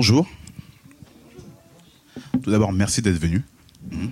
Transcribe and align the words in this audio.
bonjour. 0.00 0.26
Tout 2.42 2.50
d'abord, 2.50 2.72
merci 2.72 3.02
d'être 3.02 3.18
venu. 3.18 3.42
Mhm. 3.90 4.10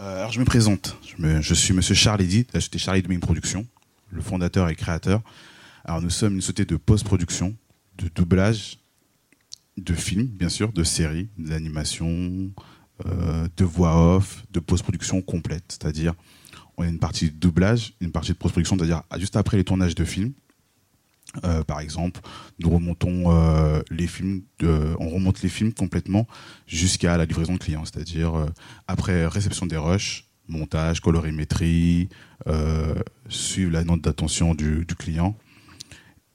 Euh, 0.00 0.18
alors, 0.18 0.32
je 0.32 0.40
me 0.40 0.44
présente. 0.44 0.96
Je, 1.40 1.54
suis 1.54 1.72
Monsieur 1.72 1.94
Charles 1.94 2.22
Eddy, 2.22 2.48
la 2.52 2.58
société 2.58 2.78
Charlie 2.78 3.02
Domaine 3.02 3.20
Production, 3.20 3.64
le 4.10 4.20
fondateur 4.20 4.68
et 4.68 4.74
créateur. 4.74 5.22
Alors, 5.84 6.02
nous 6.02 6.10
sommes 6.10 6.34
une 6.34 6.40
société 6.40 6.64
de 6.64 6.74
post-production, 6.74 7.54
de 7.96 8.08
doublage, 8.08 8.80
de 9.76 9.94
films, 9.94 10.26
bien 10.26 10.48
sûr, 10.48 10.72
de 10.72 10.82
séries, 10.82 11.28
d'animation, 11.38 12.50
euh, 13.06 13.46
de 13.56 13.64
voix 13.64 14.16
off, 14.16 14.46
de 14.50 14.58
post-production 14.58 15.22
complète. 15.22 15.62
C'est-à-dire, 15.68 16.14
on 16.76 16.82
a 16.82 16.88
une 16.88 16.98
partie 16.98 17.30
de 17.30 17.36
doublage, 17.36 17.94
une 18.00 18.10
partie 18.10 18.32
de 18.32 18.36
post-production, 18.36 18.76
c'est-à-dire 18.76 19.04
juste 19.16 19.36
après 19.36 19.58
les 19.58 19.64
tournages 19.64 19.94
de 19.94 20.04
films. 20.04 20.32
Euh, 21.44 21.62
par 21.62 21.80
exemple, 21.80 22.20
nous 22.58 22.70
remontons 22.70 23.24
euh, 23.26 23.82
les 23.90 24.06
films, 24.06 24.42
on 24.62 25.08
remonte 25.10 25.42
les 25.42 25.50
films 25.50 25.72
complètement 25.72 26.26
jusqu'à 26.66 27.16
la 27.18 27.26
livraison 27.26 27.54
de 27.54 27.58
client, 27.58 27.84
c'est-à-dire 27.84 28.34
euh, 28.34 28.46
après 28.86 29.26
réception 29.26 29.66
des 29.66 29.76
rushs, 29.76 30.26
montage, 30.48 31.00
colorimétrie, 31.00 32.08
suivre 33.28 33.72
la 33.72 33.84
note 33.84 34.00
d'attention 34.00 34.54
du, 34.54 34.86
client, 34.98 35.36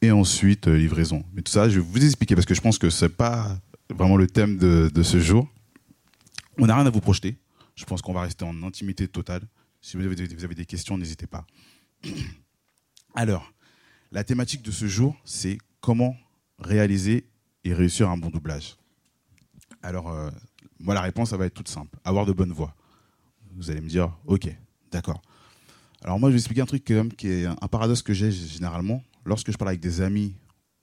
et 0.02 0.12
ensuite 0.12 0.68
livraison. 0.68 1.24
Mais 1.34 1.42
tout 1.42 1.52
ça, 1.52 1.68
je 1.70 1.80
vais 1.80 1.86
vous 1.86 2.06
expliquer 2.06 2.36
parce 2.36 2.46
que 2.46 2.54
je 2.54 2.62
pense 2.62 2.78
que 2.78 2.92
c'est 2.92 3.10
pas 3.10 3.58
vraiment 3.90 4.18
le 4.18 4.28
thème 4.28 4.58
de, 4.58 5.04
ce 5.04 5.20
jour. 5.20 5.48
On 6.60 6.68
n'a 6.68 6.76
rien 6.76 6.86
à 6.86 6.92
vous 6.92 7.02
projeter. 7.02 7.38
Je 7.76 7.86
pense 7.86 8.04
qu'on 8.04 8.14
va 8.14 8.22
rester 8.22 8.46
en 8.46 8.62
intimité 8.62 9.08
totale. 9.08 9.42
Si 9.82 9.98
vous 9.98 10.06
avez, 10.06 10.28
vous 10.28 10.44
avez 10.44 10.56
des 10.56 10.66
questions, 10.66 10.96
n'hésitez 11.00 11.26
pas. 11.26 11.48
Alors, 13.16 13.53
la 14.14 14.24
thématique 14.24 14.62
de 14.62 14.72
ce 14.72 14.86
jour, 14.88 15.18
c'est 15.26 15.58
comment 15.82 16.16
réaliser 16.60 17.26
et 17.64 17.74
réussir 17.74 18.10
un 18.10 18.18
bon 18.18 18.30
doublage. 18.30 18.78
Alors, 19.82 20.12
euh, 20.12 20.30
moi, 20.80 20.94
la 20.94 21.02
réponse, 21.02 21.32
ça 21.32 21.38
va 21.38 21.48
être 21.48 21.56
toute 21.56 21.68
simple. 21.68 21.98
Avoir 22.06 22.26
de 22.26 22.32
bonnes 22.32 22.52
voix. 22.52 22.76
Vous 23.56 23.72
allez 23.72 23.82
me 23.82 23.90
dire, 23.90 24.16
ok, 24.28 24.56
d'accord. 24.92 25.22
Alors 26.04 26.20
moi, 26.20 26.30
je 26.30 26.34
vais 26.34 26.40
expliquer 26.40 26.62
un 26.62 26.66
truc 26.66 26.84
qui 26.84 27.28
est 27.28 27.46
un 27.46 27.68
paradoxe 27.68 28.02
que 28.04 28.14
j'ai 28.14 28.32
généralement. 28.32 29.04
Lorsque 29.26 29.52
je 29.52 29.58
parle 29.58 29.70
avec 29.70 29.82
des 29.82 30.02
amis 30.02 30.36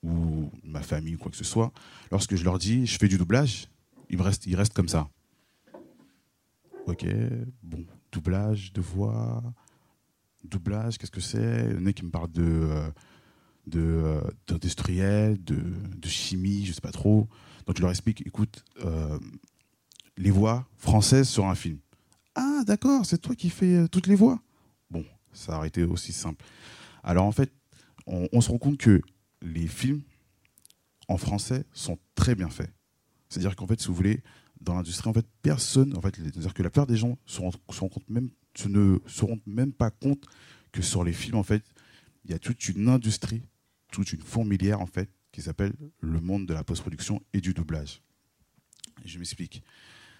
ou 0.02 0.50
ma 0.64 0.82
famille 0.82 1.14
ou 1.14 1.18
quoi 1.18 1.30
que 1.30 1.36
ce 1.36 1.44
soit, 1.44 1.72
lorsque 2.10 2.34
je 2.34 2.42
leur 2.42 2.58
dis, 2.58 2.86
je 2.86 2.98
fais 2.98 3.08
du 3.08 3.18
doublage, 3.18 3.68
ils 4.08 4.18
ils 4.46 4.56
restent 4.56 4.74
comme 4.74 4.88
ça. 4.88 5.08
Ok, 6.86 7.06
bon, 7.62 7.84
doublage 8.10 8.72
de 8.72 8.80
voix, 8.80 9.42
doublage, 10.42 10.98
qu'est-ce 10.98 11.10
que 11.10 11.20
c'est? 11.20 11.76
Il 11.78 11.86
y 11.86 11.94
qui 11.94 12.04
me 12.04 12.10
parlent 12.10 12.32
de... 12.32 12.42
Euh, 12.42 12.90
euh, 13.74 14.20
d'industriel, 14.46 15.42
de, 15.42 15.56
de, 15.56 16.08
chimie, 16.08 16.64
je 16.64 16.72
sais 16.72 16.80
pas 16.80 16.92
trop. 16.92 17.28
Donc 17.66 17.76
je 17.76 17.82
leur 17.82 17.90
explique, 17.90 18.26
écoute, 18.26 18.64
euh, 18.84 19.18
les 20.16 20.30
voix 20.30 20.66
françaises 20.76 21.28
sur 21.28 21.46
un 21.46 21.54
film. 21.54 21.78
Ah 22.34 22.62
d'accord, 22.66 23.04
c'est 23.06 23.18
toi 23.18 23.34
qui 23.34 23.50
fais 23.50 23.76
euh, 23.76 23.88
toutes 23.88 24.06
les 24.06 24.14
voix. 24.14 24.40
Bon, 24.90 25.04
ça 25.32 25.56
aurait 25.56 25.68
été 25.68 25.84
aussi 25.84 26.12
simple. 26.12 26.44
Alors 27.02 27.26
en 27.26 27.32
fait, 27.32 27.52
on, 28.06 28.40
se 28.40 28.50
rend 28.50 28.58
compte 28.58 28.78
que 28.78 29.00
les 29.42 29.66
films 29.66 30.02
en 31.08 31.16
français 31.16 31.64
sont 31.72 31.98
très 32.14 32.34
bien 32.34 32.48
faits. 32.48 32.72
C'est-à-dire 33.28 33.56
qu'en 33.56 33.66
fait, 33.66 33.80
si 33.80 33.88
vous 33.88 33.94
voulez, 33.94 34.22
dans 34.60 34.74
l'industrie, 34.74 35.08
en 35.08 35.12
fait, 35.12 35.26
personne, 35.42 35.96
en 35.96 36.00
fait, 36.00 36.16
c'est-à-dire 36.16 36.54
que 36.54 36.62
la 36.62 36.70
plupart 36.70 36.86
des 36.86 36.96
gens 36.96 37.16
se, 37.24 37.40
compte 37.40 38.08
même, 38.08 38.30
ne 38.66 38.98
se 39.06 39.24
rendent 39.24 39.40
même 39.46 39.72
pas 39.72 39.90
compte 39.90 40.24
que 40.72 40.82
sur 40.82 41.04
les 41.04 41.12
films, 41.12 41.36
en 41.36 41.42
fait, 41.42 41.64
il 42.24 42.30
y 42.30 42.34
a 42.34 42.38
toute 42.38 42.68
une 42.68 42.88
industrie 42.88 43.42
toute 43.90 44.12
une 44.12 44.22
fourmilière 44.22 44.80
en 44.80 44.86
fait 44.86 45.10
qui 45.32 45.42
s'appelle 45.42 45.72
le 46.00 46.20
monde 46.20 46.46
de 46.46 46.54
la 46.54 46.64
post-production 46.64 47.22
et 47.32 47.40
du 47.40 47.54
doublage. 47.54 48.02
je 49.04 49.18
m'explique. 49.18 49.62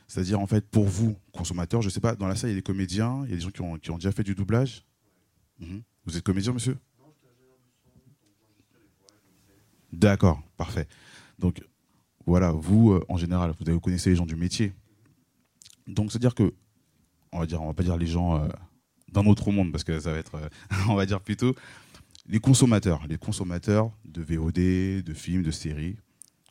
C'est-à-dire 0.06 0.40
en 0.40 0.46
fait 0.46 0.68
pour 0.68 0.84
vous 0.84 1.16
consommateurs, 1.32 1.82
je 1.82 1.88
ne 1.88 1.90
sais 1.90 2.00
pas, 2.00 2.14
dans 2.14 2.26
la 2.26 2.36
salle 2.36 2.50
il 2.50 2.54
y 2.54 2.56
a 2.56 2.58
des 2.58 2.62
comédiens, 2.62 3.22
il 3.24 3.30
y 3.30 3.32
a 3.32 3.36
des 3.36 3.42
gens 3.42 3.50
qui 3.50 3.62
ont, 3.62 3.96
déjà 3.96 4.12
fait 4.12 4.24
du 4.24 4.34
doublage. 4.34 4.84
Mhm. 5.58 5.82
Vous 6.04 6.16
êtes 6.16 6.22
comédien, 6.22 6.52
monsieur? 6.52 6.76
D'accord, 9.92 10.40
parfait. 10.56 10.86
Donc 11.38 11.62
voilà, 12.26 12.52
vous 12.52 12.92
euh, 12.92 13.04
en 13.08 13.16
général, 13.16 13.52
vous, 13.58 13.80
connaissez 13.80 14.10
les 14.10 14.16
gens 14.16 14.26
du 14.26 14.36
métier. 14.36 14.72
Donc 15.86 16.12
c'est-à-dire 16.12 16.34
que, 16.34 16.54
on 17.32 17.40
va 17.40 17.46
dire, 17.46 17.60
on 17.60 17.66
va 17.66 17.74
pas 17.74 17.82
dire 17.82 17.96
les 17.96 18.06
gens 18.06 18.36
euh, 18.36 18.48
d'un 19.08 19.26
autre 19.26 19.50
monde 19.50 19.72
parce 19.72 19.84
que 19.84 19.98
ça 19.98 20.12
va 20.12 20.18
être, 20.18 20.36
euh, 20.36 20.48
on 20.88 20.94
va 20.94 21.06
dire 21.06 21.20
plutôt 21.20 21.54
les 22.30 22.38
consommateurs, 22.38 23.04
les 23.08 23.18
consommateurs 23.18 23.90
de 24.04 24.22
VOD, 24.22 25.02
de 25.02 25.14
films, 25.14 25.42
de 25.42 25.50
séries, 25.50 25.96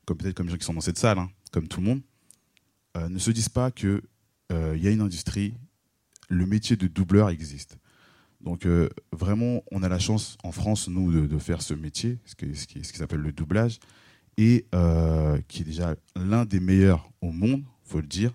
comme 0.05 0.17
peut-être 0.17 0.35
comme 0.35 0.47
les 0.47 0.51
gens 0.51 0.57
qui 0.57 0.65
sont 0.65 0.73
dans 0.73 0.81
cette 0.81 0.97
salle, 0.97 1.17
hein, 1.17 1.29
comme 1.51 1.67
tout 1.67 1.79
le 1.79 1.87
monde, 1.87 2.01
euh, 2.97 3.07
ne 3.07 3.17
se 3.17 3.31
disent 3.31 3.49
pas 3.49 3.71
qu'il 3.71 4.01
euh, 4.51 4.77
y 4.77 4.87
a 4.87 4.91
une 4.91 5.01
industrie, 5.01 5.53
le 6.27 6.45
métier 6.45 6.75
de 6.75 6.87
doubleur 6.87 7.29
existe. 7.29 7.77
Donc 8.41 8.65
euh, 8.65 8.89
vraiment, 9.13 9.63
on 9.71 9.81
a 9.81 9.89
la 9.89 9.99
chance 9.99 10.37
en 10.43 10.51
France, 10.51 10.89
nous, 10.89 11.27
de, 11.27 11.37
faire 11.39 11.61
ce 11.61 11.73
métier, 11.73 12.19
ce 12.25 12.35
qui, 12.35 12.55
ce 12.55 12.67
qui, 12.67 12.83
s'appelle 12.83 13.21
le 13.21 13.31
doublage, 13.31 13.79
et 14.37 14.65
qui 15.49 15.61
est 15.61 15.65
déjà 15.65 15.95
l'un 16.15 16.45
des 16.45 16.61
meilleurs 16.61 17.09
au 17.19 17.31
monde, 17.31 17.63
faut 17.83 17.99
le 17.99 18.07
dire, 18.07 18.31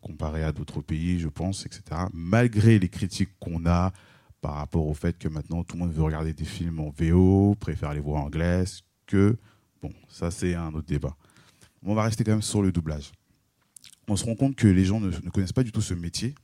comparé 0.00 0.42
à 0.42 0.52
d'autres 0.52 0.80
pays, 0.80 1.20
je 1.20 1.28
pense, 1.28 1.66
etc. 1.66 2.06
Malgré 2.14 2.78
les 2.78 2.88
critiques 2.88 3.28
qu'on 3.38 3.66
a, 3.66 3.92
par 4.44 4.56
rapport 4.56 4.86
au 4.86 4.92
fait 4.92 5.16
que 5.16 5.26
maintenant 5.26 5.64
tout 5.64 5.74
le 5.76 5.84
monde 5.84 5.92
veut 5.94 6.02
regarder 6.02 6.34
des 6.34 6.44
films 6.44 6.78
en 6.78 6.90
VO, 6.90 7.54
préfère 7.58 7.94
les 7.94 8.00
voix 8.00 8.20
anglaises, 8.20 8.82
que... 9.06 9.38
Bon, 9.80 9.90
ça 10.06 10.30
c'est 10.30 10.54
un 10.54 10.68
autre 10.74 10.86
débat. 10.86 11.16
On 11.82 11.94
va 11.94 12.02
rester 12.02 12.24
quand 12.24 12.32
même 12.32 12.42
sur 12.42 12.60
le 12.60 12.70
doublage. 12.70 13.10
On 14.06 14.16
se 14.16 14.24
rend 14.26 14.34
compte 14.34 14.54
que 14.54 14.68
les 14.68 14.84
gens 14.84 15.00
ne, 15.00 15.10
connaissent 15.30 15.54
pas 15.54 15.62
du 15.62 15.72
tout 15.72 15.80
ce 15.80 15.94
métier. 15.94 16.34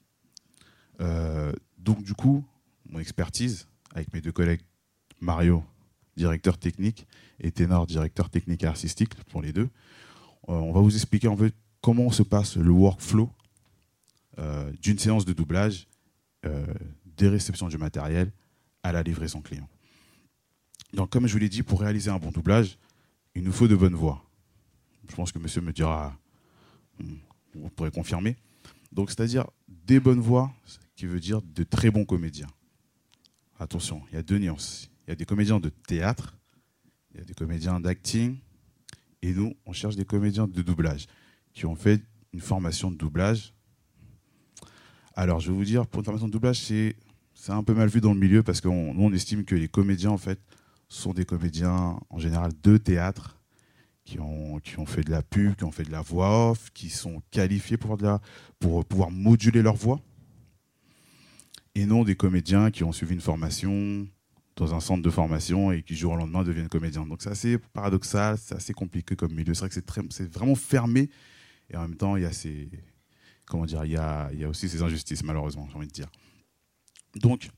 Euh, 1.02 1.52
donc 1.76 2.02
du 2.02 2.14
coup, 2.14 2.42
mon 2.88 3.00
expertise, 3.00 3.68
avec 3.94 4.10
mes 4.14 4.22
deux 4.22 4.32
collègues, 4.32 4.62
Mario, 5.20 5.62
directeur 6.16 6.56
technique, 6.56 7.06
et 7.38 7.52
Ténor, 7.52 7.86
directeur 7.86 8.30
technique 8.30 8.64
et 8.64 8.66
artistique, 8.66 9.14
pour 9.24 9.42
les 9.42 9.52
deux, 9.52 9.68
euh, 10.48 10.54
on 10.54 10.72
va 10.72 10.80
vous 10.80 10.94
expliquer 10.94 11.28
en 11.28 11.36
fait 11.36 11.52
comment 11.82 12.10
se 12.10 12.22
passe 12.22 12.56
le 12.56 12.70
workflow 12.70 13.28
euh, 14.38 14.72
d'une 14.80 14.98
séance 14.98 15.26
de 15.26 15.34
doublage 15.34 15.86
des 17.16 17.28
réceptions 17.28 17.68
du 17.68 17.78
matériel 17.78 18.32
à 18.82 18.92
la 18.92 19.02
livraison 19.02 19.40
client. 19.40 19.68
Donc, 20.92 21.10
comme 21.10 21.26
je 21.26 21.32
vous 21.32 21.38
l'ai 21.38 21.48
dit, 21.48 21.62
pour 21.62 21.80
réaliser 21.80 22.10
un 22.10 22.18
bon 22.18 22.30
doublage, 22.30 22.78
il 23.34 23.42
nous 23.42 23.52
faut 23.52 23.68
de 23.68 23.76
bonnes 23.76 23.94
voix. 23.94 24.24
Je 25.08 25.14
pense 25.14 25.32
que 25.32 25.38
monsieur 25.38 25.60
me 25.60 25.72
dira, 25.72 26.16
hmm, 26.98 27.14
vous 27.54 27.70
pourrez 27.70 27.90
confirmer. 27.90 28.36
Donc, 28.92 29.10
c'est-à-dire 29.10 29.46
des 29.68 30.00
bonnes 30.00 30.20
voix, 30.20 30.52
qui 31.00 31.06
veut 31.06 31.20
dire 31.20 31.40
de 31.40 31.62
très 31.62 31.90
bons 31.90 32.04
comédiens. 32.04 32.50
Attention, 33.58 34.02
il 34.10 34.16
y 34.16 34.18
a 34.18 34.22
deux 34.22 34.38
nuances. 34.38 34.90
Il 35.06 35.10
y 35.10 35.12
a 35.12 35.16
des 35.16 35.24
comédiens 35.24 35.58
de 35.58 35.70
théâtre, 35.70 36.36
il 37.10 37.20
y 37.20 37.22
a 37.22 37.24
des 37.24 37.32
comédiens 37.32 37.80
d'acting, 37.80 38.36
et 39.22 39.32
nous, 39.32 39.54
on 39.64 39.72
cherche 39.72 39.96
des 39.96 40.04
comédiens 40.04 40.46
de 40.46 40.60
doublage 40.60 41.06
qui 41.54 41.64
ont 41.64 41.74
fait 41.74 42.02
une 42.34 42.40
formation 42.40 42.90
de 42.90 42.96
doublage. 42.96 43.54
Alors, 45.14 45.40
je 45.40 45.50
vais 45.50 45.56
vous 45.56 45.64
dire, 45.64 45.86
pour 45.86 46.00
une 46.00 46.04
formation 46.04 46.28
de 46.28 46.32
doublage, 46.32 46.60
c'est 46.60 46.94
un 47.48 47.62
peu 47.62 47.74
mal 47.74 47.88
vu 47.88 48.00
dans 48.00 48.12
le 48.12 48.20
milieu 48.20 48.42
parce 48.42 48.60
qu'on 48.60 48.94
on 48.96 49.12
estime 49.12 49.44
que 49.44 49.54
les 49.54 49.68
comédiens, 49.68 50.10
en 50.10 50.18
fait, 50.18 50.40
sont 50.88 51.12
des 51.12 51.24
comédiens, 51.24 51.98
en 52.10 52.18
général, 52.18 52.52
de 52.62 52.76
théâtre, 52.76 53.40
qui 54.04 54.18
ont, 54.18 54.58
qui 54.60 54.78
ont 54.78 54.86
fait 54.86 55.02
de 55.02 55.10
la 55.10 55.22
pub, 55.22 55.54
qui 55.56 55.64
ont 55.64 55.70
fait 55.70 55.84
de 55.84 55.92
la 55.92 56.02
voix 56.02 56.50
off, 56.50 56.70
qui 56.72 56.90
sont 56.90 57.22
qualifiés 57.30 57.76
pour, 57.76 57.96
pour 58.58 58.84
pouvoir 58.84 59.10
moduler 59.10 59.62
leur 59.62 59.76
voix. 59.76 60.00
Et 61.74 61.86
non 61.86 62.02
des 62.02 62.16
comédiens 62.16 62.70
qui 62.70 62.82
ont 62.82 62.92
suivi 62.92 63.14
une 63.14 63.20
formation 63.20 64.08
dans 64.56 64.74
un 64.74 64.80
centre 64.80 65.02
de 65.02 65.10
formation 65.10 65.70
et 65.70 65.82
qui, 65.82 65.94
jour 65.94 66.12
au 66.12 66.16
lendemain, 66.16 66.42
deviennent 66.42 66.68
comédiens. 66.68 67.06
Donc, 67.06 67.22
c'est 67.22 67.30
assez 67.30 67.58
paradoxal, 67.58 68.36
c'est 68.38 68.54
assez 68.54 68.72
compliqué 68.72 69.16
comme 69.16 69.32
milieu. 69.32 69.54
C'est 69.54 69.60
vrai 69.60 69.68
que 69.68 70.10
c'est 70.10 70.32
vraiment 70.32 70.56
fermé. 70.56 71.08
Et 71.70 71.76
en 71.76 71.82
même 71.82 71.96
temps, 71.96 72.16
il 72.16 72.22
y 72.22 72.26
a 72.26 72.32
ces. 72.32 72.68
Comment 73.50 73.66
dire 73.66 73.84
Il 73.84 73.90
y 73.90 73.96
a, 73.96 74.30
aussi 74.48 74.68
ces 74.68 74.80
injustices, 74.80 75.24
malheureusement, 75.24 75.66
j'ai 75.68 75.76
envie 75.76 75.88
de 75.88 75.92
dire. 75.92 76.08
Donc, 77.16 77.50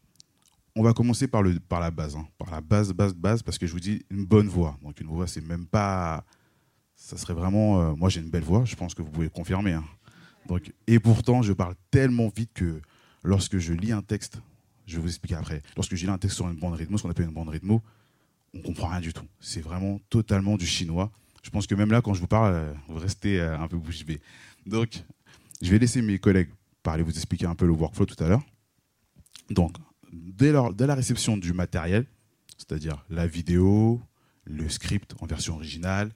on 0.75 0.83
va 0.83 0.95
commencer 0.95 1.29
par, 1.29 1.43
le, 1.43 1.61
par 1.61 1.81
la 1.81 1.91
base, 1.91 2.17
hein. 2.17 2.27
par 2.39 2.51
la 2.51 2.63
base, 2.63 2.95
base, 2.95 3.15
base, 3.15 3.43
parce 3.43 3.59
que 3.59 3.67
je 3.67 3.73
vous 3.73 3.81
dis 3.81 4.03
une 4.09 4.25
bonne 4.25 4.49
voix. 4.49 4.79
Donc 4.83 4.99
une 5.01 5.07
voix, 5.07 5.27
c'est 5.27 5.43
même 5.43 5.67
pas, 5.67 6.25
ça 6.97 7.19
serait 7.19 7.35
vraiment, 7.35 7.83
euh, 7.83 7.95
moi 7.95 8.09
j'ai 8.09 8.21
une 8.21 8.31
belle 8.31 8.43
voix, 8.43 8.65
je 8.65 8.75
pense 8.75 8.95
que 8.95 9.03
vous 9.03 9.11
pouvez 9.11 9.29
confirmer. 9.29 9.73
Hein. 9.73 9.85
Donc, 10.47 10.73
et 10.87 10.99
pourtant, 10.99 11.43
je 11.43 11.53
parle 11.53 11.75
tellement 11.91 12.33
vite 12.35 12.53
que 12.55 12.81
lorsque 13.23 13.59
je 13.59 13.75
lis 13.75 13.93
un 13.93 14.01
texte, 14.01 14.41
je 14.87 14.97
vais 14.97 15.03
vous 15.03 15.09
expliquer 15.09 15.35
après. 15.35 15.61
Lorsque 15.77 15.95
je 15.95 16.07
lis 16.07 16.11
un 16.11 16.17
texte 16.17 16.37
sur 16.37 16.49
une 16.49 16.57
bande 16.57 16.73
rythmo, 16.73 16.97
ce 16.97 17.03
qu'on 17.03 17.11
appelle 17.11 17.27
une 17.27 17.35
bande 17.35 17.51
rythmo, 17.51 17.83
on 18.55 18.63
comprend 18.63 18.89
rien 18.89 19.01
du 19.01 19.13
tout. 19.13 19.27
C'est 19.41 19.61
vraiment 19.61 20.01
totalement 20.09 20.57
du 20.57 20.67
chinois. 20.67 21.13
Je 21.43 21.51
pense 21.51 21.67
que 21.67 21.75
même 21.75 21.91
là, 21.91 22.01
quand 22.01 22.15
je 22.15 22.21
vous 22.21 22.27
parle, 22.27 22.55
euh, 22.55 22.73
vous 22.89 22.99
restez 22.99 23.41
euh, 23.41 23.59
un 23.59 23.69
peu 23.69 23.77
bouche 23.77 24.07
bée. 24.07 24.21
Donc, 24.65 25.05
je 25.63 25.71
vais 25.71 25.79
laisser 25.79 26.03
mes 26.03 26.19
collègues 26.19 26.51
parler, 26.83 27.03
vous 27.03 27.17
expliquer 27.17 27.47
un 27.47 27.55
peu 27.55 27.67
le 27.67 27.73
workflow 27.73 28.05
tout 28.05 28.23
à 28.23 28.29
l'heure. 28.29 28.43
Donc, 29.49 29.77
dès, 30.13 30.53
la 30.53 30.95
réception 30.95 31.37
du 31.37 31.53
matériel, 31.53 32.05
c'est-à-dire 32.59 33.05
la 33.09 33.27
vidéo, 33.27 34.03
le 34.45 34.69
script 34.69 35.15
en 35.21 35.27
version 35.27 35.55
originale 35.55 36.11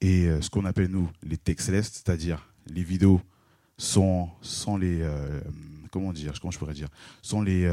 et 0.00 0.28
ce 0.40 0.48
qu'on 0.48 0.64
appelle 0.64 0.88
nous 0.88 1.10
les 1.22 1.36
textless, 1.36 1.90
c'est-à-dire 1.92 2.54
les 2.66 2.84
vidéos 2.84 3.20
sans, 3.76 4.36
sans 4.40 4.76
les 4.76 5.04
comment 5.90 6.12
dire, 6.12 6.40
comment 6.40 6.52
je 6.52 6.58
pourrais 6.58 6.74
dire, 6.74 6.88
sans 7.22 7.42
les 7.42 7.68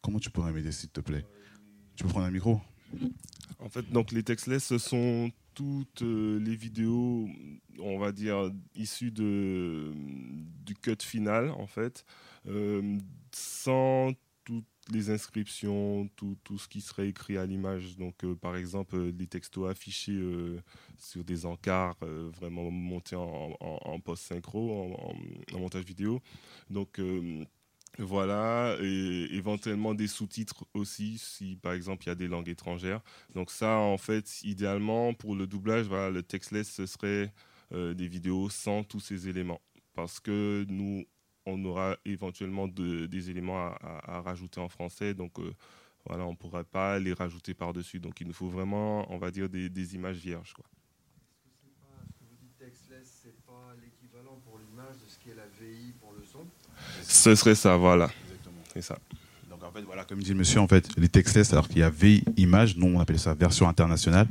comment 0.00 0.18
tu 0.18 0.30
pourrais 0.30 0.52
m'aider 0.52 0.72
s'il 0.72 0.90
te 0.90 1.00
plaît? 1.00 1.24
Tu 1.94 2.02
peux 2.02 2.10
prendre 2.10 2.26
un 2.26 2.30
micro? 2.30 2.60
En 3.60 3.68
fait, 3.68 3.88
donc 3.92 4.10
les 4.10 4.24
textless, 4.24 4.76
sont 4.78 5.30
toutes 5.54 6.02
les 6.02 6.56
vidéos, 6.56 7.28
on 7.78 7.98
va 7.98 8.12
dire, 8.12 8.50
issues 8.74 9.10
de, 9.10 9.92
du 10.64 10.74
cut 10.74 10.96
final, 11.00 11.50
en 11.50 11.66
fait, 11.66 12.04
sans 13.32 14.12
toutes 14.44 14.64
les 14.90 15.10
inscriptions, 15.10 16.08
tout, 16.16 16.36
tout, 16.42 16.58
ce 16.58 16.68
qui 16.68 16.80
serait 16.80 17.08
écrit 17.08 17.36
à 17.36 17.46
l'image. 17.46 17.96
Donc, 17.96 18.24
euh, 18.24 18.34
par 18.34 18.56
exemple, 18.56 18.96
euh, 18.96 19.12
les 19.16 19.26
textos 19.26 19.70
affichés 19.70 20.12
euh, 20.12 20.60
sur 20.98 21.24
des 21.24 21.46
encarts, 21.46 21.96
vraiment 22.00 22.70
montés 22.70 23.16
en, 23.16 23.56
en, 23.60 24.00
post-synchro, 24.00 24.94
en, 25.52 25.58
montage 25.58 25.84
vidéo. 25.84 26.20
Donc, 26.70 27.00
voilà, 27.98 28.76
et 28.80 29.28
éventuellement 29.34 29.94
des 29.94 30.06
sous-titres 30.06 30.64
aussi, 30.74 31.18
si 31.18 31.56
par 31.56 31.72
exemple 31.74 32.04
il 32.04 32.08
y 32.08 32.12
a 32.12 32.14
des 32.14 32.28
langues 32.28 32.48
étrangères. 32.48 33.00
Donc 33.34 33.50
ça, 33.50 33.76
en 33.76 33.98
fait, 33.98 34.42
idéalement, 34.42 35.14
pour 35.14 35.34
le 35.36 35.46
doublage, 35.46 35.86
voilà, 35.86 36.10
le 36.10 36.22
textless, 36.22 36.70
ce 36.70 36.86
serait 36.86 37.32
des 37.70 38.08
vidéos 38.08 38.50
sans 38.50 38.84
tous 38.84 39.00
ces 39.00 39.28
éléments. 39.28 39.60
Parce 39.94 40.20
que 40.20 40.64
nous, 40.68 41.04
on 41.46 41.64
aura 41.64 41.96
éventuellement 42.04 42.68
des 42.68 43.30
éléments 43.30 43.74
à, 43.80 44.20
rajouter 44.20 44.60
en 44.60 44.68
français. 44.68 45.14
Donc 45.14 45.38
euh, 45.38 45.52
voilà, 46.06 46.24
on 46.26 46.32
ne 46.32 46.36
pourrait 46.36 46.64
pas 46.64 46.98
les 46.98 47.12
rajouter 47.12 47.54
par-dessus. 47.54 48.00
Donc 48.00 48.20
il 48.20 48.26
nous 48.26 48.32
faut 48.32 48.48
vraiment, 48.48 49.10
on 49.12 49.18
va 49.18 49.30
dire, 49.30 49.48
des, 49.48 49.94
images 49.94 50.18
vierges. 50.18 50.52
Quoi. 50.54 50.64
Ce 52.06 52.18
que 52.18 52.24
vous 52.24 52.36
dites 52.40 52.56
textless, 52.58 53.22
ce 53.22 53.28
n'est 53.28 53.34
pas 53.46 53.74
l'équivalent 53.80 54.40
pour 54.44 54.58
l'image 54.58 54.96
de 54.96 55.08
ce 55.08 55.18
qu'est 55.18 55.34
la 55.34 55.46
VI 55.46 55.92
pour 56.00 56.12
le 56.12 56.24
son 56.24 56.46
Ce 57.06 57.34
serait 57.34 57.54
ça, 57.54 57.76
voilà. 57.76 58.10
C'est 58.72 58.82
ça. 58.82 58.98
Donc 59.50 59.62
en 59.64 59.70
fait, 59.70 59.82
voilà, 59.82 60.04
comme 60.04 60.20
dit 60.20 60.30
le 60.30 60.38
monsieur, 60.38 60.60
en 60.60 60.68
fait, 60.68 60.88
les 60.96 61.08
textless, 61.08 61.52
alors 61.52 61.68
qu'il 61.68 61.78
y 61.78 61.82
a 61.82 61.90
VI 61.90 62.24
image, 62.36 62.76
nous 62.76 62.86
on 62.86 63.00
appelle 63.00 63.18
ça 63.18 63.34
version 63.34 63.68
internationale, 63.68 64.28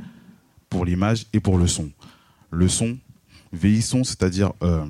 pour 0.68 0.84
l'image 0.84 1.26
et 1.32 1.40
pour 1.40 1.58
le 1.58 1.66
son. 1.66 1.90
Le 2.50 2.68
son, 2.68 2.98
VI 3.52 3.82
son, 3.82 4.04
c'est-à-dire 4.04 4.52
euh, 4.62 4.84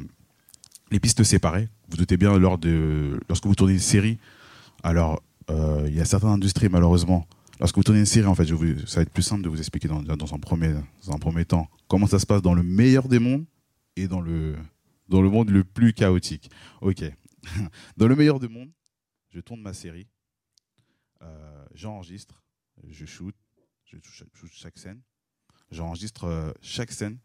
les 0.91 1.01
pistes 1.01 1.23
séparées, 1.23 1.69
vous 1.89 1.97
doutez 1.97 2.17
bien, 2.17 2.39
lors 2.39 2.59
de, 2.59 3.21
lorsque 3.29 3.47
vous 3.47 3.55
tournez 3.55 3.75
une 3.75 3.79
série, 3.79 4.19
alors 4.83 5.23
euh, 5.51 5.85
il 5.89 5.95
y 5.95 6.01
a 6.01 6.05
certaines 6.05 6.31
industries, 6.31 6.69
malheureusement, 6.69 7.27
lorsque 7.61 7.77
vous 7.77 7.83
tournez 7.83 8.01
une 8.01 8.07
série, 8.07 8.27
en 8.27 8.35
fait, 8.35 8.47
ça 8.47 8.97
va 8.97 9.03
être 9.03 9.11
plus 9.11 9.23
simple 9.23 9.43
de 9.43 9.49
vous 9.49 9.59
expliquer 9.59 9.89
dans, 9.89 10.03
dans, 10.03 10.35
un 10.35 10.39
premier, 10.39 10.73
dans 11.07 11.15
un 11.15 11.19
premier 11.19 11.45
temps 11.45 11.69
comment 11.89 12.07
ça 12.07 12.19
se 12.19 12.27
passe 12.27 12.43
dans 12.43 12.55
le 12.55 12.63
meilleur 12.63 13.09
des 13.09 13.19
mondes 13.19 13.45
et 13.97 14.09
dans 14.09 14.21
le, 14.21 14.55
dans 15.09 15.21
le 15.21 15.29
monde 15.29 15.51
le 15.51 15.65
plus 15.65 15.93
chaotique. 15.93 16.51
Ok. 16.81 17.05
Dans 17.97 18.07
le 18.07 18.17
meilleur 18.17 18.39
des 18.39 18.49
mondes, 18.49 18.73
je 19.31 19.41
tourne 19.41 19.61
ma 19.61 19.73
série, 19.73 20.09
euh, 21.23 21.67
j'enregistre, 21.75 22.43
je 22.89 23.05
shoot, 23.05 23.35
je 23.85 23.97
shoot 24.35 24.51
chaque 24.53 24.79
scène, 24.79 25.01
j'enregistre 25.71 26.25
euh, 26.25 26.53
chaque 26.61 26.93
scène 26.93 27.19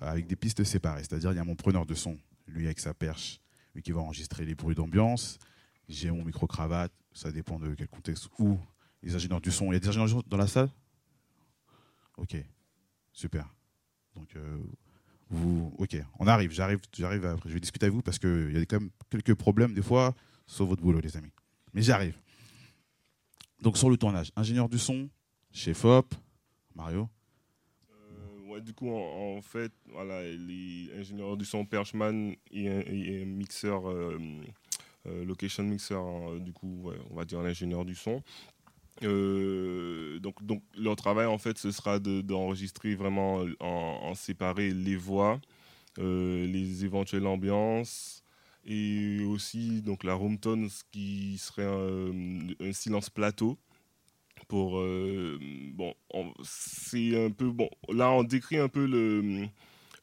avec 0.00 0.26
des 0.26 0.36
pistes 0.36 0.64
séparées. 0.64 1.02
C'est-à-dire, 1.02 1.32
il 1.32 1.36
y 1.36 1.40
a 1.40 1.44
mon 1.44 1.56
preneur 1.56 1.86
de 1.86 1.94
son, 1.94 2.18
lui 2.46 2.66
avec 2.66 2.78
sa 2.78 2.94
perche, 2.94 3.40
qui 3.82 3.92
va 3.92 4.00
enregistrer 4.00 4.44
les 4.44 4.54
bruits 4.54 4.74
d'ambiance. 4.74 5.38
J'ai 5.88 6.10
mon 6.10 6.24
micro-cravate, 6.24 6.92
ça 7.12 7.30
dépend 7.30 7.58
de 7.58 7.74
quel 7.74 7.88
contexte. 7.88 8.28
Ou 8.38 8.58
les 9.02 9.14
ingénieurs 9.14 9.40
du 9.40 9.50
son. 9.50 9.66
Il 9.66 9.74
y 9.74 9.76
a 9.76 9.80
des 9.80 9.88
ingénieurs 9.88 10.22
dans 10.24 10.36
la 10.36 10.46
salle? 10.46 10.70
Ok, 12.16 12.36
super. 13.12 13.54
Donc, 14.14 14.34
euh, 14.36 14.58
vous, 15.28 15.74
ok, 15.78 15.96
on 16.18 16.26
arrive, 16.26 16.52
j'arrive, 16.52 16.80
j'arrive 16.96 17.24
après. 17.26 17.48
Je 17.48 17.54
vais 17.54 17.60
discuter 17.60 17.86
avec 17.86 17.94
vous 17.94 18.02
parce 18.02 18.18
qu'il 18.18 18.52
y 18.52 18.56
a 18.56 18.64
quand 18.66 18.80
même 18.80 18.90
quelques 19.10 19.34
problèmes 19.34 19.74
des 19.74 19.82
fois 19.82 20.14
sur 20.46 20.66
votre 20.66 20.82
boulot, 20.82 21.00
les 21.00 21.16
amis. 21.16 21.32
Mais 21.74 21.82
j'arrive. 21.82 22.16
Donc, 23.60 23.76
sur 23.76 23.90
le 23.90 23.96
tournage, 23.96 24.30
ingénieur 24.36 24.68
du 24.68 24.78
son, 24.78 25.08
chef 25.50 25.84
op, 25.84 26.14
Mario 26.74 27.08
du 28.60 28.72
coup, 28.72 28.90
en, 28.90 29.40
fait, 29.42 29.72
voilà, 29.92 30.22
les 30.22 30.90
ingénieurs 30.98 31.36
du 31.36 31.44
son 31.44 31.64
Perchman 31.64 32.34
et 32.50 32.68
un, 32.68 33.24
mixeur, 33.24 33.88
euh, 33.88 34.18
euh, 35.06 35.24
location 35.24 35.62
mixer, 35.64 35.94
hein, 35.94 36.38
du 36.38 36.52
coup, 36.52 36.90
on 37.10 37.14
va 37.14 37.24
dire 37.24 37.42
l'ingénieur 37.42 37.84
du 37.84 37.94
son. 37.94 38.22
Euh, 39.02 40.18
donc, 40.20 40.44
donc, 40.44 40.62
leur 40.76 40.96
travail, 40.96 41.26
en 41.26 41.38
fait, 41.38 41.58
ce 41.58 41.70
sera 41.70 41.98
d'enregistrer 41.98 42.94
vraiment 42.94 43.44
en, 43.60 44.14
séparé 44.14 44.70
les 44.70 44.96
voix, 44.96 45.40
les 45.98 46.84
éventuelles 46.84 47.26
ambiances, 47.26 48.22
et 48.64 49.22
aussi 49.24 49.82
donc 49.82 50.04
la 50.04 50.14
room 50.14 50.38
tone, 50.38 50.68
qui 50.90 51.38
serait 51.38 51.64
un 51.64 52.72
silence 52.72 53.10
plateau 53.10 53.58
pour 54.48 54.78
euh, 54.78 55.38
bon 55.74 55.94
c'est 56.42 57.24
un 57.24 57.30
peu 57.30 57.50
bon 57.50 57.68
là 57.88 58.10
on 58.12 58.22
décrit 58.22 58.58
un 58.58 58.68
peu 58.68 58.86
le, 58.86 59.48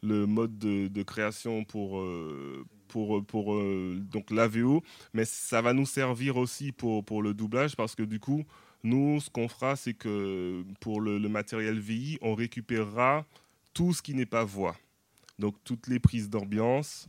le 0.02 0.26
mode 0.26 0.58
de, 0.58 1.04
création 1.04 1.64
pour 1.64 2.00
euh, 2.00 2.66
pour 2.88 3.24
pour 3.26 3.54
euh, 3.54 4.00
donc 4.12 4.32
l'AVO 4.32 4.84
mais 5.14 5.26
ça 5.26 5.62
va 5.62 5.74
nous 5.74 5.86
servir 5.86 6.38
aussi 6.38 6.72
pour 6.72 7.06
pour 7.06 7.22
le 7.22 7.34
doublage 7.34 7.76
parce 7.76 7.96
que 7.96 8.04
du 8.04 8.20
coup 8.20 8.44
nous 8.84 9.20
ce 9.20 9.30
qu'on 9.30 9.48
fera 9.48 9.76
c'est 9.76 9.94
que 9.94 10.64
pour 10.80 11.02
le, 11.02 11.20
matériel 11.30 11.80
VI 11.80 12.18
on 12.22 12.36
récupérera 12.36 13.26
tout 13.74 13.94
ce 13.94 14.02
qui 14.02 14.14
n'est 14.14 14.26
pas 14.26 14.44
voix 14.44 14.76
donc 15.40 15.56
toutes 15.64 15.88
les 15.88 16.00
prises 16.00 16.30
d'ambiance 16.30 17.08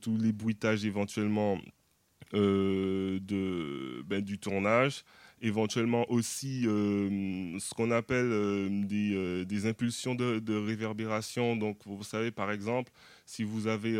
tous 0.00 0.16
les 0.16 0.32
bruitages 0.32 0.84
éventuellement 0.84 1.58
de 2.32 4.02
ben, 4.06 4.22
du 4.22 4.38
tournage 4.38 5.04
éventuellement 5.40 6.10
aussi 6.10 6.66
euh, 6.66 7.58
ce 7.58 7.74
qu'on 7.74 7.90
appelle 7.90 8.30
euh, 8.32 8.68
euh, 8.92 9.44
des, 9.44 9.66
impulsions 9.66 10.14
de, 10.14 10.56
réverbération. 10.56 11.56
Donc, 11.56 11.78
vous 11.86 12.02
savez, 12.02 12.30
par 12.30 12.50
exemple, 12.50 12.90
si 13.24 13.44
vous 13.44 13.66
avez 13.66 13.96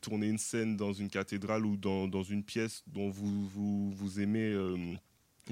tourné 0.00 0.28
une 0.28 0.38
scène 0.38 0.76
dans 0.76 0.92
une 0.92 1.08
cathédrale 1.08 1.64
ou 1.64 1.76
dans, 1.76 2.22
une 2.22 2.44
pièce 2.44 2.82
dont 2.86 3.10
vous, 3.10 3.48
vous 3.48 4.20
aimez 4.20 4.54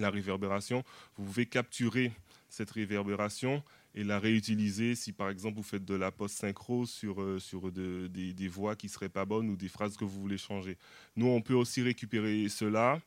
la 0.00 0.10
réverbération, 0.10 0.84
vous 1.16 1.24
pouvez 1.24 1.46
capturer 1.46 2.12
cette 2.48 2.70
réverbération 2.70 3.62
et 3.94 4.04
la 4.04 4.18
réutiliser 4.18 4.94
si 4.94 5.12
par 5.12 5.30
exemple 5.30 5.56
vous 5.56 5.62
faites 5.62 5.84
de 5.84 5.94
la 5.94 6.10
post-synchro 6.10 6.86
sur, 6.86 7.40
sur 7.40 7.72
des, 7.72 8.32
des, 8.32 8.48
voix 8.48 8.76
qui 8.76 8.86
ne 8.86 8.90
seraient 8.90 9.08
pas 9.08 9.24
bonnes 9.24 9.48
ou 9.48 9.56
des 9.56 9.68
phrases 9.68 9.96
que 9.96 10.04
vous 10.04 10.20
voulez 10.20 10.38
changer. 10.38 10.76
Nous, 11.16 11.26
on 11.26 11.40
peut 11.40 11.54
aussi 11.54 11.82
récupérer 11.82 12.48
cela 12.48 13.00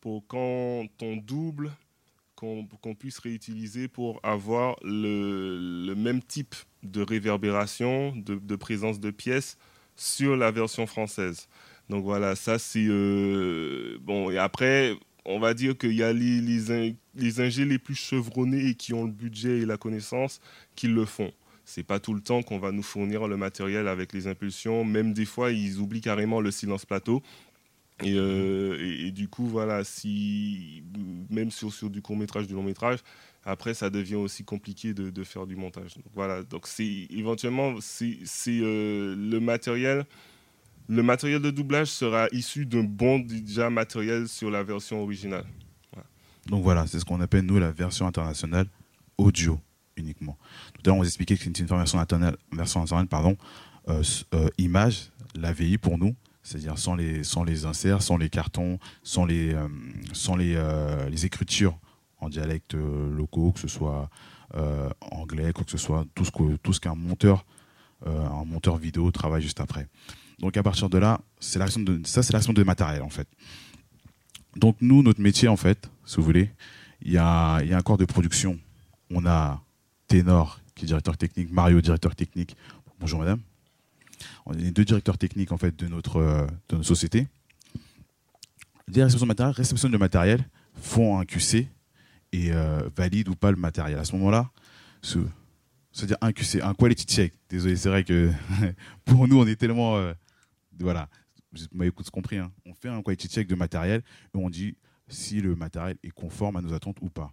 pour 0.00 0.24
quand 0.26 0.86
on 1.02 1.16
double, 1.16 1.72
qu'on 2.36 2.94
puisse 2.98 3.18
réutiliser 3.18 3.88
pour 3.88 4.20
avoir 4.22 4.76
le, 4.82 5.94
même 5.94 6.22
type 6.22 6.54
de 6.82 7.00
réverbération, 7.00 8.14
de, 8.14 8.56
présence 8.56 9.00
de 9.00 9.10
pièces 9.10 9.56
sur 9.96 10.36
la 10.36 10.50
version 10.50 10.86
française. 10.86 11.48
Donc 11.88 12.04
voilà, 12.04 12.36
ça 12.36 12.58
c'est... 12.58 12.86
Euh, 12.86 13.98
bon, 14.02 14.30
et 14.30 14.38
après, 14.38 14.94
on 15.26 15.38
va 15.38 15.54
dire 15.54 15.76
qu'il 15.76 15.94
y 15.94 16.02
a 16.02 16.12
les, 16.12 16.40
les, 16.40 16.94
les 17.14 17.78
plus 17.78 17.94
chevronnés 17.94 18.68
et 18.68 18.74
qui 18.74 18.94
ont 18.94 19.04
le 19.04 19.10
budget 19.10 19.58
et 19.58 19.66
la 19.66 19.76
connaissance 19.76 20.40
qui 20.74 20.88
le 20.88 21.04
font. 21.04 21.32
C'est 21.64 21.82
pas 21.82 21.98
tout 21.98 22.14
le 22.14 22.20
temps 22.20 22.42
qu'on 22.42 22.60
va 22.60 22.70
nous 22.70 22.82
fournir 22.82 23.26
le 23.26 23.36
matériel 23.36 23.88
avec 23.88 24.12
les 24.12 24.28
impulsions. 24.28 24.84
Même 24.84 25.12
des 25.12 25.24
fois, 25.24 25.50
ils 25.50 25.78
oublient 25.78 26.00
carrément 26.00 26.40
le 26.40 26.52
silence 26.52 26.86
plateau. 26.86 27.22
Euh, 28.04 29.06
et, 29.06 29.10
du 29.10 29.28
coup, 29.28 29.46
voilà, 29.46 29.82
si, 29.82 30.84
même 31.28 31.50
sur, 31.50 31.90
du 31.90 32.02
court 32.02 32.16
métrage, 32.16 32.46
du 32.46 32.54
long 32.54 32.62
métrage, 32.62 33.00
après, 33.44 33.74
ça 33.74 33.90
devient 33.90 34.16
aussi 34.16 34.44
compliqué 34.44 34.94
de, 34.94 35.24
faire 35.24 35.46
du 35.46 35.56
montage. 35.56 35.94
Donc, 35.94 36.04
voilà, 36.14 36.44
donc 36.44 36.68
éventuellement, 36.78 37.74
c'est 37.80 38.20
euh, 38.48 39.16
le 39.16 39.40
matériel. 39.40 40.04
Le 40.88 41.02
matériel 41.02 41.42
de 41.42 41.50
doublage 41.50 41.88
sera 41.88 42.28
issu 42.32 42.66
d'un 42.66 42.84
bon 42.84 43.18
déjà 43.18 43.70
matériel 43.70 44.28
sur 44.28 44.50
la 44.50 44.62
version 44.62 45.02
originale. 45.02 45.44
Donc 46.46 46.62
voilà, 46.62 46.86
c'est 46.86 47.00
ce 47.00 47.04
qu'on 47.04 47.20
appelle 47.20 47.44
nous 47.44 47.58
la 47.58 47.72
version 47.72 48.06
internationale 48.06 48.66
audio 49.18 49.58
uniquement. 49.96 50.38
Tout 50.74 50.82
à 50.84 50.88
l'heure, 50.88 50.96
on 50.96 51.00
vous 51.00 51.06
expliquait 51.06 51.36
que 51.36 51.42
c'est 51.42 51.58
une 51.58 51.66
version 51.66 51.98
internationale, 51.98 52.36
version 52.52 52.82
internationale 52.82 53.08
pardon, 53.08 53.36
euh, 53.88 54.48
image, 54.58 55.10
la 55.34 55.52
VI 55.52 55.78
pour 55.78 55.98
nous, 55.98 56.14
c'est-à-dire 56.46 56.78
sans 56.78 56.94
les, 56.94 57.24
sans 57.24 57.42
les 57.42 57.66
inserts, 57.66 58.02
sans 58.02 58.16
les 58.16 58.30
cartons, 58.30 58.78
sans 59.02 59.24
les, 59.24 59.52
euh, 59.52 59.66
sans 60.12 60.36
les, 60.36 60.54
euh, 60.54 61.08
les, 61.08 61.26
écritures 61.26 61.76
en 62.18 62.28
dialecte 62.28 62.74
euh, 62.74 63.10
locaux, 63.12 63.50
que 63.50 63.60
ce 63.60 63.68
soit 63.68 64.08
anglais, 65.10 65.52
quoi 65.52 65.64
que 65.64 65.70
ce 65.70 65.76
soit, 65.76 66.06
tout 66.14 66.24
ce 66.72 66.80
qu'un 66.80 66.94
monteur, 66.94 67.44
un 68.06 68.44
monteur 68.44 68.78
vidéo 68.78 69.10
travaille 69.10 69.42
juste 69.42 69.60
après. 69.60 69.86
Donc 70.38 70.56
à 70.56 70.62
partir 70.62 70.88
de 70.90 70.98
là, 70.98 71.20
c'est 71.40 71.58
de 71.58 72.00
ça, 72.04 72.22
c'est 72.22 72.32
l'action 72.32 72.52
de 72.52 72.62
matériel 72.62 73.02
en 73.02 73.08
fait. 73.08 73.28
Donc 74.56 74.76
nous, 74.80 75.02
notre 75.02 75.20
métier 75.20 75.48
en 75.48 75.56
fait, 75.56 75.90
si 76.04 76.16
vous 76.16 76.22
voulez, 76.22 76.50
il 77.02 77.12
y 77.12 77.18
a, 77.18 77.62
y 77.62 77.72
a 77.72 77.78
un 77.78 77.82
corps 77.82 77.98
de 77.98 78.04
production. 78.04 78.58
On 79.10 79.26
a 79.26 79.62
ténor 80.08 80.60
qui 80.74 80.84
est 80.84 80.88
directeur 80.88 81.16
technique, 81.16 81.50
Mario, 81.50 81.80
directeur 81.80 82.14
technique. 82.14 82.56
Bonjour 83.00 83.20
madame. 83.20 83.40
On 84.46 84.52
est 84.52 84.60
les 84.60 84.70
deux 84.70 84.84
directeurs 84.84 85.18
techniques 85.18 85.52
en 85.52 85.58
fait 85.58 85.76
de 85.76 85.86
notre, 85.88 86.20
de 86.68 86.76
notre 86.76 86.86
société. 86.86 87.26
Les 88.88 89.02
réceptions 89.02 89.26
de 89.26 89.28
matériel, 89.28 89.54
réception 89.54 89.88
de 89.88 89.96
matériel, 89.96 90.44
font 90.80 91.18
un 91.18 91.24
QC 91.24 91.68
et 92.32 92.52
euh, 92.52 92.88
valident 92.96 93.30
ou 93.30 93.34
pas 93.34 93.50
le 93.50 93.56
matériel. 93.56 93.98
À 93.98 94.04
ce 94.04 94.14
moment-là, 94.16 94.50
ce, 95.02 95.18
c'est-à-dire 95.92 96.18
un 96.20 96.32
QC, 96.32 96.60
un 96.62 96.74
quality 96.74 97.04
check. 97.04 97.32
Désolé, 97.48 97.76
c'est 97.76 97.88
vrai 97.88 98.04
que 98.04 98.30
pour 99.04 99.26
nous, 99.26 99.40
on 99.40 99.46
est 99.46 99.56
tellement, 99.56 99.96
euh, 99.96 100.12
voilà, 100.80 101.08
vous 101.52 101.66
m'avez 101.72 101.90
compris, 101.90 102.38
on 102.64 102.74
fait 102.74 102.88
un 102.88 103.02
quality 103.02 103.28
check 103.28 103.46
de 103.46 103.54
matériel 103.54 104.02
et 104.34 104.38
on 104.38 104.50
dit 104.50 104.76
si 105.08 105.40
le 105.40 105.54
matériel 105.54 105.96
est 106.02 106.10
conforme 106.10 106.56
à 106.56 106.62
nos 106.62 106.72
attentes 106.72 106.98
ou 107.00 107.10
pas. 107.10 107.32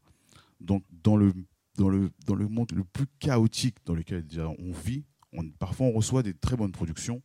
Donc, 0.59 0.83
dans 0.91 1.17
le, 1.17 1.33
monde 1.77 2.71
le 2.71 2.83
plus 2.83 3.07
chaotique 3.19 3.77
dans 3.85 3.95
lequel 3.95 4.25
on 4.59 4.71
vit, 4.71 5.05
on, 5.33 5.49
parfois 5.49 5.87
on 5.87 5.91
reçoit 5.91 6.23
des 6.23 6.33
très 6.33 6.55
bonnes 6.55 6.71
productions 6.71 7.21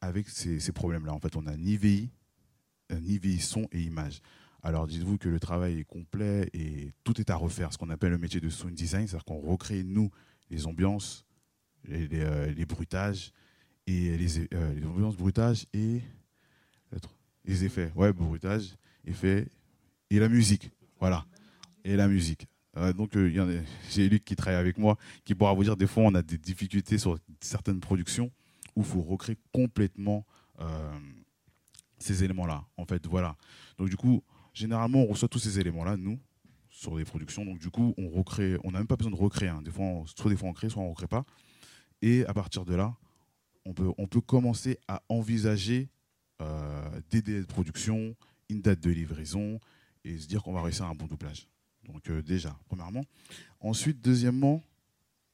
avec 0.00 0.28
ces, 0.28 0.72
problèmes-là. 0.72 1.12
En 1.12 1.20
fait, 1.20 1.36
on 1.36 1.46
a 1.46 1.56
ni 1.56 1.76
VI, 1.76 2.10
euh, 2.92 3.00
ni 3.00 3.18
VI 3.18 3.40
son 3.40 3.66
et 3.72 3.82
image. 3.82 4.20
Alors 4.62 4.86
dites-vous 4.86 5.18
que 5.18 5.28
le 5.28 5.40
travail 5.40 5.80
est 5.80 5.84
complet 5.84 6.48
et 6.54 6.92
tout 7.02 7.20
est 7.20 7.28
à 7.28 7.36
refaire, 7.36 7.72
ce 7.72 7.78
qu'on 7.78 7.90
appelle 7.90 8.12
le 8.12 8.18
métier 8.18 8.40
de 8.40 8.48
sound 8.48 8.74
design, 8.74 9.06
c'est-à-dire 9.06 9.24
qu'on 9.24 9.40
recrée, 9.40 9.82
nous, 9.82 10.10
les 10.48 10.66
ambiances, 10.66 11.26
les, 11.84 12.08
les, 12.08 12.20
euh, 12.20 12.46
les 12.52 12.64
bruitages, 12.64 13.32
et 13.86 14.16
les, 14.16 14.38
euh, 14.54 14.74
les 14.74 14.80
bruitages 15.16 15.66
et 15.72 16.00
les 17.44 17.64
effets. 17.64 17.92
Ouais, 17.94 18.12
bruitage, 18.12 18.74
effets 19.04 19.46
et 20.10 20.18
la 20.18 20.28
musique. 20.28 20.70
Voilà. 20.98 21.26
Et 21.84 21.96
la 21.96 22.08
musique. 22.08 22.46
Euh, 22.76 22.92
donc, 22.92 23.16
euh, 23.16 23.62
j'ai 23.90 24.08
Luc 24.08 24.24
qui 24.24 24.34
travaille 24.36 24.58
avec 24.58 24.78
moi, 24.78 24.96
qui 25.24 25.34
pourra 25.34 25.52
vous 25.52 25.62
dire 25.64 25.76
des 25.76 25.86
fois 25.86 26.04
on 26.04 26.14
a 26.14 26.22
des 26.22 26.38
difficultés 26.38 26.98
sur 26.98 27.18
certaines 27.40 27.80
productions 27.80 28.30
où 28.74 28.80
il 28.80 28.86
faut 28.86 29.02
recréer 29.02 29.36
complètement 29.52 30.26
euh, 30.60 30.98
ces 31.98 32.24
éléments-là. 32.24 32.64
En 32.76 32.84
fait, 32.86 33.06
voilà. 33.06 33.36
Donc, 33.78 33.88
du 33.90 33.96
coup, 33.96 34.22
généralement, 34.52 35.00
on 35.02 35.06
reçoit 35.06 35.28
tous 35.28 35.38
ces 35.38 35.60
éléments-là, 35.60 35.96
nous, 35.96 36.18
sur 36.70 36.96
des 36.96 37.04
productions. 37.04 37.44
Donc, 37.44 37.58
du 37.58 37.70
coup, 37.70 37.94
on 37.98 38.08
recrée. 38.08 38.56
On 38.64 38.72
n'a 38.72 38.78
même 38.78 38.86
pas 38.88 38.96
besoin 38.96 39.12
de 39.12 39.16
recréer. 39.16 39.50
hein. 39.50 39.62
Des 39.62 39.70
fois, 39.70 39.84
on- 39.84 40.06
soit 40.06 40.30
des 40.30 40.36
fois 40.36 40.48
on 40.48 40.52
crée, 40.52 40.68
soit 40.68 40.82
on 40.82 40.86
ne 40.86 40.90
recrée 40.90 41.06
pas. 41.06 41.24
Et 42.02 42.24
à 42.26 42.34
partir 42.34 42.64
de 42.64 42.74
là, 42.74 42.96
on 43.64 44.06
peut, 44.06 44.20
commencer 44.20 44.78
à 44.88 45.02
envisager 45.08 45.88
euh, 46.42 47.00
des 47.10 47.22
délais 47.22 47.40
de 47.40 47.46
production, 47.46 48.14
une 48.48 48.60
date 48.60 48.80
de 48.80 48.90
livraison 48.90 49.58
et 50.04 50.18
se 50.18 50.26
dire 50.26 50.42
qu'on 50.42 50.52
va 50.52 50.62
réussir 50.62 50.84
un 50.84 50.94
bon 50.94 51.06
doublage. 51.06 51.48
Donc 51.86 52.10
euh, 52.10 52.22
déjà, 52.22 52.56
premièrement. 52.66 53.04
Ensuite, 53.60 54.00
deuxièmement, 54.00 54.62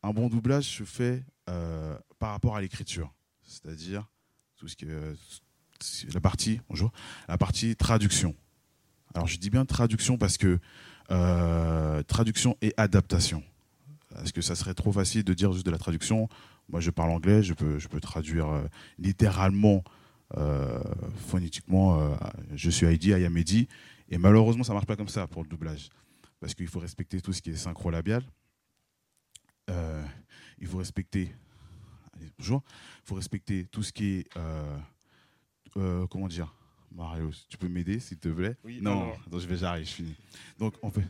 un 0.03 0.13
bon 0.13 0.29
doublage 0.29 0.65
se 0.65 0.85
fait 0.85 1.25
euh, 1.49 1.99
par 2.19 2.31
rapport 2.31 2.57
à 2.57 2.61
l'écriture, 2.61 3.13
c'est-à-dire 3.43 4.07
la 6.13 6.21
partie, 6.21 6.61
bonjour, 6.69 6.93
la 7.29 7.39
partie 7.39 7.75
traduction. 7.75 8.35
Alors 9.15 9.27
je 9.27 9.39
dis 9.39 9.51
bien 9.51 9.65
traduction 9.65 10.19
parce 10.19 10.37
que 10.37 10.59
traduction 12.07 12.57
et 12.63 12.73
adaptation. 12.77 13.43
Parce 14.11 14.33
que 14.33 14.43
ça 14.43 14.55
serait 14.55 14.75
trop 14.75 14.93
facile 14.93 15.25
de 15.25 15.35
dire 15.35 15.53
juste 15.53 15.65
de 15.65 15.71
la 15.71 15.79
traduction. 15.79 16.29
Moi, 16.71 16.81
je 16.81 16.91
parle 16.91 17.11
anglais, 17.11 17.43
je 17.43 17.53
peux, 17.55 17.79
je 17.79 17.89
peux 17.89 18.01
traduire 18.01 18.49
euh, 18.49 18.65
littéralement, 18.99 19.83
euh, 20.37 20.81
phonétiquement, 21.29 22.01
euh, 22.01 22.15
je 22.55 22.71
suis 22.71 22.87
Heidi, 22.87 23.09
I 23.11 23.25
am 23.25 23.37
Eddie. 23.37 23.69
Et 24.09 24.19
malheureusement, 24.19 24.63
ça 24.65 24.73
marche 24.73 24.87
pas 24.87 24.97
comme 24.97 25.09
ça 25.09 25.27
pour 25.27 25.43
le 25.43 25.49
doublage. 25.49 25.89
Parce 26.41 26.55
qu'il 26.55 26.69
faut 26.69 26.79
respecter 26.81 27.21
tout 27.21 27.33
ce 27.33 27.43
qui 27.43 27.51
est 27.51 27.57
synchro-labial. 27.57 28.23
Euh, 29.69 30.03
il 30.59 30.67
faut 30.67 30.79
respecter. 30.79 31.33
allez, 32.17 32.31
bonjour. 32.39 32.63
Il 33.05 33.09
faut 33.09 33.15
respecter 33.17 33.67
tout 33.67 33.83
ce 33.83 33.93
qui 33.93 34.05
est. 34.21 34.37
euh, 34.37 34.77
euh, 35.77 36.07
comment 36.07 36.29
dire? 36.29 36.55
Mario, 36.93 37.31
tu 37.49 37.57
peux 37.57 37.69
m'aider, 37.69 38.01
s'il 38.01 38.19
te 38.19 38.29
plaît? 38.29 38.57
Oui, 38.65 38.81
Non, 38.83 39.03
alors. 39.03 39.21
attends, 39.27 39.39
je 39.39 39.47
vais, 39.47 39.57
j'arrive, 39.57 39.87
je 39.87 39.93
finis. 39.93 40.15
Donc, 40.59 40.75
on 40.83 40.91
fait. 40.91 41.07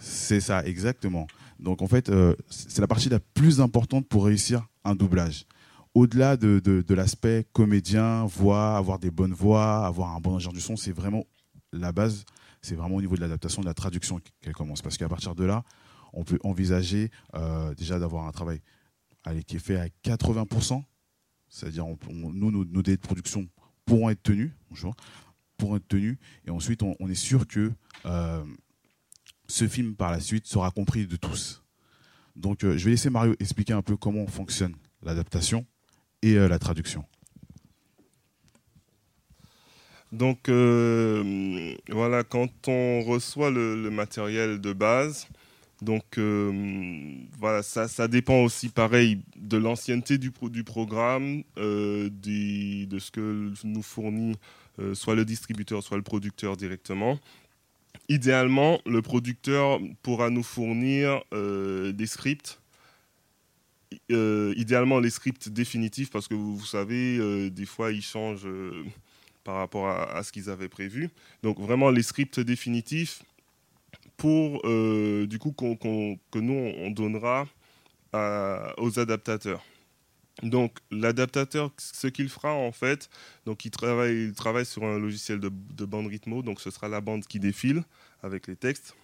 C'est 0.00 0.40
ça, 0.40 0.64
exactement. 0.64 1.26
Donc 1.58 1.82
en 1.82 1.86
fait, 1.86 2.08
euh, 2.08 2.34
c'est 2.48 2.80
la 2.80 2.86
partie 2.86 3.08
la 3.08 3.20
plus 3.20 3.60
importante 3.60 4.06
pour 4.08 4.24
réussir 4.24 4.66
un 4.84 4.94
doublage. 4.94 5.46
Au-delà 5.94 6.36
de, 6.36 6.60
de- 6.60 6.94
l'aspect 6.94 7.46
comédien, 7.52 8.24
voix, 8.24 8.76
avoir 8.76 8.98
des 8.98 9.10
bonnes 9.10 9.32
voix, 9.32 9.86
avoir 9.86 10.14
un 10.14 10.20
bon 10.20 10.36
ingénieur 10.36 10.52
du 10.52 10.60
son, 10.60 10.76
c'est 10.76 10.92
vraiment 10.92 11.24
la 11.72 11.92
base. 11.92 12.24
C'est 12.62 12.74
vraiment 12.76 12.96
au 12.96 13.00
niveau 13.00 13.16
de 13.16 13.20
l'adaptation, 13.20 13.60
de 13.62 13.66
la 13.66 13.74
traduction 13.74 14.20
qu'elle 14.40 14.52
commence. 14.54 14.82
Parce 14.82 14.96
qu'à 14.96 15.08
partir 15.08 15.34
de 15.34 15.44
là, 15.44 15.64
on 16.12 16.24
peut 16.24 16.38
envisager 16.44 17.10
euh, 17.34 17.74
déjà 17.74 17.98
d'avoir 17.98 18.26
un 18.26 18.32
travail 18.32 18.60
allez, 19.24 19.42
qui 19.42 19.56
est 19.56 19.60
fait 19.60 19.78
à 19.78 19.86
80%. 20.04 20.82
C'est-à-dire, 21.48 21.84
nous, 22.08 22.50
nos, 22.52 22.82
délais 22.82 22.96
de 22.96 23.02
production 23.02 23.48
pourront 23.84 24.10
être 24.10 24.22
tenus. 24.22 24.52
Bonjour. 24.68 24.94
Pourront 25.56 25.76
être 25.76 25.88
tenus. 25.88 26.18
Et 26.46 26.50
ensuite, 26.50 26.82
on, 26.82 26.94
on 27.00 27.08
est 27.08 27.14
sûr 27.14 27.48
que 27.48 27.72
euh, 28.06 28.44
ce 29.50 29.68
film 29.68 29.94
par 29.94 30.10
la 30.10 30.20
suite 30.20 30.46
sera 30.46 30.70
compris 30.70 31.06
de 31.06 31.16
tous. 31.16 31.62
Donc 32.36 32.64
euh, 32.64 32.78
je 32.78 32.84
vais 32.84 32.92
laisser 32.92 33.10
Mario 33.10 33.34
expliquer 33.40 33.72
un 33.72 33.82
peu 33.82 33.96
comment 33.96 34.26
fonctionne 34.26 34.74
l'adaptation 35.02 35.66
et 36.22 36.36
euh, 36.36 36.48
la 36.48 36.58
traduction. 36.58 37.04
Donc 40.12 40.48
euh, 40.48 41.74
voilà, 41.88 42.24
quand 42.24 42.68
on 42.68 43.02
reçoit 43.02 43.50
le, 43.50 43.76
matériel 43.90 44.60
de 44.60 44.72
base, 44.72 45.28
donc 45.82 46.18
voilà, 47.38 47.62
ça, 47.62 48.08
dépend 48.08 48.42
aussi 48.42 48.68
pareil 48.68 49.22
de 49.36 49.56
l'ancienneté 49.56 50.18
du, 50.18 50.30
pro- 50.30 50.50
du 50.50 50.62
programme, 50.64 51.42
de 51.56 52.98
ce 52.98 53.10
que 53.10 53.52
nous 53.64 53.82
fournit 53.82 54.34
soit 54.94 55.14
le 55.14 55.24
distributeur, 55.24 55.82
soit 55.82 55.96
le 55.96 56.02
producteur 56.02 56.56
directement. 56.56 57.18
Idéalement, 58.08 58.80
le 58.86 59.02
producteur 59.02 59.78
pourra 60.02 60.30
nous 60.30 60.42
fournir 60.42 61.22
euh, 61.32 61.92
des 61.92 62.06
scripts. 62.06 62.60
Euh, 64.10 64.52
idéalement, 64.56 64.98
les 64.98 65.10
scripts 65.10 65.48
définitifs, 65.48 66.10
parce 66.10 66.26
que 66.26 66.34
vous, 66.34 66.64
savez, 66.64 67.18
euh, 67.18 67.50
des 67.50 67.66
fois, 67.66 67.92
ils 67.92 68.02
changent 68.02 68.48
par 69.44 69.56
rapport 69.56 69.88
à, 69.88 70.22
ce 70.24 70.32
qu'ils 70.32 70.50
avaient 70.50 70.68
prévu. 70.68 71.08
Donc, 71.44 71.60
vraiment, 71.60 71.90
les 71.90 72.02
scripts 72.02 72.40
définitifs 72.40 73.22
pour, 74.16 74.62
du 74.62 75.38
coup, 75.38 75.52
que 75.52 76.38
nous, 76.38 76.72
on 76.78 76.90
donnera 76.90 77.46
aux 78.12 78.98
adaptateurs. 78.98 79.64
Donc, 80.42 80.78
l'adaptateur, 80.90 81.70
ce 81.76 82.06
qu'il 82.06 82.28
fera, 82.28 82.54
en 82.54 82.72
fait, 82.72 83.10
il 83.46 83.70
travaille, 83.70 84.24
il 84.24 84.32
travaille 84.32 84.64
sur 84.64 84.84
un 84.84 84.98
logiciel 84.98 85.38
de, 85.38 85.50
de 85.50 85.84
bande 85.84 86.06
rythmo, 86.06 86.42
donc 86.42 86.60
ce 86.60 86.70
sera 86.70 86.88
la 86.88 87.00
bande 87.00 87.26
qui 87.26 87.38
défile 87.38 87.84
avec 88.22 88.46
les 88.46 88.56
textes. 88.56 88.94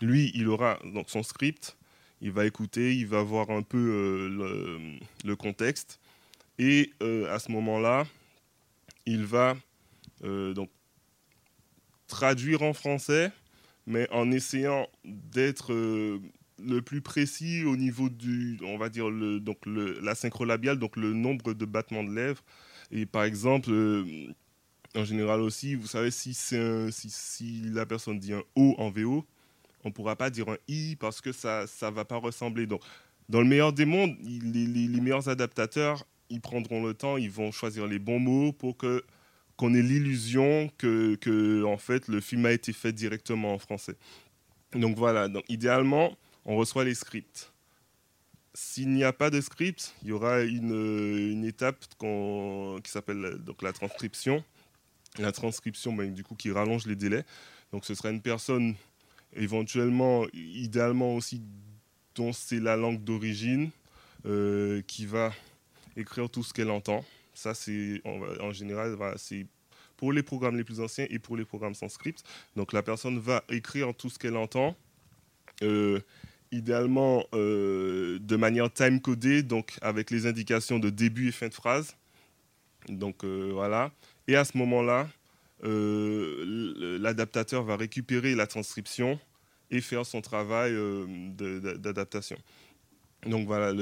Lui, 0.00 0.32
il 0.34 0.48
aura 0.48 0.78
son 1.06 1.22
script, 1.22 1.76
il 2.20 2.32
va 2.32 2.46
écouter, 2.46 2.96
il 2.96 3.06
va 3.06 3.22
voir 3.22 3.50
un 3.50 3.62
peu 3.62 3.78
euh, 3.78 4.98
le, 5.24 5.36
contexte, 5.36 6.00
et 6.58 6.92
euh, 7.02 7.32
à 7.34 7.38
ce 7.38 7.52
moment-là, 7.52 8.06
il 9.06 9.24
va 9.24 9.56
euh, 10.24 10.54
traduire 12.06 12.62
en 12.62 12.72
français, 12.72 13.30
mais 13.86 14.08
en 14.10 14.30
essayant 14.30 14.88
d'être 15.04 15.72
le 16.66 16.82
plus 16.82 17.00
précis 17.02 17.64
au 17.64 17.76
niveau 17.76 18.08
du, 18.08 18.58
on 18.64 18.78
va 18.78 18.88
dire 18.88 19.10
le, 19.10 19.40
donc 19.40 19.64
le, 19.66 19.98
la 20.00 20.14
synchro 20.14 20.44
labiale, 20.44 20.78
donc 20.78 20.96
le 20.96 21.12
nombre 21.12 21.54
de 21.54 21.64
battements 21.64 22.04
de 22.04 22.12
lèvres. 22.14 22.42
Et 22.90 23.06
par 23.06 23.24
exemple, 23.24 23.70
euh, 23.70 24.04
en 24.96 25.04
général 25.04 25.40
aussi, 25.40 25.74
vous 25.74 25.86
savez, 25.86 26.10
si, 26.10 26.36
un- 26.56 26.90
si, 26.90 27.10
si 27.10 27.62
la 27.72 27.86
personne 27.86 28.18
dit 28.18 28.32
un 28.34 28.42
O 28.56 28.74
en 28.78 28.90
VO, 28.90 29.26
on 29.84 29.88
ne 29.88 29.92
pourra 29.94 30.16
pas 30.16 30.30
dire 30.30 30.48
un 30.48 30.56
I 30.68 30.96
parce 30.96 31.20
que 31.20 31.32
ça 31.32 31.64
ne 31.82 31.90
va 31.90 32.04
pas 32.04 32.16
ressembler. 32.16 32.66
Donc, 32.66 32.82
dans 33.28 33.40
le 33.40 33.46
meilleur 33.48 33.72
des 33.72 33.84
mondes, 33.86 34.16
les- 34.22 34.66
les 34.88 35.00
meilleurs 35.00 35.28
adaptateurs, 35.28 36.06
ils 36.30 36.40
prendront 36.40 36.84
le 36.84 36.94
temps, 36.94 37.16
ils 37.16 37.30
vont 37.30 37.52
choisir 37.52 37.86
les 37.86 37.98
bons 37.98 38.18
mots 38.20 38.52
pour 38.52 38.76
que 38.76 39.04
qu'on 39.56 39.74
ait 39.74 39.82
l'illusion 39.82 40.70
que, 40.78 41.14
que 41.16 41.62
en 41.64 41.76
fait 41.76 42.08
le 42.08 42.20
film 42.20 42.46
a 42.46 42.52
été 42.52 42.72
fait 42.72 42.92
directement 42.92 43.54
en 43.54 43.58
français. 43.58 43.96
Donc 44.74 44.96
voilà, 44.96 45.28
donc 45.28 45.44
idéalement, 45.48 46.16
on 46.44 46.56
reçoit 46.56 46.84
les 46.84 46.94
scripts. 46.94 47.52
S'il 48.54 48.90
n'y 48.90 49.04
a 49.04 49.12
pas 49.12 49.30
de 49.30 49.40
script, 49.40 49.94
il 50.02 50.08
y 50.08 50.12
aura 50.12 50.42
une, 50.42 50.74
une 51.32 51.44
étape 51.44 51.84
qui 51.98 52.90
s'appelle 52.90 53.24
euh, 53.24 53.38
donc 53.38 53.62
la 53.62 53.72
transcription. 53.72 54.44
La 55.18 55.32
transcription, 55.32 55.92
ben, 55.92 56.12
du 56.12 56.24
coup, 56.24 56.34
qui 56.34 56.50
rallonge 56.50 56.86
les 56.86 56.96
délais. 56.96 57.24
Donc 57.70 57.84
ce 57.84 57.94
sera 57.94 58.10
une 58.10 58.20
personne 58.20 58.74
éventuellement, 59.34 60.26
idéalement 60.32 61.16
aussi, 61.16 61.42
dont 62.14 62.32
c'est 62.32 62.60
la 62.60 62.76
langue 62.76 63.02
d'origine, 63.02 63.70
euh, 64.26 64.82
qui 64.82 65.06
va 65.06 65.32
écrire 65.96 66.28
tout 66.28 66.42
ce 66.42 66.52
qu'elle 66.52 66.70
entend. 66.70 67.04
Ça, 67.34 67.54
c'est 67.54 68.02
en 68.04 68.52
général, 68.52 68.98
c'est 69.16 69.46
pour 69.96 70.12
les 70.12 70.22
programmes 70.22 70.56
les 70.56 70.64
plus 70.64 70.80
anciens 70.80 71.06
et 71.08 71.18
pour 71.18 71.36
les 71.36 71.46
programmes 71.46 71.74
sans 71.74 71.88
script. 71.88 72.22
Donc 72.56 72.74
la 72.74 72.82
personne 72.82 73.18
va 73.18 73.42
écrire 73.48 73.94
tout 73.94 74.10
ce 74.10 74.18
qu'elle 74.18 74.36
entend 74.36 74.76
idéalement 76.52 77.24
de 77.32 78.36
manière 78.36 78.72
time-codée, 78.72 79.42
donc 79.42 79.76
avec 79.82 80.10
les 80.10 80.26
indications 80.26 80.78
de 80.78 80.90
début 80.90 81.28
et 81.28 81.32
fin 81.32 81.48
de 81.48 81.54
phrase. 81.54 81.96
Donc 82.88 83.24
voilà. 83.24 83.90
Et 84.28 84.36
à 84.36 84.44
ce 84.44 84.56
moment-là, 84.58 85.08
l'adaptateur 85.62 87.64
va 87.64 87.76
récupérer 87.76 88.34
la 88.34 88.46
transcription 88.46 89.18
et 89.70 89.80
faire 89.80 90.06
son 90.06 90.20
travail 90.20 90.74
d'adaptation. 91.36 92.36
Donc 93.26 93.46
voilà, 93.46 93.72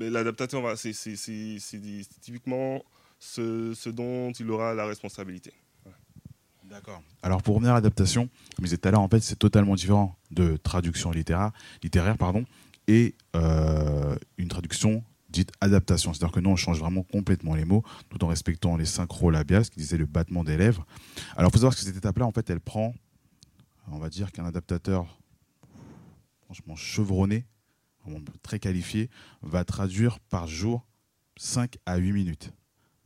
l'adaptateur, 0.00 0.62
le, 0.62 0.76
c'est 0.76 2.20
typiquement 2.20 2.84
ce, 3.18 3.88
dont 3.88 4.32
il 4.32 4.50
aura 4.50 4.74
la 4.74 4.86
responsabilité. 4.86 5.52
D'accord. 6.64 7.02
Alors 7.22 7.42
pour 7.42 7.56
revenir 7.56 7.72
à 7.72 7.74
l'adaptation, 7.74 8.28
comme 8.56 8.64
je 8.64 8.70
disais 8.70 8.78
tout 8.78 8.88
à 8.88 8.90
l'heure, 8.90 9.00
en 9.00 9.08
fait, 9.08 9.20
c'est 9.20 9.38
totalement 9.38 9.74
différent 9.74 10.16
de 10.30 10.56
traduction 10.56 11.10
littéraire, 11.10 11.52
littéraire 11.82 12.16
pardon, 12.16 12.44
et 12.86 13.14
euh, 13.36 14.16
une 14.38 14.48
traduction 14.48 15.04
dite 15.28 15.52
adaptation. 15.60 16.12
C'est-à-dire 16.12 16.32
que 16.32 16.40
nous, 16.40 16.50
on 16.50 16.56
change 16.56 16.78
vraiment 16.78 17.02
complètement 17.02 17.54
les 17.54 17.64
mots, 17.64 17.82
tout 18.08 18.22
en 18.24 18.28
respectant 18.28 18.76
les 18.76 18.86
synchro 18.86 19.30
labiales, 19.30 19.64
ce 19.64 19.70
qui 19.70 19.80
disait 19.80 19.96
le 19.96 20.06
battement 20.06 20.44
des 20.44 20.56
lèvres. 20.56 20.86
Alors, 21.36 21.50
il 21.50 21.52
faut 21.52 21.58
savoir 21.58 21.74
que 21.74 21.80
cette 21.80 21.96
étape-là, 21.96 22.24
en 22.24 22.32
fait, 22.32 22.48
elle 22.50 22.60
prend, 22.60 22.94
on 23.90 23.98
va 23.98 24.08
dire 24.08 24.32
qu'un 24.32 24.44
adaptateur, 24.44 25.18
franchement, 26.44 26.76
chevronné, 26.76 27.46
très 28.42 28.58
qualifié, 28.58 29.10
va 29.42 29.64
traduire 29.64 30.20
par 30.20 30.46
jour 30.46 30.86
5 31.36 31.78
à 31.86 31.96
8 31.96 32.12
minutes. 32.12 32.52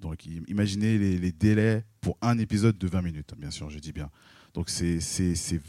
Donc 0.00 0.26
imaginez 0.46 0.96
les, 0.98 1.32
délais 1.32 1.84
pour 2.08 2.16
un 2.22 2.38
épisode 2.38 2.78
de 2.78 2.88
20 2.88 3.02
minutes, 3.02 3.34
bien 3.36 3.50
sûr, 3.50 3.68
je 3.68 3.78
dis 3.78 3.92
bien. 3.92 4.08
Donc 4.54 4.70
c'est 4.70 4.98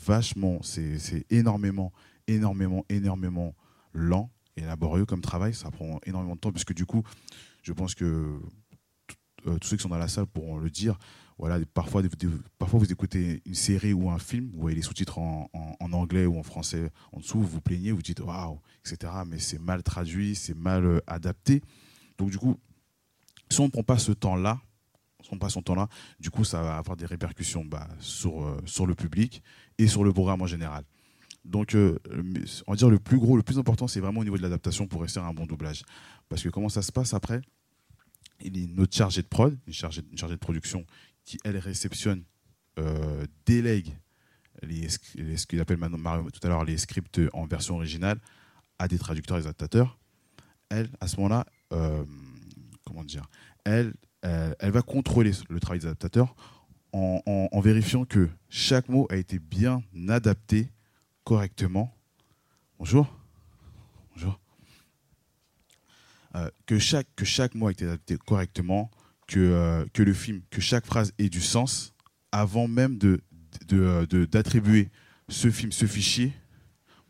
vachement, 0.06 0.62
c'est 0.64 1.26
énormément, 1.30 1.92
énormément, 2.28 2.86
énormément 2.88 3.54
lent 3.92 4.32
et 4.56 4.62
laborieux 4.62 5.06
comme 5.06 5.20
travail. 5.20 5.54
Ça 5.54 5.70
prend 5.70 6.00
énormément 6.06 6.36
de 6.36 6.40
temps, 6.40 6.54
puisque 6.54 6.74
du 6.74 6.86
coup, 6.86 7.04
je 7.62 7.74
pense 7.74 7.94
que 7.94 8.40
euh, 9.48 9.58
tous 9.58 9.68
ceux 9.68 9.76
qui 9.76 9.84
sont 9.84 9.90
dans 9.90 9.98
la 9.98 10.08
salle 10.08 10.28
pourront 10.28 10.60
le 10.60 10.70
dire. 10.70 10.98
Voilà, 11.38 11.60
parfois, 11.74 12.02
parfois 12.58 12.80
vous 12.80 12.90
écoutez 12.90 13.42
une 13.46 13.54
série 13.54 13.92
ou 13.92 14.10
un 14.10 14.18
film, 14.18 14.50
vous 14.54 14.62
voyez 14.62 14.78
les 14.78 14.82
sous-titres 14.82 15.18
en, 15.18 15.50
anglais 15.92 16.26
ou 16.26 16.40
en 16.40 16.44
français 16.44 16.90
en 17.12 17.20
dessous, 17.20 17.42
vous 17.42 17.48
vous 17.48 17.62
plaignez, 17.62 17.92
vous 17.92 18.02
dites 18.02 18.22
waouh, 18.22 18.62
etc. 18.86 19.12
Mais 19.28 19.40
c'est 19.40 19.60
mal 19.60 19.84
traduit, 19.84 20.36
c'est 20.36 20.56
mal 20.56 20.86
euh, 20.86 21.00
adapté. 21.06 21.62
Donc 22.18 22.30
du 22.30 22.38
coup, 22.38 22.56
si 23.50 23.60
on 23.60 23.66
ne 23.66 23.72
prend 23.72 23.84
pas 23.84 23.98
ce 23.98 24.14
temps-là, 24.14 24.62
on 25.32 25.36
ne 25.36 25.40
pas 25.40 25.50
son 25.50 25.62
temps-là, 25.62 25.88
du 26.20 26.30
coup, 26.30 26.44
ça 26.44 26.62
va 26.62 26.78
avoir 26.78 26.98
des 26.98 27.06
répercussions 27.06 27.66
bah, 27.66 27.88
sur, 28.00 28.44
euh, 28.44 28.62
sur 28.66 28.86
le 28.88 28.96
public 28.96 29.44
et 29.78 29.88
sur 29.88 30.04
le 30.04 30.14
programme 30.14 30.42
en 30.42 30.48
général. 30.48 30.84
Donc, 31.46 31.76
on 31.76 32.72
va 32.72 32.76
dire 32.76 32.90
le 32.90 33.00
plus 33.00 33.18
gros, 33.18 33.38
le 33.38 33.44
plus 33.44 33.58
important, 33.58 33.88
c'est 33.88 34.02
vraiment 34.02 34.20
au 34.20 34.24
niveau 34.24 34.38
de 34.38 34.42
l'adaptation 34.42 34.88
pour 34.88 35.02
rester 35.02 35.20
un 35.20 35.34
bon 35.34 35.46
doublage. 35.46 35.84
Parce 36.28 36.44
que 36.44 36.50
comment 36.50 36.70
ça 36.70 36.82
se 36.82 36.92
passe 36.92 37.14
après? 37.14 37.42
Il 38.42 38.58
y 38.58 38.62
a 38.62 38.64
une 38.66 38.80
autre 38.80 38.96
chargée 38.96 39.22
de 39.22 39.28
prod, 39.28 39.58
une 39.66 39.74
chargée, 39.74 40.02
de 40.02 40.36
production 40.36 40.86
qui, 41.24 41.38
elle, 41.44 41.58
réceptionne, 41.58 42.24
euh, 42.78 43.26
délègue 43.46 43.98
les, 44.64 44.90
ce 44.90 45.46
qu'il 45.46 45.60
appelle 45.60 45.78
maintenant 45.78 46.24
tout 46.30 46.40
à 46.44 46.50
l'heure 46.50 46.66
les 46.66 46.78
scripts 46.78 47.22
en 47.34 47.46
version 47.46 47.76
originale 47.76 48.20
à 48.78 48.88
des 48.88 48.98
traducteurs 48.98 49.38
et 49.38 49.42
adaptateurs. 49.42 49.98
Elle, 50.70 50.90
à 51.00 51.08
ce 51.08 51.18
moment-là, 51.18 51.46
euh, 51.74 52.04
comment 52.86 53.04
dire, 53.04 53.28
elle, 53.64 53.94
elle, 54.22 54.72
va 54.72 54.82
contrôler 54.82 55.32
le 55.50 55.60
travail 55.60 55.80
des 55.80 55.86
adaptateurs 55.86 56.36
en, 56.94 57.60
vérifiant 57.62 58.06
que 58.06 58.30
chaque 58.50 58.90
mot 58.90 59.08
a 59.10 59.16
été 59.16 59.40
bien 59.40 59.84
adapté 60.08 60.72
correctement. 61.24 61.96
Bonjour. 62.78 63.08
Bonjour. 64.16 64.40
Euh, 66.36 66.50
que, 66.66 66.80
chaque, 66.80 67.08
que 67.16 67.26
chaque 67.26 67.56
mot 67.56 67.68
a 67.68 67.72
été 67.72 67.86
adapté 67.86 68.18
correctement, 68.18 68.92
que, 69.28 69.40
euh, 69.40 69.86
que 69.94 70.04
le 70.04 70.14
film, 70.14 70.42
que 70.50 70.62
chaque 70.62 70.86
phrase 70.86 71.14
ait 71.18 71.30
du 71.30 71.42
sens 71.42 71.94
avant 72.32 72.68
même 72.68 72.98
de, 72.98 73.22
d'attribuer 74.26 74.86
de, 74.86 75.34
ce 75.34 75.50
film, 75.50 75.72
ce 75.72 75.86
fichier. 75.86 76.34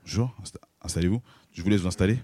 Bonjour, 0.04 0.36
installez-vous. 0.82 1.22
Je 1.52 1.62
vous 1.62 1.70
laisse 1.70 1.82
vous 1.82 1.88
installer. 1.88 2.20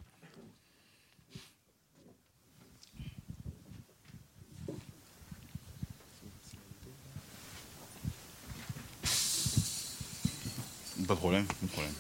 Pas 11.08 11.14
de 11.14 11.20
problème, 11.20 11.46
pas 11.46 11.54
de 11.62 11.72
problème. 11.72 11.94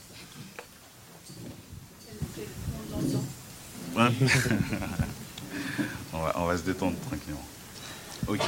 on, 6.13 6.45
va, 6.45 6.57
se 6.57 6.63
détendre 6.63 6.97
tranquillement. 7.01 7.45
Ok. 8.27 8.41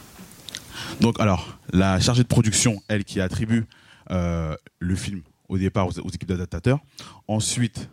Donc 1.00 1.20
alors, 1.20 1.56
la 1.72 2.00
chargée 2.00 2.24
de 2.24 2.28
production, 2.28 2.82
elle 2.88 3.04
qui 3.04 3.20
attribue 3.20 3.64
euh, 4.10 4.56
le 4.80 4.96
film 4.96 5.22
au 5.48 5.56
départ 5.56 5.86
aux, 5.86 5.92
équipes 5.92 6.28
d'adaptateurs. 6.28 6.80
Ensuite, 7.28 7.88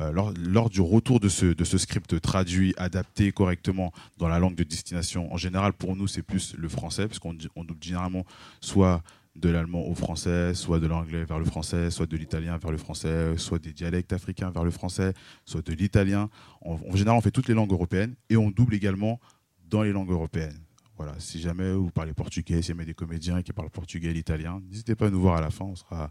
euh, 0.00 0.12
lors, 0.12 0.68
du 0.68 0.82
retour 0.82 1.20
de 1.20 1.28
ce, 1.28 1.46
de 1.46 1.64
ce 1.64 1.78
script 1.78 2.20
traduit, 2.20 2.74
adapté 2.76 3.32
correctement 3.32 3.92
dans 4.18 4.28
la 4.28 4.38
langue 4.38 4.56
de 4.56 4.64
destination, 4.64 5.32
en 5.32 5.38
général 5.38 5.72
pour 5.72 5.96
nous 5.96 6.06
c'est 6.06 6.22
plus 6.22 6.54
le 6.54 6.68
français, 6.68 7.06
puisqu'on 7.06 7.34
on 7.56 7.64
double 7.64 7.82
généralement 7.82 8.26
soit 8.60 9.02
de 9.34 9.48
l'allemand 9.48 9.86
au 9.86 9.94
français, 9.94 10.54
soit 10.54 10.78
de 10.78 10.86
l'anglais 10.86 11.24
vers 11.24 11.38
le 11.38 11.44
français, 11.44 11.90
soit 11.90 12.06
de 12.06 12.16
l'italien 12.16 12.58
vers 12.58 12.70
le 12.70 12.76
français, 12.76 13.36
soit 13.38 13.58
des 13.58 13.72
dialectes 13.72 14.12
africains 14.12 14.50
vers 14.50 14.64
le 14.64 14.70
français, 14.70 15.14
soit 15.46 15.66
de 15.66 15.72
l'italien. 15.72 16.28
En, 16.60 16.94
général, 16.94 17.18
on 17.18 17.20
fait 17.22 17.30
toutes 17.30 17.48
les 17.48 17.54
langues 17.54 17.72
européennes 17.72 18.14
et 18.28 18.36
on 18.36 18.50
double 18.50 18.74
également 18.74 19.20
dans 19.68 19.82
les 19.82 19.92
langues 19.92 20.10
européennes. 20.10 20.60
Voilà, 20.98 21.14
si 21.18 21.40
jamais 21.40 21.72
vous 21.72 21.90
parlez 21.90 22.12
portugais, 22.12 22.60
si 22.60 22.68
jamais 22.68 22.84
des 22.84 22.94
comédiens 22.94 23.42
qui 23.42 23.52
parlent 23.52 23.70
portugais 23.70 24.10
et 24.10 24.12
l'italien, 24.12 24.60
n'hésitez 24.68 24.94
pas 24.94 25.06
à 25.06 25.10
nous 25.10 25.20
voir 25.20 25.36
à 25.36 25.40
la 25.40 25.50
fin, 25.50 25.64
on 25.64 25.76
sera 25.76 26.10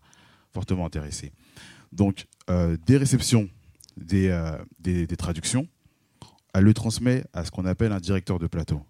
fortement 0.51 0.86
intéressés. 0.86 1.31
Donc, 1.91 2.27
euh, 2.49 2.75
des 2.88 2.97
réceptions 2.97 3.47
des, 3.97 4.29
euh, 4.29 4.57
des, 4.79 5.05
des 5.05 5.17
traductions, 5.17 5.67
elle 6.53 6.63
le 6.63 6.73
transmet 6.73 7.23
à 7.34 7.45
ce 7.45 7.51
qu'on 7.51 7.65
appelle 7.65 7.91
un 7.91 7.99
directeur 7.99 8.39
de 8.39 8.47
plateau. 8.47 8.81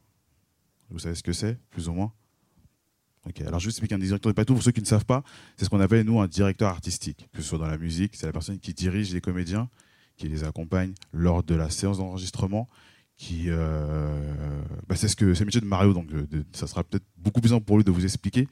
Vous 0.89 0.99
savez 0.99 1.15
ce 1.15 1.23
que 1.23 1.33
c'est, 1.33 1.59
plus 1.69 1.89
ou 1.89 1.93
moins? 1.93 2.13
Alors 3.45 3.59
je 3.59 3.65
vais 3.65 3.69
expliquer 3.69 3.95
un 3.95 3.99
directeur 3.99 4.31
de 4.31 4.35
plateau, 4.35 4.53
pour 4.53 4.63
ceux 4.63 4.71
qui 4.71 4.81
ne 4.81 4.85
savent 4.85 5.05
pas, 5.05 5.23
c'est 5.57 5.65
ce 5.65 5.69
qu'on 5.69 5.79
appelle 5.79 6.05
nous 6.05 6.19
un 6.19 6.27
directeur 6.27 6.69
artistique, 6.69 7.27
que 7.33 7.41
ce 7.41 7.49
soit 7.49 7.59
dans 7.59 7.67
la 7.67 7.77
musique, 7.77 8.15
c'est 8.15 8.25
la 8.25 8.31
personne 8.33 8.59
qui 8.59 8.73
dirige 8.73 9.13
les 9.13 9.21
comédiens, 9.21 9.69
qui 10.17 10.27
les 10.27 10.43
accompagne 10.43 10.93
lors 11.13 11.43
de 11.43 11.55
la 11.55 11.69
séance 11.69 11.97
d'enregistrement, 11.99 12.67
qui, 13.17 13.45
euh, 13.47 14.63
bah, 14.87 14.95
c'est 14.95 15.07
ce 15.07 15.15
que 15.15 15.33
c'est 15.33 15.41
le 15.41 15.45
métier 15.45 15.61
de 15.61 15.65
Mario, 15.65 15.93
donc 15.93 16.09
ça 16.53 16.67
sera 16.67 16.83
peut-être 16.83 17.05
beaucoup 17.17 17.41
plus 17.41 17.49
simple 17.49 17.65
pour 17.65 17.77
lui 17.77 17.83
de 17.83 17.91
vous 17.91 18.03
expliquer. 18.03 18.47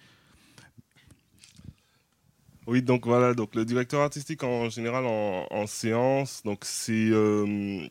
Oui, 2.68 2.84
donc 2.84 3.08
voilà, 3.08 3.34
donc 3.34 3.56
le 3.56 3.66
directeur 3.66 4.02
artistique 4.02 4.44
en 4.44 4.70
général 4.70 5.04
en, 5.08 5.66
séance, 5.66 6.44
donc 6.46 6.60
c'est 6.66 7.10
euh, 7.10 7.88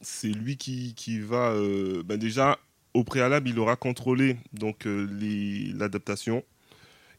c'est 0.00 0.28
lui 0.28 0.56
qui, 0.56 0.94
qui 0.94 1.18
va 1.18 1.50
euh, 1.50 2.04
bah, 2.04 2.16
déjà 2.16 2.58
au 2.94 3.02
préalable, 3.02 3.48
il 3.48 3.58
aura 3.58 3.76
contrôlé 3.76 4.38
donc 4.52 4.86
euh, 4.86 5.06
l'adaptation. 5.76 6.44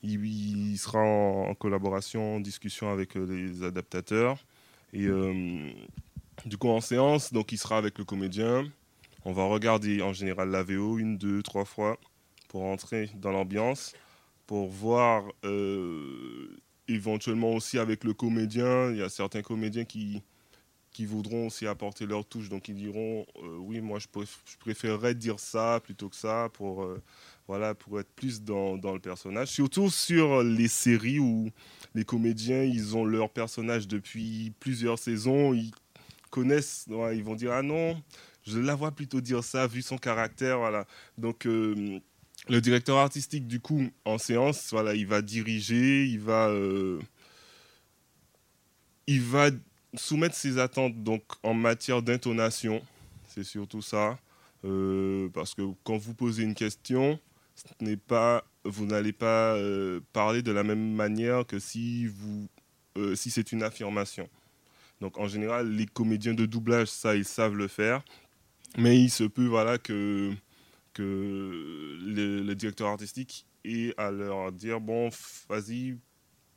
Il, 0.01 0.77
sera 0.77 0.99
en, 0.99 1.53
collaboration, 1.55 2.37
en 2.37 2.39
discussion 2.39 2.91
avec 2.91 3.17
euh, 3.17 3.25
les 3.25 3.63
adaptateurs. 3.63 4.37
Et 4.93 5.05
euh, 5.05 5.69
du 6.45 6.57
coup, 6.57 6.69
en 6.69 6.79
séance, 6.79 7.33
donc 7.33 7.51
il 7.51 7.57
sera 7.57 7.77
avec 7.77 7.97
le 7.97 8.05
comédien. 8.05 8.63
On 9.25 9.33
va 9.33 9.45
regarder 9.45 10.01
en 10.01 10.13
général 10.13 10.49
la 10.49 10.63
VO 10.63 10.99
une, 10.99 11.17
deux, 11.17 11.41
trois 11.43 11.65
fois 11.65 11.97
pour 12.47 12.63
entrer 12.63 13.09
dans 13.15 13.31
l'ambiance, 13.31 13.93
pour 14.45 14.69
voir 14.69 15.23
éventuellement 16.87 17.53
aussi 17.53 17.79
avec 17.79 18.03
le 18.03 18.13
comédien. 18.13 18.91
Il 18.91 18.97
y 18.97 19.01
a 19.01 19.09
certains 19.09 19.41
comédiens 19.41 19.85
qui, 19.85 20.21
qui 20.95 21.05
voudront 21.05 21.47
aussi 21.47 21.67
apporter 21.67 22.05
leur 22.05 22.23
touche. 22.23 22.47
Donc 22.47 22.69
ils 22.69 22.75
diront 22.75 23.25
euh, 23.43 23.57
oui, 23.57 23.81
moi 23.81 23.99
je, 23.99 24.07
préférerais 24.59 25.13
dire 25.13 25.41
ça 25.41 25.81
plutôt 25.83 26.07
que 26.07 26.15
ça 26.15 26.49
pour, 26.53 26.83
euh, 26.83 27.03
voilà, 27.49 27.75
pour 27.75 27.99
être 27.99 28.09
plus 28.15 28.41
dans, 28.41 28.77
dans, 28.77 28.93
le 28.93 29.01
personnage. 29.01 29.49
Surtout 29.49 29.89
sur 29.89 30.41
les 30.41 30.69
séries 30.69 31.19
où 31.19 31.51
les 31.95 32.05
comédiens, 32.05 32.63
ils 32.63 32.95
ont 32.95 33.03
leur 33.03 33.29
personnage 33.29 33.89
depuis 33.89 34.53
plusieurs 34.61 34.97
saisons, 34.97 35.53
ils 35.53 35.73
connaissent, 36.29 36.85
ils 36.87 37.23
vont 37.25 37.35
dire 37.35 37.51
ah 37.51 37.61
non, 37.61 38.01
je 38.47 38.57
la 38.57 38.73
vois 38.73 38.91
plutôt 38.91 39.19
dire 39.19 39.43
ça 39.43 39.67
vu 39.67 39.81
son 39.81 39.97
caractère. 39.97 40.59
Voilà. 40.59 40.87
Donc 41.17 41.45
euh, 41.45 41.99
le 42.47 42.61
directeur 42.61 42.95
artistique, 42.99 43.47
du 43.47 43.59
coup, 43.59 43.89
en 44.05 44.17
séance, 44.17 44.69
voilà, 44.71 44.95
il 44.95 45.07
va 45.07 45.21
diriger, 45.21 46.05
il 46.05 46.21
va... 46.21 46.53
il 49.07 49.21
va 49.21 49.49
soumettre 49.97 50.35
ses 50.35 50.57
attentes 50.57 51.03
donc 51.03 51.23
en 51.43 51.53
matière 51.53 52.01
d'intonation, 52.01 52.81
c'est 53.27 53.43
surtout 53.43 53.81
ça, 53.81 54.17
euh, 54.63 55.29
parce 55.33 55.53
que 55.53 55.61
quand 55.83 55.97
vous 55.97 56.13
posez 56.13 56.43
une 56.43 56.55
question, 56.55 57.19
ce 57.55 57.85
n'est 57.85 57.97
pas 57.97 58.43
vous 58.65 58.85
n'allez 58.85 59.13
pas 59.13 59.55
euh, 59.55 60.01
parler 60.11 60.41
de 60.41 60.51
la 60.51 60.63
même 60.63 60.93
manière 60.93 61.45
que 61.45 61.59
si, 61.59 62.07
vous, 62.07 62.47
euh, 62.97 63.15
si 63.15 63.29
c'est 63.29 63.51
une 63.51 63.63
affirmation. 63.63 64.27
Donc 65.01 65.17
en 65.19 65.27
général, 65.27 65.69
les 65.69 65.85
comédiens 65.85 66.33
de 66.33 66.45
doublage, 66.45 66.87
ça, 66.87 67.15
ils 67.15 67.25
savent 67.25 67.55
le 67.55 67.67
faire. 67.67 68.03
Mais 68.77 68.99
il 68.99 69.09
se 69.09 69.23
peut 69.23 69.45
voilà, 69.45 69.77
que, 69.77 70.33
que 70.93 71.99
le, 72.01 72.41
le 72.41 72.55
directeur 72.55 72.87
artistique 72.87 73.45
ait 73.63 73.93
à 73.97 74.11
leur 74.11 74.51
dire, 74.51 74.81
bon, 74.81 75.09
vas-y, 75.47 75.97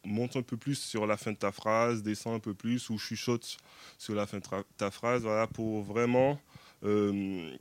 monte 0.08 0.36
un 0.36 0.42
peu 0.42 0.56
plus 0.56 0.76
sur 0.76 1.06
la 1.06 1.16
fin 1.16 1.32
de 1.32 1.36
ta 1.36 1.52
phrase, 1.52 2.02
descends 2.02 2.34
un 2.34 2.40
peu 2.40 2.54
plus 2.54 2.90
ou 2.90 2.98
chuchote 2.98 3.58
sur 3.98 4.14
la 4.14 4.26
fin 4.26 4.38
de 4.38 4.44
ta 4.76 4.90
phrase, 4.90 5.22
voilà, 5.22 5.46
pour 5.46 5.82
vraiment, 5.82 6.40
euh, 6.84 7.56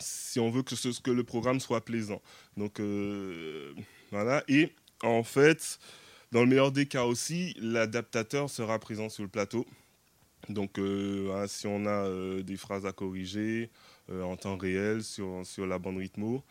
si 0.00 0.40
on 0.40 0.50
veut 0.50 0.62
que, 0.62 0.74
ce, 0.74 1.00
que 1.00 1.10
le 1.10 1.24
programme 1.24 1.60
soit 1.60 1.84
plaisant. 1.84 2.22
Donc 2.56 2.80
euh, 2.80 3.74
voilà, 4.10 4.42
et 4.48 4.72
en 5.02 5.22
fait, 5.22 5.78
dans 6.32 6.40
le 6.40 6.46
meilleur 6.46 6.72
des 6.72 6.86
cas 6.86 7.04
aussi, 7.04 7.54
l'adaptateur 7.58 8.48
sera 8.50 8.78
présent 8.78 9.08
sur 9.08 9.22
le 9.22 9.28
plateau. 9.28 9.66
Donc 10.48 10.78
euh, 10.78 11.46
si 11.46 11.66
on 11.66 11.86
a 11.86 12.42
des 12.42 12.56
phrases 12.56 12.86
à 12.86 12.92
corriger 12.92 13.70
en 14.10 14.36
temps 14.36 14.56
réel 14.56 15.04
sur, 15.04 15.42
sur 15.44 15.66
la 15.66 15.78
bande 15.78 15.98
rythmo, 15.98 16.42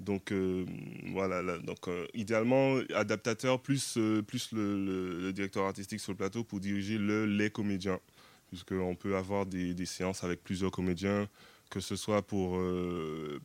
donc 0.00 0.30
euh, 0.30 0.64
voilà, 1.12 1.42
là, 1.42 1.58
donc 1.58 1.88
euh, 1.88 2.06
idéalement 2.14 2.76
adaptateur 2.94 3.60
plus, 3.60 3.96
euh, 3.96 4.22
plus 4.22 4.52
le, 4.52 5.32
directeur 5.32 5.64
artistique 5.64 6.00
sur 6.00 6.12
le 6.12 6.16
plateau 6.16 6.44
pour 6.44 6.60
diriger 6.60 6.98
le, 6.98 7.26
les 7.26 7.50
comédiens, 7.50 7.98
puisqu'on 8.48 8.94
peut 8.94 9.16
avoir 9.16 9.44
des, 9.44 9.74
séances 9.86 10.22
avec 10.22 10.44
plusieurs 10.44 10.70
comédiens, 10.70 11.28
que 11.68 11.80
ce 11.80 11.96
soit 11.96 12.22
pour, 12.22 12.60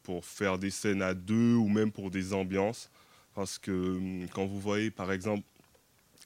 pour 0.04 0.26
faire 0.26 0.58
des 0.60 0.70
scènes 0.70 1.02
à 1.02 1.14
deux 1.14 1.56
ou 1.56 1.68
même 1.68 1.92
pour 1.92 2.12
des 2.12 2.34
ambiances, 2.34 2.90
parce 3.34 3.58
que 3.58 3.72
hum, 3.72 4.28
quand 4.34 4.46
vous 4.46 4.60
voyez 4.60 4.92
par 4.92 5.12
exemple 5.12 5.44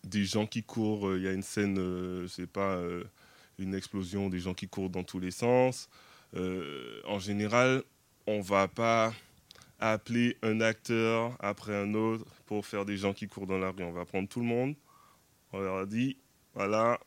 des 0.04 0.26
gens 0.26 0.46
qui 0.46 0.62
courent, 0.62 1.16
il 1.16 1.24
y 1.24 1.28
a 1.28 1.34
une 1.34 1.42
scène, 1.42 1.78
euh, 1.80 2.28
c'est 2.28 2.48
pas 2.48 2.80
une 3.60 3.74
explosion, 3.74 4.30
des 4.30 4.40
gens 4.40 4.54
qui 4.54 4.68
courent 4.68 4.90
dans 4.90 5.04
tous 5.04 5.20
les 5.20 5.32
sens. 5.32 5.90
en 6.36 7.20
général, 7.20 7.84
on 8.28 8.42
va 8.42 8.68
pas 8.68 9.14
appeler 9.80 10.38
un 10.42 10.62
acteur 10.62 11.36
après 11.40 11.76
un 11.76 11.94
autre 11.94 12.26
pour 12.46 12.66
faire 12.66 12.86
des 12.86 12.98
gens 12.98 13.14
qui 13.14 13.28
courent 13.28 13.48
dans 13.48 13.58
la 13.58 13.72
rue. 13.72 13.84
On 13.84 13.92
va 13.92 14.06
prendre 14.06 14.28
tout 14.28 14.40
le 14.40 14.46
monde. 14.46 14.76
On 15.54 15.60
leur 15.60 15.88
dit, 15.88 16.18
voilà, 16.54 17.00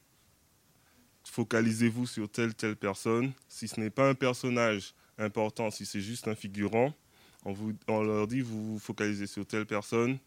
focalisez-vous 1.24 2.06
sur 2.06 2.28
telle, 2.30 2.54
telle 2.54 2.76
personne. 2.76 3.32
Si 3.48 3.68
ce 3.68 3.80
n'est 3.80 3.90
pas 3.90 4.08
un 4.08 4.14
personnage 4.14 4.94
important, 5.18 5.70
si 5.70 5.84
c'est 5.84 6.00
juste 6.00 6.28
un 6.28 6.34
figurant, 6.34 6.94
on, 7.44 7.52
vous, 7.52 7.72
on 7.88 8.02
leur 8.02 8.26
dit, 8.26 8.40
vous 8.40 8.74
vous 8.74 8.78
focalisez 8.78 9.26
sur 9.26 9.46
telle 9.46 9.66
personne. 9.66 10.18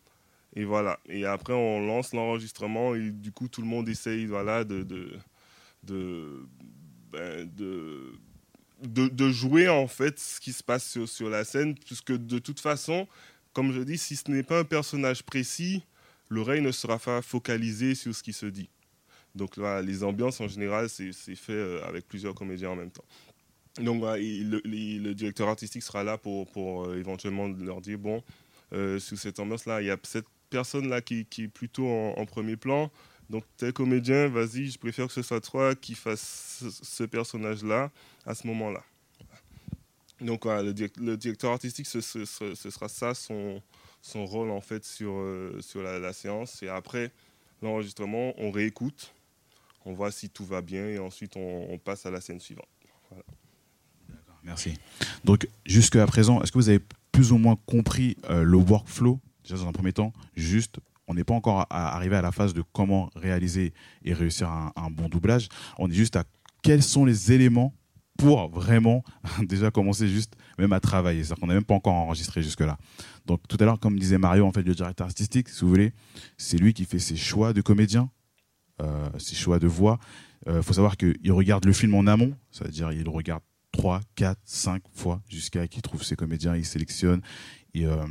Et 0.55 0.65
voilà. 0.65 0.99
Et 1.07 1.25
après, 1.25 1.53
on 1.53 1.85
lance 1.85 2.13
l'enregistrement 2.13 2.95
et 2.95 3.09
du 3.09 3.31
coup, 3.31 3.47
tout 3.47 3.61
le 3.61 3.67
monde 3.67 3.89
essaye 3.89 4.25
voilà, 4.25 4.63
de, 4.63 4.83
de, 4.83 6.47
ben, 7.11 7.49
de, 7.55 8.13
de, 8.83 9.31
jouer 9.31 9.69
en 9.69 9.87
fait 9.87 10.19
ce 10.19 10.39
qui 10.39 10.53
se 10.53 10.63
passe 10.63 10.89
sur, 10.89 11.07
sur 11.07 11.29
la 11.29 11.43
scène, 11.43 11.75
puisque 11.75 12.11
de 12.11 12.39
toute 12.39 12.59
façon, 12.59 13.07
comme 13.53 13.71
je 13.71 13.81
dis, 13.81 13.97
si 13.97 14.15
ce 14.15 14.29
n'est 14.29 14.43
pas 14.43 14.59
un 14.59 14.63
personnage 14.63 15.23
précis, 15.23 15.83
l'oreille 16.29 16.61
ne 16.61 16.71
sera 16.71 16.99
pas 16.99 17.21
focalisée 17.21 17.95
sur 17.95 18.13
ce 18.13 18.23
qui 18.23 18.33
se 18.33 18.45
dit. 18.45 18.69
Donc 19.35 19.57
voilà, 19.57 19.81
les 19.81 20.03
ambiances 20.03 20.41
en 20.41 20.47
général, 20.47 20.89
c'est 20.89 21.11
fait 21.13 21.53
euh, 21.53 21.83
avec 21.85 22.07
plusieurs 22.07 22.35
comédiens 22.35 22.69
en 22.71 22.75
même 22.75 22.91
temps. 22.91 23.05
Donc 23.79 23.99
voilà, 23.99 24.17
le, 24.21 25.13
directeur 25.13 25.47
artistique 25.47 25.81
sera 25.81 26.03
là 26.03 26.17
pour, 26.17 26.47
pour 26.51 26.85
euh, 26.85 26.99
éventuellement 26.99 27.47
leur 27.47 27.81
dire, 27.81 27.97
bon, 27.97 28.23
euh, 28.73 28.99
sous 28.99 29.17
cette 29.17 29.39
ambiance-là, 29.39 29.81
il 29.81 29.87
y 29.87 29.91
a 29.91 29.97
cette 30.03 30.27
personne-là 30.51 31.01
qui, 31.01 31.25
qui 31.25 31.43
est 31.43 31.47
plutôt 31.47 31.87
en 31.87 32.25
premier 32.25 32.57
plan. 32.57 32.91
Donc 33.29 33.43
tel 33.57 33.73
comédien, 33.73 34.27
vas-y, 34.27 34.69
je 34.69 34.77
préfère 34.77 35.07
que 35.07 35.13
ce 35.13 35.21
soit 35.21 35.41
toi 35.41 35.75
qui 35.75 35.95
fasse 35.95 36.63
ce, 36.83 37.03
personnage-là 37.03 37.91
à 38.25 38.35
ce 38.35 38.45
moment-là. 38.47 38.83
Donc 40.21 40.43
voilà, 40.45 40.63
le, 40.63 40.73
direct- 40.73 40.97
le 40.97 41.17
directeur 41.17 41.51
artistique, 41.51 41.87
ce, 41.87 42.01
sera 42.01 42.87
ça 42.87 43.13
son, 43.13 43.61
rôle 44.13 44.51
en 44.51 44.61
fait 44.61 44.85
sur, 44.85 45.13
euh, 45.13 45.57
sur 45.61 45.81
la, 45.81 46.13
séance. 46.13 46.61
Et 46.63 46.69
après 46.69 47.11
l'enregistrement, 47.61 48.33
on 48.37 48.51
réécoute, 48.51 49.13
on 49.85 49.93
voit 49.93 50.11
si 50.11 50.29
tout 50.29 50.45
va 50.45 50.61
bien 50.61 50.87
et 50.87 50.99
ensuite 50.99 51.35
on, 51.35 51.77
passe 51.77 52.05
à 52.05 52.11
la 52.11 52.21
scène 52.21 52.39
suivante. 52.39 52.67
Merci. 54.43 54.73
Donc, 55.23 55.47
jusqu'à 55.65 56.05
présent, 56.05 56.41
est-ce 56.41 56.51
que 56.51 56.57
vous 56.57 56.67
avez 56.67 56.81
plus 57.13 57.31
ou 57.31 57.37
moins 57.37 57.57
compris 57.65 58.17
euh, 58.29 58.43
le 58.43 58.57
workflow 58.57 59.19
Déjà, 59.43 59.55
dans 59.55 59.67
un 59.67 59.71
premier 59.71 59.93
temps, 59.93 60.11
juste, 60.35 60.79
on 61.07 61.13
n'est 61.13 61.23
pas 61.23 61.33
encore 61.33 61.65
arrivé 61.69 62.15
à 62.15 62.21
la 62.21 62.31
phase 62.31 62.53
de 62.53 62.63
comment 62.73 63.09
réaliser 63.15 63.73
et 64.03 64.13
réussir 64.13 64.49
un, 64.49 64.89
bon 64.91 65.09
doublage. 65.09 65.49
On 65.77 65.89
est 65.89 65.93
juste 65.93 66.15
à 66.15 66.23
quels 66.61 66.83
sont 66.83 67.05
les 67.05 67.31
éléments 67.31 67.73
pour 68.17 68.49
vraiment 68.49 69.03
déjà 69.43 69.71
commencer 69.71 70.07
juste 70.07 70.35
même 70.57 70.71
à 70.71 70.79
travailler. 70.79 71.23
C'est-à-dire 71.23 71.41
qu'on 71.41 71.47
n'est 71.47 71.55
même 71.55 71.63
pas 71.65 71.73
encore 71.73 71.93
enregistré 71.93 72.41
jusque-là. 72.41 72.77
Donc, 73.25 73.41
tout 73.47 73.57
à 73.59 73.65
l'heure, 73.65 73.79
comme 73.79 73.97
disait 73.97 74.17
Mario, 74.17 74.45
en 74.45 74.51
fait, 74.51 74.63
le 74.63 74.75
directeur 74.75 75.07
artistique, 75.07 75.49
si 75.49 75.61
vous 75.61 75.69
voulez, 75.69 75.93
c'est 76.37 76.57
lui 76.57 76.73
qui 76.73 76.85
fait 76.85 76.99
ses 76.99 77.15
choix 77.15 77.53
de 77.53 77.61
comédien, 77.61 78.09
euh, 78.81 79.09
ses 79.17 79.35
choix 79.35 79.59
de 79.59 79.67
voix. 79.67 79.99
Il 80.45 80.61
faut 80.61 80.73
savoir 80.73 80.97
qu'il 80.97 81.31
regarde 81.31 81.63
le 81.63 81.71
film 81.71 81.95
en 81.95 82.05
amont, 82.05 82.33
c'est-à-dire 82.51 82.91
il 82.91 83.07
regarde 83.07 83.41
3, 83.71 84.01
4, 84.15 84.39
5 84.43 84.83
fois 84.93 85.21
jusqu'à 85.29 85.67
qu'il 85.67 85.81
trouve 85.81 86.03
ses 86.03 86.15
comédiens, 86.15 86.55
il 86.55 86.65
sélectionne. 86.65 87.21
Et, 87.73 87.85
euh, 87.85 88.05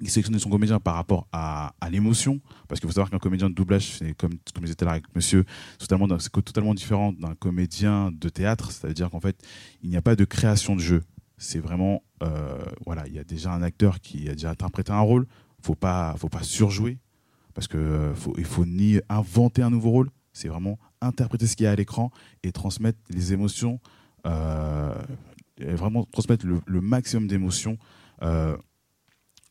il 0.00 0.10
sélectionne 0.10 0.38
son 0.38 0.50
comédien 0.50 0.80
par 0.80 0.94
rapport 0.94 1.26
à, 1.32 1.72
l'émotion, 1.90 2.40
parce 2.68 2.80
qu'il 2.80 2.88
faut 2.88 2.94
savoir 2.94 3.10
qu'un 3.10 3.18
comédien 3.18 3.48
de 3.48 3.54
doublage, 3.54 3.96
c'est 3.98 4.14
comme, 4.14 4.32
comme 4.54 4.62
je 4.62 4.66
disais 4.66 4.74
tout 4.74 4.84
à 4.84 4.86
l'heure 4.86 4.92
avec 4.94 5.14
monsieur, 5.14 5.44
c'est 5.78 5.86
totalement, 5.86 6.74
différent 6.74 7.12
d'un 7.12 7.34
comédien 7.34 8.10
de 8.12 8.28
théâtre, 8.28 8.72
c'est-à-dire 8.72 9.10
qu'en 9.10 9.20
fait, 9.20 9.36
il 9.82 9.90
n'y 9.90 9.96
a 9.96 10.02
pas 10.02 10.16
de 10.16 10.24
création 10.24 10.74
de 10.74 10.80
jeu. 10.80 11.02
C'est 11.38 11.60
vraiment, 11.60 12.02
euh, 12.22 12.64
voilà, 12.84 13.06
il 13.06 13.14
y 13.14 13.18
a 13.18 13.24
déjà 13.24 13.52
un 13.52 13.62
acteur 13.62 14.00
qui 14.00 14.28
a 14.28 14.32
déjà 14.32 14.50
interprété 14.50 14.92
un 14.92 15.00
rôle, 15.00 15.26
faut 15.62 15.74
pas, 15.74 16.14
faut 16.18 16.28
pas 16.28 16.42
surjouer, 16.42 16.98
parce 17.54 17.68
que 17.68 17.78
euh, 17.78 18.14
faut, 18.14 18.34
il 18.38 18.44
faut 18.44 18.66
ni 18.66 19.00
inventer 19.08 19.62
un 19.62 19.70
nouveau 19.70 19.90
rôle, 19.90 20.10
c'est 20.32 20.48
vraiment 20.48 20.78
interpréter 21.00 21.46
ce 21.46 21.56
qu'il 21.56 21.64
y 21.64 21.66
a 21.66 21.72
à 21.72 21.76
l'écran 21.76 22.10
et 22.42 22.52
transmettre 22.52 22.98
les 23.10 23.32
émotions 23.32 23.80
euh, 24.26 24.94
vraiment 25.60 26.04
transmettre 26.04 26.46
le, 26.46 26.60
le 26.66 26.80
maximum 26.80 27.26
d'émotions 27.26 27.78
euh, 28.22 28.56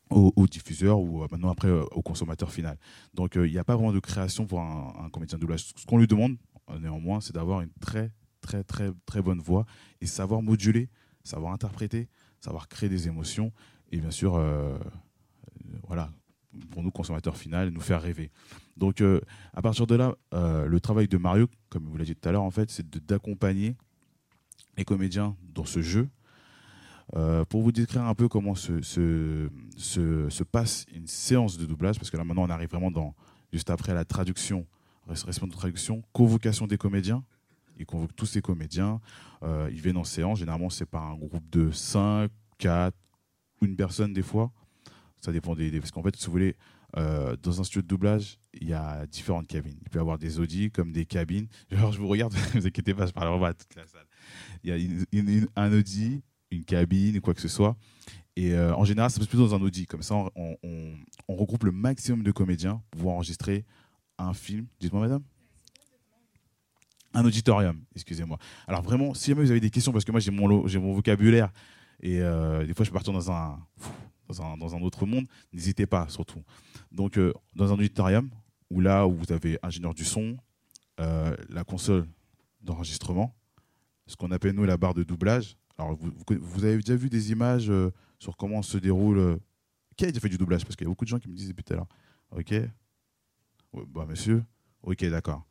au, 0.10 0.34
au 0.36 0.48
diffuseur 0.48 1.00
ou 1.00 1.24
euh, 1.24 1.28
maintenant 1.32 1.50
après 1.50 1.68
euh, 1.68 1.84
au 1.92 2.02
consommateur 2.02 2.52
final. 2.52 2.78
Donc 3.14 3.38
euh, 3.38 3.48
il 3.48 3.52
n'y 3.52 3.58
a 3.58 3.64
pas 3.64 3.76
vraiment 3.76 3.94
de 3.94 4.00
création 4.00 4.46
pour 4.46 4.60
un, 4.60 5.10
comédien 5.12 5.38
de 5.38 5.42
doublage. 5.42 5.66
Ce 5.76 5.86
qu'on 5.86 5.98
lui 5.98 6.08
demande 6.08 6.38
néanmoins, 6.80 7.22
c'est 7.22 7.34
d'avoir 7.34 7.62
une 7.62 7.72
très 7.80 8.12
très 8.42 8.64
très 8.64 8.92
très 9.06 9.22
bonne 9.22 9.40
voix 9.40 9.66
et 10.02 10.06
savoir 10.06 10.42
moduler, 10.42 10.90
savoir 11.24 11.54
interpréter, 11.54 12.08
savoir 12.40 12.68
créer 12.68 12.90
des 12.90 13.08
émotions 13.08 13.52
et 13.92 13.98
bien 13.98 14.12
sûr, 14.12 14.44
voilà, 15.88 16.12
pour 16.72 16.82
nous 16.82 16.90
consommateurs 16.90 17.38
final, 17.38 17.70
nous 17.70 17.82
faire 17.82 18.02
rêver. 18.02 18.32
Donc 18.78 19.02
à 19.54 19.62
partir 19.62 19.86
de 19.86 19.96
là, 19.96 20.16
le 20.32 20.80
travail 20.80 21.08
de 21.08 21.18
Mario, 21.18 21.48
comme 21.70 21.86
vous 21.86 21.98
l'avez 21.98 22.14
dit 22.14 22.16
tout 22.16 22.28
à 22.28 22.32
l'heure, 22.32 22.44
en 22.44 22.52
fait, 22.52 22.72
c'est 22.72 22.88
d'accompagner 23.06 23.76
les 24.76 24.86
comédiens 24.86 25.36
dans 25.54 25.66
ce 25.66 25.82
jeu. 25.82 26.10
Euh, 27.16 27.46
pour 27.46 27.62
vous 27.62 27.72
décrire 27.72 28.04
un 28.04 28.14
peu 28.16 28.28
comment 28.28 28.56
se, 28.56 28.82
se, 28.82 29.50
se, 29.78 30.30
se 30.30 30.44
passe 30.44 30.86
une 30.94 31.08
séance 31.08 31.58
de 31.58 31.66
doublage, 31.66 31.98
parce 31.98 32.10
que 32.10 32.18
là 32.18 32.24
maintenant 32.26 32.44
on 32.44 32.50
arrive 32.50 32.70
vraiment 32.70 32.92
dans, 32.92 33.16
juste 33.54 33.70
après 33.70 33.94
la 33.94 34.04
traduction, 34.04 34.66
réception 35.08 35.48
de 35.48 35.52
traduction, 35.54 36.04
convocation 36.12 36.68
des 36.68 36.78
comédiens. 36.78 37.24
Ils 37.78 37.86
convoquent 37.86 38.16
tous 38.16 38.26
ces 38.26 38.42
comédiens, 38.42 39.00
euh, 39.44 39.70
ils 39.72 39.82
viennent 39.82 39.98
en 39.98 40.04
séance, 40.04 40.40
généralement 40.40 40.70
c'est 40.70 40.86
par 40.86 41.04
un 41.04 41.16
groupe 41.16 41.50
de 41.52 41.72
5, 41.72 42.30
4, 42.58 42.96
une 43.62 43.76
personne 43.76 44.12
des 44.14 44.22
fois. 44.22 44.52
Ça 45.22 45.32
dépend 45.32 45.56
des. 45.56 45.72
des- 45.72 45.80
parce 45.80 45.92
qu'en 45.92 46.04
fait, 46.04 46.16
si 46.16 46.26
vous 46.28 46.32
voulez, 46.34 46.56
euh, 46.98 47.36
dans 47.42 47.60
un 47.60 47.64
studio 47.64 47.82
de 47.82 47.88
doublage, 47.88 48.38
il 48.54 48.68
y 48.70 48.74
a 48.74 49.06
différentes 49.08 49.48
cabines. 49.48 49.78
Il 49.82 49.90
peut 49.90 50.00
y 50.00 50.02
avoir 50.02 50.18
des 50.18 50.40
audis 50.40 50.70
comme 50.72 50.92
des 50.92 51.06
cabines. 51.06 51.48
Genre, 51.72 51.92
je 51.92 52.00
vous 52.00 52.08
regarde, 52.08 52.34
ne 52.34 52.40
vous 52.60 52.68
inquiétez 52.68 52.94
pas, 52.94 53.06
je 53.08 53.12
parle 53.12 53.30
vraiment 53.30 53.46
à 53.46 53.54
toute 53.54 53.74
la 53.76 53.86
salle. 53.88 54.06
Il 54.64 54.70
y 55.12 55.20
a 55.20 55.48
un 55.56 55.74
audi, 55.74 56.22
une 56.52 56.64
cabine, 56.64 57.22
quoi 57.22 57.34
que 57.34 57.42
ce 57.42 57.48
soit. 57.48 57.76
Et 58.36 58.54
euh, 58.54 58.76
en 58.76 58.84
général, 58.84 59.10
ça 59.10 59.16
se 59.16 59.20
passe 59.20 59.28
plutôt 59.28 59.48
dans 59.48 59.56
un 59.56 59.62
audi. 59.62 59.86
Comme 59.86 60.02
ça, 60.02 60.16
on, 60.16 60.96
regroupe 61.28 61.64
le 61.64 61.72
maximum 61.72 62.24
de 62.24 62.32
comédiens 62.32 62.82
pour 62.92 63.00
pouvoir 63.00 63.16
enregistrer 63.16 63.66
un 64.18 64.34
film. 64.34 64.68
Dites-moi, 64.80 65.02
madame 65.02 65.24
un 67.18 67.24
auditorium, 67.24 67.82
excusez-moi. 67.96 68.38
Alors 68.68 68.82
vraiment, 68.82 69.14
si 69.14 69.30
jamais 69.30 69.42
vous 69.42 69.52
avez 69.52 69.62
des 69.62 69.70
questions, 69.70 69.94
parce 69.94 70.04
que 70.04 70.12
moi 70.12 70.20
j'ai 70.20 70.32
mon, 70.32 70.50
mon 70.50 70.94
vocabulaire 70.94 71.50
et 72.02 72.20
euh, 72.20 72.66
des 72.66 72.74
fois 72.74 72.84
je 72.84 72.90
peux 72.90 72.96
partir 72.96 73.14
dans 73.14 73.32
un, 73.32 73.58
dans 74.28 74.42
un, 74.42 74.58
dans 74.58 74.76
un 74.76 74.82
autre 74.82 75.06
monde, 75.06 75.26
n'hésitez 75.54 75.86
pas 75.86 76.10
surtout. 76.10 76.44
Donc 76.92 77.18
euh, 77.18 77.32
dans 77.56 77.72
un 77.72 77.76
auditorium, 77.76 78.30
où 78.70 78.82
là 78.82 79.08
où 79.08 79.16
vous 79.16 79.32
avez 79.32 79.58
ingénieur 79.64 79.94
du 79.94 80.04
son, 80.04 80.36
la 80.98 81.64
console 81.66 82.06
d'enregistrement, 82.60 83.34
ce 84.08 84.18
qu'on 84.18 84.32
appelle 84.32 84.54
nous 84.54 84.66
la 84.66 84.76
barre 84.76 84.94
de 84.94 85.04
doublage. 85.04 85.56
Alors 85.78 85.96
vous, 85.96 86.12
vous- 86.42 86.64
avez 86.64 86.78
déjà 86.78 86.96
vu 86.96 87.10
des 87.10 87.32
images 87.32 87.70
euh, 87.70 87.92
sur 88.20 88.38
comment 88.38 88.62
se 88.62 88.78
déroule, 88.78 89.18
euh, 89.18 89.36
Qui 89.98 90.06
a 90.06 90.08
déjà 90.08 90.20
fait 90.22 90.30
du 90.30 90.38
doublage 90.38 90.64
Parce 90.64 90.76
qu'il 90.76 90.86
y 90.86 90.88
a 90.88 90.92
beaucoup 90.92 91.06
de 91.06 91.10
gens 91.10 91.20
qui 91.20 91.30
me 91.30 91.36
disent 91.36 91.50
depuis 91.50 91.64
tout 91.64 91.74
à 91.74 91.78
l'heure. 91.78 91.88
Ok. 92.32 92.54
Bah, 93.94 94.06
monsieur. 94.08 94.44
Ok, 94.84 95.04
d'accord. 95.06 95.46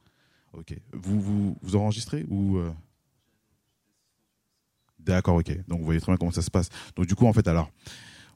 Ok. 0.53 0.75
Vous, 0.93 1.21
vous, 1.61 1.77
enregistrez 1.77 2.25
ou 2.29 2.57
euh? 2.57 2.73
D'accord, 4.99 5.37
ok. 5.37 5.67
Donc 5.69 5.81
vous 5.81 5.85
voyez 5.85 6.01
très 6.01 6.13
bien 6.13 6.17
comment 6.17 6.31
ça 6.31 6.43
se 6.43 6.51
passe. 6.51 6.69
Donc 6.97 7.07
du 7.07 7.15
coup, 7.15 7.27
en 7.27 7.33
fait, 7.33 7.47
alors, 7.49 7.71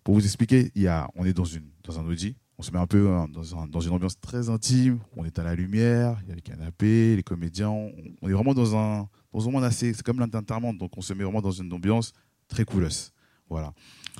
pour 0.04 0.14
vous 0.14 0.24
expliquer, 0.24 0.70
il 0.74 0.82
y 0.82 0.88
a, 0.88 1.08
on 1.14 1.24
est 1.24 1.32
dans, 1.32 1.44
une, 1.44 1.70
dans 1.84 1.98
un 1.98 2.06
Audi. 2.06 2.36
On 2.58 2.62
se 2.62 2.72
met 2.72 2.78
un 2.78 2.86
peu 2.86 3.08
hein, 3.10 3.28
dans, 3.28 3.56
un- 3.56 3.66
dans 3.68 3.80
une 3.80 3.92
ambiance 3.92 4.18
très 4.20 4.50
intime. 4.50 4.98
On 5.16 5.24
est 5.24 5.38
à 5.38 5.44
la 5.44 5.54
lumière, 5.54 6.18
il 6.24 6.28
y 6.28 6.32
a 6.32 6.34
les 6.34 6.42
canapés, 6.42 7.16
les 7.16 7.22
comédiens. 7.22 7.70
On 7.70 8.28
est 8.28 8.32
vraiment 8.32 8.52
dans 8.54 8.76
un, 8.76 9.08
un 9.32 9.50
monde 9.50 9.64
assez. 9.64 9.92
C'est 9.94 10.02
comme 10.02 10.18
l'intermonde. 10.20 10.78
Donc 10.78 10.96
on 10.96 11.00
se 11.00 11.12
met 11.12 11.24
vraiment 11.24 11.42
dans 11.42 11.50
une 11.50 11.72
ambiance 11.72 12.12
très 12.48 12.64
coolos. 12.64 13.12
Voilà. 13.48 13.72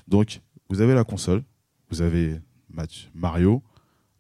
Donc 0.07 0.41
vous 0.69 0.81
avez 0.81 0.95
la 0.95 1.05
console, 1.05 1.43
vous 1.91 2.03
avez 2.03 2.41
Mario, 3.15 3.63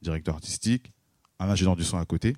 directeur 0.03 0.35
artistique, 0.35 0.92
un 1.38 1.48
ingénieur 1.48 1.77
du 1.77 1.85
son 1.85 1.98
à 1.98 2.05
côté, 2.05 2.37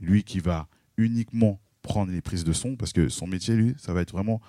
lui 0.00 0.24
qui 0.24 0.40
va 0.40 0.66
uniquement 0.96 1.60
prendre 1.82 2.12
les 2.12 2.20
prises 2.20 2.44
de 2.44 2.52
son 2.52 2.76
parce 2.76 2.92
que 2.92 3.08
son 3.08 3.26
métier, 3.26 3.54
lui, 3.54 3.74
ça 3.78 3.92
va 3.92 4.00
être 4.02 4.12
vraiment 4.12 4.40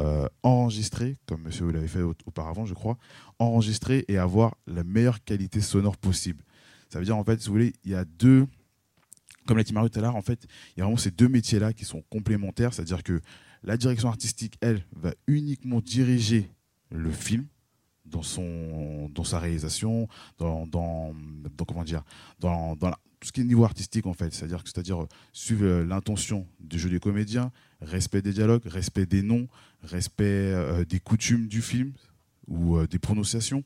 euh, 0.00 0.28
enregistrer, 0.42 1.16
comme 1.26 1.42
monsieur 1.42 1.64
vous 1.64 1.72
l'avez 1.72 1.88
fait 1.88 2.02
au- 2.02 2.14
auparavant, 2.26 2.66
je 2.66 2.74
crois, 2.74 2.96
enregistrer 3.38 4.04
et 4.08 4.16
avoir 4.16 4.54
la 4.66 4.84
meilleure 4.84 5.24
qualité 5.24 5.60
sonore 5.60 5.96
possible. 5.96 6.44
Ça 6.88 6.98
veut 6.98 7.04
dire, 7.04 7.16
en 7.16 7.24
fait, 7.24 7.40
si 7.40 7.48
vous 7.48 7.54
voulez, 7.54 7.72
il 7.84 7.90
y 7.90 7.94
a 7.94 8.04
deux, 8.04 8.46
comme 9.48 9.56
l'a 9.56 9.64
dit 9.64 9.72
Mario 9.72 9.88
tout 9.88 9.98
à 9.98 10.02
l'heure, 10.02 10.14
en 10.14 10.22
fait, 10.22 10.46
il 10.76 10.80
y 10.80 10.82
a 10.82 10.84
vraiment 10.84 10.98
ces 10.98 11.10
deux 11.10 11.28
métiers-là 11.28 11.72
qui 11.72 11.86
sont 11.86 12.02
complémentaires, 12.10 12.74
c'est-à-dire 12.74 13.02
que 13.02 13.22
la 13.64 13.78
direction 13.78 14.08
artistique, 14.08 14.58
elle, 14.60 14.84
va 14.94 15.14
uniquement 15.26 15.80
diriger 15.80 16.50
le 16.90 17.10
film 17.10 17.46
dans, 18.04 18.22
son, 18.22 19.08
dans 19.08 19.24
sa 19.24 19.38
réalisation, 19.38 20.06
dans, 20.36 20.66
dans, 20.66 21.14
comment 21.66 21.82
dire, 21.82 22.04
dans, 22.40 22.76
tout 22.76 23.26
ce 23.26 23.32
qui 23.32 23.40
est 23.40 23.44
niveau 23.44 23.64
artistique, 23.64 24.06
en 24.06 24.12
fait, 24.12 24.32
c'est-à-dire 24.32 24.62
c'est-à-dire 24.64 25.02
euh, 25.02 25.08
suivre 25.32 25.64
euh, 25.64 25.84
l'intention 25.84 26.46
du 26.60 26.78
jeu 26.78 26.88
des 26.88 27.00
comédiens, 27.00 27.50
respect 27.80 28.22
des 28.22 28.32
dialogues, 28.32 28.64
respect 28.66 29.06
des 29.06 29.22
noms, 29.22 29.48
respect 29.82 30.24
euh, 30.24 30.84
des 30.84 31.00
coutumes 31.00 31.48
du 31.48 31.60
film 31.60 31.94
ou 32.46 32.76
euh, 32.76 32.86
des 32.86 33.00
prononciations. 33.00 33.64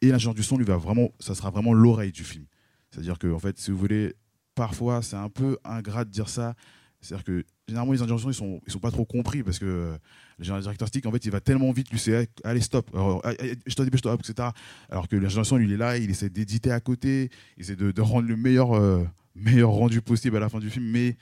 Et 0.00 0.08
l'ingénieur 0.08 0.34
du 0.34 0.42
son, 0.42 0.56
lui, 0.56 0.64
va 0.64 0.76
vraiment, 0.76 1.10
ça 1.20 1.36
sera 1.36 1.50
vraiment 1.50 1.72
l'oreille 1.72 2.10
du 2.10 2.24
film. 2.24 2.46
C'est-à-dire 2.90 3.18
que, 3.18 3.32
en 3.32 3.38
fait, 3.38 3.58
si 3.58 3.70
vous 3.70 3.78
voulez, 3.78 4.14
parfois, 4.60 5.00
c'est 5.00 5.16
un 5.16 5.30
peu 5.30 5.56
ingrat 5.64 6.04
de 6.04 6.10
dire 6.10 6.28
ça. 6.28 6.54
C'est-à-dire 7.00 7.24
que, 7.24 7.44
généralement, 7.66 7.92
les 7.92 7.98
son, 7.98 8.28
ils 8.28 8.34
sont, 8.34 8.60
ils 8.66 8.70
sont 8.70 8.78
pas 8.78 8.90
trop 8.90 9.06
compris 9.06 9.42
parce 9.42 9.58
que 9.58 9.64
euh, 9.64 9.96
le 10.36 10.44
directeur 10.44 10.68
artistique, 10.68 11.06
en 11.06 11.12
fait, 11.12 11.24
il 11.24 11.30
va 11.30 11.40
tellement 11.40 11.72
vite, 11.72 11.90
lui, 11.90 11.98
c'est 11.98 12.28
allez, 12.44 12.60
stop, 12.60 12.90
alors, 12.92 13.24
allez, 13.24 13.56
je 13.66 13.74
te 13.74 13.80
dépêche, 13.80 14.02
toi, 14.02 14.18
etc. 14.22 14.50
Alors 14.90 15.08
que 15.08 15.16
lui, 15.16 15.26
il 15.64 15.72
est 15.72 15.76
là, 15.78 15.96
il 15.96 16.10
essaie 16.10 16.28
d'éditer 16.28 16.72
à 16.72 16.80
côté, 16.80 17.30
il 17.56 17.62
essaie 17.62 17.74
de, 17.74 18.00
rendre 18.02 18.28
le 18.28 18.36
meilleur, 18.36 18.74
euh, 18.76 19.02
meilleur 19.34 19.70
rendu 19.70 20.02
possible 20.02 20.36
à 20.36 20.40
la 20.40 20.50
fin 20.50 20.58
du 20.58 20.68
film, 20.68 20.84
mais 20.90 21.16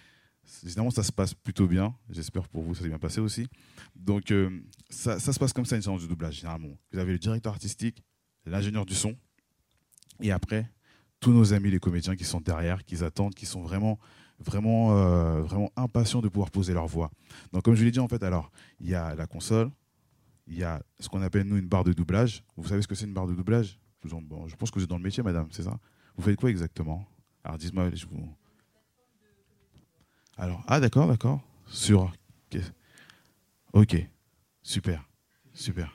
Évidemment, 0.64 0.90
ça 0.90 1.02
se 1.02 1.12
passe 1.12 1.34
plutôt 1.34 1.66
bien. 1.68 1.94
J'espère 2.08 2.48
pour 2.48 2.62
vous, 2.62 2.74
ça 2.74 2.80
s'est 2.80 2.88
bien 2.88 2.98
passé 2.98 3.20
aussi. 3.20 3.46
Donc, 3.94 4.30
euh, 4.30 4.48
ça 4.88 5.20
se 5.20 5.38
passe 5.38 5.52
comme 5.52 5.66
ça, 5.66 5.76
une 5.76 5.82
séance 5.82 6.02
de 6.02 6.06
doublage, 6.06 6.36
généralement. 6.36 6.74
Vous 6.90 6.98
avez 6.98 7.12
le 7.12 7.18
directeur 7.18 7.52
artistique, 7.52 8.02
l'ingénieur 8.46 8.86
du 8.86 8.94
son, 8.94 9.14
et 10.22 10.32
après, 10.32 10.68
tous 11.20 11.32
nos 11.32 11.52
amis, 11.52 11.70
les 11.70 11.80
comédiens 11.80 12.16
qui 12.16 12.24
sont 12.24 12.40
derrière, 12.40 12.84
qui 12.84 13.02
attendent, 13.02 13.34
qui 13.34 13.46
sont 13.46 13.62
vraiment, 13.62 13.98
vraiment, 14.38 14.96
euh, 14.96 15.42
vraiment 15.42 15.70
impatients 15.76 16.20
de 16.20 16.28
pouvoir 16.28 16.50
poser 16.50 16.72
leur 16.72 16.86
voix. 16.86 17.10
Donc, 17.52 17.64
comme 17.64 17.74
je 17.74 17.84
l'ai 17.84 17.90
dit, 17.90 17.98
en 17.98 18.08
fait, 18.08 18.22
alors, 18.22 18.50
il 18.80 18.88
y 18.88 18.94
a 18.94 19.14
la 19.14 19.26
console, 19.26 19.70
il 20.46 20.58
y 20.58 20.64
a 20.64 20.82
ce 20.98 21.08
qu'on 21.08 21.22
appelle, 21.22 21.46
nous, 21.46 21.56
une 21.56 21.68
barre 21.68 21.84
de 21.84 21.92
doublage. 21.92 22.44
Vous 22.56 22.68
savez 22.68 22.82
ce 22.82 22.88
que 22.88 22.94
c'est 22.94 23.04
une 23.04 23.14
barre 23.14 23.26
de 23.26 23.34
doublage? 23.34 23.78
Bon, 24.04 24.46
je 24.46 24.56
pense 24.56 24.70
que 24.70 24.78
vous 24.78 24.84
êtes 24.84 24.90
dans 24.90 24.96
le 24.96 25.02
métier, 25.02 25.22
madame, 25.22 25.48
c'est 25.50 25.64
ça? 25.64 25.78
Vous 26.16 26.22
faites 26.22 26.38
quoi 26.38 26.50
exactement? 26.50 27.06
Alors, 27.44 27.58
dites-moi, 27.58 27.90
je 27.94 28.06
vous... 28.06 28.34
Alors, 30.36 30.62
ah 30.68 30.78
d'accord, 30.78 31.08
d'accord. 31.08 31.40
Sur. 31.66 32.12
Ok, 33.72 33.96
super, 34.62 35.06
super. 35.52 35.92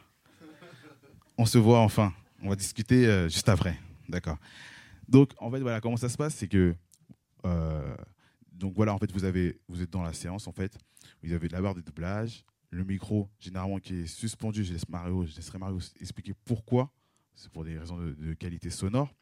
On 1.38 1.46
se 1.46 1.58
voit 1.58 1.80
enfin. 1.80 2.14
On 2.44 2.50
va 2.50 2.56
discuter 2.56 3.08
euh, 3.08 3.30
juste 3.30 3.48
après. 3.50 3.80
D'accord. 4.10 4.38
Donc, 5.08 5.34
en 5.38 5.52
fait, 5.52 5.60
voilà, 5.60 5.82
comment 5.82 5.98
ça 5.98 6.10
se 6.10 6.18
passe, 6.18 6.36
c'est 6.36 6.48
que. 6.48 6.76
euh, 7.46 7.96
donc 8.52 8.74
voilà, 8.76 8.94
en 8.94 8.98
fait, 8.98 9.12
vous 9.12 9.24
avez, 9.24 9.60
vous 9.68 9.82
êtes 9.82 9.90
dans 9.90 10.04
la 10.04 10.14
séance, 10.14 10.48
en 10.48 10.52
fait. 10.52 10.78
Vous 11.22 11.34
avez 11.34 11.50
la 11.50 11.62
barre 11.62 11.76
de 11.76 11.82
doublage, 11.82 12.46
le 12.70 12.84
micro, 12.84 13.30
généralement 13.40 13.80
qui 13.80 13.96
est 13.96 14.08
suspendu. 14.08 14.64
Je 14.64 14.74
Mario, 14.90 15.26
je 15.26 15.36
laisserai 15.36 15.58
Mario 15.58 15.80
expliquer 16.00 16.34
pourquoi. 16.46 16.92
C'est 17.36 17.52
pour 17.52 17.64
des 17.66 17.78
raisons 17.78 17.98
de, 17.98 18.14
de 18.14 18.34
qualité 18.34 18.70
sonore. 18.70 19.14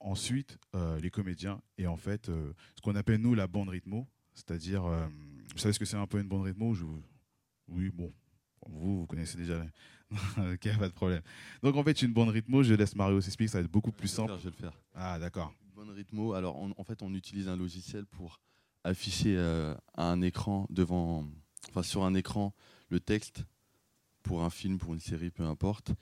Ensuite, 0.00 0.58
euh, 0.74 1.00
les 1.00 1.10
comédiens 1.10 1.60
et 1.78 1.86
en 1.86 1.96
fait, 1.96 2.28
euh, 2.28 2.52
ce 2.74 2.82
qu'on 2.82 2.96
appelle 2.96 3.20
nous 3.20 3.34
la 3.34 3.46
bande 3.46 3.70
rythmo, 3.70 4.06
c'est-à-dire, 4.34 4.82
vous 4.82 5.58
savez 5.58 5.72
ce 5.72 5.78
que 5.78 5.86
c'est 5.86 5.96
un 5.96 6.06
peu 6.06 6.20
une 6.20 6.28
bande 6.28 6.42
rythmo? 6.42 6.74
Oui, 7.68 7.90
bon, 7.90 8.12
vous, 8.68 9.00
vous 9.00 9.06
connaissez 9.06 9.38
déjà. 9.38 9.64
ok, 10.38 10.78
pas 10.78 10.88
de 10.88 10.92
problème. 10.94 11.22
Donc 11.62 11.76
en 11.76 11.82
fait, 11.82 12.00
une 12.02 12.12
bande 12.12 12.28
rythmo, 12.28 12.62
je 12.62 12.74
laisse 12.74 12.94
Mario 12.94 13.20
s'expliquer, 13.20 13.50
ça 13.52 13.58
va 13.58 13.64
être 13.64 13.70
beaucoup 13.70 13.92
plus 13.92 14.08
Je 14.08 14.12
vais 14.12 14.16
simple. 14.16 14.32
le 14.32 14.38
faire, 14.38 14.42
je 14.44 14.48
vais 14.48 14.56
le 14.66 14.70
faire. 14.70 14.80
Ah, 14.94 15.18
d'accord. 15.18 15.52
Bonne 15.74 15.90
rythmo. 15.90 16.32
Alors, 16.34 16.56
on- 16.56 16.72
en 16.76 16.84
fait, 16.84 17.02
on 17.02 17.12
utilise 17.14 17.48
un 17.48 17.56
logiciel 17.56 18.06
pour 18.06 18.40
afficher 18.84 19.36
euh, 19.36 19.74
à 19.94 20.10
un 20.10 20.22
écran 20.22 20.66
devant, 20.70 21.26
enfin 21.68 21.82
sur 21.82 22.04
un 22.04 22.14
écran, 22.14 22.54
le 22.88 23.00
texte 23.00 23.44
pour 24.22 24.42
un 24.44 24.50
film, 24.50 24.78
pour 24.78 24.94
une 24.94 25.00
série, 25.00 25.30
peu 25.30 25.42
importe. 25.44 25.92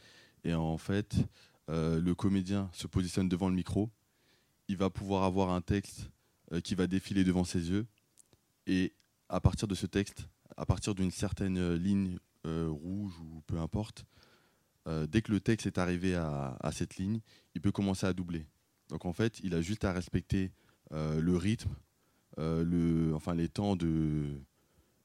Et 0.44 0.54
en 0.54 0.76
fait, 0.78 1.16
euh, 1.70 1.98
le 2.00 2.14
comédien 2.14 2.68
se 2.72 2.86
positionne 2.86 3.28
devant 3.28 3.48
le 3.48 3.54
micro. 3.54 3.90
Il 4.68 4.76
va 4.76 4.90
pouvoir 4.90 5.24
avoir 5.24 5.50
un 5.50 5.60
texte 5.62 6.10
euh, 6.52 6.60
qui 6.60 6.74
va 6.74 6.86
défiler 6.86 7.24
devant 7.24 7.44
ses 7.44 7.70
yeux. 7.70 7.86
Et 8.66 8.92
à 9.30 9.40
partir 9.40 9.66
de 9.66 9.74
ce 9.74 9.86
texte, 9.86 10.28
à 10.56 10.66
partir 10.66 10.94
d'une 10.94 11.10
certaine 11.10 11.74
ligne 11.74 12.18
euh, 12.46 12.68
rouge 12.68 13.12
ou 13.20 13.42
peu 13.46 13.58
importe, 13.58 14.04
euh, 14.86 15.06
dès 15.06 15.22
que 15.22 15.32
le 15.32 15.40
texte 15.40 15.66
est 15.66 15.78
arrivé 15.78 16.14
à- 16.14 16.56
à 16.60 16.72
cette 16.72 16.96
ligne, 16.96 17.20
il 17.54 17.60
peut 17.60 17.72
commencer 17.72 18.06
à 18.06 18.12
doubler. 18.12 18.46
Donc 18.90 19.06
en 19.06 19.12
fait, 19.12 19.40
il 19.40 19.54
a 19.54 19.60
juste 19.62 19.84
à 19.84 19.92
respecter 19.92 20.52
euh, 20.92 21.20
le 21.20 21.36
rythme, 21.36 21.74
euh, 22.38 22.62
le, 22.64 23.14
enfin 23.14 23.34
les 23.34 23.48
temps 23.48 23.76
de, 23.76 24.38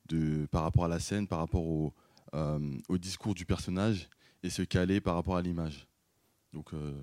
de, 0.10 0.46
par 0.52 0.64
rapport 0.64 0.86
à 0.86 0.90
la 0.90 1.00
scène, 1.00 1.28
par 1.28 1.40
rapport 1.40 1.66
au, 1.66 1.94
euh, 2.34 2.78
au 2.90 2.98
discours 2.98 3.34
du 3.36 3.46
personnage 3.46 4.10
et 4.44 4.50
se 4.50 4.62
caler 4.64 5.00
par 5.00 5.16
rapport 5.16 5.38
à 5.38 5.42
l'image. 5.42 5.88
Donc 6.54 6.74
euh, 6.74 7.00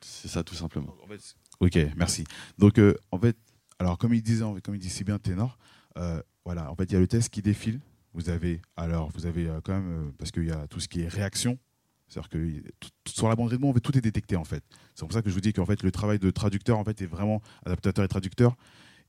c'est 0.00 0.28
ça 0.28 0.44
tout 0.44 0.54
simplement. 0.54 0.94
En 1.02 1.06
fait, 1.08 1.36
ok, 1.60 1.78
merci. 1.96 2.24
Donc, 2.58 2.78
euh, 2.78 2.94
en 3.10 3.18
fait, 3.18 3.36
alors 3.78 3.98
comme 3.98 4.14
il 4.14 4.22
disait, 4.22 4.44
comme 4.62 4.74
il 4.74 4.80
dit 4.80 4.88
si 4.90 5.04
bien 5.04 5.18
Ténor, 5.18 5.58
euh, 5.96 6.22
voilà, 6.44 6.70
en 6.70 6.74
fait, 6.76 6.84
il 6.84 6.92
y 6.92 6.96
a 6.96 7.00
le 7.00 7.08
test 7.08 7.28
qui 7.28 7.42
défile. 7.42 7.80
Vous 8.14 8.30
avez, 8.30 8.62
alors, 8.76 9.10
vous 9.12 9.26
avez 9.26 9.48
euh, 9.48 9.60
quand 9.62 9.72
même, 9.72 9.90
euh, 9.90 10.12
parce 10.18 10.30
qu'il 10.30 10.46
y 10.46 10.52
a 10.52 10.66
tout 10.68 10.78
ce 10.78 10.86
qui 10.86 11.02
est 11.02 11.08
réaction, 11.08 11.58
c'est-à-dire 12.06 12.28
que 12.28 12.62
sur 13.08 13.28
la 13.28 13.34
bande 13.34 13.50
rythmo, 13.50 13.68
en 13.68 13.72
fait, 13.72 13.80
tout 13.80 13.96
est 13.98 14.00
détecté 14.00 14.36
en 14.36 14.44
fait. 14.44 14.62
C'est 14.94 15.04
pour 15.04 15.12
ça 15.12 15.20
que 15.20 15.28
je 15.28 15.34
vous 15.34 15.40
dis 15.40 15.52
qu'en 15.52 15.66
fait, 15.66 15.82
le 15.82 15.90
travail 15.90 16.20
de 16.20 16.30
traducteur, 16.30 16.78
en 16.78 16.84
fait, 16.84 17.02
est 17.02 17.06
vraiment 17.06 17.42
adaptateur 17.66 18.04
et 18.04 18.08
traducteur. 18.08 18.56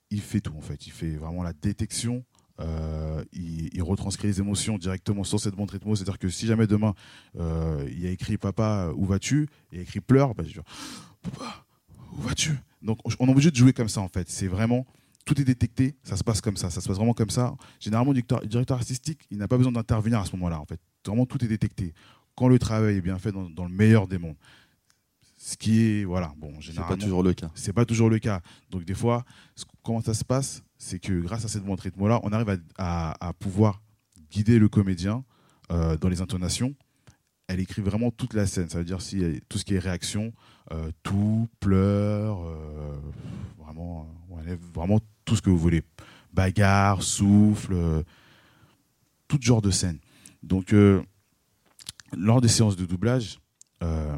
Il 0.09 0.21
fait 0.21 0.41
tout 0.41 0.55
en 0.57 0.61
fait. 0.61 0.87
Il 0.87 0.91
fait 0.91 1.15
vraiment 1.15 1.43
la 1.43 1.53
détection. 1.53 2.23
euh, 2.61 3.23
il, 3.33 3.83
retranscrit 3.83 4.29
les 4.29 4.39
émotions 4.39 4.77
directement 4.77 5.23
sur 5.23 5.39
cette 5.39 5.55
bande 5.55 5.69
rythmo. 5.69 5.95
C'est-à-dire 5.95 6.17
que 6.17 6.29
si 6.29 6.47
jamais 6.47 6.67
demain 6.67 6.93
il 7.35 7.99
y 7.99 8.07
a 8.07 8.11
écrit 8.11 8.37
papa, 8.37 8.91
où 8.95 9.05
vas-tu? 9.05 9.49
Et 9.71 9.81
écrit 9.81 9.99
pleure, 9.99 10.33
bah, 10.33 10.43
je 10.47 10.53
dis 10.53 10.59
papa, 11.21 11.65
où 12.13 12.21
vas-tu? 12.21 12.57
Donc 12.81 12.99
on 13.19 13.27
est 13.27 13.31
obligé 13.31 13.51
de 13.51 13.55
jouer 13.55 13.73
comme 13.73 13.89
ça 13.89 14.01
en 14.01 14.07
fait. 14.07 14.29
C'est 14.29 14.47
vraiment 14.47 14.87
tout 15.25 15.39
est 15.41 15.43
détecté, 15.43 15.95
ça 16.03 16.15
se 16.17 16.23
passe 16.23 16.39
comme 16.39 16.55
ça, 16.55 16.69
ça 16.69 16.81
se 16.81 16.87
passe 16.87 16.97
vraiment 16.97 17.13
comme 17.13 17.29
ça. 17.31 17.55
Généralement, 17.79 18.11
le 18.11 18.15
directeur, 18.15 18.41
le 18.41 18.47
directeur 18.47 18.77
artistique, 18.77 19.21
il 19.31 19.37
n'a 19.39 19.47
pas 19.47 19.57
besoin 19.57 19.71
d'intervenir 19.71 20.19
à 20.19 20.25
ce 20.25 20.31
moment-là 20.35 20.59
en 20.61 20.65
fait. 20.65 20.79
Vraiment 21.05 21.25
tout 21.25 21.43
est 21.43 21.47
détecté. 21.47 21.93
Quand 22.35 22.47
le 22.47 22.59
travail 22.59 22.97
est 22.97 23.01
bien 23.01 23.17
fait 23.17 23.31
dans, 23.31 23.49
dans 23.49 23.65
le 23.65 23.71
meilleur 23.71 24.07
des 24.07 24.17
mondes. 24.17 24.35
Ce 25.37 25.57
qui 25.57 25.81
est 25.81 26.03
voilà, 26.05 26.33
bon, 26.37 26.53
C'est 26.55 26.67
généralement 26.67 26.95
pas 26.95 27.01
toujours 27.03 27.21
le 27.23 27.33
cas. 27.33 27.51
c'est 27.55 27.73
pas 27.73 27.85
toujours 27.85 28.09
le 28.09 28.19
cas. 28.19 28.41
Donc 28.71 28.83
des 28.85 28.93
fois, 28.95 29.25
comment 29.83 30.01
ça 30.01 30.13
se 30.13 30.23
passe, 30.23 30.63
c'est 30.77 30.99
que 30.99 31.19
grâce 31.21 31.43
à 31.45 31.47
cette 31.47 31.63
bande 31.63 31.79
rythmo-là, 31.79 32.19
on 32.23 32.31
arrive 32.31 32.49
à, 32.49 32.57
à- 33.11 33.27
à 33.29 33.33
pouvoir 33.33 33.81
guider 34.31 34.59
le 34.59 34.69
comédien 34.69 35.23
euh, 35.71 35.97
dans 35.97 36.07
les 36.09 36.21
intonations. 36.21 36.73
Elle 37.47 37.59
écrit 37.59 37.81
vraiment 37.81 38.11
toute 38.11 38.33
la 38.33 38.47
scène. 38.47 38.69
Ça 38.69 38.79
veut 38.79 38.85
dire 38.85 39.01
si 39.01 39.21
elle- 39.21 39.41
tout 39.49 39.57
ce 39.57 39.65
qui 39.65 39.75
est 39.75 39.79
réaction, 39.79 40.33
euh, 40.71 40.89
tout, 41.03 41.47
pleure, 41.59 42.41
euh, 42.43 42.97
vraiment, 43.59 44.07
euh, 44.31 44.35
ouais, 44.35 44.57
vraiment 44.73 44.99
tout 45.25 45.35
ce 45.35 45.41
que 45.41 45.49
vous 45.49 45.57
voulez. 45.57 45.83
Bagarre, 46.31 47.01
souffle, 47.01 47.73
euh, 47.73 48.03
tout 49.27 49.39
genre 49.41 49.61
de 49.61 49.71
scène. 49.71 49.99
Donc 50.43 50.73
euh, 50.73 51.01
lors 52.15 52.41
des 52.41 52.47
séances 52.47 52.75
de 52.75 52.85
doublage, 52.85 53.39
euh, 53.83 54.17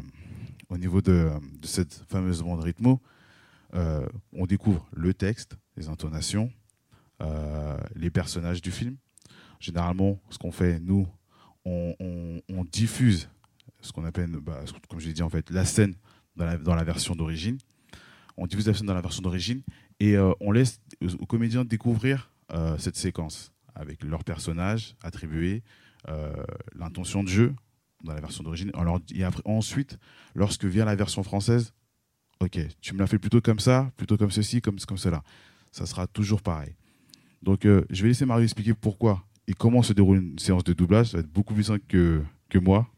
au 0.68 0.76
niveau 0.76 1.00
de, 1.00 1.30
cette 1.62 2.04
fameuse 2.08 2.42
bande 2.42 2.62
rythmo, 2.62 3.00
on 3.72 4.46
découvre 4.46 4.86
le 4.94 5.14
texte, 5.14 5.56
les 5.76 5.88
intonations, 5.88 6.50
les 7.94 8.10
personnages 8.10 8.60
du 8.60 8.70
film. 8.70 8.96
Généralement, 9.60 10.20
ce 10.30 10.38
qu'on 10.38 10.52
fait, 10.52 10.78
nous, 10.80 11.06
on, 11.64 12.64
diffuse 12.70 13.28
ce 13.80 13.92
qu'on 13.92 14.04
appelle, 14.04 14.30
bah, 14.30 14.60
comme 14.88 15.00
je 15.00 15.06
l'ai 15.06 15.14
dit 15.14 15.22
en 15.22 15.30
fait, 15.30 15.50
la 15.50 15.64
scène 15.64 15.94
dans 16.36 16.74
la 16.74 16.84
version 16.84 17.14
d'origine. 17.14 17.58
On 18.36 18.46
diffuse 18.46 18.66
la 18.66 18.74
scène 18.74 18.86
dans 18.86 18.94
la 18.94 19.00
version 19.00 19.22
d'origine 19.22 19.62
et 20.00 20.16
euh, 20.16 20.32
on 20.40 20.52
laisse 20.52 20.80
aux 21.18 21.26
comédiens 21.26 21.64
découvrir 21.64 22.30
euh, 22.52 22.78
cette 22.78 22.96
séquence 22.96 23.52
avec 23.74 24.02
leur 24.02 24.24
personnage 24.24 24.96
attribué, 25.02 25.62
euh, 26.08 26.32
l'intention 26.74 27.22
de 27.22 27.28
jeu 27.28 27.54
dans 28.04 28.14
la 28.14 28.20
version 28.20 28.42
d'origine. 28.44 28.72
Et 29.14 29.24
ensuite, 29.44 29.98
lorsque 30.34 30.64
vient 30.64 30.84
la 30.84 30.96
version 30.96 31.22
française, 31.22 31.72
ok, 32.40 32.58
tu 32.80 32.94
me 32.94 32.98
l'as 32.98 33.06
fait 33.06 33.18
plutôt 33.18 33.40
comme 33.40 33.60
ça, 33.60 33.90
plutôt 33.96 34.16
comme 34.16 34.30
ceci, 34.30 34.60
comme, 34.60 34.78
comme 34.80 34.98
cela. 34.98 35.22
Ça 35.72 35.86
sera 35.86 36.06
toujours 36.06 36.42
pareil. 36.42 36.74
Donc, 37.42 37.60
je 37.64 38.02
vais 38.02 38.08
laisser 38.08 38.26
Mario 38.26 38.44
expliquer 38.44 38.74
pourquoi 38.74 39.24
et 39.46 39.52
comment 39.52 39.82
se 39.82 39.92
déroule 39.92 40.18
une 40.18 40.38
séance 40.38 40.64
de 40.64 40.72
doublage. 40.72 41.08
Ça 41.08 41.18
va 41.18 41.20
être 41.20 41.32
beaucoup 41.32 41.54
plus 41.54 41.64
simple 41.64 41.84
que, 41.88 42.22
que 42.48 42.58
moi. 42.58 42.88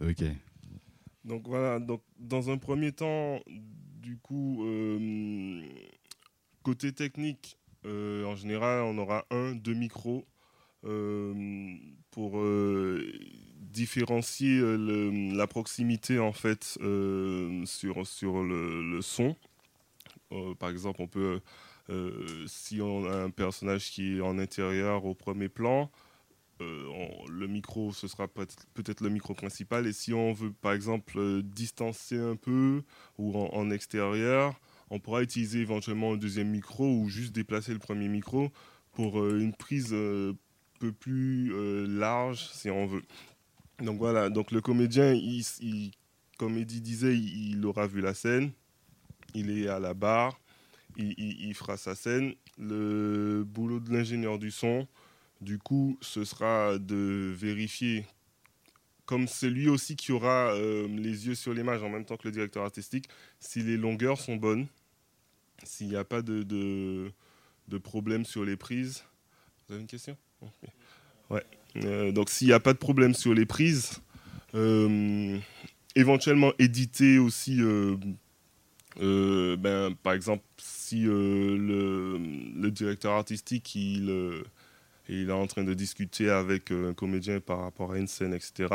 ok. 0.00 0.24
Donc 1.24 1.46
voilà, 1.46 1.78
donc 1.78 2.02
dans 2.18 2.50
un 2.50 2.56
premier 2.56 2.92
temps, 2.92 3.40
du 4.00 4.16
coup, 4.18 4.64
euh, 4.64 5.62
côté 6.62 6.92
technique, 6.92 7.58
euh, 7.84 8.24
en 8.24 8.36
général, 8.36 8.82
on 8.82 8.98
aura 8.98 9.26
un, 9.30 9.54
deux 9.54 9.74
micros 9.74 10.24
euh, 10.84 11.74
pour 12.10 12.40
différencier 13.60 14.60
la 14.60 15.46
proximité 15.46 16.18
en 16.18 16.32
fait 16.32 16.64
sur, 16.64 16.82
le, 18.42 19.00
son. 19.02 19.36
Par 20.58 20.70
exemple, 20.70 21.02
on 21.02 21.08
peut, 21.08 21.40
si 22.46 22.80
on 22.80 23.04
a 23.06 23.16
un 23.24 23.30
personnage 23.30 23.90
qui 23.90 24.18
est 24.18 24.20
en 24.20 24.38
intérieur 24.38 25.04
au 25.04 25.14
premier 25.14 25.48
plan, 25.48 25.90
on- 26.60 27.26
le 27.28 27.46
micro, 27.46 27.92
ce 27.92 28.08
sera 28.08 28.28
peut- 28.28 28.46
peut-être 28.74 29.00
le 29.02 29.10
micro 29.10 29.34
principal. 29.34 29.86
Et 29.86 29.92
si 29.92 30.12
on 30.14 30.32
veut, 30.32 30.52
par 30.52 30.72
exemple, 30.72 31.18
euh, 31.18 31.42
distancer 31.42 32.18
un 32.18 32.36
peu 32.36 32.82
ou 33.18 33.36
en, 33.36 33.70
extérieur, 33.70 34.60
on 34.90 34.98
pourra 35.00 35.22
utiliser 35.22 35.60
éventuellement 35.60 36.14
un 36.14 36.16
deuxième 36.16 36.48
micro 36.50 36.86
ou 36.86 37.08
juste 37.08 37.34
déplacer 37.34 37.72
le 37.72 37.78
premier 37.78 38.08
micro 38.08 38.50
pour 38.92 39.20
euh, 39.20 39.38
une 39.40 39.54
prise 39.54 39.90
euh, 39.92 40.32
peu 40.80 40.92
plus 40.92 41.52
euh, 41.54 41.86
large, 41.86 42.48
si 42.52 42.70
on 42.70 42.86
veut. 42.86 43.02
Donc 43.80 43.98
voilà, 43.98 44.30
donc 44.30 44.50
le 44.50 44.60
comédien, 44.60 45.12
il, 45.12 45.42
il- 45.60 45.92
comme 46.38 46.56
Eddie 46.56 46.80
disait, 46.80 47.16
il, 47.18 47.64
aura 47.66 47.86
vu 47.86 48.00
la 48.00 48.14
scène, 48.14 48.52
il 49.34 49.50
est 49.58 49.68
à 49.68 49.80
la 49.80 49.94
barre, 49.94 50.40
il 50.96 51.54
fera 51.54 51.76
sa 51.76 51.94
scène. 51.94 52.34
Le 52.58 53.44
boulot 53.46 53.80
de 53.80 53.92
l'ingénieur 53.92 54.38
du 54.38 54.50
son, 54.50 54.86
du 55.40 55.58
coup, 55.58 55.98
ce 56.00 56.24
sera 56.24 56.78
de 56.78 57.32
vérifier, 57.36 58.06
comme 59.06 59.28
c'est 59.28 59.50
lui 59.50 59.68
aussi 59.68 59.96
qui 59.96 60.12
aura 60.12 60.52
euh, 60.54 60.88
les 60.88 61.26
yeux 61.26 61.34
sur 61.34 61.54
l'image 61.54 61.82
en 61.82 61.88
même 61.88 62.04
temps 62.04 62.16
que 62.16 62.26
le 62.26 62.32
directeur 62.32 62.64
artistique, 62.64 63.08
si 63.38 63.62
les 63.62 63.76
longueurs 63.76 64.20
sont 64.20 64.36
bonnes, 64.36 64.66
s'il 65.62 65.88
n'y 65.88 65.96
a 65.96 66.04
pas 66.04 66.22
de, 66.22 67.10
problème 67.82 68.24
sur 68.24 68.44
les 68.44 68.56
prises. 68.56 69.04
Vous 69.66 69.74
avez 69.74 69.82
une 69.82 69.88
question? 69.88 70.16
Ouais. 71.30 71.44
Euh, 71.84 72.10
donc 72.10 72.30
s'il 72.30 72.48
n'y 72.48 72.54
a 72.54 72.60
pas 72.60 72.72
de 72.72 72.78
problème 72.78 73.14
sur 73.14 73.34
les 73.34 73.46
prises, 73.46 74.00
euh, 74.54 75.38
éventuellement 75.94 76.52
éditer 76.58 77.18
aussi, 77.18 77.60
ben, 78.96 79.94
par 80.02 80.14
exemple, 80.14 80.42
si 80.56 81.02
le 81.02 82.68
directeur 82.70 83.12
artistique 83.12 83.74
il, 83.74 84.42
euh, 85.10 85.22
il 85.22 85.28
est 85.28 85.32
en 85.32 85.46
train 85.46 85.64
de 85.64 85.74
discuter 85.74 86.30
avec 86.30 86.70
euh, 86.70 86.90
un 86.90 86.94
comédien 86.94 87.40
par 87.40 87.60
rapport 87.60 87.92
à 87.92 87.98
une 87.98 88.08
scène, 88.08 88.34
etc. 88.34 88.68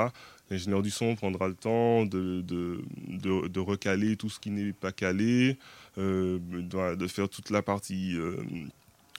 L'ingénieur 0.49 0.81
du 0.81 0.91
son 0.91 1.15
prendra 1.15 1.47
le 1.47 1.55
temps 1.55 2.05
de, 2.05 2.41
de, 2.41 3.59
recaler 3.59 4.17
tout 4.17 4.29
ce 4.29 4.39
qui 4.39 4.51
n'est 4.51 4.73
pas 4.73 4.91
calé, 4.91 5.57
euh, 5.97 6.37
de, 6.39 7.07
faire 7.07 7.29
toute 7.29 7.49
la 7.49 7.61
partie 7.61 8.15
euh, 8.17 8.37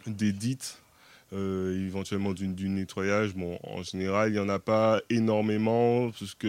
d'édit, 0.07 0.59
euh, 1.33 1.87
éventuellement 1.87 2.33
du, 2.33 2.69
nettoyage. 2.69 3.35
Bon, 3.35 3.59
en 3.63 3.83
général, 3.83 4.31
il 4.31 4.33
n'y 4.35 4.39
en 4.39 4.49
a 4.49 4.59
pas 4.59 5.01
énormément, 5.11 6.11
puisque 6.11 6.47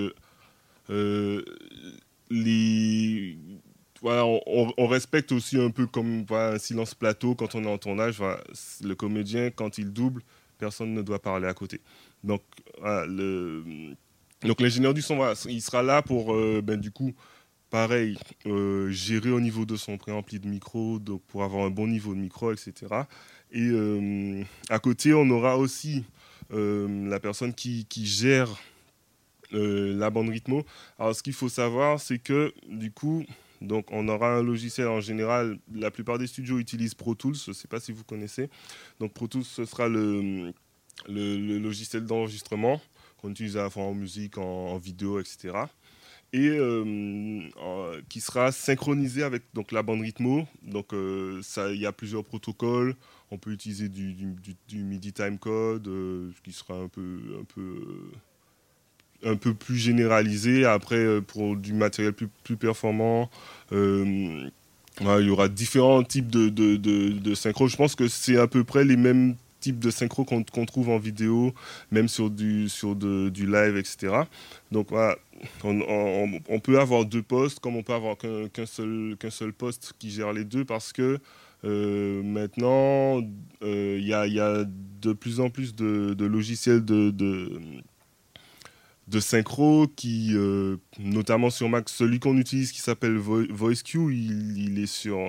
euh, 0.89 1.43
les... 2.29 3.37
On, 4.03 4.87
respecte 4.87 5.31
aussi 5.31 5.57
un 5.59 5.71
peu 5.71 5.87
comme 5.87 6.25
un 6.29 6.59
silence 6.59 6.93
plateau 6.93 7.33
quand 7.33 7.55
on 7.55 7.63
est 7.63 7.67
en 7.67 7.79
tournage. 7.79 8.21
Le 8.83 8.93
comédien, 8.93 9.49
quand 9.49 9.79
il 9.79 9.93
double, 9.93 10.21
personne 10.65 10.95
ne 10.95 11.03
doit 11.03 11.19
parler 11.19 11.47
à 11.47 11.53
côté. 11.53 11.79
Donc, 12.23 12.41
l'ingénieur 14.59 14.95
du 14.95 15.03
son, 15.03 15.21
il 15.47 15.61
sera 15.61 15.83
là 15.83 16.01
pour, 16.01 16.33
euh, 16.33 16.61
ben, 16.63 16.79
du 16.79 16.89
coup, 16.89 17.13
pareil, 17.69 18.17
euh, 18.47 18.89
gérer 18.89 19.29
au 19.29 19.39
niveau 19.39 19.65
de 19.65 19.75
son 19.75 19.97
préampli 19.97 20.39
de 20.39 20.47
micro, 20.47 20.97
donc 20.97 21.21
pour 21.27 21.43
avoir 21.43 21.65
un 21.65 21.69
bon 21.69 21.87
niveau 21.87 22.15
de 22.15 22.19
micro, 22.19 22.51
etc. 22.51 22.73
Et 23.51 23.69
euh, 23.69 24.41
à 24.69 24.79
côté, 24.79 25.13
on 25.13 25.29
aura 25.29 25.57
aussi 25.57 26.03
la 26.51 27.19
personne 27.19 27.53
qui, 27.53 27.85
qui 27.85 28.05
gère 28.05 28.49
la 29.51 30.09
bande 30.09 30.29
rythmo. 30.29 30.63
Alors 30.99 31.15
ce 31.15 31.21
qu'il 31.23 31.33
faut 31.33 31.49
savoir, 31.49 31.99
c'est 31.99 32.19
que 32.19 32.53
du 32.69 32.91
coup, 32.91 33.25
donc 33.65 33.87
on 33.91 34.07
aura 34.07 34.35
un 34.35 34.43
logiciel 34.43 34.87
en 34.87 35.01
général, 35.01 35.57
la 35.73 35.91
plupart 35.91 36.17
des 36.17 36.27
studios 36.27 36.59
utilisent 36.59 36.93
Pro 36.93 37.15
Tools, 37.15 37.35
je 37.35 37.51
ne 37.51 37.53
sais 37.53 37.67
pas 37.67 37.79
si 37.79 37.91
vous 37.91 38.03
connaissez. 38.03 38.49
Donc 38.99 39.13
Pro 39.13 39.27
Tools, 39.27 39.43
ce 39.43 39.65
sera 39.65 39.87
le, 39.87 40.53
le, 41.09 41.57
logiciel 41.59 42.05
d'enregistrement 42.05 42.81
qu'on 43.17 43.31
utilise 43.31 43.57
à 43.57 43.63
la 43.63 43.69
fois 43.69 43.83
en 43.83 43.93
musique, 43.93 44.37
en, 44.37 44.77
vidéo, 44.77 45.19
etc. 45.19 45.53
Et 46.33 46.47
euh, 46.49 48.01
qui 48.09 48.19
sera 48.19 48.51
synchronisé 48.51 49.23
avec 49.23 49.43
donc, 49.53 49.71
la 49.71 49.83
bande 49.83 50.01
rythmo. 50.01 50.47
Donc 50.63 50.93
euh, 50.93 51.41
il 51.71 51.79
y 51.79 51.85
a 51.85 51.91
plusieurs 51.91 52.25
protocoles. 52.25 52.95
On 53.31 53.37
peut 53.37 53.51
utiliser 53.51 53.89
du, 53.89 54.13
du, 54.13 54.33
du- 54.33 54.55
du 54.67 54.83
MIDI 54.83 55.13
timecode, 55.13 55.87
euh, 55.87 56.31
qui 56.43 56.51
sera 56.51 56.75
un 56.75 56.87
peu, 56.87 57.19
un 57.39 57.43
peu, 57.45 58.11
un 59.25 59.35
peu 59.35 59.53
plus 59.53 59.77
généralisé. 59.77 60.65
Après, 60.65 60.95
euh, 60.95 61.21
pour 61.21 61.55
du 61.55 61.73
matériel 61.73 62.13
plus, 62.13 62.55
performant, 62.55 63.29
euh, 63.73 64.49
il 65.01 65.25
y 65.25 65.29
aura 65.29 65.49
différents 65.49 66.03
types 66.03 66.29
de, 66.29 66.49
de, 66.49 67.35
synchro. 67.35 67.67
Je 67.67 67.75
pense 67.75 67.95
que 67.95 68.07
c'est 68.07 68.37
à 68.37 68.47
peu 68.47 68.63
près 68.63 68.85
les 68.85 68.95
mêmes 68.95 69.35
types 69.59 69.79
de 69.79 69.89
synchro 69.89 70.23
qu'on 70.23 70.65
trouve 70.65 70.89
en 70.89 70.99
vidéo, 70.99 71.53
même 71.91 72.07
sur 72.07 72.29
du, 72.29 72.67
live, 72.67 73.77
etc. 73.77 74.21
Donc 74.71 74.89
on, 75.63 76.59
peut 76.63 76.79
avoir 76.79 77.03
deux 77.03 77.23
postes, 77.23 77.59
comme 77.59 77.75
on 77.75 77.83
peut 77.83 77.93
avoir 77.93 78.15
qu'un 78.17 78.65
seul, 78.65 79.17
qu'un 79.19 79.31
seul 79.31 79.51
poste 79.51 79.93
qui 79.99 80.11
gère 80.11 80.31
les 80.31 80.45
deux, 80.45 80.63
parce 80.63 80.93
que 80.93 81.19
euh, 81.65 82.21
maintenant, 82.23 83.21
il 83.61 84.07
y, 84.07 84.13
a, 84.13 84.63
de 85.01 85.13
plus 85.13 85.39
en 85.39 85.49
plus 85.49 85.75
de, 85.75 86.25
logiciels 86.25 86.85
de, 86.85 87.11
de 89.07 89.19
synchro 89.19 89.87
qui, 89.95 90.31
euh, 90.33 90.77
notamment 90.99 91.49
sur 91.49 91.69
Mac, 91.69 91.89
celui 91.89 92.19
qu'on 92.19 92.37
utilise 92.37 92.71
qui 92.71 92.81
s'appelle 92.81 93.17
Vo- 93.17 93.45
VoiceQ, 93.49 94.13
il, 94.13 94.79
est 94.79 94.87
sur, 94.87 95.19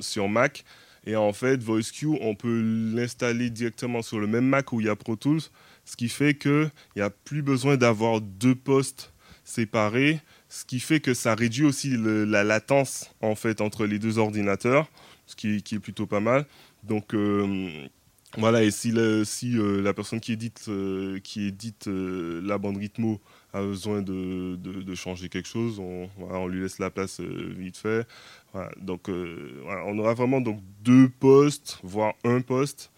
sur 0.00 0.28
Mac. 0.28 0.64
Et 1.06 1.16
en 1.16 1.32
fait, 1.32 1.62
VoiceQ, 1.62 2.18
on 2.20 2.34
peut 2.34 2.60
l'installer 2.94 3.50
directement 3.50 4.02
sur 4.02 4.20
le 4.20 4.26
même 4.26 4.46
Mac 4.46 4.72
où 4.72 4.80
il 4.80 4.86
y 4.86 4.90
a 4.90 4.96
Pro 4.96 5.16
Tools, 5.16 5.40
ce 5.84 5.96
qui 5.96 6.08
fait 6.08 6.34
qu'il 6.34 6.70
n'y 6.96 7.02
a 7.02 7.10
plus 7.10 7.42
besoin 7.42 7.76
d'avoir 7.76 8.20
deux 8.20 8.54
postes 8.54 9.12
séparés, 9.44 10.20
ce 10.48 10.64
qui 10.64 10.78
fait 10.80 11.00
que 11.00 11.14
ça 11.14 11.34
réduit 11.34 11.64
aussi 11.64 11.96
la 11.98 12.44
latence 12.44 13.10
en 13.20 13.34
fait 13.34 13.60
entre 13.60 13.86
les 13.86 13.98
deux 13.98 14.18
ordinateurs, 14.18 14.90
ce 15.26 15.36
qui, 15.36 15.62
qui 15.62 15.76
est 15.76 15.80
plutôt 15.80 16.06
pas 16.06 16.20
mal. 16.20 16.46
Donc 16.84 17.14
euh, 17.14 17.88
voilà, 18.38 18.62
et 18.62 18.70
si, 18.70 18.92
le- 18.92 19.24
si 19.24 19.56
euh, 19.58 19.80
la 19.82 19.92
personne 19.92 20.20
qui 20.20 20.32
édite, 20.32 20.66
euh, 20.68 21.18
qui 21.20 21.46
édite 21.48 21.88
euh, 21.88 22.40
la 22.44 22.58
bande 22.58 22.76
rythmo 22.76 23.20
a 23.52 23.60
besoin 23.62 24.02
de, 24.02 24.56
de- 24.56 24.82
de 24.82 24.94
changer 24.94 25.28
quelque 25.28 25.48
chose, 25.48 25.78
on, 25.80 26.08
voilà, 26.16 26.38
on 26.38 26.46
lui 26.46 26.60
laisse 26.60 26.78
la 26.78 26.90
place 26.90 27.20
euh, 27.20 27.52
vite 27.56 27.76
fait. 27.76 28.06
Voilà, 28.52 28.70
donc 28.80 29.08
euh, 29.08 29.60
voilà, 29.64 29.82
on 29.86 29.98
aura 29.98 30.14
vraiment 30.14 30.40
donc 30.40 30.60
deux 30.82 31.08
postes, 31.08 31.78
voire 31.82 32.14
un 32.24 32.40
poste, 32.40 32.90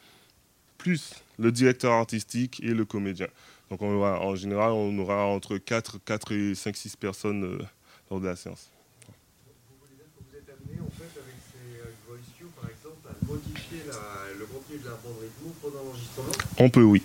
plus 0.77 1.15
le 1.39 1.51
directeur 1.51 1.93
artistique 1.93 2.61
et 2.63 2.75
le 2.75 2.85
comédien. 2.85 3.29
Donc 3.71 3.81
on 3.81 3.91
aura, 3.95 4.21
en 4.21 4.35
général, 4.37 4.73
on 4.73 4.99
aura 4.99 5.25
entre 5.25 5.57
4, 5.57 5.99
4 6.05 6.33
et 6.33 6.55
5, 6.55 6.77
6 6.77 6.97
personnes 6.97 7.45
euh, 7.45 7.59
lors 8.11 8.21
de 8.21 8.27
la 8.27 8.37
séance. 8.37 8.69
Vous 9.09 9.77
voulez 9.81 9.97
dire 9.97 10.07
que 10.15 10.23
vous 10.31 10.37
êtes 10.37 10.51
amené, 10.51 10.79
en 10.87 10.91
fait, 10.91 11.19
avec 11.19 11.37
ces 11.41 11.81
VoiceQ, 12.07 12.45
par 12.61 12.69
exemple, 12.69 13.09
à 13.09 13.27
modifier 13.27 13.79
la- 13.89 14.32
le 14.43 14.47
contenu 14.47 14.79
de 14.79 14.85
la 14.85 14.91
bande 15.03 15.17
rythmo 15.21 15.55
pendant 15.63 15.85
l'enregistrement 15.85 16.33
On 16.59 16.69
peut, 16.69 16.83
oui. 16.83 17.03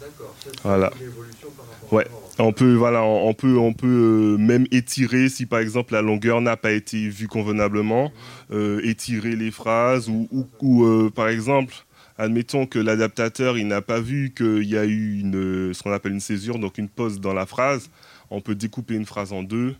D'accord. 0.00 0.34
Voilà. 0.62 0.90
par 0.90 1.92
Ouais. 1.92 2.06
à. 2.06 2.42
On 2.44 2.52
peut, 2.52 2.74
voilà, 2.74 3.02
on 3.02 3.28
on 3.28 3.34
peut, 3.34 3.56
on 3.56 3.72
peut 3.72 3.86
euh, 3.86 4.36
même 4.38 4.66
étirer 4.70 5.28
si 5.28 5.46
par 5.46 5.58
exemple 5.60 5.94
la 5.94 6.02
longueur 6.02 6.40
n'a 6.40 6.56
pas 6.56 6.72
été 6.72 7.08
vue 7.08 7.28
convenablement, 7.28 8.12
euh, 8.52 8.80
étirer 8.84 9.36
les 9.36 9.50
phrases 9.50 10.08
ou, 10.08 10.28
ou- 10.30 10.46
ou, 10.60 10.84
euh, 10.84 11.10
par 11.10 11.28
exemple, 11.28 11.74
admettons 12.18 12.66
que 12.66 12.78
l'adaptateur 12.78 13.56
il 13.58 13.66
n'a 13.68 13.80
pas 13.82 14.00
vu 14.00 14.32
qu'il 14.36 14.64
y 14.64 14.76
a 14.76 14.84
eu 14.84 15.20
une, 15.20 15.72
ce 15.72 15.82
qu'on 15.82 15.92
appelle 15.92 16.12
une 16.12 16.20
césure, 16.20 16.58
donc 16.58 16.78
une 16.78 16.88
pause 16.88 17.20
dans 17.20 17.32
la 17.34 17.46
phrase. 17.46 17.88
On 18.30 18.40
peut 18.40 18.54
découper 18.54 18.94
une 18.94 19.06
phrase 19.06 19.32
en 19.32 19.42
deux, 19.42 19.74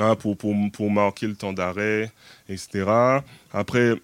hein, 0.00 0.16
pour, 0.16 0.36
pour, 0.36 0.54
pour 0.72 0.90
marquer 0.90 1.26
le 1.26 1.34
temps 1.34 1.52
d'arrêt, 1.52 2.10
etc. 2.48 2.84
Après, 3.52 3.94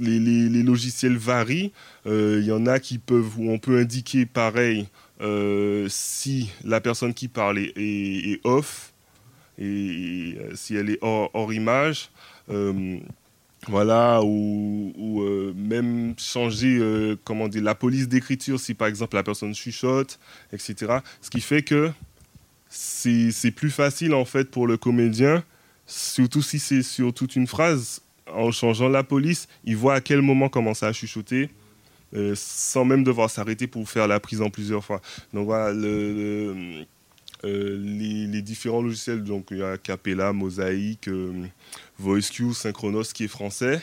les, 0.00 0.18
les- 0.18 0.62
logiciels 0.62 1.16
varient. 1.16 1.72
Euh, 2.06 2.38
Il 2.42 2.46
y 2.46 2.52
en 2.52 2.66
a 2.66 2.78
qui 2.80 2.98
peuvent, 2.98 3.38
où 3.38 3.50
on 3.50 3.58
peut 3.58 3.78
indiquer 3.78 4.26
pareil 4.26 4.88
euh, 5.20 5.86
si 5.88 6.50
la 6.64 6.80
personne 6.80 7.14
qui 7.14 7.28
parle 7.28 7.58
est, 7.58 8.40
off 8.44 8.92
et 9.58 10.36
euh, 10.38 10.54
si 10.54 10.76
elle 10.76 10.90
est 10.90 10.98
hors, 11.02 11.30
hors 11.34 11.52
image. 11.52 12.10
Euh, 12.50 12.98
voilà, 13.68 14.20
ou, 14.22 14.92
euh, 15.22 15.52
même 15.56 16.14
changer 16.18 16.78
euh, 16.80 17.16
comment 17.24 17.48
dire, 17.48 17.62
la 17.62 17.74
police 17.74 18.06
d'écriture 18.08 18.60
si 18.60 18.74
par 18.74 18.86
exemple 18.86 19.16
la 19.16 19.24
personne 19.24 19.54
chuchote, 19.54 20.20
etc. 20.52 20.98
Ce 21.20 21.30
qui 21.30 21.40
fait 21.40 21.62
que 21.62 21.90
c'est 22.76 23.50
plus 23.50 23.70
facile 23.70 24.14
en 24.14 24.24
fait 24.24 24.50
pour 24.50 24.66
le 24.66 24.76
comédien, 24.76 25.42
surtout 25.86 26.42
si 26.42 26.58
c'est 26.58 26.82
sur 26.82 27.12
toute 27.14 27.36
une 27.36 27.46
phrase, 27.46 28.02
en 28.32 28.50
changeant 28.50 28.88
la 28.88 29.04
police, 29.04 29.48
il 29.64 29.76
voit 29.76 29.94
à 29.94 30.00
quel 30.00 30.20
moment 30.22 30.48
commencer 30.48 30.86
à 30.86 30.92
chuchoter. 30.92 31.50
euh, 32.14 32.34
sans 32.36 32.84
même 32.84 33.04
devoir 33.04 33.30
s'arrêter 33.30 33.66
pour 33.66 33.88
faire 33.88 34.06
la 34.08 34.20
prise 34.20 34.40
en 34.42 34.50
plusieurs 34.50 34.84
fois. 34.84 35.00
Donc 35.34 35.46
voilà, 35.46 35.70
euh, 35.74 36.84
les, 37.44 38.42
différents 38.42 38.82
logiciels, 38.82 39.22
donc 39.24 39.48
il 39.50 39.58
y 39.58 39.62
a 39.62 39.76
Capella, 39.78 40.32
Mosaic, 40.32 41.08
euh, 41.08 41.32
VoiceQ, 41.98 42.54
Synchronos 42.54 43.04
qui 43.14 43.24
est 43.24 43.28
français, 43.28 43.80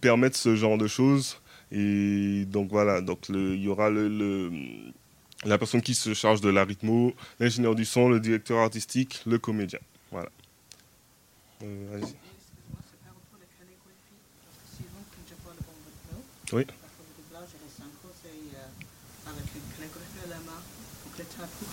permettent 0.00 0.36
ce 0.36 0.54
genre 0.56 0.78
de 0.78 0.86
choses. 0.86 1.38
Et 1.72 2.44
donc 2.46 2.70
voilà, 2.70 3.00
donc 3.00 3.28
il 3.30 3.62
y 3.62 3.68
aura 3.68 3.90
le- 3.90 4.50
la 5.44 5.58
personne 5.58 5.82
qui 5.82 5.94
se 5.94 6.14
charge 6.14 6.40
de 6.40 6.48
la 6.48 6.64
rythmo, 6.64 7.12
l'ingénieur 7.38 7.74
du 7.74 7.84
son, 7.84 8.08
le 8.08 8.20
directeur 8.20 8.58
artistique, 8.58 9.22
le 9.26 9.38
comédien. 9.38 9.78
Voilà. 10.10 10.30
Euh, 11.62 12.00
Oui. 16.52 16.62
euh, 16.62 16.66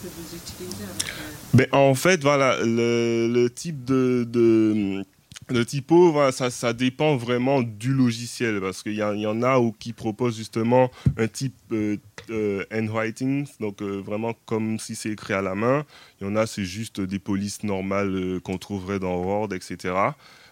euh, 0.02 1.36
Ben, 1.54 1.68
en 1.72 1.96
fait, 1.96 2.22
voilà, 2.22 2.58
le, 2.62 3.48
type 3.48 3.86
de, 3.86 5.04
de 5.50 5.64
typo, 5.64 6.12
voilà, 6.12 6.32
ça, 6.32 6.50
ça 6.50 6.74
dépend 6.74 7.16
vraiment 7.18 7.62
du 7.62 7.94
logiciel 7.94 8.60
parce 8.60 8.82
qu'il 8.82 8.96
y, 8.96 9.04
en 9.04 9.42
a 9.44 9.60
où, 9.60 9.72
qui 9.72 9.94
proposent 9.94 10.38
justement 10.38 10.90
un 11.18 11.28
type 11.28 11.56
euh, 11.72 11.98
euh, 12.32 12.66
handwriting, 12.74 13.46
donc 13.60 13.82
euh, 13.82 14.02
vraiment 14.02 14.34
comme 14.46 14.80
si 14.80 14.96
c'est 14.96 15.12
écrit 15.12 15.34
à 15.34 15.42
la 15.42 15.54
main. 15.54 15.86
Il 16.20 16.28
y 16.28 16.30
en 16.30 16.36
a, 16.36 16.48
c'est 16.48 16.66
juste 16.66 17.00
des 17.00 17.20
polices 17.20 17.64
normales 17.64 18.16
euh, 18.16 18.40
qu'on 18.40 18.58
trouverait 18.58 19.00
dans 19.00 19.22
Word, 19.22 19.54
etc. 19.54 19.94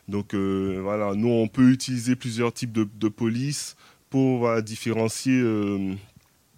Donc 0.08 0.36
euh, 0.36 0.80
voilà, 0.84 1.16
nous, 1.16 1.30
on 1.30 1.48
peut 1.48 1.72
utiliser 1.72 2.16
plusieurs 2.16 2.54
types 2.54 2.72
de, 2.72 2.88
de 3.00 3.08
polices 3.08 3.76
pour 4.10 4.40
voilà, 4.40 4.62
différencier. 4.62 5.42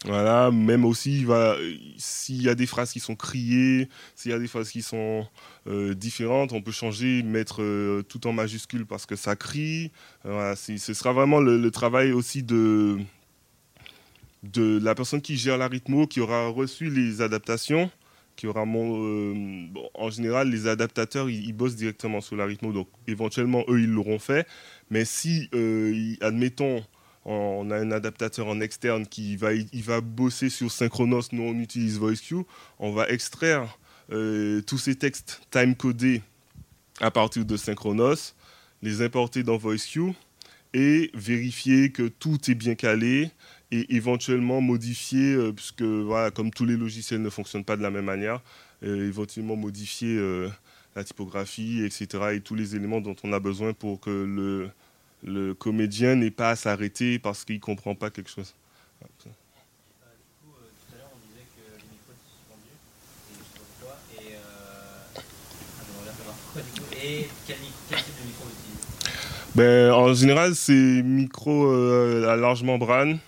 Voilà, 0.05 0.51
même 0.51 0.85
aussi, 0.85 1.25
s'il 1.97 2.41
y 2.43 2.49
a 2.49 2.53
des 2.53 2.67
phrases 2.67 2.91
qui 2.91 2.99
sont 2.99 3.15
criées, 3.15 3.89
s'il 4.13 4.31
y 4.31 4.33
a 4.35 4.39
des 4.39 4.47
phrases 4.47 4.69
qui 4.69 4.83
sont 4.83 5.27
euh, 5.67 5.95
différentes, 5.95 6.53
on 6.53 6.61
peut 6.61 6.71
changer, 6.71 7.23
mettre 7.23 7.63
euh, 7.63 8.03
tout 8.03 8.27
en 8.27 8.33
majuscule 8.33 8.85
parce 8.85 9.07
que 9.07 9.15
ça 9.15 9.35
crie. 9.35 9.91
Euh, 10.25 10.53
ce 10.55 10.93
sera 10.93 11.11
vraiment 11.11 11.39
le, 11.39 11.71
travail 11.71 12.11
aussi 12.11 12.43
de, 12.43 12.99
la 14.55 14.93
personne 14.93 15.21
qui 15.21 15.37
gère 15.37 15.57
la 15.57 15.67
rythmo, 15.67 16.05
qui 16.05 16.19
aura 16.19 16.49
reçu 16.49 16.91
les 16.91 17.21
adaptations, 17.21 17.89
qui 18.35 18.45
aura 18.45 18.61
en 18.61 20.09
général, 20.11 20.51
les 20.51 20.67
adaptateurs, 20.67 21.31
ils, 21.31 21.45
ils 21.45 21.53
bossent 21.53 21.75
directement 21.75 22.21
sur 22.21 22.35
la 22.35 22.45
rythmo, 22.45 22.73
donc 22.73 22.89
éventuellement, 23.07 23.63
eux, 23.69 23.81
ils 23.81 23.89
l'auront 23.89 24.19
fait. 24.19 24.45
Mais 24.91 25.03
si, 25.03 25.49
admettons, 26.21 26.83
on 27.25 27.71
a 27.71 27.77
un 27.77 27.91
adaptateur 27.91 28.47
en 28.47 28.61
externe 28.61 29.07
qui 29.07 29.35
va, 29.35 29.53
il 29.53 29.83
va 29.83 29.99
bosser 30.01 30.49
sur 30.49 30.71
Synchronos, 30.71 31.23
nous 31.31 31.43
on 31.43 31.55
utilise 31.55 31.97
VoiceQ, 31.97 32.45
on 32.79 32.91
va 32.91 33.09
extraire 33.09 33.77
euh, 34.11 34.61
tous 34.61 34.77
ces 34.77 34.95
textes 34.95 35.41
time-codés 35.49 36.21
à 37.01 37.09
partir 37.09 37.43
de 37.43 37.57
Synchronos, 37.57 38.35
les 38.83 39.01
importer 39.01 39.41
dans 39.41 39.57
VoiceQ 39.57 40.13
et 40.73 41.09
vérifier 41.15 41.91
que 41.91 42.07
tout 42.07 42.37
est 42.49 42.55
bien 42.55 42.75
calé 42.75 43.31
et 43.71 43.95
éventuellement 43.95 44.61
modifier, 44.61 45.33
euh, 45.33 45.51
puisque 45.51 45.81
voilà, 45.81 46.29
comme 46.29 46.51
tous 46.51 46.65
les 46.65 46.77
logiciels 46.77 47.21
ne 47.21 47.29
fonctionnent 47.31 47.65
pas 47.65 47.77
de 47.77 47.81
la 47.81 47.89
même 47.89 48.05
manière, 48.05 48.41
euh, 48.83 49.07
éventuellement 49.07 49.55
modifier 49.55 50.19
la 50.95 51.03
typographie, 51.03 51.83
etc. 51.83 52.35
et 52.35 52.41
tous 52.41 52.55
les 52.55 52.75
éléments 52.75 53.01
dont 53.01 53.15
on 53.23 53.33
a 53.33 53.39
besoin 53.39 53.73
pour 53.73 53.99
que 53.99 54.11
le, 54.11 54.69
le 55.25 55.53
comédien 55.53 56.15
n'ait 56.15 56.31
pas 56.31 56.51
à 56.51 56.55
s'arrêter 56.55 57.19
parce 57.19 57.43
qu'il 57.43 57.55
ne 57.55 57.59
comprend 57.61 57.95
pas 57.95 58.09
quelque 58.09 58.29
chose. 58.29 58.53
Euh, 59.03 59.07
euh. 59.27 59.29
Et. 64.21 64.33
Euh... 64.33 65.19
Quel, 67.47 67.57
quel 67.89 67.97
type 67.97 68.13
de 68.21 68.27
micro 68.27 68.45
Ben, 69.55 69.91
en 69.91 70.13
général, 70.13 70.55
c'est 70.55 71.01
micro 71.03 71.67
euh, 71.71 72.29
à 72.29 72.35
large 72.35 72.63
membrane, 72.63 73.19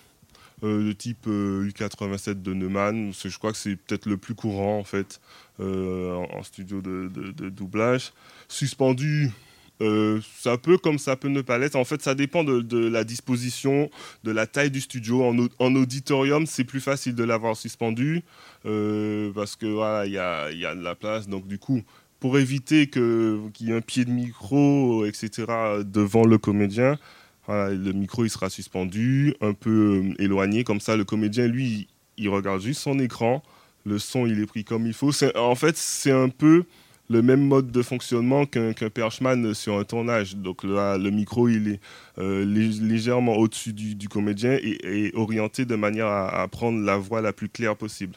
euh, 0.64 0.88
de 0.88 0.92
type 0.94 1.26
euh, 1.28 1.70
U87 1.70 2.42
de 2.42 2.54
Neumann. 2.54 3.12
Je 3.14 3.38
crois 3.38 3.52
que 3.52 3.58
c'est 3.58 3.76
peut-être 3.76 4.06
le 4.06 4.18
plus 4.18 4.36
courant 4.36 4.78
en 4.80 4.84
fait 4.84 5.20
euh, 5.60 6.14
en, 6.16 6.38
en 6.40 6.44
studio 6.44 6.82
de, 6.82 7.10
de- 7.14 7.32
de 7.32 7.50
doublage. 7.50 8.14
Suspendu, 8.48 9.32
euh, 9.82 10.20
ça 10.40 10.58
peut 10.58 10.78
comme 10.78 10.98
ça 10.98 11.16
peut 11.16 11.28
ne 11.28 11.42
pas 11.42 11.58
l'être. 11.58 11.76
En 11.76 11.84
fait, 11.86 12.02
ça 12.02 12.16
dépend 12.16 12.44
de, 12.44 12.88
la 12.88 13.04
disposition, 13.04 13.90
de 14.24 14.32
la 14.32 14.48
taille 14.48 14.72
du 14.72 14.82
studio. 14.82 15.24
En, 15.24 15.38
au- 15.38 15.50
en 15.60 15.76
auditorium, 15.76 16.46
c'est 16.46 16.64
plus 16.64 16.82
facile 16.82 17.16
de 17.16 17.24
l'avoir 17.24 17.56
suspendu 17.56 18.24
euh, 18.66 19.32
parce 19.34 19.56
que 19.56 19.66
voilà, 19.66 20.06
il 20.06 20.14
y 20.14 20.18
a, 20.18 20.76
de 20.76 20.82
la 20.82 20.96
place. 20.96 21.28
Donc 21.28 21.48
du 21.48 21.60
coup, 21.60 21.82
pour 22.20 22.38
éviter 22.40 22.88
qu'il 22.88 23.52
y 23.62 23.72
ait 23.72 23.76
un 23.76 23.82
pied 23.82 24.06
de 24.06 24.12
micro, 24.12 25.06
etc., 25.06 25.46
devant 25.86 26.26
le 26.26 26.38
comédien, 26.38 26.98
le 27.48 27.92
micro 27.92 28.26
il 28.26 28.30
sera 28.30 28.50
suspendu, 28.50 29.36
un 29.42 29.54
peu 29.54 30.04
euh, 30.04 30.22
éloigné, 30.24 30.64
comme 30.64 30.80
ça 30.80 30.98
le 30.98 31.06
comédien, 31.06 31.48
lui, 31.48 31.88
il, 32.18 32.30
regarde 32.30 32.62
juste 32.62 32.82
son 32.82 33.00
écran, 33.00 33.44
le 33.86 34.00
son 34.00 34.26
il 34.26 34.42
est 34.42 34.46
pris 34.46 34.64
comme 34.64 34.86
il 34.86 34.94
faut. 34.94 35.12
En 35.36 35.56
fait, 35.56 35.78
c'est 35.78 36.12
un 36.12 36.30
peu 36.30 36.66
le 37.10 37.22
même 37.22 37.42
mode 37.42 37.72
de 37.72 37.82
fonctionnement 37.82 38.46
qu'un 38.46 38.74
qu'un 38.74 38.90
perchman 38.90 39.54
sur 39.54 39.78
un 39.78 39.84
tournage. 39.84 40.36
Donc 40.36 40.64
là, 40.64 40.98
le 40.98 41.10
micro, 41.10 41.48
il 41.48 41.68
est 41.70 41.80
euh, 42.18 42.46
lég- 42.46 42.82
légèrement 42.82 43.36
au-dessus 43.38 43.74
du, 43.74 43.96
du 43.96 44.10
comédien 44.10 44.58
et, 44.62 45.12
orienté 45.16 45.66
de 45.66 45.76
manière 45.76 46.08
à, 46.08 46.48
prendre 46.48 46.84
la 46.84 46.98
voix 46.98 47.22
la 47.22 47.34
plus 47.34 47.50
claire 47.50 47.76
possible. 47.76 48.16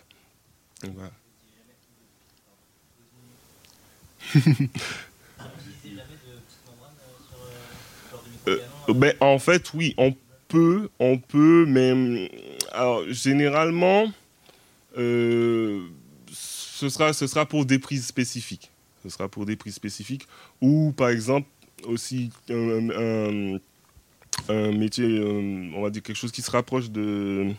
Euh, 8.49 8.57
Ben, 8.95 9.14
en 9.20 9.38
fait, 9.38 9.72
oui, 9.74 9.95
on 9.99 10.14
peut, 10.49 10.88
on 10.99 11.18
peut, 11.18 11.64
mais 11.66 12.30
alors, 12.72 13.05
généralement, 13.09 14.12
euh, 14.99 15.86
ce, 16.32 16.88
sera, 16.88 17.12
ce 17.12 17.26
sera 17.26 17.47
pour 17.47 17.64
des 17.66 17.78
prises 17.78 18.07
spécifiques. 18.07 18.69
Ce 19.03 19.09
sera 19.09 19.28
pour 19.28 19.46
des 19.46 19.57
prises 19.57 19.74
spécifiques. 19.74 20.26
Ou, 20.61 20.92
par 20.92 21.09
exemple, 21.09 21.48
aussi 21.84 22.30
un, 22.51 23.59
métier, 24.72 25.07
euh, 25.07 25.70
on 25.74 25.82
va 25.82 25.90
dire 25.90 26.03
quelque 26.03 26.16
chose 26.16 26.32
qui 26.32 26.42
se 26.42 26.51
rapproche 26.51 26.90
de, 26.90 27.53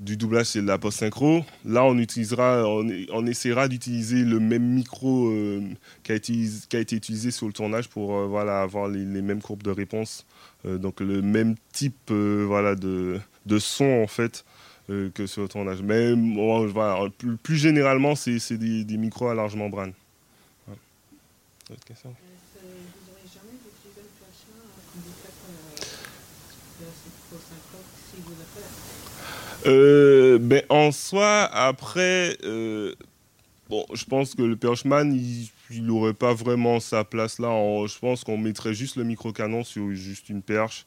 du 0.00 0.16
doublage, 0.16 0.46
c'est 0.46 0.62
de 0.62 0.66
la 0.66 0.78
post-synchro. 0.78 1.44
Là, 1.64 1.84
on 1.84 1.98
utilisera, 1.98 2.64
on, 2.66 3.26
essaiera 3.26 3.68
d'utiliser 3.68 4.24
le 4.24 4.38
même 4.40 4.64
micro 4.64 5.28
euh, 5.28 5.62
qui, 6.02 6.12
a 6.12 6.14
été, 6.14 6.96
utilisé 6.96 7.30
sur 7.30 7.46
le 7.46 7.52
tournage 7.52 7.88
pour 7.88 8.16
euh, 8.16 8.26
voilà, 8.26 8.62
avoir 8.62 8.88
les, 8.88 9.04
mêmes 9.04 9.42
courbes 9.42 9.62
de 9.62 9.70
réponse. 9.70 10.26
Donc 10.64 11.00
le 11.00 11.20
même 11.20 11.56
type 11.74 12.10
voilà, 12.10 12.74
de, 12.74 13.20
de 13.44 13.58
son 13.58 14.02
en 14.02 14.06
fait 14.06 14.46
que 14.88 15.26
sur 15.26 15.42
le 15.42 15.48
tournage. 15.48 15.82
Mais 15.82 16.14
voilà, 16.68 17.10
plus, 17.42 17.56
généralement, 17.56 18.14
c'est 18.14 18.56
des 18.56 18.96
micros 18.96 19.28
à 19.28 19.34
large 19.34 19.56
membrane. 19.56 19.92
Voilà. 21.68 21.78
Autre 21.78 21.84
question 21.84 22.14
euh, 29.66 30.38
ben, 30.38 30.62
en 30.68 30.92
soi, 30.92 31.44
après, 31.44 32.36
euh, 32.44 32.94
bon, 33.68 33.86
je 33.94 34.04
pense 34.04 34.34
que 34.34 34.42
le 34.42 34.56
Perchman, 34.56 35.12
il 35.70 35.84
n'aurait 35.86 36.12
pas 36.14 36.34
vraiment 36.34 36.80
sa 36.80 37.04
place 37.04 37.38
là. 37.38 37.48
En- 37.48 37.86
je 37.86 37.98
pense 37.98 38.24
qu'on 38.24 38.36
mettrait 38.36 38.74
juste 38.74 38.96
le 38.96 39.04
micro-canon 39.04 39.64
sur 39.64 39.90
juste 39.92 40.28
une 40.28 40.42
perche. 40.42 40.84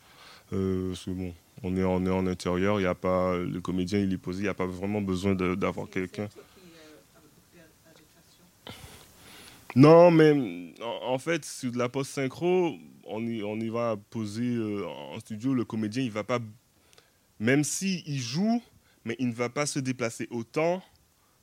Euh, 0.53 0.89
parce 0.89 1.05
que 1.05 1.11
bon, 1.11 1.33
on 1.63 1.75
est, 1.75 1.83
on 1.83 2.05
est 2.05 2.09
en 2.09 2.27
intérieur, 2.27 2.79
y 2.79 2.85
a 2.85 2.95
pas, 2.95 3.35
le 3.35 3.59
comédien 3.59 3.99
il 3.99 4.13
est 4.13 4.17
posé, 4.17 4.39
il 4.39 4.43
n'y 4.43 4.47
a 4.49 4.53
pas 4.53 4.67
vraiment 4.67 5.01
besoin 5.01 5.33
d'avoir 5.35 5.89
quelqu'un. 5.89 6.27
c'est 6.29 6.39
un 6.39 6.43
truc 6.43 6.63
qui, 6.63 6.69
euh, 6.77 6.95
avec 7.15 7.31
beaucoup 7.35 7.57
d'agitation. 7.57 8.43
Non, 9.77 10.09
mais 10.09 10.73
en, 10.81 11.19
fait, 11.19 11.45
sur 11.45 11.71
de 11.71 11.77
la 11.77 11.87
post-synchro, 11.87 12.79
on 13.05 13.27
y, 13.27 13.43
on 13.43 13.59
y 13.59 13.69
va 13.69 13.95
poser 14.09 14.55
euh, 14.55 14.87
en 14.87 15.19
studio. 15.19 15.53
Le 15.53 15.65
comédien, 15.65 16.01
il 16.01 16.09
va 16.09 16.23
pas. 16.23 16.39
Même 17.39 17.63
s'il 17.63 18.01
il 18.07 18.19
joue, 18.19 18.63
mais 19.05 19.15
il 19.19 19.27
ne 19.27 19.33
va 19.33 19.49
pas 19.49 19.67
se 19.67 19.77
déplacer 19.77 20.27
autant 20.31 20.81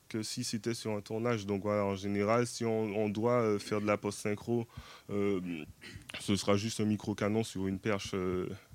que 0.09 0.21
si 0.21 0.43
c'était 0.43 0.73
sur 0.73 0.91
un 0.91 0.99
tournage. 0.99 1.45
Donc 1.45 1.61
voilà, 1.61 1.85
en 1.85 1.95
général, 1.95 2.45
si 2.45 2.65
on, 2.65 3.07
doit 3.07 3.39
euh, 3.39 3.57
faire 3.57 3.79
de 3.79 3.87
la 3.87 3.95
post-synchro, 3.95 4.67
euh, 5.11 5.39
ce 6.19 6.35
sera 6.35 6.57
juste 6.57 6.81
un 6.81 6.85
micro-canon 6.85 7.45
sur 7.45 7.67
une 7.67 7.79
perche 7.79 8.15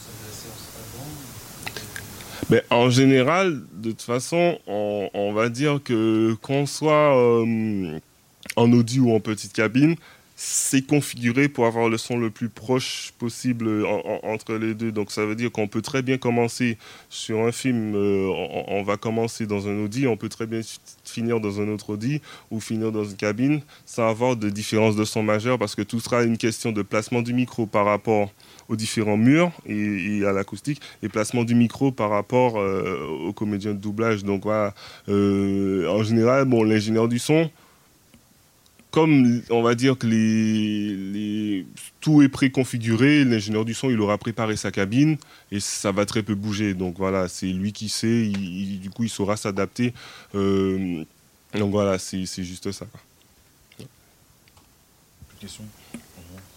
ça 0.00 0.10
de 0.10 0.26
la 0.26 0.32
séance 0.32 0.68
avant. 0.74 1.06
Mais 2.48 2.64
en 2.70 2.90
général, 2.90 3.60
de 3.74 3.90
toute 3.90 4.02
façon, 4.02 4.58
on, 4.66 5.10
on 5.14 5.32
va 5.32 5.48
dire 5.50 5.80
que 5.84 6.34
qu'on 6.40 6.66
soit 6.66 7.16
euh, 7.16 7.98
en 8.56 8.72
Audi 8.72 9.00
ou 9.00 9.14
en 9.14 9.20
petite 9.20 9.52
cabine, 9.52 9.96
c'est 10.42 10.86
configuré 10.86 11.50
pour 11.50 11.66
avoir 11.66 11.90
le 11.90 11.98
son 11.98 12.16
le 12.16 12.30
plus 12.30 12.48
proche 12.48 13.12
possible 13.18 13.84
entre 14.22 14.54
les 14.54 14.72
deux. 14.72 14.90
Donc 14.90 15.10
ça 15.10 15.26
veut 15.26 15.34
dire 15.34 15.52
qu'on 15.52 15.68
peut 15.68 15.82
très 15.82 16.00
bien 16.00 16.16
commencer 16.16 16.78
sur 17.10 17.40
un 17.40 17.52
film, 17.52 17.94
euh, 17.94 18.26
on, 18.66 18.82
va 18.82 18.96
commencer 18.96 19.46
dans 19.46 19.68
un 19.68 19.84
Audi, 19.84 20.06
on 20.06 20.16
peut 20.16 20.30
très 20.30 20.46
bien 20.46 20.62
finir 21.04 21.40
dans 21.40 21.60
un 21.60 21.68
autre 21.68 21.90
Audi 21.90 22.22
ou 22.50 22.58
finir 22.58 22.90
dans 22.90 23.04
une 23.04 23.16
cabine 23.16 23.60
sans 23.84 24.08
avoir 24.08 24.34
de 24.34 24.48
différence 24.48 24.96
de 24.96 25.04
son 25.04 25.22
majeur 25.22 25.58
parce 25.58 25.74
que 25.74 25.82
tout 25.82 26.00
sera 26.00 26.22
une 26.22 26.38
question 26.38 26.72
de 26.72 26.80
placement 26.80 27.20
du 27.20 27.34
micro 27.34 27.66
par 27.66 27.84
rapport 27.84 28.30
aux 28.70 28.76
différents 28.76 29.18
murs 29.18 29.52
et, 29.66 30.24
à 30.24 30.32
l'acoustique 30.32 30.80
et 31.02 31.10
placement 31.10 31.44
du 31.44 31.54
micro 31.54 31.92
par 31.92 32.08
rapport 32.08 32.58
euh, 32.58 33.06
aux 33.26 33.34
comédiens 33.34 33.74
de 33.74 33.78
doublage. 33.78 34.24
Donc 34.24 34.44
euh, 34.46 35.86
en 35.86 36.02
général, 36.02 36.46
bon, 36.46 36.62
l'ingénieur 36.62 37.08
du 37.08 37.18
son, 37.18 37.50
comme 38.90 39.42
on 39.50 39.62
va 39.62 39.74
dire 39.74 39.96
que 39.96 40.06
les, 40.06 41.66
tout 42.00 42.22
est 42.22 42.28
préconfiguré, 42.28 43.24
l'ingénieur 43.24 43.64
du 43.64 43.74
son, 43.74 43.90
il 43.90 44.00
aura 44.00 44.18
préparé 44.18 44.56
sa 44.56 44.70
cabine 44.70 45.16
et 45.52 45.60
ça 45.60 45.92
va 45.92 46.06
très 46.06 46.22
peu 46.22 46.34
bouger. 46.34 46.74
Donc 46.74 46.96
voilà, 46.98 47.28
c'est 47.28 47.46
lui 47.46 47.72
qui 47.72 47.88
sait, 47.88 48.26
du 48.26 48.90
coup, 48.90 49.04
il 49.04 49.08
saura 49.08 49.36
s'adapter. 49.36 49.94
Euh, 50.34 51.04
donc 51.54 51.70
voilà, 51.70 51.98
c'est 51.98 52.24
juste 52.24 52.70
ça. 52.72 52.86
Plus 53.76 53.84
de 55.36 55.40
questions 55.40 55.64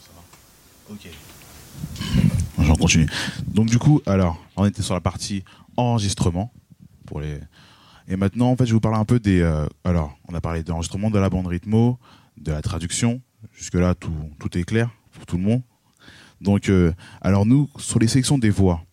Ça 0.02 0.12
va 0.16 0.94
Ok. 0.94 1.08
J'en 2.60 2.76
continue. 2.76 3.08
Donc 3.48 3.68
du 3.68 3.80
coup, 3.80 4.02
alors, 4.06 4.44
on 4.56 4.66
était 4.66 4.82
sur 4.82 4.94
la 4.94 5.02
partie 5.02 5.44
enregistrement 5.78 6.52
pour 7.06 7.20
les. 7.20 7.40
Et 8.08 8.16
maintenant, 8.18 8.52
en 8.52 8.56
fait, 8.56 8.66
je 8.66 8.72
vais 8.72 8.76
vous 8.76 8.80
parler 8.82 8.98
un 8.98 9.06
peu 9.06 9.20
des. 9.20 9.42
Euh, 9.42 9.66
alors, 9.84 10.18
on 10.28 10.36
a 10.36 10.42
parlé 10.42 10.64
d'enregistrement 10.64 11.10
de 11.10 11.20
la 11.20 11.30
bande 11.30 11.48
rythmo, 11.48 11.98
de 12.38 12.52
la 12.52 12.62
traduction. 12.62 13.22
Jusque-là, 13.54 13.96
tout, 13.96 14.14
tout, 14.40 14.58
est 14.58 14.64
clair 14.64 14.90
pour 15.12 15.26
tout 15.26 15.38
le 15.38 15.44
monde. 15.44 15.62
Donc, 16.42 16.70
euh, 16.70 16.94
alors 17.22 17.46
nous, 17.46 17.70
sur 17.78 18.00
les 18.00 18.08
sélections 18.08 18.38
des 18.38 18.50
voix, 18.50 18.84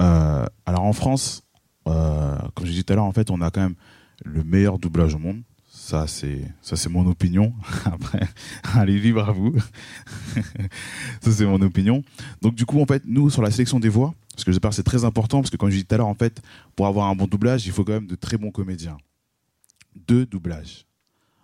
euh, 0.00 0.44
alors 0.66 0.82
en 0.82 0.92
France, 0.92 1.42
euh, 1.88 2.36
comme 2.54 2.66
je 2.66 2.72
disais 2.72 2.82
tout 2.82 2.92
à 2.92 2.96
l'heure, 2.96 3.04
en 3.04 3.12
fait, 3.12 3.30
on 3.30 3.40
a 3.40 3.50
quand 3.50 3.60
même 3.60 3.76
le 4.24 4.44
meilleur 4.44 4.78
doublage 4.78 5.14
au 5.14 5.18
monde. 5.18 5.42
Ça, 5.68 6.06
c'est 6.06 6.40
ça, 6.62 6.74
c'est 6.74 6.88
mon 6.88 7.06
opinion. 7.06 7.54
Après, 7.84 8.26
allez 8.74 8.98
libre 8.98 9.28
à 9.28 9.32
vous. 9.32 9.54
ça, 11.20 11.32
c'est 11.32 11.46
mon 11.46 11.60
opinion. 11.62 12.02
Donc, 12.42 12.54
du 12.54 12.66
coup, 12.66 12.80
en 12.80 12.86
fait, 12.86 13.02
nous, 13.06 13.30
sur 13.30 13.42
la 13.42 13.50
sélection 13.50 13.78
des 13.78 13.88
voix, 13.88 14.14
parce 14.32 14.44
que 14.44 14.52
je 14.52 14.58
c'est 14.72 14.82
très 14.82 15.04
important, 15.04 15.40
parce 15.40 15.50
que 15.50 15.56
comme 15.56 15.70
je 15.70 15.74
disais 15.74 15.86
tout 15.86 15.94
à 15.94 15.98
l'heure, 15.98 16.08
en 16.08 16.14
fait, 16.14 16.42
pour 16.74 16.86
avoir 16.86 17.06
un 17.08 17.14
bon 17.14 17.26
doublage, 17.26 17.66
il 17.66 17.72
faut 17.72 17.84
quand 17.84 17.92
même 17.92 18.06
de 18.06 18.16
très 18.16 18.36
bons 18.36 18.50
comédiens. 18.50 18.98
Deux 20.08 20.26
doublages. 20.26 20.86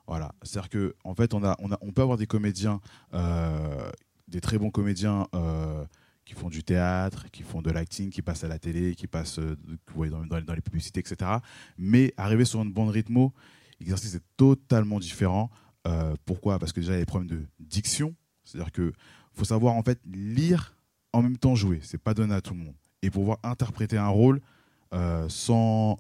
Voilà, 0.06 0.34
c'est-à-dire 0.42 0.68
que 0.68 0.94
en 1.04 1.14
fait, 1.14 1.34
on 1.34 1.44
a, 1.44 1.56
on 1.60 1.70
a, 1.70 1.78
on 1.80 1.92
peut 1.92 2.02
avoir 2.02 2.18
des 2.18 2.26
comédiens, 2.26 2.80
euh, 3.14 3.90
des 4.28 4.40
très 4.40 4.58
bons 4.58 4.70
comédiens 4.70 5.26
euh, 5.34 5.84
qui 6.24 6.34
font 6.34 6.48
du 6.48 6.64
théâtre, 6.64 7.30
qui 7.30 7.42
font 7.42 7.62
de 7.62 7.70
l'acting, 7.70 8.10
qui 8.10 8.22
passent 8.22 8.44
à 8.44 8.48
la 8.48 8.58
télé, 8.58 8.94
qui 8.94 9.06
passent 9.06 9.38
euh, 9.38 9.56
dans, 9.94 10.54
les 10.54 10.60
publicités, 10.60 11.00
etc. 11.00 11.38
Mais 11.78 12.12
arriver 12.16 12.44
sur 12.44 12.62
une 12.62 12.72
bande 12.72 12.90
rythmo, 12.90 13.32
l'exercice 13.80 14.14
est 14.14 14.24
totalement 14.36 14.98
différent. 14.98 15.50
pourquoi? 16.24 16.58
Parce 16.58 16.72
que 16.72 16.80
déjà, 16.80 16.92
il 16.92 16.96
y 16.96 16.98
a 16.98 17.00
des 17.02 17.06
problèmes 17.06 17.30
de 17.30 17.46
diction, 17.60 18.14
c'est-à-dire 18.44 18.72
que 18.72 18.92
faut 19.34 19.44
savoir 19.44 19.74
en 19.74 19.82
fait 19.82 19.98
lire 20.04 20.76
en 21.12 21.22
même 21.22 21.38
temps 21.38 21.54
jouer. 21.54 21.80
C'est 21.82 22.02
pas 22.02 22.14
donné 22.14 22.34
à 22.34 22.40
tout 22.40 22.54
le 22.54 22.60
monde. 22.60 22.74
Et 23.02 23.10
pouvoir 23.10 23.38
interpréter 23.42 23.98
un 23.98 24.08
rôle 24.08 24.40
sans 25.28 25.96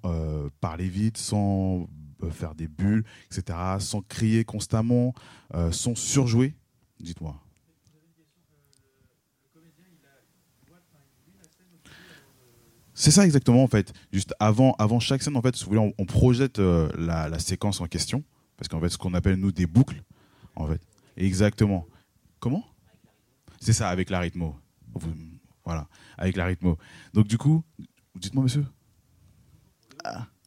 parler 0.60 0.88
vite, 0.88 1.16
sans 1.16 1.88
faire 2.30 2.54
des 2.54 2.68
bulles, 2.68 3.04
etc., 3.30 3.58
sans 3.78 4.02
crier 4.02 4.44
constamment, 4.44 5.14
euh, 5.54 5.72
sans 5.72 5.94
surjouer 5.94 6.54
Dites-moi. 7.00 7.36
C'est 12.94 13.10
ça 13.10 13.24
exactement 13.24 13.64
en 13.64 13.66
fait. 13.66 13.92
Juste 14.12 14.32
avant, 14.38 14.74
avant 14.78 15.00
chaque 15.00 15.22
scène, 15.22 15.36
en 15.36 15.42
fait, 15.42 15.58
vous 15.58 15.70
voulez, 15.70 15.94
on, 15.98 16.04
projette 16.04 16.60
euh, 16.60 16.88
la, 16.96 17.36
séquence 17.40 17.80
en 17.80 17.86
question, 17.86 18.22
parce 18.56 18.68
qu'en 18.68 18.80
fait, 18.80 18.90
ce 18.90 18.98
qu'on 18.98 19.14
appelle 19.14 19.36
nous 19.36 19.50
des 19.50 19.66
boucles, 19.66 20.04
en 20.54 20.68
fait. 20.68 20.80
Exactement. 21.16 21.86
Comment? 22.38 22.64
C'est 23.60 23.72
ça, 23.72 23.88
avec 23.88 24.08
la 24.08 24.20
rythmo. 24.20 24.54
Voilà, 25.64 25.88
avec 26.16 26.36
la 26.36 26.44
rythmo. 26.44 26.78
Donc 27.12 27.26
du 27.26 27.38
coup, 27.38 27.64
dites-moi, 28.14 28.44
monsieur. 28.44 28.64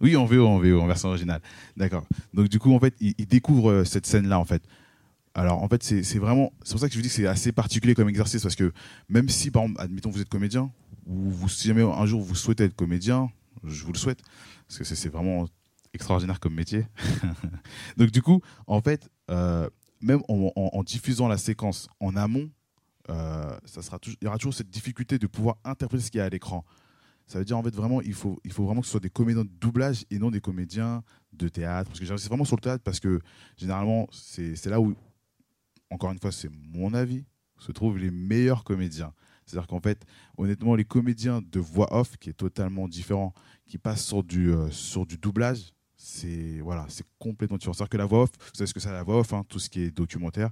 Oui, 0.01 0.15
en 0.15 0.25
VO, 0.25 0.45
en 0.45 0.59
VO, 0.59 0.81
en 0.81 0.87
version 0.87 1.09
originale. 1.09 1.41
D'accord. 1.77 2.05
Donc 2.33 2.49
du 2.49 2.59
coup, 2.59 2.73
en 2.73 2.79
fait, 2.79 2.93
il, 2.99 3.13
découvre 3.25 3.71
euh, 3.71 3.85
cette 3.85 4.05
scène-là, 4.05 4.39
en 4.39 4.45
fait. 4.45 4.63
Alors, 5.33 5.61
en 5.61 5.67
fait, 5.67 5.83
c'est 5.83 6.19
vraiment, 6.19 6.53
c'est 6.63 6.71
pour 6.71 6.79
ça 6.79 6.87
que 6.87 6.93
je 6.93 6.99
vous 6.99 7.03
dis 7.03 7.09
que 7.09 7.15
c'est 7.15 7.27
assez 7.27 7.51
particulier 7.51 7.93
comme 7.93 8.07
exercice 8.07 8.41
parce 8.41 8.55
que 8.55 8.71
même 9.09 9.27
si, 9.27 9.51
par 9.51 9.63
exemple, 9.63 9.81
admettons 9.81 10.09
vous 10.09 10.21
êtes 10.21 10.29
comédien, 10.29 10.71
ou 11.05 11.29
vous, 11.29 11.49
si 11.49 11.67
jamais 11.67 11.83
un 11.83 12.05
jour 12.05 12.21
vous 12.21 12.35
souhaitez 12.35 12.63
être 12.63 12.75
comédien, 12.75 13.29
je 13.63 13.83
vous 13.83 13.91
le 13.91 13.97
souhaite 13.97 14.21
parce 14.67 14.77
que 14.77 14.83
c'est 14.83 15.09
vraiment 15.09 15.47
extraordinaire 15.93 16.39
comme 16.39 16.53
métier. 16.53 16.87
Donc 17.97 18.11
du 18.11 18.21
coup, 18.21 18.41
en 18.67 18.81
fait, 18.81 19.09
euh, 19.29 19.69
même 20.01 20.21
en, 20.27 20.83
diffusant 20.83 21.27
la 21.27 21.37
séquence 21.37 21.87
en 21.99 22.15
amont, 22.15 22.49
euh, 23.09 23.57
ça 23.65 23.81
sera 23.81 23.99
il 24.05 24.15
y 24.21 24.27
aura 24.27 24.37
toujours 24.37 24.53
cette 24.53 24.69
difficulté 24.69 25.17
de 25.17 25.27
pouvoir 25.27 25.57
interpréter 25.63 26.03
ce 26.03 26.11
qu'il 26.11 26.19
y 26.19 26.21
a 26.21 26.25
à 26.25 26.29
l'écran. 26.29 26.65
Ça 27.27 27.39
veut 27.39 27.45
dire 27.45 27.57
en 27.57 27.63
fait 27.63 27.75
vraiment, 27.75 28.01
il 28.01 28.13
faut, 28.13 28.39
il 28.43 28.51
faut 28.51 28.65
vraiment 28.65 28.81
que 28.81 28.87
ce 28.87 28.91
soit 28.91 28.99
des 28.99 29.09
comédiens 29.09 29.43
de 29.43 29.49
doublage 29.59 30.05
et 30.11 30.19
non 30.19 30.29
des 30.29 30.41
comédiens 30.41 31.03
de 31.33 31.47
théâtre. 31.47 31.89
Parce 31.89 31.99
que 31.99 32.05
j'insiste 32.05 32.29
vraiment 32.29 32.45
sur 32.45 32.55
le 32.55 32.61
théâtre 32.61 32.83
parce 32.83 32.99
que 32.99 33.19
généralement, 33.57 34.07
c'est 34.11 34.65
là 34.67 34.79
où, 34.79 34.95
encore 35.89 36.11
une 36.11 36.19
fois, 36.19 36.31
c'est 36.31 36.49
mon 36.49 36.93
avis, 36.93 37.25
se 37.57 37.71
trouvent 37.71 37.97
les 37.97 38.11
meilleurs 38.11 38.63
comédiens. 38.63 39.13
C'est-à-dire 39.45 39.67
qu'en 39.67 39.79
fait, 39.79 40.05
honnêtement, 40.37 40.75
les 40.75 40.85
comédiens 40.85 41.41
de 41.41 41.59
voix 41.59 41.95
off, 41.95 42.17
qui 42.17 42.29
est 42.29 42.33
totalement 42.33 42.87
différent, 42.87 43.33
qui 43.65 43.77
passent 43.77 44.05
sur 44.05 44.23
du, 44.23 44.51
euh, 44.51 44.69
sur 44.71 45.05
du 45.05 45.17
doublage, 45.17 45.71
c'est 45.95 46.59
voilà, 46.59 46.87
complètement 47.19 47.57
différent. 47.57 47.73
C'est-à-dire 47.73 47.89
que 47.89 47.97
la 47.97 48.05
voix 48.05 48.23
off, 48.23 48.31
vous 48.39 48.49
savez 48.53 48.67
ce 48.67 48.73
que 48.73 48.79
c'est 48.79 48.91
la 48.91 49.03
voix 49.03 49.19
off, 49.19 49.33
hein, 49.33 49.43
tout 49.47 49.59
ce 49.59 49.69
qui 49.69 49.81
est 49.81 49.91
documentaire, 49.91 50.49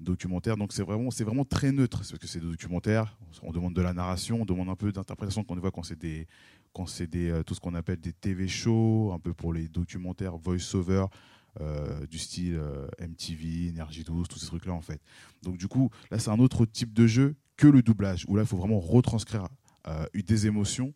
documentaire. 0.00 0.56
Donc 0.56 0.72
c'est 0.72 0.82
vraiment, 0.82 1.10
c'est 1.10 1.24
vraiment 1.24 1.44
très 1.44 1.72
neutre, 1.72 1.98
parce 1.98 2.18
que 2.18 2.26
c'est 2.26 2.40
documentaire. 2.40 3.16
On 3.42 3.52
demande 3.52 3.74
de 3.74 3.82
la 3.82 3.92
narration, 3.92 4.42
on 4.42 4.44
demande 4.44 4.68
un 4.68 4.76
peu 4.76 4.92
d'interprétation 4.92 5.44
qu'on 5.44 5.56
voit 5.56 5.70
quand 5.70 5.82
c'est 5.82 5.98
des, 5.98 6.26
quand 6.72 6.86
c'est 6.86 7.06
des, 7.06 7.30
euh, 7.30 7.42
tout 7.42 7.54
ce 7.54 7.60
qu'on 7.60 7.74
appelle 7.74 8.00
des 8.00 8.12
TV 8.12 8.48
shows, 8.48 9.12
un 9.12 9.18
peu 9.18 9.34
pour 9.34 9.52
les 9.52 9.68
documentaires 9.68 10.36
voice-over. 10.36 11.06
Euh, 11.60 12.06
du 12.06 12.18
style 12.18 12.54
euh, 12.56 12.86
MTV, 13.00 13.70
Energy 13.70 14.04
12, 14.04 14.28
tous 14.28 14.38
ces 14.38 14.46
trucs-là 14.46 14.74
en 14.74 14.80
fait. 14.80 15.00
Donc 15.42 15.56
du 15.56 15.66
coup, 15.66 15.90
là 16.08 16.20
c'est 16.20 16.30
un 16.30 16.38
autre 16.38 16.66
type 16.66 16.92
de 16.92 17.08
jeu 17.08 17.34
que 17.56 17.66
le 17.66 17.82
doublage, 17.82 18.24
où 18.28 18.36
là 18.36 18.42
il 18.42 18.46
faut 18.46 18.58
vraiment 18.58 18.78
retranscrire 18.78 19.48
des 20.14 20.46
émotions 20.46 20.92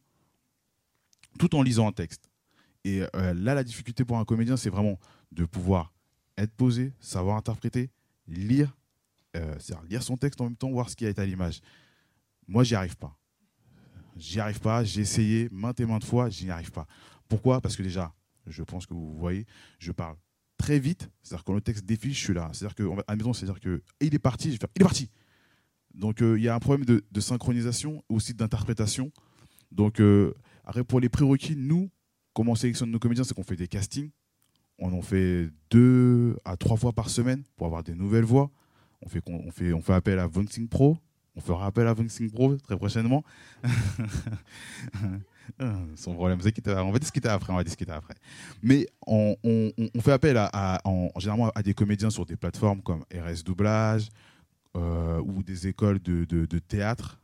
tout 1.38 1.56
en 1.56 1.62
lisant 1.62 1.88
un 1.88 1.92
texte. 1.92 2.28
Et 2.84 3.00
là 3.00 3.54
la 3.54 3.64
difficulté 3.64 4.04
pour 4.04 4.18
un 4.18 4.24
comédien, 4.24 4.56
c'est 4.56 4.70
vraiment 4.70 5.00
de 5.32 5.46
pouvoir 5.46 5.92
être 6.36 6.52
posé, 6.52 6.92
savoir 7.00 7.38
interpréter, 7.38 7.90
lire 8.28 8.76
euh, 9.36 9.54
c'est 9.58 9.74
lire 9.88 10.02
son 10.02 10.16
texte 10.16 10.40
en 10.40 10.44
même 10.44 10.56
temps, 10.56 10.70
voir 10.70 10.90
ce 10.90 10.96
qui 10.96 11.04
est 11.04 11.18
à 11.18 11.24
l'image. 11.24 11.60
Moi, 12.48 12.64
j'y 12.64 12.74
arrive 12.74 12.96
pas. 12.96 13.16
J'y 14.16 14.40
arrive 14.40 14.60
pas. 14.60 14.84
J'ai 14.84 15.00
essayé 15.00 15.48
maintes 15.50 15.80
et 15.80 15.86
maintes 15.86 16.04
fois, 16.04 16.28
j'y 16.28 16.50
arrive 16.50 16.70
pas. 16.70 16.86
Pourquoi? 17.28 17.60
Parce 17.60 17.76
que 17.76 17.82
déjà, 17.82 18.14
je 18.46 18.62
pense 18.62 18.86
que 18.86 18.94
vous 18.94 19.16
voyez, 19.16 19.46
je 19.78 19.92
parle 19.92 20.16
très 20.58 20.78
vite. 20.78 21.10
C'est-à-dire 21.22 21.44
quand 21.44 21.54
le 21.54 21.60
texte 21.60 21.84
défile, 21.84 22.14
je 22.14 22.24
suis 22.24 22.34
là. 22.34 22.50
C'est-à-dire 22.52 22.74
que, 22.74 22.82
à 22.82 23.04
la 23.08 23.16
maison, 23.16 23.32
c'est-à-dire 23.32 23.60
que 23.60 23.82
il 24.00 24.14
est 24.14 24.18
parti, 24.18 24.48
je 24.48 24.52
vais 24.52 24.58
faire, 24.58 24.68
il 24.76 24.82
est 24.82 24.84
parti. 24.84 25.10
Donc 25.94 26.22
euh, 26.22 26.38
il 26.38 26.44
y 26.44 26.48
a 26.48 26.54
un 26.54 26.60
problème 26.60 26.84
de, 26.84 27.04
de 27.10 27.20
synchronisation, 27.20 28.02
aussi 28.08 28.34
d'interprétation. 28.34 29.10
Donc 29.70 30.00
euh, 30.00 30.34
après, 30.64 30.84
pour 30.84 31.00
les 31.00 31.08
prérequis, 31.08 31.56
nous, 31.56 31.90
comment 32.32 32.52
on 32.52 32.54
sélectionne 32.56 32.90
nos 32.90 32.98
comédiens, 32.98 33.24
c'est 33.24 33.34
qu'on 33.34 33.42
fait 33.42 33.56
des 33.56 33.68
castings. 33.68 34.10
On 34.78 34.92
en 34.92 35.02
fait 35.02 35.50
deux 35.70 36.36
à 36.44 36.56
trois 36.56 36.76
fois 36.76 36.92
par 36.92 37.10
semaine 37.10 37.44
pour 37.56 37.66
avoir 37.66 37.82
des 37.82 37.94
nouvelles 37.94 38.24
voix. 38.24 38.50
On 39.02 39.08
fait, 39.08 39.22
on 39.26 39.50
fait, 39.50 39.72
on 39.72 39.80
fait 39.80 39.94
appel 39.94 40.18
à 40.18 40.26
Voxing 40.26 40.68
Pro. 40.68 40.98
On 41.34 41.40
fera 41.40 41.66
appel 41.66 41.86
à 41.86 41.94
Voxing 41.94 42.30
Pro 42.30 42.56
très 42.56 42.76
prochainement. 42.76 43.24
Son 45.96 46.14
problème, 46.14 46.38
on 46.38 46.42
va 46.92 46.98
discuter 46.98 47.28
après, 47.28 47.52
on 47.52 47.56
va 47.56 47.64
discuter 47.64 47.92
après. 47.92 48.14
Mais 48.62 48.86
on, 49.06 49.36
fait 50.00 50.12
appel 50.12 50.36
à, 50.36 50.80
en, 50.84 51.08
généralement 51.18 51.50
à 51.54 51.62
des 51.62 51.74
comédiens 51.74 52.10
sur 52.10 52.26
des 52.26 52.36
plateformes 52.36 52.82
comme 52.82 53.04
RS 53.12 53.42
Doublage 53.44 54.08
euh, 54.76 55.20
ou 55.20 55.42
des 55.42 55.66
écoles 55.66 56.00
de 56.00 56.58
théâtre. 56.58 57.22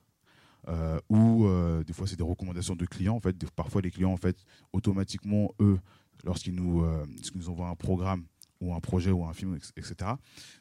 Euh, 0.68 0.98
ou 1.08 1.46
euh, 1.46 1.82
des 1.82 1.94
fois 1.94 2.06
c'est 2.06 2.16
des 2.16 2.24
recommandations 2.24 2.76
de 2.76 2.84
clients 2.84 3.14
en 3.14 3.20
fait 3.20 3.34
parfois 3.52 3.80
les 3.80 3.90
clients 3.90 4.12
en 4.12 4.18
fait 4.18 4.36
automatiquement 4.74 5.54
eux 5.60 5.78
lorsqu'ils 6.24 6.54
nous, 6.54 6.82
euh, 6.82 7.06
nous 7.34 7.48
envoient 7.48 7.68
un 7.68 7.74
programme 7.74 8.24
ou 8.61 8.74
un 8.74 8.80
projet 8.80 9.11
ou 9.11 9.24
un 9.24 9.32
film, 9.32 9.56
etc., 9.76 10.11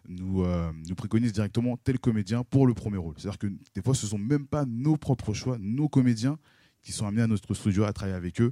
nous, 0.07 0.43
euh, 0.43 0.71
nous 0.87 0.95
préconisent 0.95 1.33
directement 1.33 1.77
tel 1.77 1.97
comédien 1.99 2.43
pour 2.43 2.67
le 2.67 2.73
premier 2.73 2.97
rôle. 2.97 3.15
C'est-à-dire 3.17 3.39
que 3.39 3.47
des 3.47 3.81
fois, 3.81 3.95
ce 3.95 4.05
ne 4.05 4.09
sont 4.11 4.17
même 4.19 4.47
pas 4.47 4.65
nos 4.65 4.97
propres 4.97 5.33
choix, 5.33 5.57
nos 5.59 5.89
comédiens 5.89 6.37
qui 6.81 6.91
sont 6.91 7.07
amenés 7.07 7.23
à 7.23 7.27
notre 7.27 7.53
studio 7.53 7.83
à 7.85 7.93
travailler 7.93 8.15
avec 8.15 8.39
eux. 8.39 8.51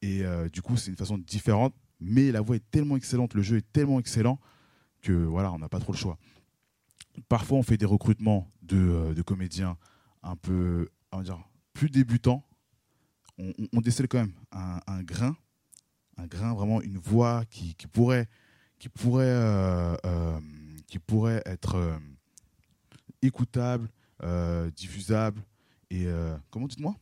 Et 0.00 0.24
euh, 0.24 0.48
du 0.48 0.62
coup, 0.62 0.76
c'est 0.76 0.90
une 0.90 0.96
façon 0.96 1.18
différente, 1.18 1.74
mais 2.00 2.30
la 2.30 2.40
voix 2.40 2.56
est 2.56 2.70
tellement 2.70 2.96
excellente, 2.96 3.34
le 3.34 3.42
jeu 3.42 3.56
est 3.56 3.72
tellement 3.72 3.98
excellent 3.98 4.38
que 5.02 5.12
voilà, 5.12 5.52
on 5.52 5.58
n'a 5.58 5.68
pas 5.68 5.80
trop 5.80 5.92
le 5.92 5.98
choix. 5.98 6.18
Parfois, 7.28 7.58
on 7.58 7.62
fait 7.62 7.76
des 7.76 7.84
recrutements 7.86 8.50
de, 8.62 8.76
euh, 8.76 9.14
de 9.14 9.22
comédiens 9.22 9.76
un 10.22 10.36
peu, 10.36 10.88
on 11.12 11.18
va 11.18 11.22
dire, 11.24 11.38
plus 11.72 11.90
débutants. 11.90 12.44
On, 13.38 13.52
on- 13.72 13.80
décèle 13.80 14.08
quand 14.08 14.18
même 14.18 14.32
un, 14.52 15.02
grain, 15.02 15.36
un 16.16 16.26
grain, 16.26 16.54
vraiment 16.54 16.80
une 16.80 16.98
voix 16.98 17.44
qui 17.46 17.74
pourrait, 17.92 18.28
qui 18.78 18.88
pourrait, 18.88 19.24
euh, 19.26 19.96
euh, 20.04 20.38
qui 20.86 20.98
pourrait 20.98 21.42
être 21.46 21.76
euh, 21.76 21.96
écoutable, 23.22 23.88
diffusable 24.76 25.42
et 25.90 26.06
comment 26.50 26.66
dites-moi? 26.66 26.96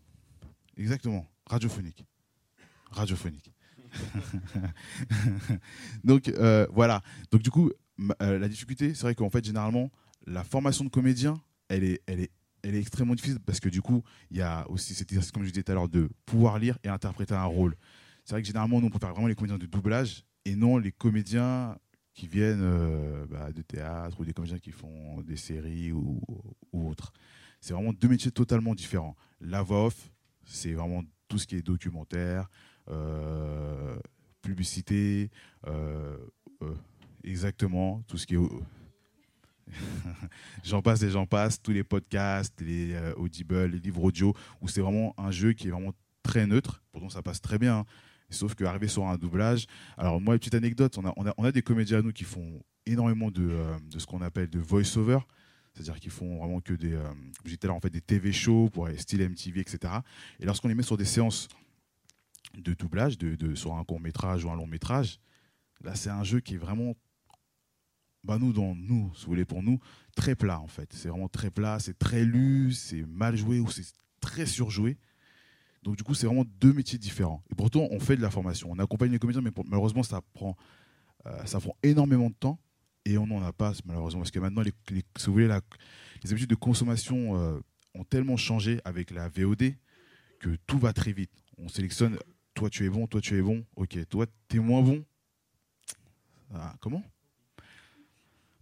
Exactement, 0.76 1.28
radiophonique. 1.46 2.04
Radiophonique. 2.90 3.52
Donc 6.04 6.28
voilà. 6.70 7.00
Donc 7.30 7.42
du 7.42 7.50
coup, 7.50 7.70
la 8.18 8.48
difficulté, 8.48 8.94
c'est 8.94 9.02
vrai 9.02 9.14
qu'en 9.14 9.30
fait, 9.30 9.44
généralement, 9.44 9.90
la 10.26 10.42
formation 10.42 10.84
de 10.84 10.90
comédien, 10.90 11.40
elle 11.68 11.84
est, 11.84 12.02
elle 12.06 12.20
est, 12.20 12.30
elle 12.62 12.74
est 12.74 12.80
extrêmement 12.80 13.14
difficile 13.14 13.38
parce 13.40 13.60
que 13.60 13.68
du 13.68 13.82
coup, 13.82 14.02
il 14.30 14.38
y 14.38 14.42
a 14.42 14.68
aussi 14.68 14.94
cet 14.94 15.12
exercice, 15.12 15.30
comme 15.30 15.44
je 15.44 15.50
disais 15.50 15.62
tout 15.62 15.72
à 15.72 15.74
l'heure, 15.76 15.88
de 15.88 16.10
pouvoir 16.26 16.58
lire 16.58 16.76
et 16.82 16.88
interpréter 16.88 17.34
un 17.34 17.44
rôle. 17.44 17.76
C'est 18.24 18.34
vrai 18.34 18.42
que 18.42 18.48
généralement, 18.48 18.80
nous, 18.80 18.88
on 18.88 18.90
préfère 18.90 19.10
vraiment 19.10 19.28
les 19.28 19.36
comédiens 19.36 19.58
de 19.58 19.66
doublage 19.66 20.24
et 20.44 20.56
non 20.56 20.78
les 20.78 20.92
comédiens 20.92 21.76
qui 22.14 22.26
viennent 22.26 22.62
euh, 22.62 23.26
bah, 23.26 23.52
de 23.52 23.62
théâtre 23.62 24.20
ou 24.20 24.24
des 24.24 24.32
comédiens 24.32 24.58
qui 24.58 24.70
font 24.70 25.20
des 25.22 25.36
séries 25.36 25.92
ou, 25.92 26.20
ou 26.72 26.88
autres. 26.88 27.12
C'est 27.60 27.74
vraiment 27.74 27.92
deux 27.92 28.08
métiers 28.08 28.32
totalement 28.32 28.74
différents. 28.74 29.16
La 29.40 29.62
voix 29.62 29.86
off, 29.86 30.10
c'est 30.44 30.72
vraiment 30.72 31.02
tout 31.28 31.38
ce 31.38 31.46
qui 31.46 31.56
est 31.56 31.62
documentaire, 31.62 32.50
euh, 32.90 33.96
publicité, 34.42 35.30
euh, 35.66 36.18
euh, 36.62 36.74
exactement, 37.24 38.02
tout 38.08 38.18
ce 38.18 38.26
qui 38.26 38.34
est... 38.34 38.38
j'en 40.64 40.82
passe 40.82 41.02
et 41.02 41.10
j'en 41.10 41.24
passe, 41.24 41.62
tous 41.62 41.70
les 41.70 41.84
podcasts, 41.84 42.60
les 42.60 42.94
audibles, 43.16 43.64
les 43.66 43.78
livres 43.78 44.02
audio, 44.02 44.34
où 44.60 44.68
c'est 44.68 44.80
vraiment 44.80 45.14
un 45.16 45.30
jeu 45.30 45.52
qui 45.52 45.68
est 45.68 45.70
vraiment 45.70 45.94
très 46.22 46.46
neutre. 46.46 46.82
Pourtant, 46.92 47.08
ça 47.08 47.22
passe 47.22 47.40
très 47.40 47.58
bien. 47.58 47.78
hein. 47.78 47.86
Sauf 48.32 48.54
qu'arriver 48.54 48.88
sur 48.88 49.06
un 49.06 49.16
doublage. 49.16 49.66
Alors, 49.96 50.20
moi, 50.20 50.38
petite 50.38 50.54
anecdote 50.54 50.98
on 50.98 51.44
a, 51.44 51.52
des 51.52 51.62
comédiens 51.62 51.98
à 51.98 52.02
nous 52.02 52.12
qui 52.12 52.24
font 52.24 52.62
énormément 52.86 53.30
de, 53.30 53.48
euh, 53.50 53.78
de 53.90 53.98
ce 53.98 54.06
qu'on 54.06 54.22
appelle 54.22 54.48
de 54.50 54.58
voice-over. 54.58 55.18
C'est-à-dire 55.74 56.00
qu'ils 56.00 56.10
font 56.10 56.38
vraiment 56.38 56.60
que 56.60 56.74
des, 56.74 56.92
euh, 56.92 57.70
en 57.70 57.80
fait, 57.80 57.90
des 57.90 58.00
TV 58.00 58.32
shows 58.32 58.68
pour 58.70 58.88
style 58.98 59.22
MTV, 59.22 59.60
etc. 59.60 59.94
Et 60.40 60.44
lorsqu'on 60.44 60.68
les 60.68 60.74
met 60.74 60.82
sur 60.82 60.96
des 60.96 61.04
séances 61.04 61.48
de 62.58 62.74
doublage, 62.74 63.16
de, 63.16 63.34
de- 63.36 63.54
sur 63.54 63.74
un 63.74 63.84
court 63.84 64.00
métrage 64.00 64.44
ou 64.44 64.50
un 64.50 64.56
long 64.56 64.66
métrage, 64.66 65.18
là, 65.82 65.94
c'est 65.94 66.10
un 66.10 66.24
jeu 66.24 66.40
qui 66.40 66.54
est 66.54 66.58
vraiment, 66.58 66.94
bah, 68.24 68.38
nous, 68.38 68.52
dans, 68.52 68.74
nous, 68.74 69.10
si 69.14 69.24
vous 69.24 69.30
voulez, 69.30 69.44
pour 69.46 69.62
nous, 69.62 69.78
très 70.14 70.34
plat, 70.34 70.60
en 70.60 70.68
fait. 70.68 70.92
C'est 70.92 71.08
vraiment 71.08 71.28
très 71.28 71.50
plat, 71.50 71.78
c'est 71.78 71.98
très 71.98 72.24
lu, 72.24 72.72
c'est 72.72 73.06
mal 73.06 73.36
joué 73.36 73.58
ou 73.58 73.70
c'est 73.70 73.86
très 74.20 74.44
surjoué. 74.46 74.98
Donc, 75.82 75.96
du 75.96 76.04
coup, 76.04 76.14
c'est 76.14 76.26
vraiment 76.26 76.44
deux 76.60 76.72
métiers 76.72 76.98
différents. 76.98 77.42
Et 77.50 77.54
pourtant, 77.54 77.88
on 77.90 77.98
fait 77.98 78.16
de 78.16 78.22
la 78.22 78.30
formation. 78.30 78.68
On 78.70 78.78
accompagne 78.78 79.10
les 79.10 79.18
comédiens, 79.18 79.42
mais 79.42 79.50
malheureusement, 79.66 80.02
ça 80.02 80.20
prend, 80.34 80.56
euh, 81.26 81.44
ça 81.44 81.60
prend 81.60 81.76
énormément 81.82 82.30
de 82.30 82.34
temps 82.34 82.58
et 83.04 83.18
on 83.18 83.26
n'en 83.26 83.42
a 83.42 83.52
pas, 83.52 83.72
malheureusement. 83.84 84.20
Parce 84.20 84.30
que 84.30 84.38
maintenant, 84.38 84.62
les, 84.62 84.72
si 85.18 85.26
vous 85.26 85.32
voulez, 85.32 85.48
les 85.48 86.30
habitudes 86.30 86.50
de 86.50 86.54
consommation 86.54 87.36
euh, 87.36 87.58
ont 87.94 88.04
tellement 88.04 88.36
changé 88.36 88.80
avec 88.84 89.10
la 89.10 89.28
VOD 89.28 89.74
que 90.38 90.56
tout 90.66 90.78
va 90.78 90.92
très 90.92 91.12
vite. 91.12 91.32
On 91.58 91.68
sélectionne, 91.68 92.18
toi 92.54 92.70
tu 92.70 92.84
es 92.84 92.88
bon, 92.88 93.06
toi 93.06 93.20
tu 93.20 93.36
es 93.36 93.42
bon, 93.42 93.64
ok, 93.76 94.08
toi 94.08 94.26
tu 94.48 94.56
es 94.56 94.60
moins 94.60 94.82
bon. 94.82 95.04
Ah, 96.54 96.74
comment? 96.80 97.02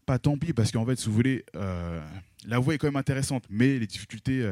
Pas 0.07 0.19
tant 0.19 0.37
pis, 0.39 0.53
parce 0.53 0.73
qu'en 0.73 0.87
fait, 0.87 0.97
si 0.97 1.07
vous 1.07 1.15
voulez, 1.15 1.45
euh, 1.57 2.05
la 2.47 2.59
voix 2.59 2.75
est 2.75 2.79
quand 2.79 2.87
même 2.87 2.97
intéressante, 2.97 3.45
mais 3.49 3.79
les 3.79 3.87
difficultés 3.87 4.43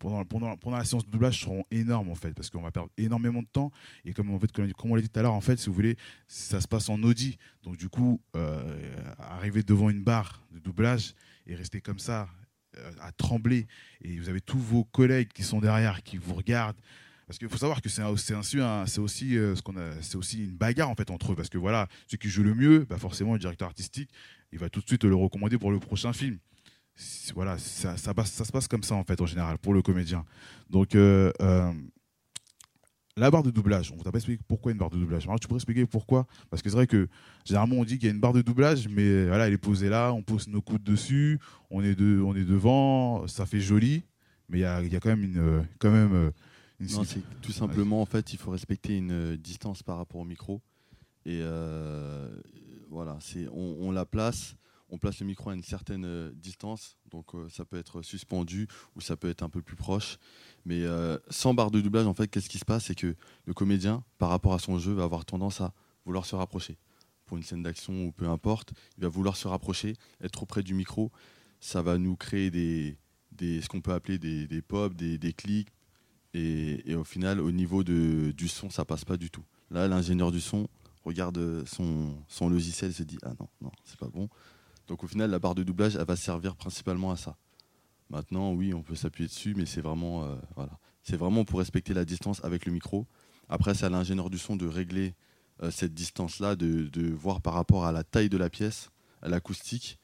pendant, 0.00 0.24
pendant, 0.24 0.56
pendant 0.56 0.78
la 0.78 0.84
séance 0.84 1.04
de 1.06 1.10
doublage 1.10 1.40
seront 1.40 1.64
énormes 1.70 2.08
en 2.10 2.16
fait, 2.16 2.32
parce 2.32 2.50
qu'on 2.50 2.62
va 2.62 2.72
perdre 2.72 2.90
énormément 2.96 3.42
de 3.42 3.46
temps. 3.52 3.70
Et 4.04 4.12
comme, 4.12 4.30
en 4.34 4.38
fait, 4.40 4.50
comme, 4.50 4.66
on 4.84 4.94
l'a 4.96 5.02
dit 5.02 5.08
tout 5.08 5.20
à 5.20 5.22
l'heure, 5.22 5.34
en 5.34 5.40
fait, 5.40 5.58
si 5.58 5.68
vous 5.68 5.74
voulez, 5.74 5.96
ça 6.26 6.60
se 6.60 6.66
passe 6.66 6.88
en 6.88 7.00
Audi. 7.04 7.36
Donc 7.62 7.76
du 7.76 7.88
coup, 7.88 8.20
euh, 8.34 8.80
arriver 9.18 9.62
devant 9.62 9.90
une 9.90 10.02
barre 10.02 10.42
de 10.52 10.58
doublage 10.58 11.14
et 11.46 11.54
rester 11.54 11.80
comme 11.80 12.00
ça, 12.00 12.28
euh, 12.78 12.90
à 13.00 13.12
trembler, 13.12 13.66
et 14.02 14.18
vous 14.18 14.28
avez 14.28 14.40
tous 14.40 14.58
vos 14.58 14.84
collègues 14.84 15.28
qui 15.32 15.42
sont 15.42 15.60
derrière, 15.60 16.02
qui 16.02 16.16
vous 16.16 16.34
regardent. 16.34 16.80
Parce 17.26 17.38
qu'il 17.38 17.48
faut 17.48 17.58
savoir 17.58 17.80
que 17.80 17.88
c'est 17.88 18.02
ainsi 18.02 18.58
un- 18.58 18.86
c'est 18.86 19.00
aussi, 19.00 19.38
euh, 19.38 19.54
ce 19.54 19.62
qu'on 19.62 19.74
c'est 20.00 20.16
aussi 20.16 20.44
une 20.44 20.56
bagarre 20.56 20.90
en 20.90 20.96
fait 20.96 21.10
entre 21.12 21.30
eux. 21.32 21.36
Parce 21.36 21.48
que 21.48 21.58
voilà, 21.58 21.86
celui 22.06 22.18
qui 22.18 22.28
joue 22.28 22.42
le 22.42 22.54
mieux, 22.56 22.86
bah 22.88 22.98
forcément 22.98 23.34
le 23.34 23.38
directeur 23.38 23.68
artistique, 23.68 24.10
il 24.50 24.58
va 24.58 24.68
tout 24.68 24.80
de 24.80 24.86
suite 24.88 25.04
le 25.04 25.14
recommander 25.14 25.56
pour 25.56 25.70
le 25.70 25.78
prochain 25.78 26.12
film. 26.12 26.38
Voilà, 27.34 27.58
ça, 27.58 27.96
ça, 27.96 28.12
passe- 28.14 28.32
ça 28.32 28.44
se 28.44 28.52
passe 28.52 28.68
comme 28.68 28.82
ça 28.82 28.94
en 28.94 29.04
fait 29.04 29.20
en 29.20 29.26
général 29.26 29.58
pour 29.58 29.72
le 29.74 29.82
comédien. 29.82 30.24
Donc 30.68 30.94
euh, 30.94 31.32
euh, 31.40 31.72
la 33.16 33.30
barre 33.30 33.42
de 33.42 33.50
doublage, 33.50 33.90
on 33.92 33.96
ne 33.96 34.02
t'a 34.02 34.10
pas 34.12 34.18
expliqué 34.18 34.42
pourquoi 34.48 34.72
une 34.72 34.78
barre 34.78 34.90
de 34.90 34.96
doublage. 34.96 35.24
Alors, 35.26 35.38
tu 35.38 35.46
pourrais 35.46 35.58
expliquer 35.58 35.84
pourquoi? 35.84 36.26
Parce 36.48 36.62
que 36.62 36.70
c'est 36.70 36.76
vrai 36.76 36.86
que 36.86 37.08
généralement 37.44 37.76
on 37.76 37.84
dit 37.84 37.98
qu'il 37.98 38.06
y 38.06 38.10
a 38.10 38.14
une 38.14 38.20
barre 38.20 38.32
de 38.32 38.42
doublage, 38.42 38.88
mais 38.88 39.26
voilà, 39.26 39.46
elle 39.48 39.52
est 39.52 39.58
posée 39.58 39.88
là, 39.88 40.12
on 40.12 40.22
pose 40.22 40.48
nos 40.48 40.62
coudes 40.62 40.82
dessus, 40.82 41.38
on 41.70 41.82
est, 41.82 41.94
de, 41.94 42.20
on 42.20 42.34
est 42.34 42.44
devant, 42.44 43.26
ça 43.26 43.46
fait 43.46 43.60
joli, 43.60 44.04
mais 44.48 44.58
il 44.58 44.62
y 44.62 44.64
a, 44.64 44.82
y 44.82 44.96
a 44.96 45.00
quand 45.00 45.10
même 45.10 45.24
une, 45.24 45.66
quand 45.78 45.90
même 45.90 46.30
une 46.78 46.86
Non, 46.86 47.04
tout 47.42 47.52
simplement, 47.52 48.00
en 48.00 48.06
fait, 48.06 48.32
il 48.32 48.38
faut 48.38 48.52
respecter 48.52 48.96
une 48.96 49.12
euh, 49.12 49.36
distance 49.36 49.82
par 49.82 49.98
rapport 49.98 50.20
au 50.20 50.24
micro. 50.24 50.62
Et 51.26 51.40
euh, 51.42 52.30
voilà, 52.90 53.18
c'est 53.20 53.46
on, 53.52 53.76
on 53.80 53.90
la 53.90 54.06
place, 54.06 54.56
on 54.90 54.98
place 54.98 55.20
le 55.20 55.26
micro 55.26 55.50
à 55.50 55.54
une 55.54 55.62
certaine 55.62 56.04
euh, 56.04 56.32
distance, 56.34 56.96
donc 57.10 57.34
euh, 57.34 57.48
ça 57.48 57.64
peut 57.64 57.78
être 57.78 58.02
suspendu 58.02 58.68
ou 58.96 59.00
ça 59.00 59.16
peut 59.16 59.28
être 59.28 59.42
un 59.42 59.48
peu 59.48 59.62
plus 59.62 59.76
proche. 59.76 60.18
Mais 60.64 60.82
euh, 60.82 61.18
sans 61.30 61.54
barre 61.54 61.70
de 61.70 61.80
doublage, 61.80 62.06
en 62.06 62.14
fait, 62.14 62.28
qu'est-ce 62.28 62.48
qui 62.48 62.58
se 62.58 62.64
passe? 62.64 62.86
C'est 62.86 62.94
que 62.94 63.14
le 63.44 63.54
comédien, 63.54 64.04
par 64.18 64.28
rapport 64.28 64.52
à 64.52 64.58
son 64.58 64.78
jeu, 64.78 64.92
va 64.92 65.04
avoir 65.04 65.24
tendance 65.24 65.60
à 65.60 65.72
vouloir 66.04 66.26
se 66.26 66.34
rapprocher. 66.34 66.76
Pour 67.24 67.36
une 67.36 67.44
scène 67.44 67.62
d'action 67.62 68.06
ou 68.06 68.12
peu 68.12 68.28
importe, 68.28 68.72
il 68.98 69.02
va 69.02 69.08
vouloir 69.08 69.36
se 69.36 69.46
rapprocher, 69.46 69.94
être 70.20 70.32
trop 70.32 70.46
près 70.46 70.62
du 70.62 70.74
micro. 70.74 71.12
Ça 71.60 71.82
va 71.82 71.96
nous 71.98 72.16
créer 72.16 72.50
des, 72.50 72.96
ce 73.38 73.68
qu'on 73.68 73.80
peut 73.80 73.92
appeler 73.92 74.18
des, 74.18 74.46
des 74.48 74.62
pops, 74.62 74.96
des, 74.96 75.32
clics, 75.32 75.68
et, 76.34 76.94
au 76.94 77.04
final, 77.04 77.40
au 77.40 77.52
niveau 77.52 77.84
du 77.84 78.48
son, 78.48 78.70
ça 78.70 78.84
passe 78.84 79.04
pas 79.04 79.16
du 79.16 79.30
tout. 79.30 79.44
Là, 79.70 79.86
l'ingénieur 79.86 80.32
du 80.32 80.40
son 80.40 80.68
regarde 81.04 81.64
son, 81.66 82.14
son 82.28 82.48
logiciel 82.48 82.90
et 82.90 82.94
se 82.94 83.02
dit 83.02 83.18
Ah 83.22 83.32
non, 83.38 83.48
non, 83.60 83.72
c'est 83.84 83.98
pas 83.98 84.08
bon. 84.08 84.28
Donc 84.90 85.04
au 85.04 85.06
final, 85.06 85.30
la 85.30 85.38
barre 85.38 85.54
de 85.54 85.62
doublage, 85.62 85.94
elle 85.94 86.04
va 86.04 86.16
servir 86.16 86.56
principalement 86.56 87.12
à 87.12 87.16
ça. 87.16 87.36
Maintenant, 88.10 88.52
oui, 88.52 88.74
on 88.74 88.82
peut 88.82 88.96
s'appuyer 88.96 89.28
dessus, 89.28 89.54
mais 89.56 89.64
c'est 89.64 89.80
vraiment, 89.80 90.24
euh, 90.24 90.34
voilà. 90.56 90.80
vraiment 91.10 91.44
pour 91.44 91.60
respecter 91.60 91.94
la 91.94 92.04
distance 92.04 92.44
avec 92.44 92.66
le 92.66 92.72
micro. 92.72 93.06
Après, 93.48 93.72
c'est 93.72 93.86
à 93.86 93.88
l'ingénieur 93.88 94.30
du 94.30 94.38
son 94.38 94.56
de 94.56 94.66
régler 94.66 95.14
euh, 95.62 95.70
cette 95.70 95.94
distance-là, 95.94 96.56
de, 96.56 97.08
voir 97.12 97.40
par 97.40 97.54
rapport 97.54 97.86
à 97.86 97.92
la 97.92 98.02
taille 98.02 98.28
de 98.28 98.36
la 98.36 98.50
pièce, 98.50 98.90
à 99.22 99.28
l'acoustique, 99.28 100.00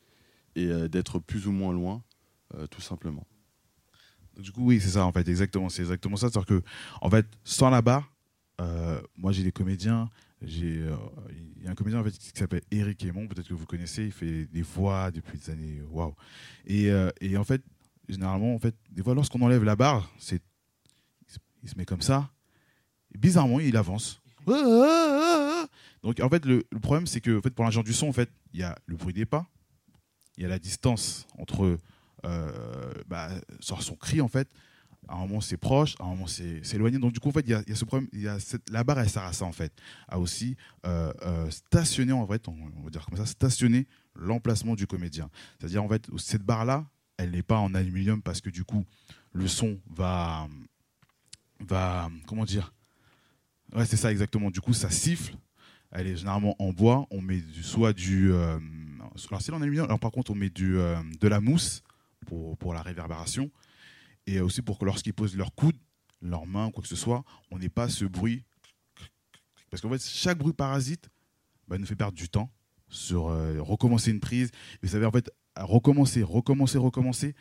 et 0.55 0.67
euh, 0.67 0.87
d'être 0.87 1.19
plus 1.19 1.49
ou 1.49 1.53
moins 1.53 1.73
loin, 1.73 2.05
tout 2.71 2.81
simplement. 2.81 3.27
Du 4.39 4.53
coup, 4.53 4.67
oui, 4.67 4.81
c'est 4.81 4.91
ça, 4.91 5.05
en 5.05 5.11
fait, 5.11 5.29
exactement. 5.29 5.69
C'est 5.69 5.83
exactement 5.83 6.17
ça. 6.17 6.29
C'est-à-dire 6.31 6.47
que, 6.47 6.63
en 7.01 7.11
fait, 7.11 7.27
sans 7.43 7.71
la 7.71 7.83
barre, 7.83 8.13
moi, 9.17 9.33
j'ai 9.33 9.43
des 9.43 9.51
comédiens. 9.51 10.09
J'ai, 10.47 10.85
il 11.59 11.65
y 11.65 11.67
a 11.67 11.71
un 11.71 11.75
comédien 11.75 12.01
en 12.01 12.05
fait, 12.05 12.13
qui 12.13 12.31
s'appelle 12.35 12.63
Eric 12.71 13.05
Aymon, 13.05 13.27
peut-être 13.29 13.49
que 13.49 13.55
vous 13.55 13.67
connaissez. 13.67 14.05
Il 14.05 14.13
fait 14.13 14.47
des 14.47 14.63
voix 14.63 15.11
depuis 15.11 15.39
des 15.39 15.51
années. 15.51 15.83
Waouh. 15.91 16.15
Et, 16.67 16.91
et 17.21 17.37
en 17.37 17.45
fait, 17.45 17.63
généralement, 18.09 18.55
en 18.55 18.59
fait, 18.59 18.75
des 18.91 19.03
fois, 19.03 19.15
lorsqu'on 19.15 19.43
enlève 19.43 19.65
la 19.65 19.77
barre, 19.77 20.11
c'est, 20.19 20.43
il 21.63 21.69
se 21.69 21.77
met 21.77 21.85
comme 21.85 22.03
ça. 22.03 22.31
Bizarrement, 23.15 23.61
il 23.61 23.77
avance. 23.77 24.21
Donc, 26.03 26.21
en 26.21 26.29
fait, 26.29 26.45
le, 26.45 26.63
problème, 26.81 27.07
c'est 27.07 27.21
que 27.21 27.39
en 27.39 27.43
fait, 27.43 27.51
pour 27.51 27.65
l'ingénieur 27.65 27.85
du 27.85 27.93
son, 27.93 28.09
en 28.09 28.13
fait, 28.13 28.31
il 28.53 28.61
y 28.61 28.63
a 28.63 28.79
le 28.87 28.97
bruit 28.97 29.13
des 29.13 29.27
pas, 29.27 29.47
il 30.37 30.43
y 30.43 30.47
a 30.47 30.49
la 30.49 30.59
distance 30.59 31.27
entre 31.39 31.79
euh, 32.25 32.93
bah, 33.09 33.31
son 33.61 33.97
cri, 33.97 34.21
en 34.21 34.29
fait. 34.29 34.49
À 35.09 35.15
un 35.15 35.27
moment, 35.27 35.41
c'est 35.41 35.57
proche, 35.57 35.95
à 36.01 36.05
un 36.05 36.09
moment, 36.09 36.27
c'est 36.27 36.63
éloigné. 36.75 36.99
Donc, 36.99 37.13
du 37.13 37.21
coup, 37.21 37.29
en 37.29 37.33
fait, 37.33 37.45
il 37.47 37.51
y 37.51 37.55
a, 37.55 37.63
ce 37.75 37.85
problème. 37.85 38.09
Y 38.13 38.27
a 38.27 38.41
cette, 38.41 38.69
la 38.71 38.83
barre, 38.83 38.99
elle 38.99 39.09
sert 39.09 39.23
à 39.23 39.33
ça, 39.33 39.45
en 39.45 39.53
fait. 39.53 39.73
À 40.09 40.19
aussi 40.19 40.57
euh, 40.85 41.13
euh, 41.23 41.49
stationner, 41.51 42.13
en 42.13 42.27
fait, 42.27 42.49
on, 42.49 42.57
va 42.83 42.91
dire 42.91 43.07
comme 43.07 43.17
ça, 43.17 43.27
stationner 43.27 43.87
l'emplacement 44.17 44.75
du 44.75 44.87
comédien. 44.87 45.31
C'est-à-dire, 45.59 45.85
en 45.85 45.89
fait, 45.89 46.09
cette 46.17 46.43
barre-là, 46.43 46.87
elle 47.19 47.31
n'est 47.31 47.45
pas 47.45 47.59
en 47.59 47.75
aluminium 47.75 48.21
parce 48.21 48.41
que, 48.41 48.51
du 48.51 48.65
coup, 48.65 48.85
le 49.33 49.47
son 49.47 49.79
va. 49.95 50.49
va 51.61 52.11
comment 52.27 52.45
dire? 52.45 52.73
Ouais, 53.75 53.87
c'est 53.87 53.97
ça, 53.97 54.11
exactement. 54.11 54.51
Du 54.51 54.61
coup, 54.61 54.73
ça 54.73 54.91
siffle. 54.91 55.37
Elle 55.93 56.09
est 56.09 56.17
généralement 56.17 56.57
en 56.59 56.73
bois. 56.73 57.07
On 57.11 57.23
met 57.23 57.41
du, 57.41 57.63
soit 57.63 57.93
du. 57.93 58.33
alors, 58.35 59.41
si 59.41 59.51
en 59.53 59.63
aluminium, 59.63 59.85
alors 59.85 60.01
par 60.01 60.11
contre, 60.11 60.33
on 60.33 60.35
met 60.35 60.51
du, 60.51 60.75
de 61.21 61.29
la 61.29 61.41
mousse 61.41 61.85
pour, 62.27 62.57
pour 62.59 62.75
la 62.75 62.83
réverbération. 62.83 63.51
Et 64.27 64.41
aussi 64.41 64.63
pour 64.63 64.79
que 64.79 64.85
lorsqu'ils 64.85 65.15
posent 65.15 65.37
leur 65.37 65.55
coude, 65.55 65.77
leurs 66.21 66.47
mains, 66.47 66.71
quoi 66.71 66.83
que 66.83 66.89
ce 66.89 66.97
soit, 66.97 67.25
on 67.51 67.59
n'ait 67.59 67.69
pas 67.69 67.89
ce 67.89 68.05
bruit. 68.05 68.45
Parce 69.71 69.81
qu'en 69.81 69.91
fait, 69.91 70.03
chaque 70.03 70.39
bruit 70.39 70.53
parasite 70.53 71.09
bah, 71.69 71.79
nous 71.79 71.87
fait 71.87 71.97
perdre 71.97 72.17
du 72.17 72.29
temps 72.29 72.51
sur 72.89 73.29
euh, 73.29 73.61
recommencer 73.61 74.11
une 74.11 74.21
prise. 74.21 74.51
Vous 74.83 74.89
savez, 74.89 75.07
en 75.07 75.11
fait, 75.11 75.31
recommencer, 75.57 76.23
recommencer, 76.23 76.79
recommencer, 76.79 77.35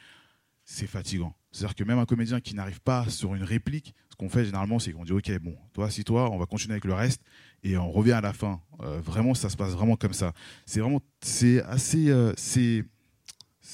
c'est 0.64 0.88
fatigant. 0.88 1.36
C'est-à-dire 1.52 1.76
que 1.76 1.84
même 1.84 2.00
un 2.00 2.06
comédien 2.06 2.42
qui 2.42 2.56
n'arrive 2.56 2.82
pas 2.82 3.08
sur 3.10 3.36
une 3.36 3.44
réplique, 3.44 3.94
ce 4.10 4.16
qu'on 4.16 4.30
fait 4.30 4.46
généralement, 4.46 4.80
c'est 4.80 4.92
qu'on 4.92 5.06
dit 5.06 5.14
Ok, 5.14 5.32
bon, 5.40 5.56
toi, 5.74 5.90
si 5.90 6.04
toi, 6.04 6.30
on 6.32 6.38
va 6.38 6.46
continuer 6.46 6.74
avec 6.74 6.86
le 6.86 6.94
reste 6.94 7.22
et 7.64 7.78
on 7.78 7.92
revient 7.92 8.14
à 8.14 8.22
la 8.22 8.34
fin. 8.34 8.62
Euh, 8.82 9.00
vraiment, 9.00 9.34
ça 9.34 9.50
se 9.50 9.56
passe 9.56 9.74
vraiment 9.74 9.96
comme 9.96 10.14
ça. 10.14 10.34
C'est 10.66 10.80
vraiment, 10.80 11.02
c'est 11.22 11.62
assez, 11.64 12.10
euh, 12.10 12.34
c'est 12.38 12.84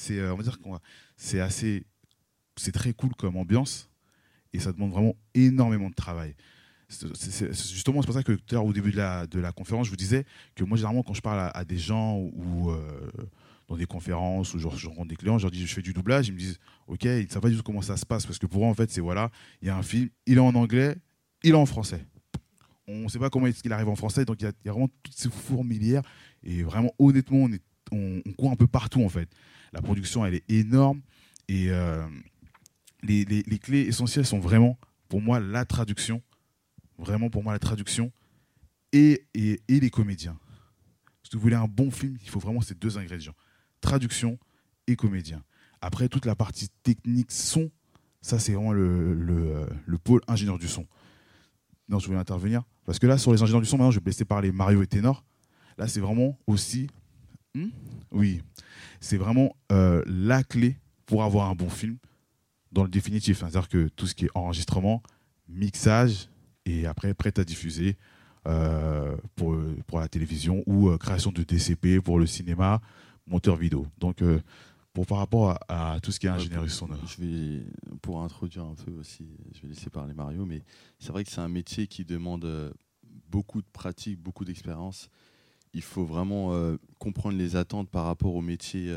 on 0.10 0.36
va 0.36 0.44
dire 0.44 0.58
c'est 1.18 1.40
assez 1.40 1.86
c'est 2.62 2.72
très 2.72 2.94
cool 2.94 3.12
comme 3.16 3.38
ambiance 3.38 3.90
et 4.54 4.60
ça 4.60 4.72
demande 4.72 4.92
vraiment 4.92 5.16
énormément 5.34 5.90
de 5.90 5.96
travail. 5.96 6.36
C'est, 6.90 7.54
justement, 7.54 8.02
pour 8.02 8.14
ça 8.14 8.22
que 8.22 8.34
tout 8.34 8.44
à 8.52 8.54
l'heure, 8.56 8.66
au 8.66 8.74
début 8.74 8.92
de 8.92 8.98
la, 8.98 9.26
de 9.26 9.40
la 9.40 9.54
conférence, 9.54 9.86
je 9.86 9.92
vous 9.92 9.98
disais 9.98 10.26
que 10.56 10.64
moi, 10.66 10.76
généralement, 10.78 11.04
quand 11.04 11.14
je 11.14 11.22
parle 11.22 11.50
à, 11.54 11.66
des 11.66 11.78
gens 11.78 12.18
ou 12.18 12.70
euh, 12.70 13.10
dans 13.70 13.78
des 13.78 13.86
conférences 13.86 14.54
ou 14.54 14.60
je, 14.60 14.68
je, 14.76 14.88
rencontre 14.88 15.08
des 15.08 15.16
clients, 15.16 15.38
je 15.38 15.44
leur 15.44 15.52
dis 15.52 15.66
je 15.66 15.74
fais 15.74 15.82
du 15.82 15.94
doublage, 15.94 16.28
ils 16.28 16.34
me 16.34 16.38
disent 16.38 16.60
ok, 16.88 17.06
ils 17.06 17.24
ne 17.24 17.30
savent 17.30 17.42
pas 17.42 17.50
du 17.50 17.56
tout 17.56 17.64
comment 17.64 17.82
ça 17.82 17.96
se 17.96 18.06
passe 18.06 18.26
parce 18.26 18.38
que 18.38 18.46
pour 18.46 18.64
eux, 18.64 18.68
en 18.68 18.74
fait, 18.74 18.92
c'est 18.92 19.02
voilà, 19.02 19.32
il 19.62 19.70
y 19.70 19.72
a 19.72 19.78
un 19.78 19.84
film, 19.84 20.10
il 20.26 20.36
est 20.36 20.42
en 20.42 20.54
anglais, 20.54 20.98
il 21.44 21.52
est 21.52 21.56
en 21.56 21.66
français. 21.66 22.06
On 22.88 23.04
ne 23.04 23.08
sait 23.08 23.20
pas 23.20 23.30
comment 23.30 23.48
est-ce 23.48 23.64
qu'il 23.64 23.72
arrive 23.72 23.88
en 23.88 23.96
français, 23.96 24.26
donc 24.26 24.42
il 24.42 24.46
y, 24.46 24.48
a, 24.48 24.72
vraiment 24.72 24.90
toutes 25.02 25.16
ces 25.16 25.30
fourmilières 25.30 26.02
et 26.44 26.62
vraiment, 26.62 26.92
honnêtement, 27.00 27.44
on, 27.44 27.52
est, 27.54 27.64
on 27.94 28.22
court 28.38 28.52
un 28.52 28.58
peu 28.58 28.68
partout 28.68 29.02
en 29.02 29.10
fait. 29.10 29.30
La 29.72 29.82
production, 29.82 30.26
elle 30.26 30.36
est 30.36 30.52
énorme. 30.52 31.02
Et 31.48 31.70
euh, 31.70 32.06
les, 33.04 33.60
clés 33.60 33.82
essentielles 33.82 34.26
sont 34.26 34.40
vraiment, 34.40 34.78
pour 35.10 35.22
moi, 35.22 35.40
la 35.40 35.66
traduction. 35.66 36.22
Vraiment, 36.98 37.30
pour 37.30 37.44
moi, 37.44 37.54
la 37.54 37.60
traduction 37.60 38.12
et, 38.92 39.26
et, 39.34 39.60
les 39.68 39.90
comédiens. 39.90 40.38
Si 41.24 41.36
vous 41.36 41.42
voulez 41.42 41.56
un 41.56 41.68
bon 41.68 41.92
film, 41.92 42.18
il 42.22 42.30
faut 42.30 42.40
vraiment 42.40 42.62
ces 42.62 42.76
deux 42.76 42.98
ingrédients. 42.98 43.34
Traduction 43.80 44.38
et 44.88 44.96
comédien. 44.96 45.44
Après, 45.82 46.10
toute 46.10 46.26
la 46.26 46.36
partie 46.36 46.70
technique 46.84 47.32
son, 47.32 47.72
ça, 48.22 48.38
c'est 48.38 48.54
vraiment 48.54 48.74
le, 48.74 49.14
le, 49.14 49.98
pôle 49.98 50.22
ingénieur 50.28 50.60
du 50.60 50.68
son. 50.68 50.86
Non, 51.90 52.00
je 52.00 52.06
voulais 52.06 52.20
intervenir? 52.20 52.64
Parce 52.86 53.00
que 53.00 53.08
là, 53.08 53.18
sur 53.18 53.32
les 53.32 53.42
ingénieurs 53.42 53.62
du 53.62 53.68
son, 53.68 53.78
maintenant, 53.78 53.92
je 53.92 54.00
vais 54.00 54.06
laisser 54.06 54.26
parler 54.26 54.52
Mario 54.52 54.84
et 54.84 54.88
Ténor. 54.88 55.24
Là, 55.78 55.88
c'est 55.88 56.02
vraiment 56.02 56.38
aussi. 56.46 56.88
Hmm? 57.56 57.70
Oui 58.12 58.42
c'est 59.02 59.18
vraiment 59.18 59.56
euh, 59.72 60.04
la 60.06 60.44
clé 60.44 60.78
pour 61.06 61.24
avoir 61.24 61.50
un 61.50 61.56
bon 61.56 61.70
film 61.70 61.98
dans 62.72 62.84
le 62.84 62.90
définitif. 62.90 63.40
C'est-à-dire 63.40 63.70
que 63.70 63.88
tout 63.90 64.08
ce 64.08 64.16
qui 64.16 64.26
est 64.26 64.32
enregistrement, 64.36 65.02
mixage 65.48 66.30
et 66.66 66.86
après 66.86 67.14
prêt 67.14 67.34
à 67.38 67.44
diffuser 67.44 67.98
euh, 68.48 69.16
pour, 69.36 69.58
pour 69.88 70.00
la 70.00 70.08
télévision 70.08 70.64
ou 70.66 70.90
euh, 70.90 70.98
création 70.98 71.32
de 71.32 71.44
DCP 71.44 72.00
pour 72.02 72.20
le 72.20 72.26
cinéma, 72.26 72.82
monteur 73.28 73.56
vidéo. 73.56 73.86
Donc, 74.00 74.24
pour 74.94 75.06
par 75.06 75.20
rapport 75.20 75.58
à, 75.70 76.00
tout 76.02 76.12
ce 76.12 76.20
qui 76.20 76.28
est 76.28 76.30
ingénierie 76.30 76.70
sonore. 76.70 77.00
Je 77.08 77.22
vais, 77.22 77.66
pour 78.02 78.22
introduire 78.22 78.66
un 78.66 78.76
peu 78.76 78.92
aussi, 78.92 79.26
je 79.54 79.62
vais 79.62 79.70
laisser 79.70 79.90
parler 79.90 80.14
Mario, 80.14 80.46
mais 80.46 80.64
c'est 81.00 81.12
vrai 81.12 81.24
que 81.24 81.32
c'est 81.32 81.40
un 81.40 81.48
métier 81.48 81.88
qui 81.88 82.04
demande 82.04 82.74
beaucoup 83.30 83.62
de 83.62 83.68
pratique, 83.72 84.20
beaucoup 84.20 84.44
d'expérience 84.44 85.10
il 85.74 85.82
faut 85.82 86.04
vraiment 86.04 86.54
euh, 86.54 86.78
comprendre 87.00 87.38
les 87.38 87.56
attentes 87.56 87.90
par 87.90 88.06
rapport 88.06 88.36
au 88.36 88.42
métier. 88.42 88.94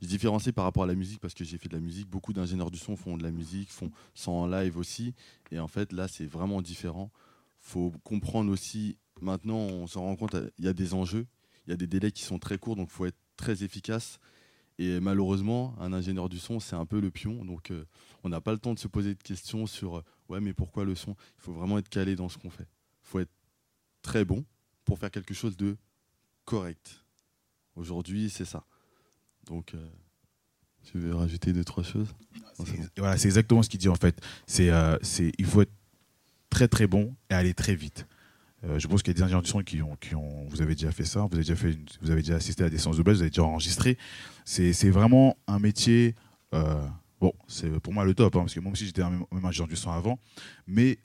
Euh, 0.00 0.02
je 0.02 0.06
différencie 0.06 0.54
par 0.54 0.64
rapport 0.64 0.84
à 0.84 0.86
la 0.86 0.94
musique 0.94 1.20
parce 1.20 1.34
que 1.34 1.44
j'ai 1.44 1.58
fait 1.58 1.68
de 1.68 1.74
la 1.74 1.80
musique. 1.80 2.08
Beaucoup 2.08 2.32
d'ingénieurs 2.32 2.70
du 2.70 2.78
son 2.78 2.96
font 2.96 3.16
de 3.16 3.22
la 3.22 3.30
musique, 3.30 3.70
font 3.70 3.90
ça 4.14 4.30
en 4.30 4.46
live 4.46 4.76
aussi. 4.76 5.14
Et 5.50 5.58
en 5.58 5.68
fait, 5.68 5.92
là, 5.92 6.08
c'est 6.08 6.26
vraiment 6.26 6.62
différent. 6.62 7.10
Faut 7.58 7.92
comprendre 8.04 8.50
aussi, 8.50 8.96
maintenant, 9.20 9.58
on 9.58 9.86
s'en 9.86 10.02
rend 10.02 10.16
compte, 10.16 10.36
il 10.58 10.64
y 10.64 10.68
a 10.68 10.72
des 10.72 10.94
enjeux, 10.94 11.26
il 11.66 11.70
y 11.70 11.72
a 11.72 11.76
des 11.76 11.86
délais 11.86 12.12
qui 12.12 12.22
sont 12.22 12.38
très 12.38 12.58
courts, 12.58 12.76
donc 12.76 12.88
il 12.90 12.94
faut 12.94 13.06
être 13.06 13.18
très 13.36 13.62
efficace. 13.62 14.18
Et 14.78 14.98
malheureusement, 14.98 15.74
un 15.78 15.92
ingénieur 15.92 16.30
du 16.30 16.38
son, 16.38 16.58
c'est 16.58 16.76
un 16.76 16.86
peu 16.86 17.00
le 17.00 17.10
pion. 17.10 17.44
Donc, 17.44 17.70
euh, 17.70 17.84
on 18.24 18.30
n'a 18.30 18.40
pas 18.40 18.52
le 18.52 18.58
temps 18.58 18.72
de 18.72 18.78
se 18.78 18.88
poser 18.88 19.14
de 19.14 19.22
questions 19.22 19.66
sur 19.66 20.02
ouais, 20.30 20.40
mais 20.40 20.54
pourquoi 20.54 20.84
le 20.84 20.94
son? 20.94 21.16
Il 21.36 21.42
faut 21.42 21.52
vraiment 21.52 21.76
être 21.76 21.90
calé 21.90 22.16
dans 22.16 22.30
ce 22.30 22.38
qu'on 22.38 22.48
fait. 22.48 22.68
Il 23.04 23.08
faut 23.08 23.18
être 23.18 23.32
très 24.00 24.24
bon 24.24 24.44
pour 24.86 24.98
faire 24.98 25.10
quelque 25.10 25.34
chose 25.34 25.56
de 25.58 25.76
correct. 26.46 27.04
Aujourd'hui, 27.76 28.30
c'est 28.30 28.46
ça. 28.46 28.64
Donc, 29.50 29.74
euh, 29.74 29.84
tu 30.84 30.98
veux 30.98 31.14
rajouter 31.14 31.52
deux, 31.52 31.64
trois 31.64 31.82
choses? 31.82 32.14
Voilà, 32.96 33.18
c'est 33.18 33.26
exactement 33.26 33.62
ce 33.62 33.68
qu'il 33.68 33.80
dit 33.80 33.88
en 33.88 33.96
fait. 33.96 34.18
C'est, 34.46 34.70
euh, 34.70 34.96
c'est, 35.02 35.32
il 35.38 35.44
faut 35.44 35.62
être 35.62 35.72
très 36.50 36.68
très 36.68 36.86
bon 36.86 37.16
et 37.30 37.34
aller 37.34 37.52
très 37.52 37.74
vite. 37.74 38.06
Euh, 38.62 38.78
je 38.78 38.86
pense 38.86 39.02
qu'il 39.02 39.12
y 39.12 39.16
a 39.16 39.18
des 39.18 39.22
ingénieurs 39.22 39.42
du 39.42 39.48
son 39.48 39.62
qui 39.62 39.82
ont, 39.82 39.96
qui 39.96 40.14
ont, 40.14 40.46
vous 40.48 40.62
avez 40.62 40.74
déjà 40.74 40.92
fait 40.92 41.04
ça, 41.04 41.20
vous 41.20 41.34
avez 41.34 41.42
déjà 41.42 41.56
fait, 41.56 41.76
vous 42.00 42.10
avez 42.10 42.20
déjà 42.22 42.36
assisté 42.36 42.62
à 42.62 42.70
des 42.70 42.78
séances 42.78 42.96
de 42.96 43.02
blast, 43.02 43.16
vous 43.16 43.22
avez 43.22 43.30
déjà 43.30 43.42
enregistré. 43.42 43.98
C'est, 44.44 44.72
c'est 44.72 44.90
vraiment 44.90 45.36
un 45.48 45.58
métier. 45.58 46.14
bon, 47.20 47.32
c'est 47.48 47.80
pour 47.80 47.92
moi 47.92 48.04
le 48.04 48.14
top, 48.14 48.36
hein, 48.36 48.40
parce 48.40 48.54
que 48.54 48.60
moi 48.60 48.72
aussi 48.72 48.86
j'étais 48.86 49.02
un 49.02 49.10
même, 49.10 49.44
ingénieur 49.44 49.68
du 49.68 49.76
son 49.76 49.90
avant. 49.90 50.20
Mais 50.68 50.98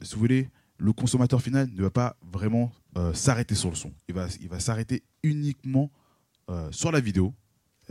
si 0.00 0.14
vous 0.14 0.20
voulez, 0.20 0.48
le 0.78 0.92
consommateur 0.92 1.42
final 1.42 1.68
ne 1.74 1.82
va 1.82 1.90
pas 1.90 2.16
vraiment 2.32 2.72
s'arrêter 3.12 3.54
sur 3.54 3.68
le 3.68 3.76
son. 3.76 3.92
Il 4.08 4.14
va, 4.14 4.28
il 4.40 4.48
va 4.48 4.60
s'arrêter 4.60 5.02
uniquement 5.22 5.90
sur 6.70 6.90
la 6.92 7.00
vidéo. 7.00 7.34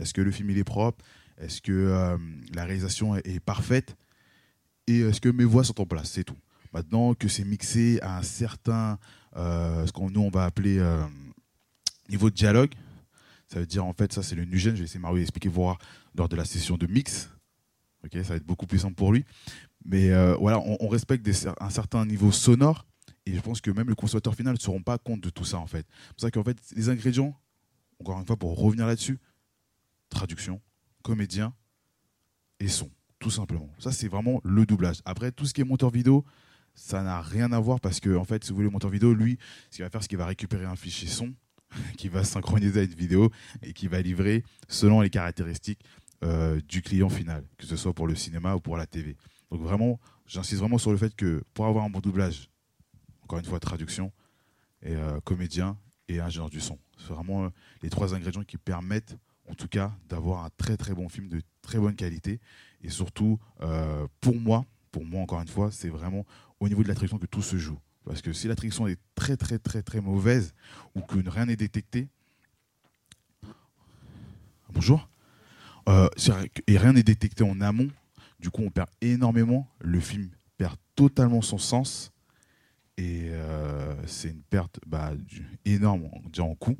Est-ce 0.00 0.14
que 0.14 0.20
le 0.20 0.30
film 0.30 0.50
il 0.50 0.58
est 0.58 0.64
propre? 0.64 1.04
Est-ce 1.38 1.60
que 1.60 1.72
euh, 1.72 2.16
la 2.54 2.64
réalisation 2.64 3.16
est, 3.16 3.40
parfaite? 3.40 3.96
Et 4.86 5.00
est-ce 5.00 5.20
que 5.20 5.28
mes 5.28 5.44
voix 5.44 5.64
sont 5.64 5.80
en 5.80 5.86
place? 5.86 6.10
C'est 6.10 6.24
tout. 6.24 6.36
Maintenant 6.72 7.14
que 7.14 7.28
c'est 7.28 7.44
mixé 7.44 7.98
à 8.00 8.18
un 8.18 8.22
certain, 8.22 8.98
ce 9.34 9.90
qu'on 9.92 10.10
nous 10.10 10.20
on 10.20 10.30
va 10.30 10.44
appeler 10.44 10.80
niveau 12.08 12.30
de 12.30 12.34
dialogue, 12.34 12.72
ça 13.48 13.58
veut 13.58 13.66
dire 13.66 13.84
en 13.84 13.92
fait 13.92 14.12
ça 14.12 14.22
c'est 14.22 14.36
le 14.36 14.44
Nugen. 14.44 14.74
Je 14.74 14.80
vais 14.80 14.84
essayer 14.84 15.00
Mario 15.00 15.18
d'expliquer 15.18 15.48
voir 15.48 15.78
lors 16.14 16.28
de 16.28 16.36
la 16.36 16.44
session 16.44 16.76
de 16.76 16.86
mix. 16.86 17.28
Ok, 18.04 18.12
ça 18.14 18.30
va 18.30 18.36
être 18.36 18.46
beaucoup 18.46 18.66
plus 18.66 18.78
simple 18.78 18.94
pour 18.94 19.12
lui. 19.12 19.24
Mais 19.84 20.10
euh, 20.10 20.34
voilà, 20.36 20.60
on, 20.60 20.88
respecte 20.88 21.28
un 21.60 21.70
certain 21.70 22.04
niveau 22.04 22.32
sonore. 22.32 22.86
Et 23.26 23.34
je 23.34 23.40
pense 23.40 23.60
que 23.60 23.70
même 23.70 23.88
le 23.88 23.94
consommateur 23.94 24.34
final 24.34 24.54
ne 24.54 24.58
se 24.58 24.70
rend 24.70 24.82
pas 24.82 24.98
compte 24.98 25.20
de 25.20 25.30
tout 25.30 25.44
ça, 25.44 25.58
en 25.58 25.66
fait. 25.66 25.86
C'est 25.88 26.14
pour 26.14 26.20
ça 26.20 26.30
qu'en 26.30 26.44
fait, 26.44 26.58
les 26.74 26.88
ingrédients, 26.88 27.38
encore 27.98 28.18
une 28.18 28.26
fois, 28.26 28.36
pour 28.36 28.58
revenir 28.58 28.86
là-dessus, 28.86 29.18
traduction, 30.10 30.60
comédien 31.02 31.54
et 32.58 32.68
son, 32.68 32.90
tout 33.18 33.30
simplement. 33.30 33.70
Ça, 33.78 33.92
c'est 33.92 34.08
vraiment 34.08 34.40
le 34.44 34.66
doublage. 34.66 35.00
Après, 35.04 35.32
tout 35.32 35.46
ce 35.46 35.54
qui 35.54 35.60
est 35.60 35.64
monteur 35.64 35.90
vidéo, 35.90 36.24
ça 36.74 37.02
n'a 37.02 37.20
rien 37.20 37.52
à 37.52 37.60
voir 37.60 37.80
parce 37.80 38.00
que, 38.00 38.14
en 38.16 38.24
fait, 38.24 38.44
si 38.44 38.50
vous 38.50 38.56
voulez, 38.56 38.66
le 38.66 38.72
monteur 38.72 38.90
vidéo, 38.90 39.14
lui, 39.14 39.38
ce 39.70 39.76
qu'il 39.76 39.84
va 39.84 39.90
faire, 39.90 40.02
c'est 40.02 40.08
qu'il 40.08 40.18
va 40.18 40.26
récupérer 40.26 40.66
un 40.66 40.76
fichier 40.76 41.08
son 41.08 41.32
qui 41.96 42.08
va 42.08 42.24
synchroniser 42.24 42.80
avec 42.80 42.92
une 42.92 42.98
vidéo 42.98 43.30
et 43.62 43.72
qui 43.72 43.88
va 43.88 44.02
livrer 44.02 44.44
selon 44.68 45.00
les 45.00 45.10
caractéristiques 45.10 45.80
euh, 46.22 46.60
du 46.68 46.82
client 46.82 47.08
final, 47.08 47.44
que 47.56 47.66
ce 47.66 47.76
soit 47.76 47.94
pour 47.94 48.06
le 48.06 48.14
cinéma 48.14 48.54
ou 48.54 48.60
pour 48.60 48.76
la 48.76 48.86
TV. 48.86 49.16
Donc 49.50 49.62
vraiment, 49.62 49.98
j'insiste 50.26 50.60
vraiment 50.60 50.78
sur 50.78 50.90
le 50.90 50.98
fait 50.98 51.14
que 51.14 51.42
pour 51.54 51.66
avoir 51.66 51.84
un 51.84 51.90
bon 51.90 52.00
doublage, 52.00 52.50
encore 53.22 53.38
une 53.38 53.44
fois, 53.44 53.58
traduction, 53.58 54.12
et 54.82 54.94
euh, 54.94 55.20
comédien 55.20 55.76
et 56.08 56.20
ingénieur 56.20 56.50
du 56.50 56.60
son. 56.60 56.78
C'est 56.98 57.12
vraiment 57.12 57.44
euh, 57.44 57.48
les 57.82 57.90
trois 57.90 58.14
ingrédients 58.14 58.44
qui 58.44 58.58
permettent, 58.58 59.16
en 59.50 59.54
tout 59.54 59.68
cas, 59.68 59.92
d'avoir 60.08 60.44
un 60.44 60.50
très 60.56 60.76
très 60.76 60.94
bon 60.94 61.08
film 61.08 61.28
de 61.28 61.42
très 61.62 61.78
bonne 61.78 61.96
qualité. 61.96 62.40
Et 62.82 62.88
surtout, 62.88 63.38
euh, 63.62 64.06
pour 64.20 64.36
moi, 64.36 64.64
pour 64.92 65.04
moi 65.04 65.20
encore 65.20 65.40
une 65.40 65.48
fois, 65.48 65.70
c'est 65.72 65.88
vraiment 65.88 66.24
au 66.60 66.68
niveau 66.68 66.82
de 66.82 66.88
la 66.88 66.94
traduction 66.94 67.18
que 67.18 67.26
tout 67.26 67.42
se 67.42 67.56
joue. 67.56 67.78
Parce 68.04 68.22
que 68.22 68.32
si 68.32 68.48
la 68.48 68.54
traduction 68.54 68.86
est 68.86 68.98
très 69.14 69.36
très 69.36 69.58
très 69.58 69.82
très 69.82 70.00
mauvaise 70.00 70.54
ou 70.94 71.00
que 71.00 71.18
rien 71.28 71.46
n'est 71.46 71.56
détecté, 71.56 72.08
bonjour, 74.72 75.08
euh, 75.88 76.08
et 76.66 76.78
rien 76.78 76.92
n'est 76.92 77.02
détecté 77.02 77.42
en 77.42 77.60
amont, 77.60 77.90
du 78.38 78.50
coup 78.50 78.62
on 78.62 78.70
perd 78.70 78.88
énormément, 79.00 79.68
le 79.80 80.00
film 80.00 80.30
perd 80.58 80.76
totalement 80.94 81.42
son 81.42 81.58
sens 81.58 82.12
et 82.96 83.28
euh, 83.30 83.94
c'est 84.06 84.28
une 84.28 84.42
perte 84.42 84.78
bah, 84.86 85.12
énorme 85.64 86.08
déjà 86.26 86.44
en 86.44 86.54
coût 86.54 86.76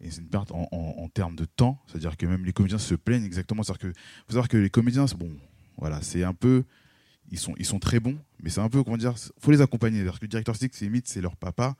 et 0.00 0.10
c'est 0.10 0.20
une 0.20 0.28
perte 0.28 0.50
en, 0.52 1.08
termes 1.12 1.36
de 1.36 1.44
temps, 1.44 1.78
c'est-à-dire 1.86 2.16
que 2.16 2.26
même 2.26 2.44
les 2.44 2.52
comédiens 2.52 2.78
se 2.78 2.94
plaignent 2.94 3.24
exactement, 3.24 3.62
c'est-à-dire 3.62 3.92
que 3.92 3.98
faut 3.98 4.32
savoir 4.32 4.48
que 4.48 4.56
les 4.56 4.70
comédiens, 4.70 5.04
bon, 5.18 5.30
voilà, 5.76 6.00
c'est 6.02 6.24
un 6.24 6.34
peu 6.34 6.64
ils 7.30 7.38
sont, 7.38 7.54
ils 7.58 7.64
sont 7.66 7.78
très 7.78 8.00
bons, 8.00 8.18
mais 8.42 8.50
c'est 8.50 8.60
un 8.60 8.68
peu, 8.68 8.82
comment 8.82 8.96
dire, 8.96 9.14
faut 9.38 9.50
les 9.50 9.60
accompagner. 9.60 10.04
Parce 10.04 10.18
que 10.18 10.24
le 10.24 10.28
directeur 10.28 10.52
artistique, 10.52 10.74
c'est 10.74 10.84
limite, 10.86 11.08
c'est 11.08 11.20
leur 11.20 11.36
papa, 11.36 11.76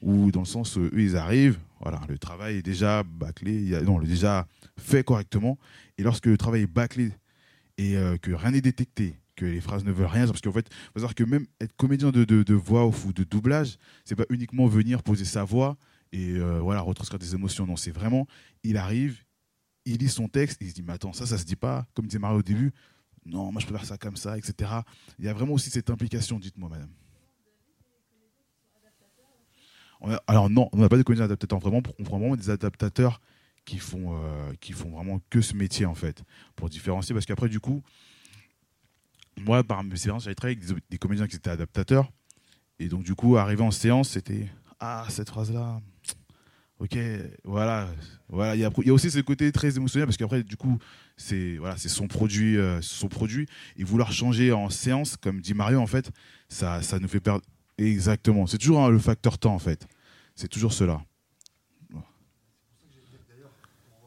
ou 0.00 0.30
dans 0.30 0.40
le 0.40 0.46
sens, 0.46 0.78
eux, 0.78 0.90
ils 0.96 1.16
arrivent, 1.16 1.58
voilà, 1.80 2.00
le 2.08 2.18
travail 2.18 2.56
est 2.56 2.62
déjà 2.62 3.02
bâclé, 3.02 3.80
non, 3.82 3.98
le 3.98 4.06
déjà 4.06 4.46
fait 4.78 5.04
correctement. 5.04 5.58
Et 5.98 6.02
lorsque 6.02 6.26
le 6.26 6.36
travail 6.36 6.62
est 6.62 6.66
bâclé 6.66 7.12
et 7.78 7.96
euh, 7.96 8.16
que 8.16 8.32
rien 8.32 8.52
n'est 8.52 8.60
détecté, 8.60 9.16
que 9.36 9.44
les 9.44 9.60
phrases 9.60 9.84
ne 9.84 9.92
veulent 9.92 10.06
rien, 10.06 10.26
parce 10.26 10.40
qu'en 10.40 10.52
fait, 10.52 10.68
faut 10.92 11.00
savoir 11.00 11.14
que 11.14 11.24
même 11.24 11.46
être 11.60 11.74
comédien 11.76 12.10
de, 12.10 12.24
de, 12.24 12.54
voix 12.54 12.86
ou 12.86 13.12
de 13.12 13.24
doublage, 13.24 13.78
c'est 14.04 14.16
pas 14.16 14.26
uniquement 14.28 14.66
venir 14.66 15.02
poser 15.02 15.24
sa 15.24 15.44
voix 15.44 15.76
et 16.12 16.36
euh, 16.36 16.60
voilà, 16.60 16.80
retranscrire 16.80 17.18
des 17.18 17.34
émotions. 17.34 17.66
Non, 17.66 17.76
c'est 17.76 17.90
vraiment, 17.90 18.26
il 18.62 18.76
arrive, 18.76 19.24
il 19.84 19.98
lit 19.98 20.08
son 20.08 20.28
texte, 20.28 20.58
il 20.60 20.70
se 20.70 20.74
dit, 20.74 20.82
mais 20.82 20.92
attends, 20.92 21.12
ça, 21.12 21.26
ça 21.26 21.38
se 21.38 21.44
dit 21.44 21.56
pas, 21.56 21.86
comme 21.94 22.06
disait 22.06 22.18
Mario 22.18 22.38
au 22.38 22.42
début, 22.42 22.72
non, 23.24 23.52
moi 23.52 23.60
je 23.60 23.66
préfère 23.66 23.84
ça 23.84 23.98
comme 23.98 24.16
ça, 24.16 24.36
etc. 24.36 24.70
Il 25.18 25.24
y 25.24 25.28
a 25.28 25.32
vraiment 25.32 25.54
aussi 25.54 25.70
cette 25.70 25.90
implication, 25.90 26.38
dites-moi, 26.38 26.68
madame. 26.68 26.90
alors 30.26 30.50
non, 30.50 30.68
on 30.72 30.78
n'a 30.78 30.88
pas 30.88 30.96
de 30.96 31.02
comédiens 31.02 31.26
adaptateurs, 31.26 31.60
vraiment, 31.60 31.80
on 31.98 32.02
prend 32.02 32.18
vraiment 32.18 32.36
des 32.36 32.50
adaptateurs 32.50 33.20
qui 33.64 33.78
font, 33.78 34.16
euh, 34.16 34.52
qui 34.60 34.72
font 34.72 34.90
vraiment 34.90 35.20
que 35.30 35.40
ce 35.40 35.54
métier, 35.54 35.86
en 35.86 35.94
fait, 35.94 36.24
pour 36.56 36.68
différencier, 36.68 37.14
parce 37.14 37.26
qu'après, 37.26 37.48
du 37.48 37.60
coup, 37.60 37.82
moi, 39.40 39.62
par 39.62 39.84
mes 39.84 39.96
séances, 39.96 40.24
j'avais 40.24 40.34
travaillé 40.34 40.58
avec 40.60 40.88
des, 40.90 40.98
comédiens 40.98 41.28
qui 41.28 41.36
étaient 41.36 41.50
adaptateurs, 41.50 42.10
et 42.80 42.88
donc, 42.88 43.04
du 43.04 43.14
coup, 43.14 43.36
arrivé 43.36 43.62
en 43.62 43.70
séance, 43.70 44.10
c'était 44.10 44.48
«Ah, 44.80 45.06
cette 45.08 45.30
phrase-là, 45.30 45.80
ok, 46.82 46.98
voilà, 47.44 47.88
voilà. 48.28 48.56
Il 48.56 48.60
y, 48.60 48.64
a, 48.64 48.92
aussi 48.92 49.10
ce 49.10 49.20
côté 49.20 49.52
très 49.52 49.76
émotionnel 49.76 50.06
parce 50.06 50.16
qu'après, 50.16 50.42
du 50.42 50.56
coup, 50.56 50.78
c'est 51.16 51.58
son 51.76 52.08
produit, 52.08 52.58
euh, 52.58 52.80
son 52.82 53.08
produit. 53.08 53.46
Et 53.76 53.84
vouloir 53.84 54.12
changer 54.12 54.52
en 54.52 54.68
séance, 54.68 55.16
comme 55.16 55.40
dit 55.40 55.54
Mario, 55.54 55.78
en 55.78 55.86
fait, 55.86 56.10
ça, 56.48 56.82
ça 56.82 56.98
nous 56.98 57.08
fait 57.08 57.20
perdre. 57.20 57.42
Exactement. 57.78 58.46
C'est 58.46 58.58
toujours 58.58 58.80
hein, 58.80 58.90
le 58.90 58.98
facteur 58.98 59.38
temps, 59.38 59.54
en 59.54 59.60
fait. 59.60 59.86
C'est 60.34 60.48
toujours 60.48 60.72
cela. 60.72 61.00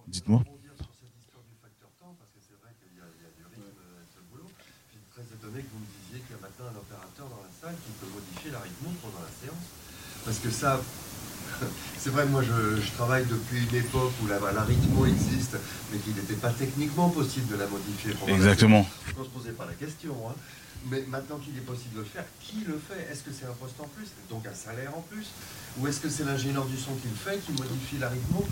Dites-moi. 0.07 0.43
Parce 10.25 10.39
que 10.39 10.49
ça, 10.49 10.81
c'est 12.05 12.11
vrai, 12.11 12.27
moi 12.27 12.43
je, 12.43 12.91
travaille 12.91 13.25
depuis 13.25 13.65
une 13.67 13.79
époque 13.79 14.11
où 14.23 14.27
la, 14.27 14.37
la 14.51 14.61
rythmo 14.61 15.07
existe, 15.07 15.57
mais 15.91 15.97
qu'il 15.97 16.13
n'était 16.13 16.35
pas 16.35 16.51
techniquement 16.51 17.09
possible 17.09 17.51
de 17.51 17.57
la 17.57 17.65
modifier. 17.65 18.11
Exactement. 18.27 18.85
On 19.17 19.21
ne 19.21 19.25
se 19.25 19.29
posait 19.31 19.53
pas 19.53 19.65
la 19.65 19.73
question. 19.73 20.13
Hein. 20.29 20.35
Mais 20.91 21.03
maintenant 21.09 21.37
qu'il 21.37 21.57
est 21.57 21.65
possible 21.65 21.95
de 21.95 21.99
le 22.01 22.05
faire, 22.05 22.25
qui 22.39 22.57
le 22.67 22.77
fait? 22.77 23.11
Est-ce 23.11 23.23
que 23.23 23.31
c'est 23.31 23.47
un 23.47 23.55
poste 23.59 23.73
en 23.79 23.87
plus, 23.87 24.05
donc 24.29 24.45
un 24.45 24.53
salaire 24.53 24.91
en 24.95 25.03
plus? 25.09 25.25
Ou 25.79 25.87
est-ce 25.87 25.99
que 25.99 26.07
c'est 26.07 26.25
l'ingénieur 26.25 26.65
du 26.65 26.77
son 26.77 26.93
qui 26.93 27.07
le 27.07 27.15
fait, 27.15 27.39
qui 27.43 27.53
modifie 27.53 27.97
la 27.99 28.09
rythmo 28.09 28.45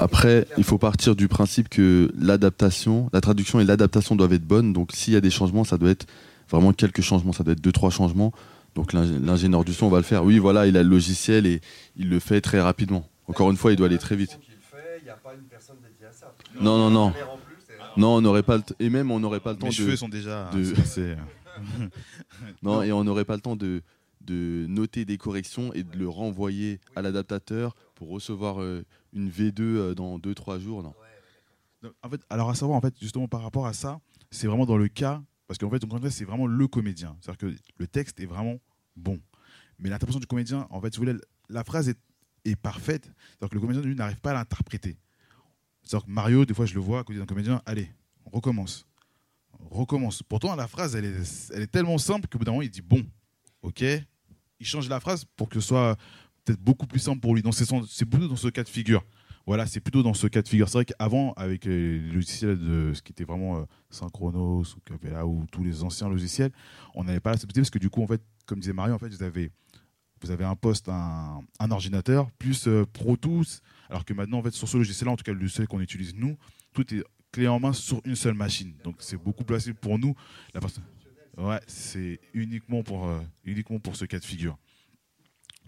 Après, 0.00 0.48
il 0.58 0.64
faut 0.64 0.78
partir 0.78 1.14
du 1.14 1.28
principe 1.28 1.68
que 1.68 2.10
l'adaptation, 2.18 3.08
la 3.12 3.20
traduction 3.20 3.60
et 3.60 3.64
l'adaptation 3.64 4.16
doivent 4.16 4.32
être 4.32 4.44
bonnes. 4.44 4.72
Donc 4.72 4.90
s'il 4.94 5.14
y 5.14 5.16
a 5.16 5.20
des 5.20 5.30
changements, 5.30 5.62
ça 5.62 5.78
doit 5.78 5.90
être 5.90 6.08
vraiment 6.50 6.72
quelques 6.72 7.02
changements, 7.02 7.32
ça 7.32 7.44
doit 7.44 7.52
être 7.52 7.60
deux, 7.60 7.70
trois 7.70 7.90
changements 7.90 8.32
donc 8.76 8.92
l'ingénieur 8.92 9.64
du 9.64 9.72
son 9.72 9.88
va 9.88 9.96
le 9.96 10.02
faire. 10.04 10.22
Oui, 10.22 10.38
voilà, 10.38 10.66
il 10.66 10.76
a 10.76 10.82
le 10.82 10.88
logiciel 10.88 11.46
et 11.46 11.62
il 11.96 12.10
le 12.10 12.20
fait 12.20 12.42
très 12.42 12.60
rapidement. 12.60 13.08
Encore 13.26 13.50
une 13.50 13.56
fois, 13.56 13.72
il 13.72 13.76
doit 13.76 13.86
aller 13.86 13.98
très 13.98 14.16
vite. 14.16 14.38
Non, 16.60 16.76
non, 16.76 16.90
non. 16.90 17.12
Non, 17.96 18.16
on 18.16 18.20
n'aurait 18.20 18.42
pas 18.42 18.58
le 18.58 18.62
et 18.78 18.90
même 18.90 19.10
on 19.10 19.18
n'aurait 19.18 19.40
pas 19.40 19.52
le 19.52 19.58
temps 19.58 19.66
Mes 19.66 19.70
de. 19.70 19.76
cheveux 19.76 19.96
sont 19.96 20.10
déjà. 20.10 20.50
De... 20.52 20.62
non, 22.62 22.82
et 22.82 22.92
on 22.92 23.02
n'aurait 23.02 23.24
pas 23.24 23.34
le 23.34 23.40
temps 23.40 23.56
de 23.56 23.82
de 24.20 24.66
noter 24.68 25.06
des 25.06 25.16
corrections 25.16 25.72
et 25.72 25.82
de 25.82 25.96
le 25.96 26.08
renvoyer 26.08 26.80
à 26.96 27.00
l'adaptateur 27.00 27.74
pour 27.94 28.10
recevoir 28.10 28.60
euh, 28.60 28.84
une 29.14 29.30
V2 29.30 29.60
euh, 29.60 29.94
dans 29.94 30.18
2-3 30.18 30.58
jours. 30.58 30.82
Non. 30.82 30.92
En 32.02 32.10
fait, 32.10 32.20
alors 32.28 32.50
à 32.50 32.54
savoir, 32.56 32.76
en 32.76 32.80
fait, 32.80 32.94
justement 33.00 33.28
par 33.28 33.42
rapport 33.42 33.66
à 33.66 33.72
ça, 33.72 34.00
c'est 34.30 34.48
vraiment 34.48 34.66
dans 34.66 34.76
le 34.76 34.88
cas 34.88 35.22
parce 35.46 35.58
qu'en 35.58 35.70
fait, 35.70 35.80
c'est 36.10 36.24
vraiment 36.24 36.46
le 36.46 36.66
comédien. 36.66 37.16
C'est-à-dire 37.20 37.38
que 37.38 37.56
le 37.78 37.86
texte 37.86 38.18
est 38.20 38.26
vraiment 38.26 38.58
bon. 38.96 39.20
Mais 39.78 39.88
l'interprétation 39.88 40.20
du 40.20 40.26
comédien, 40.26 40.66
en 40.70 40.80
fait, 40.80 40.92
si 40.92 40.98
vous 40.98 41.06
voulez, 41.06 41.18
la 41.48 41.64
phrase 41.64 41.88
est, 41.88 41.98
est 42.44 42.56
parfaite. 42.56 43.10
Que 43.40 43.54
le 43.54 43.60
comédien, 43.60 43.82
lui, 43.82 43.94
n'arrive 43.94 44.20
pas 44.20 44.30
à 44.30 44.34
l'interpréter. 44.34 44.96
C'est-à-dire 45.82 46.06
que 46.06 46.10
Mario, 46.10 46.44
des 46.44 46.54
fois, 46.54 46.66
je 46.66 46.74
le 46.74 46.80
vois 46.80 47.00
à 47.00 47.04
côté 47.04 47.18
d'un 47.18 47.26
comédien, 47.26 47.62
allez, 47.66 47.90
recommence. 48.24 48.86
recommence. 49.70 50.22
Pourtant, 50.22 50.56
la 50.56 50.66
phrase, 50.66 50.96
elle 50.96 51.04
est, 51.04 51.50
elle 51.54 51.62
est 51.62 51.70
tellement 51.70 51.98
simple 51.98 52.28
qu'au 52.28 52.38
bout 52.38 52.44
d'un 52.44 52.52
moment, 52.52 52.62
il 52.62 52.70
dit, 52.70 52.82
bon, 52.82 53.06
ok. 53.62 53.84
Il 54.58 54.66
change 54.66 54.88
la 54.88 55.00
phrase 55.00 55.24
pour 55.36 55.48
que 55.48 55.60
ce 55.60 55.68
soit 55.68 55.96
peut-être 56.44 56.60
beaucoup 56.60 56.86
plus 56.86 56.98
simple 56.98 57.20
pour 57.20 57.34
lui. 57.34 57.42
Donc, 57.42 57.54
c'est 57.54 58.06
plutôt 58.06 58.28
dans 58.28 58.36
ce 58.36 58.48
cas 58.48 58.64
de 58.64 58.68
figure. 58.68 59.04
Voilà, 59.46 59.66
c'est 59.66 59.80
plutôt 59.80 60.02
dans 60.02 60.14
ce 60.14 60.26
cas 60.26 60.42
de 60.42 60.48
figure. 60.48 60.68
C'est 60.68 60.78
vrai 60.78 60.84
qu'avant, 60.84 61.32
avec 61.34 61.64
les 61.66 62.00
logiciels 62.00 62.58
de 62.58 62.92
ce 62.94 63.00
qui 63.00 63.12
était 63.12 63.24
vraiment 63.24 63.58
euh, 63.58 63.64
Synchronos 63.90 64.64
ou 64.76 64.80
Capella 64.84 65.24
ou 65.24 65.46
tous 65.52 65.62
les 65.62 65.84
anciens 65.84 66.08
logiciels, 66.08 66.50
on 66.94 67.04
n'avait 67.04 67.20
pas 67.20 67.30
la 67.30 67.36
possibilité 67.36 67.60
parce 67.60 67.70
que 67.70 67.78
du 67.78 67.88
coup, 67.88 68.02
en 68.02 68.08
fait, 68.08 68.20
comme 68.44 68.58
disait 68.58 68.72
Mario, 68.72 68.94
en 68.94 68.98
fait, 68.98 69.08
vous 69.08 69.22
avez, 69.22 69.52
vous 70.20 70.32
avez 70.32 70.44
un 70.44 70.56
poste, 70.56 70.88
un, 70.88 71.44
ordinateur, 71.70 72.28
plus 72.32 72.66
euh, 72.66 72.84
Pro 72.92 73.16
Tools, 73.16 73.46
alors 73.88 74.04
que 74.04 74.14
maintenant, 74.14 74.38
en 74.38 74.42
fait, 74.42 74.50
sur 74.50 74.68
ce 74.68 74.78
logiciel-là, 74.78 75.12
en 75.12 75.16
tout 75.16 75.24
cas 75.24 75.32
le 75.32 75.38
logiciel 75.38 75.68
qu'on 75.68 75.80
utilise 75.80 76.14
nous, 76.16 76.36
tout 76.72 76.92
est 76.92 77.04
clé 77.30 77.46
en 77.46 77.60
main 77.60 77.72
sur 77.72 78.00
une 78.04 78.16
seule 78.16 78.34
machine. 78.34 78.74
Donc 78.82 78.96
c'est 78.98 79.16
beaucoup 79.16 79.44
plus 79.44 79.54
facile 79.54 79.74
pour 79.74 79.98
nous. 79.98 80.14
La 80.54 80.60
Ouais, 81.38 81.60
c'est 81.66 82.18
uniquement 82.32 82.82
pour, 82.82 83.06
euh, 83.06 83.20
uniquement 83.44 83.78
pour 83.78 83.94
ce 83.94 84.06
cas 84.06 84.18
de 84.18 84.24
figure. 84.24 84.56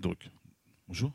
Donc, 0.01 0.31
bonjour. 0.87 1.13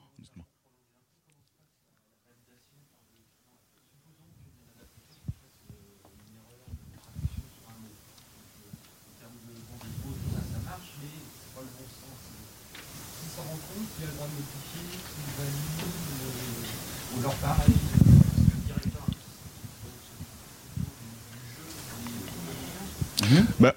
Bah, 23.60 23.76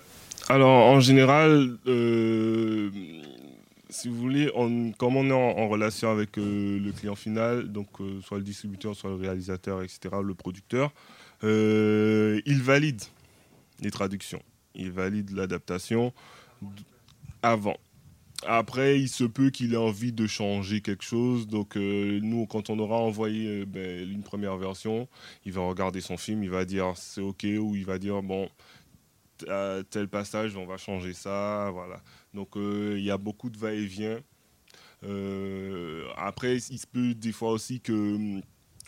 alors, 0.49 0.87
en 0.87 1.01
général, 1.01 1.77
euh, 1.87 2.91
si 3.89 4.09
vous 4.09 4.17
voulez, 4.17 4.51
on, 4.55 4.93
comme 4.93 5.17
on 5.17 5.29
est 5.29 5.33
en, 5.33 5.69
relation 5.69 6.11
avec 6.11 6.39
euh, 6.39 6.79
le 6.79 6.93
client 6.93 7.15
final, 7.15 7.71
donc 7.71 7.89
euh, 8.01 8.21
soit 8.23 8.39
le 8.39 8.45
distributeur, 8.45 8.95
soit 8.95 9.11
le 9.11 9.17
réalisateur, 9.17 9.83
etc., 9.83 10.17
le 10.23 10.35
producteur, 10.35 10.93
il 11.43 12.63
valide 12.63 13.03
les 13.81 13.91
traductions, 13.91 14.43
il 14.75 14.91
valide 14.91 15.31
l'adaptation 15.31 16.13
avant. 17.43 17.77
Après, 18.49 19.01
il 19.01 19.09
se 19.09 19.25
peut 19.25 19.51
qu'il 19.51 19.75
ait 19.75 19.77
envie 19.77 20.13
de 20.13 20.27
changer 20.27 20.81
quelque 20.81 21.05
chose. 21.05 21.49
Donc, 21.49 21.77
euh, 21.77 22.21
nous, 22.23 22.47
quand 22.47 22.71
on 22.71 22.79
aura 22.79 22.97
envoyé 22.97 23.63
euh, 23.63 23.65
ben, 23.67 24.09
une 24.09 24.23
première 24.23 24.57
version, 24.57 25.09
il 25.45 25.53
va 25.53 25.63
regarder 25.63 26.01
son 26.01 26.17
film, 26.17 26.43
il 26.43 26.51
va 26.51 26.65
dire 26.65 26.93
c'est 26.97 27.21
OK 27.21 27.45
ou 27.45 27.75
il 27.75 27.85
va 27.85 27.99
dire 27.99 28.23
bon, 28.23 28.49
tel 29.91 30.09
passage, 30.09 30.57
on 30.57 30.65
va 30.65 30.77
changer 30.77 31.13
ça. 31.13 31.71
Voilà. 31.73 32.01
Donc, 32.35 32.57
euh, 32.57 32.95
il 32.97 33.05
y 33.05 33.11
a 33.11 33.19
beaucoup 33.19 33.51
de 33.51 33.59
va-et-vient. 33.59 34.21
après, 36.17 36.57
il 36.57 36.79
se 36.79 36.87
peut 36.87 37.15
des 37.15 37.33
fois 37.33 37.51
aussi 37.51 37.81
que 37.81 37.93
hum, 37.93 38.43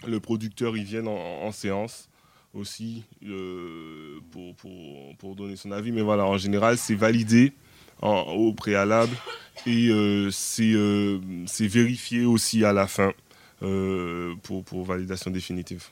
le 0.06 0.20
producteur 0.20 0.76
il 0.76 0.84
vienne 0.84 1.08
en, 1.08 1.50
séance 1.50 2.08
aussi 2.54 3.04
pour 4.30 5.34
donner 5.36 5.56
son 5.56 5.72
avis. 5.72 5.90
Mais 5.90 6.02
voilà, 6.02 6.26
en 6.26 6.38
général, 6.38 6.78
c'est 6.78 6.94
validé 6.94 7.52
au 8.02 8.52
préalable 8.52 9.16
et 9.66 9.88
euh, 9.88 10.30
euh, 10.60 11.20
c'est 11.46 11.66
vérifié 11.66 12.24
aussi 12.24 12.64
à 12.64 12.72
la 12.72 12.86
fin 12.86 13.12
euh, 13.62 14.34
pour, 14.42 14.64
pour, 14.64 14.84
validation 14.84 15.30
définitive 15.30 15.88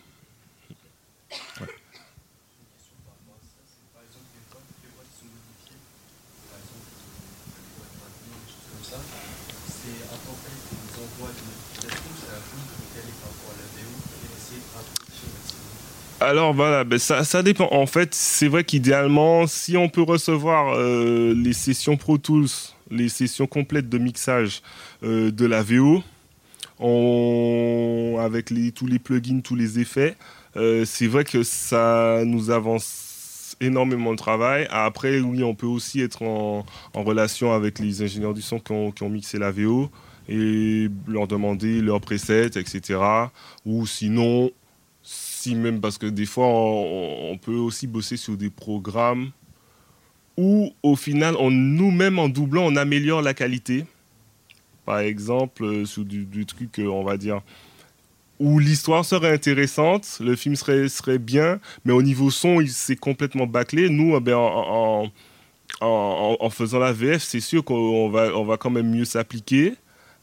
c'est 9.86 10.02
un 10.02 10.18
template 10.26 10.62
qui 10.68 10.74
vous 10.74 10.98
envoie 10.98 11.30
des 11.30 11.46
notifications, 11.46 12.14
c'est 12.18 12.32
la 12.32 12.40
pluie 12.42 12.66
que 12.66 12.74
vous 12.74 12.90
calez 12.94 13.14
par 13.22 13.30
rapport 13.30 13.54
à 13.54 13.58
la 13.62 13.66
VO 13.70 13.86
et 13.86 14.26
essayer 14.34 14.58
de 14.58 14.70
rapprocher 14.74 15.26
au 15.26 15.38
maximum. 15.38 15.86
Alors 16.26 16.52
voilà, 16.52 16.82
ben 16.82 16.98
ça, 16.98 17.42
dépend. 17.44 17.68
En 17.70 17.86
fait, 17.86 18.12
c'est 18.12 18.48
vrai 18.48 18.64
qu'idéalement, 18.64 19.46
si 19.46 19.76
on 19.76 19.88
peut 19.88 20.02
recevoir 20.02 20.74
euh, 20.74 21.32
les 21.36 21.52
sessions 21.52 21.96
Pro 21.96 22.18
Tools, 22.18 22.48
les 22.90 23.08
sessions 23.08 23.46
complètes 23.46 23.88
de 23.88 23.96
mixage 23.96 24.60
euh, 25.04 25.30
de 25.30 25.46
la 25.46 25.62
VO, 25.62 26.02
avec 28.18 28.52
tous 28.74 28.86
les 28.86 28.98
plugins, 28.98 29.38
tous 29.38 29.54
les 29.54 29.78
effets, 29.78 30.16
euh, 30.56 30.84
c'est 30.84 31.06
vrai 31.06 31.22
que 31.22 31.44
ça 31.44 32.22
nous 32.24 32.50
avance 32.50 33.56
énormément 33.60 34.10
le 34.10 34.16
travail. 34.16 34.66
Après, 34.72 35.20
oui, 35.20 35.44
on 35.44 35.54
peut 35.54 35.68
aussi 35.68 36.00
être 36.00 36.22
en, 36.24 36.66
relation 36.92 37.52
avec 37.52 37.78
les 37.78 38.02
ingénieurs 38.02 38.34
du 38.34 38.42
son 38.42 38.58
qui 38.58 38.72
ont 38.72 39.08
mixé 39.08 39.38
la 39.38 39.52
VO 39.52 39.90
et 40.28 40.88
leur 41.06 41.28
demander 41.28 41.80
leurs 41.80 42.00
presets, 42.00 42.46
etc. 42.46 42.98
Ou 43.64 43.86
sinon, 43.86 44.50
même 45.54 45.80
parce 45.80 45.98
que 45.98 46.06
des 46.06 46.26
fois 46.26 46.46
on, 46.48 47.38
peut 47.38 47.54
aussi 47.54 47.86
bosser 47.86 48.16
sur 48.16 48.36
des 48.36 48.50
programmes 48.50 49.30
où 50.36 50.72
au 50.82 50.96
final 50.96 51.34
nous-mêmes 51.50 52.18
en 52.18 52.28
doublant 52.28 52.64
on 52.66 52.76
améliore 52.76 53.22
la 53.22 53.34
qualité. 53.34 53.84
Par 54.84 54.98
exemple 55.00 55.64
euh, 55.64 55.84
sur 55.84 56.04
du, 56.04 56.46
truc 56.46 56.78
euh, 56.78 56.86
on 56.86 57.04
va 57.04 57.16
dire 57.16 57.40
où 58.38 58.58
l'histoire 58.58 59.04
serait 59.04 59.32
intéressante 59.32 60.18
le 60.20 60.36
film 60.36 60.56
serait, 60.56 60.88
serait 60.88 61.18
bien 61.18 61.58
mais 61.84 61.92
au 61.92 62.02
niveau 62.02 62.30
son 62.30 62.60
il 62.60 62.70
c'est 62.70 62.96
complètement 62.96 63.46
bâclé. 63.46 63.88
Nous 63.88 64.16
eh 64.16 64.32
en, 64.32 64.40
en- 64.40 65.12
en- 65.80 66.36
en 66.38 66.50
faisant 66.50 66.78
la 66.78 66.92
VF 66.92 67.22
c'est 67.22 67.40
sûr 67.40 67.64
qu'on 67.64 68.08
va, 68.10 68.36
on 68.36 68.44
va 68.44 68.56
quand 68.56 68.70
même 68.70 68.90
mieux 68.90 69.04
s'appliquer 69.04 69.74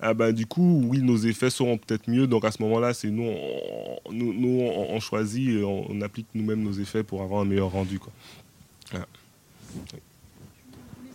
ah 0.05 0.13
ben, 0.13 0.33
du 0.33 0.45
coup, 0.45 0.83
oui, 0.89 1.01
nos 1.01 1.15
effets 1.15 1.49
seront 1.49 1.77
peut-être 1.77 2.09
mieux. 2.09 2.27
Donc 2.27 2.43
à 2.43 2.51
ce 2.51 2.61
moment-là, 2.63 2.93
c'est 2.93 3.09
nous, 3.09 3.23
on, 3.23 4.11
nous, 4.11 4.99
choisit 4.99 5.47
et 5.47 5.63
on, 5.63 6.01
applique 6.01 6.27
nous-mêmes 6.35 6.61
nos 6.61 6.73
effets 6.73 7.03
pour 7.03 7.21
avoir 7.21 7.39
un 7.39 7.45
meilleur 7.45 7.71
rendu. 7.71 7.99
Quoi. 7.99 8.11
Voulais 8.91 8.99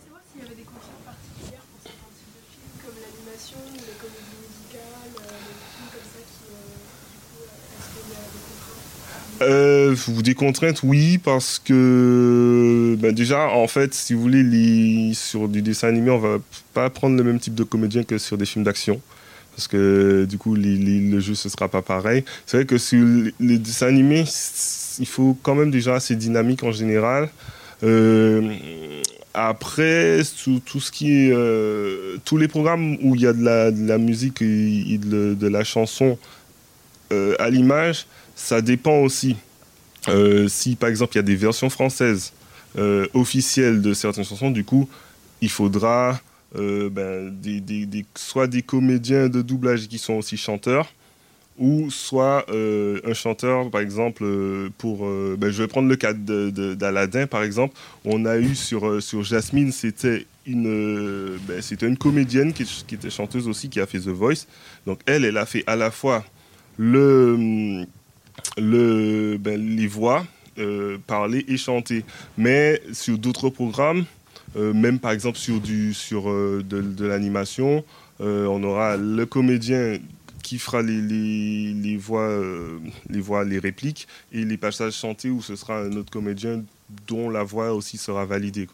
savoir 0.01 0.21
s'il 0.25 0.41
y 0.41 0.43
avait 0.43 0.55
des 0.55 0.65
contraintes 0.65 1.05
particulières 1.05 1.61
pour 1.69 1.85
certains 1.85 2.09
types 2.17 2.33
de 2.33 2.41
films, 2.49 2.81
comme 2.81 2.97
l'animation 2.97 3.61
ou 3.61 3.77
les 3.77 3.93
comédies 4.01 4.41
musicales, 4.41 5.13
euh, 5.21 5.37
des 5.37 5.53
films 5.69 5.89
comme 5.93 6.09
ça 6.09 6.25
qui, 6.25 6.49
euh, 6.49 6.65
du 7.13 7.17
coup, 7.29 7.45
euh, 7.45 7.77
est-ce 7.77 7.93
qu'il 7.93 8.09
y 8.09 8.17
a 8.17 8.25
des 8.25 8.41
contraintes 8.41 8.89
Euh, 9.41 9.95
des 10.21 10.35
contraintes, 10.35 10.81
oui, 10.83 11.17
parce 11.17 11.59
que 11.59 12.95
ben, 12.99 13.13
déjà, 13.13 13.49
en 13.49 13.67
fait, 13.67 13.93
si 13.93 14.13
vous 14.13 14.21
voulez, 14.21 15.13
sur 15.13 15.47
du 15.47 15.61
dessin 15.61 15.87
animé, 15.89 16.11
on 16.11 16.19
va 16.19 16.37
pas 16.73 16.89
prendre 16.89 17.15
le 17.15 17.23
même 17.23 17.39
type 17.39 17.55
de 17.55 17.63
comédien 17.63 18.03
que 18.03 18.17
sur 18.17 18.37
des 18.37 18.45
films 18.45 18.65
d'action. 18.65 19.01
Parce 19.55 19.67
que 19.67 20.25
du 20.25 20.37
coup, 20.37 20.55
le 20.55 21.19
jeu, 21.19 21.35
ce 21.35 21.49
sera 21.49 21.67
pas 21.67 21.81
pareil. 21.81 22.23
C'est 22.45 22.57
vrai 22.57 22.65
que 22.65 22.77
sur 22.77 23.05
les, 23.39 23.57
dessins 23.57 23.87
animés, 23.87 24.23
il 24.99 25.05
faut 25.05 25.37
quand 25.43 25.55
même 25.55 25.71
déjà 25.71 25.95
assez 25.95 26.15
dynamique 26.15 26.63
en 26.63 26.71
général. 26.71 27.29
Euh, 27.83 28.53
après, 29.33 30.21
tout 30.65 30.79
ce 30.79 30.91
qui 30.91 31.31
euh, 31.31 32.17
tous 32.25 32.37
les 32.37 32.47
programmes 32.47 32.97
où 33.01 33.15
il 33.15 33.21
y 33.21 33.27
a 33.27 33.33
de 33.33 33.43
la, 33.43 33.97
musique 33.97 34.41
et, 34.41 34.97
de 34.97 35.47
la 35.47 35.63
chanson 35.63 36.17
euh, 37.11 37.35
à 37.39 37.49
l'image, 37.49 38.05
ça 38.39 38.61
dépend 38.61 38.99
aussi. 39.01 39.35
Euh, 40.07 40.47
si 40.47 40.75
par 40.77 40.89
exemple 40.89 41.11
il 41.13 41.17
y 41.17 41.19
a 41.19 41.23
des 41.23 41.35
versions 41.35 41.69
françaises 41.69 42.31
euh, 42.77 43.05
officielles 43.13 43.81
de 43.81 43.93
certaines 43.93 44.23
chansons, 44.23 44.49
du 44.49 44.63
coup, 44.63 44.87
il 45.41 45.49
faudra 45.49 46.19
euh, 46.55 46.89
ben, 46.89 47.29
des, 47.29 47.59
des- 47.59 48.05
soit 48.15 48.47
des 48.47 48.61
comédiens 48.61 49.27
de 49.27 49.41
doublage 49.41 49.87
qui 49.87 49.97
sont 49.97 50.13
aussi 50.13 50.37
chanteurs, 50.37 50.87
ou 51.57 51.91
soit 51.91 52.45
un 52.49 53.13
chanteur, 53.13 53.69
par 53.69 53.81
exemple, 53.81 54.23
pour. 54.77 54.99
ben, 55.37 55.51
je 55.51 55.61
vais 55.61 55.67
prendre 55.67 55.89
le 55.89 55.97
cas 55.97 56.13
d'Aladin, 56.13 57.27
par 57.27 57.43
exemple. 57.43 57.75
On 58.05 58.23
a 58.25 58.37
eu 58.37 58.55
sur, 58.55 59.03
sur 59.03 59.23
Jasmine, 59.23 59.73
c'était 59.73 60.25
une, 60.45 61.37
ben, 61.45 61.61
c'était 61.61 61.87
une 61.87 61.97
comédienne 61.97 62.53
qui, 62.53 62.63
qui 62.87 62.95
était 62.95 63.09
chanteuse 63.09 63.49
aussi, 63.49 63.67
qui 63.67 63.81
a 63.81 63.85
fait 63.85 63.99
The 63.99 64.07
Voice. 64.07 64.45
Donc 64.87 65.01
elle, 65.05 65.25
elle 65.25 65.35
a 65.37 65.45
fait 65.45 65.65
à 65.67 65.75
la 65.75 65.91
fois 65.91 66.23
le, 66.77 67.85
le, 68.57 69.37
ben, 69.37 69.75
les 69.75 69.87
voix, 69.87 70.25
euh, 70.59 70.97
parler 71.07 71.45
et 71.47 71.55
chanter. 71.55 72.03
Mais 72.37 72.81
sur 72.91 73.17
d'autres 73.17 73.49
programmes, 73.49 74.03
euh, 74.57 74.73
même 74.73 74.99
par 74.99 75.11
exemple 75.11 75.37
sur, 75.37 75.61
euh, 76.29 76.63
de, 76.67 77.05
l'animation, 77.05 77.85
on 78.19 78.63
aura 78.63 78.97
le 78.97 79.25
comédien 79.25 79.97
qui 80.43 80.59
fera 80.59 80.81
les, 80.81 81.97
voix, 81.97 82.29
les 83.09 83.21
voix, 83.21 83.45
les 83.45 83.59
répliques, 83.59 84.07
et 84.33 84.43
les 84.43 84.57
passages 84.57 84.95
chantés 84.95 85.29
où 85.29 85.41
ce 85.41 85.55
sera 85.55 85.79
un 85.79 85.93
autre 85.93 86.11
comédien 86.11 86.61
dont 87.07 87.29
la 87.29 87.43
voix 87.43 87.73
aussi 87.73 87.97
sera 87.97 88.25
validée. 88.25 88.67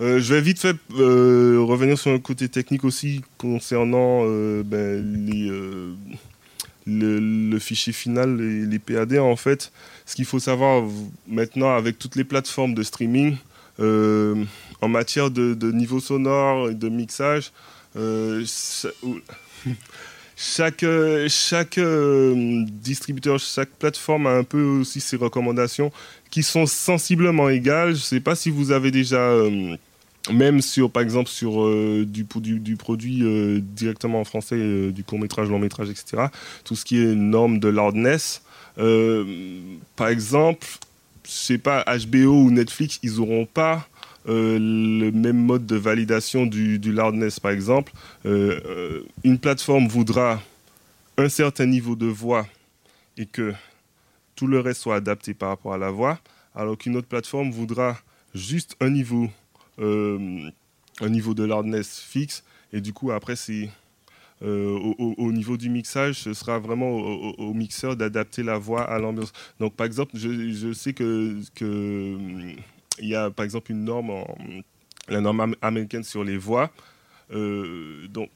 je 0.00 0.34
vais 0.34 0.40
vite 0.40 0.58
fait 0.58 0.76
revenir 0.90 1.96
sur 1.96 2.10
un 2.10 2.18
côté 2.18 2.48
technique 2.48 2.82
aussi 2.82 3.20
concernant 3.38 4.24
ben, 4.64 5.26
les, 5.26 5.48
le, 6.86 7.58
fichier 7.58 7.92
final, 7.92 8.36
les, 8.36 8.66
les 8.66 8.78
PAD. 8.78 9.18
En 9.18 9.36
fait, 9.36 9.72
ce 10.06 10.14
qu'il 10.14 10.24
faut 10.24 10.38
savoir 10.38 10.84
maintenant 11.26 11.74
avec 11.74 11.98
toutes 11.98 12.16
les 12.16 12.24
plateformes 12.24 12.74
de 12.74 12.82
streaming, 12.82 13.36
euh, 13.80 14.44
en 14.82 14.88
matière 14.88 15.30
de, 15.30 15.72
niveau 15.72 16.00
sonore 16.00 16.70
et 16.70 16.74
de 16.74 16.88
mixage, 16.88 17.52
euh, 17.96 18.44
chaque, 20.36 20.84
chaque 21.28 21.78
euh, 21.78 22.64
distributeur, 22.66 23.38
chaque 23.38 23.70
plateforme 23.70 24.26
a 24.26 24.30
un 24.30 24.44
peu 24.44 24.62
aussi 24.62 25.00
ses 25.00 25.16
recommandations 25.16 25.92
qui 26.30 26.42
sont 26.42 26.66
sensiblement 26.66 27.48
égales. 27.48 27.90
Je 27.90 28.00
ne 28.00 28.04
sais 28.04 28.20
pas 28.20 28.34
si 28.34 28.50
vous 28.50 28.70
avez 28.70 28.90
déjà, 28.90 29.32
même 30.28 30.60
sur, 30.60 30.90
par 30.90 31.02
exemple, 31.02 31.28
sur 31.28 31.62
euh, 31.62 32.04
du, 32.06 32.26
du, 32.36 32.60
du 32.60 32.76
produit 32.76 33.22
euh, 33.22 33.60
directement 33.62 34.20
en 34.20 34.24
français, 34.24 34.56
euh, 34.56 34.90
du 34.90 35.02
court 35.02 35.18
métrage, 35.18 35.48
long 35.48 35.58
métrage, 35.58 35.88
etc. 35.88 36.26
Tout 36.64 36.76
ce 36.76 36.84
qui 36.84 37.00
est 37.02 37.14
norme 37.14 37.58
de 37.58 37.68
loudness. 37.68 38.42
Par 39.96 40.08
exemple, 40.08 40.66
je 41.24 41.30
sais 41.30 41.58
pas, 41.58 41.84
HBO 41.84 42.44
ou 42.44 42.50
Netflix, 42.50 42.98
ils 43.02 43.16
n'auront 43.16 43.46
pas 43.46 43.86
le 44.26 45.10
même 45.10 45.38
mode 45.38 45.66
de 45.66 45.76
validation 45.76 46.46
du, 46.46 46.78
du 46.78 46.92
loudness, 46.92 47.40
par 47.40 47.50
exemple. 47.50 47.92
Une 48.24 49.38
plateforme 49.38 49.88
voudra 49.88 50.40
un 51.18 51.28
certain 51.28 51.66
niveau 51.66 51.94
de 51.94 52.06
voix 52.06 52.46
et 53.18 53.26
que 53.26 53.52
tout 54.34 54.46
le 54.46 54.60
reste 54.60 54.80
soit 54.82 54.96
adapté 54.96 55.34
par 55.34 55.50
rapport 55.50 55.74
à 55.74 55.78
la 55.78 55.90
voix, 55.90 56.18
alors 56.54 56.78
qu'une 56.78 56.96
autre 56.96 57.08
plateforme 57.08 57.50
voudra 57.50 57.98
juste 58.34 58.76
un 58.80 58.88
niveau, 58.88 59.28
un 59.80 61.08
niveau 61.08 61.34
de 61.34 61.44
loudness 61.44 62.00
fixe, 62.00 62.44
et 62.72 62.80
du 62.80 62.92
coup 62.92 63.10
après 63.12 63.36
c'est 63.36 63.70
euh, 64.42 64.70
au, 64.78 64.94
au- 64.98 65.14
au 65.18 65.32
niveau 65.32 65.56
du 65.58 65.68
mixage, 65.68 66.20
ce 66.20 66.32
sera 66.32 66.58
vraiment 66.58 66.90
au, 66.90 67.52
mixeur 67.52 67.94
d'adapter 67.96 68.42
la 68.42 68.56
voix 68.56 68.82
à 68.82 68.98
l'ambiance. 68.98 69.32
Donc 69.58 69.74
par 69.74 69.86
exemple, 69.86 70.12
je, 70.16 70.72
sais 70.72 70.94
que, 70.94 71.36
il 72.98 73.08
y 73.08 73.14
a 73.14 73.30
par 73.30 73.44
exemple 73.44 73.70
une 73.72 73.84
norme, 73.84 74.08
en- 74.10 74.26
la 75.08 75.20
norme 75.20 75.40
am- 75.40 75.56
américaine 75.60 76.04
sur 76.04 76.24
les 76.24 76.38
voix. 76.38 76.70
Euh, 77.32 78.08
donc 78.08 78.30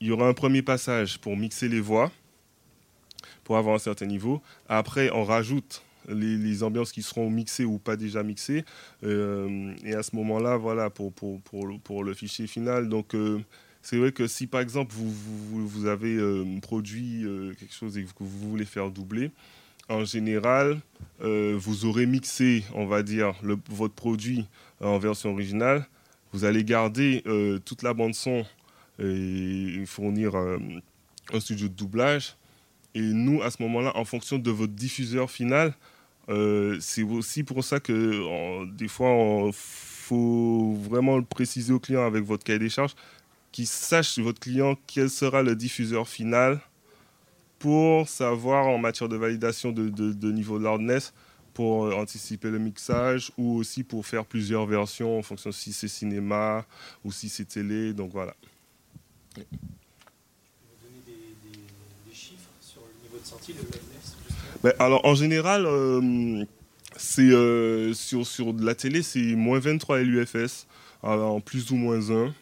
il 0.00 0.06
y 0.08 0.10
aura 0.12 0.28
un 0.28 0.32
premier 0.34 0.62
passage 0.62 1.18
pour 1.18 1.36
mixer 1.36 1.68
les 1.68 1.80
voix, 1.80 2.10
pour 3.44 3.56
avoir 3.56 3.74
un 3.74 3.78
certain 3.80 4.06
niveau. 4.06 4.40
Après, 4.68 5.10
on 5.10 5.24
rajoute 5.24 5.82
les, 6.08 6.62
ambiances 6.62 6.92
qui 6.92 7.02
seront 7.02 7.30
mixées 7.30 7.64
ou 7.64 7.78
pas 7.78 7.96
déjà 7.96 8.22
mixées. 8.22 8.64
Euh, 9.04 9.74
et 9.84 9.94
à 9.94 10.02
ce 10.02 10.14
moment-là, 10.16 10.56
voilà, 10.56 10.90
pour, 10.90 11.12
pour, 11.12 11.40
pour, 11.42 11.66
le- 11.66 11.78
pour 11.78 12.04
le 12.04 12.14
fichier 12.14 12.46
final. 12.46 12.88
Donc, 12.88 13.14
euh, 13.14 13.40
c'est 13.82 13.96
vrai 13.98 14.12
que 14.12 14.26
si 14.26 14.46
par 14.46 14.60
exemple 14.60 14.94
vous, 14.94 15.10
vous, 15.10 15.66
vous 15.66 15.86
avez 15.86 16.14
euh, 16.14 16.44
produit 16.60 17.24
quelque 17.58 17.74
chose 17.74 17.98
et 17.98 18.04
que 18.04 18.10
vous 18.20 18.50
voulez 18.50 18.64
faire 18.64 18.90
doubler, 18.90 19.30
en 19.88 20.04
général, 20.04 20.80
vous 21.20 21.84
aurez 21.84 22.06
mixé, 22.06 22.64
on 22.74 22.86
va 22.86 23.02
dire, 23.02 23.34
le- 23.42 23.58
votre 23.68 23.94
produit 23.94 24.46
en 24.80 24.98
version 24.98 25.32
originale. 25.32 25.86
Vous 26.32 26.44
allez 26.44 26.64
garder 26.64 27.22
toute 27.64 27.82
la 27.82 27.92
bande 27.92 28.14
son 28.14 28.44
et 28.98 29.82
fournir 29.86 30.34
un 30.36 31.40
studio 31.40 31.68
de 31.68 31.74
doublage. 31.74 32.36
Et 32.94 33.00
nous, 33.00 33.42
à 33.42 33.50
ce 33.50 33.62
moment-là, 33.62 33.92
en 33.96 34.04
fonction 34.04 34.38
de 34.38 34.50
votre 34.50 34.72
diffuseur 34.72 35.30
final, 35.30 35.74
euh, 36.28 36.78
c'est 36.80 37.02
aussi 37.02 37.42
pour 37.42 37.64
ça 37.64 37.80
que 37.80 38.64
des 38.72 38.88
fois, 38.88 39.10
il 39.46 39.52
faut 39.52 40.74
vraiment 40.74 41.16
le 41.16 41.24
préciser 41.24 41.72
au 41.72 41.80
client 41.80 42.04
avec 42.04 42.24
votre 42.24 42.44
cahier 42.44 42.58
des 42.58 42.68
charges, 42.68 42.94
qu'il 43.50 43.66
sache 43.66 44.18
votre 44.18 44.40
client 44.40 44.76
quel 44.86 45.10
sera 45.10 45.42
le 45.42 45.54
diffuseur 45.54 46.08
final 46.08 46.60
pour 47.58 48.08
savoir 48.08 48.66
en 48.66 48.78
matière 48.78 49.08
de 49.08 49.16
validation 49.16 49.70
de, 49.70 50.32
niveau 50.32 50.58
de 50.58 50.64
loudness 50.64 51.12
pour 51.54 51.84
euh, 51.84 51.92
anticiper 51.92 52.50
le 52.50 52.58
mixage 52.58 53.30
ou 53.36 53.56
aussi 53.56 53.84
pour 53.84 54.04
faire 54.06 54.24
plusieurs 54.24 54.66
versions 54.66 55.18
en 55.18 55.22
fonction 55.22 55.52
si 55.52 55.72
c'est 55.72 55.86
cinéma 55.86 56.64
ou 57.04 57.12
si 57.12 57.28
c'est 57.28 57.44
télé. 57.44 57.92
Donc 57.92 58.10
voilà. 58.10 58.34
Vous 59.36 59.42
donner 60.82 61.02
des, 61.06 62.14
chiffres 62.14 62.50
sur 62.60 62.80
le 62.80 63.06
niveau 63.06 63.22
de 63.22 63.26
sortie 63.26 63.52
de 63.52 63.60
Alors 64.78 65.04
en 65.04 65.14
général, 65.14 65.66
euh, 65.66 66.44
c'est 66.96 67.22
euh, 67.22 67.92
sur, 67.94 68.26
sur 68.26 68.52
de 68.52 68.64
la 68.64 68.74
télé, 68.74 69.02
c'est 69.02 69.34
moins 69.34 69.58
23 69.58 70.00
LUFS 70.00 70.66
en 71.02 71.40
plus 71.40 71.70
ou 71.70 71.76
moins 71.76 72.10
1. 72.10 72.32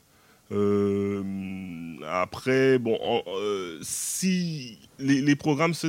Euh, 0.52 1.22
après, 2.10 2.78
bon, 2.78 2.98
euh, 3.28 3.78
si 3.82 4.78
les, 4.98 5.36
programmes 5.36 5.74
se, 5.74 5.86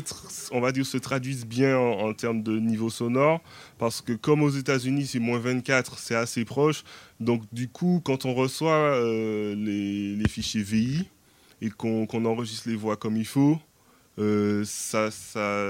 on 0.51 0.61
va 0.61 0.71
dire, 0.71 0.86
se 0.86 0.97
traduisent 0.97 1.47
bien 1.47 1.77
en, 1.77 2.13
termes 2.13 2.43
de 2.43 2.59
niveau 2.59 2.91
sonore, 2.91 3.41
parce 3.79 4.01
que 4.01 4.13
comme 4.13 4.43
aux 4.43 4.51
États-Unis, 4.51 5.07
c'est 5.07 5.19
moins 5.19 5.39
24, 5.39 5.97
c'est 5.97 6.15
assez 6.15 6.45
proche. 6.45 6.84
Donc, 7.19 7.41
du 7.51 7.67
coup, 7.69 8.01
quand 8.05 8.25
on 8.25 8.36
reçoit 8.36 8.99
les, 9.03 10.23
fichiers 10.29 10.63
VI 10.63 11.07
et 11.61 11.71
qu'on 11.71 12.05
qu 12.05 12.17
enregistre 12.17 12.69
les 12.69 12.75
voix 12.75 12.97
comme 12.97 13.17
il 13.17 13.25
faut, 13.25 13.57
euh, 14.20 14.64
ça, 14.66 15.09
ça 15.12 15.64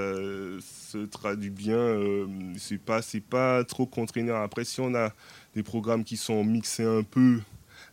se 0.60 1.06
traduit 1.06 1.50
bien. 1.50 1.76
Euh, 1.76 2.26
c'est 2.58 2.78
pas, 2.78 3.02
c'est 3.02 3.20
pas 3.20 3.64
trop 3.64 3.86
contraignant. 3.86 4.42
Après, 4.42 4.64
si 4.64 4.80
on 4.80 4.94
a 4.94 5.12
des 5.54 5.62
programmes 5.62 6.04
qui 6.04 6.16
sont 6.16 6.44
mixés 6.44 6.84
un 6.84 7.02
peu 7.02 7.40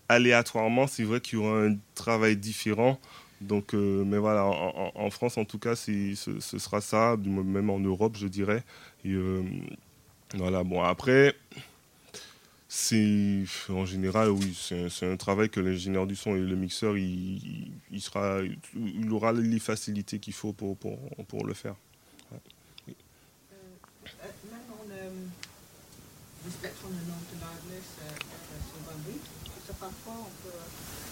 aléatoirement, 0.07 0.87
c'est 0.87 1.03
vrai 1.03 1.21
qu'il 1.21 1.39
y 1.39 1.41
aura 1.41 1.65
un 1.65 1.77
travail 1.95 2.35
différent. 2.35 2.99
Donc, 3.41 3.73
euh, 3.73 4.03
mais 4.05 4.17
voilà, 4.17 4.45
en, 4.45 5.09
France, 5.11 5.37
en 5.37 5.45
tout 5.45 5.59
cas, 5.59 5.75
ce, 5.75 6.13
sera 6.39 6.81
ça, 6.81 7.15
même 7.17 7.69
en 7.69 7.79
Europe, 7.79 8.17
je 8.17 8.27
dirais. 8.27 8.63
Euh, 9.05 9.43
voilà, 10.35 10.63
bon, 10.63 10.83
après, 10.83 11.35
c'est 12.71 13.45
en 13.69 13.83
général, 13.83 14.29
oui, 14.29 14.55
c'est 14.55 15.11
un, 15.11 15.17
travail 15.17 15.49
que 15.49 15.59
l'ingénieur 15.59 16.05
du 16.05 16.15
son 16.15 16.35
et 16.35 16.39
le 16.39 16.55
mixeur, 16.55 16.95
il, 16.97 17.73
sera, 17.99 18.41
il 18.75 19.11
aura 19.11 19.33
les 19.33 19.57
facilités 19.57 20.19
qu'il 20.19 20.33
faut 20.33 20.53
pour, 20.53 20.77
pour, 20.77 20.99
pour, 21.27 21.47
le 21.47 21.55
faire. 21.55 21.73
Euh, 22.31 22.37
même 24.51 24.61
de 24.87 25.09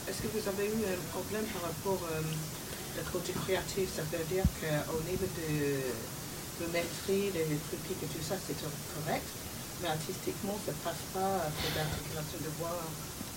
est-ce 0.07 0.21
que 0.21 0.27
vous 0.27 0.47
avez 0.47 0.67
eu 0.67 0.85
un 0.85 1.09
problème 1.11 1.45
par 1.45 1.63
rapport 1.63 2.07
euh, 2.11 3.01
au 3.01 3.11
côté 3.11 3.33
créatif? 3.33 3.95
Ça 3.95 4.03
veut 4.03 4.23
dire 4.25 4.45
qu'au 4.61 5.01
niveau 5.09 5.25
de 5.25 5.81
géométrie, 6.59 7.31
les 7.33 7.57
trucs 7.57 8.03
et 8.03 8.05
tout 8.05 8.23
ça, 8.23 8.35
c'est 8.45 8.55
correct, 8.61 9.25
mais 9.81 9.89
artistiquement, 9.89 10.57
ça 10.65 10.73
passe 10.83 11.03
pas 11.13 11.51
pour 11.55 11.69
l'intégration 11.75 12.39
de 12.41 12.51
voix 12.59 12.81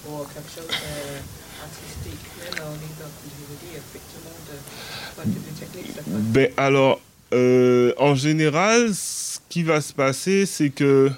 ou 0.09 0.25
quelque 0.33 0.51
chose 0.55 0.69
d'artistique, 0.69 2.25
même 2.39 2.67
au 2.67 2.77
niveau, 2.77 3.09
je 3.25 3.45
veux 3.49 3.71
dire, 3.71 3.81
effectivement, 3.81 4.37
de 4.49 5.31
de 5.31 5.61
technique, 5.61 5.95
ça 5.95 6.03
passe 6.03 6.23
ben, 6.23 6.51
alors, 6.57 7.01
euh, 7.33 7.93
en 7.99 8.15
général, 8.15 8.95
ce 8.95 9.39
qui 9.49 9.63
va 9.63 9.81
se 9.81 9.93
passer, 9.93 10.47
c'est 10.47 10.71
que 10.71 11.11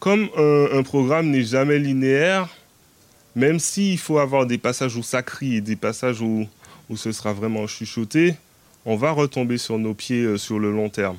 comme 0.00 0.28
un, 0.36 0.78
un 0.78 0.82
programme 0.82 1.30
n'est 1.30 1.44
jamais 1.44 1.78
linéaire, 1.78 2.48
même 3.36 3.58
s'il 3.60 3.98
faut 3.98 4.18
avoir 4.18 4.46
des 4.46 4.58
passages 4.58 4.96
où 4.96 5.02
ça 5.02 5.22
crie 5.22 5.56
et 5.56 5.60
des 5.60 5.76
passages 5.76 6.20
où, 6.20 6.46
où 6.88 6.96
ce 6.96 7.12
sera 7.12 7.32
vraiment 7.32 7.66
chuchoté, 7.66 8.34
on 8.84 8.96
va 8.96 9.10
retomber 9.12 9.58
sur 9.58 9.78
nos 9.78 9.94
pieds 9.94 10.22
euh, 10.22 10.38
sur 10.38 10.58
le 10.58 10.72
long 10.72 10.88
terme. 10.88 11.18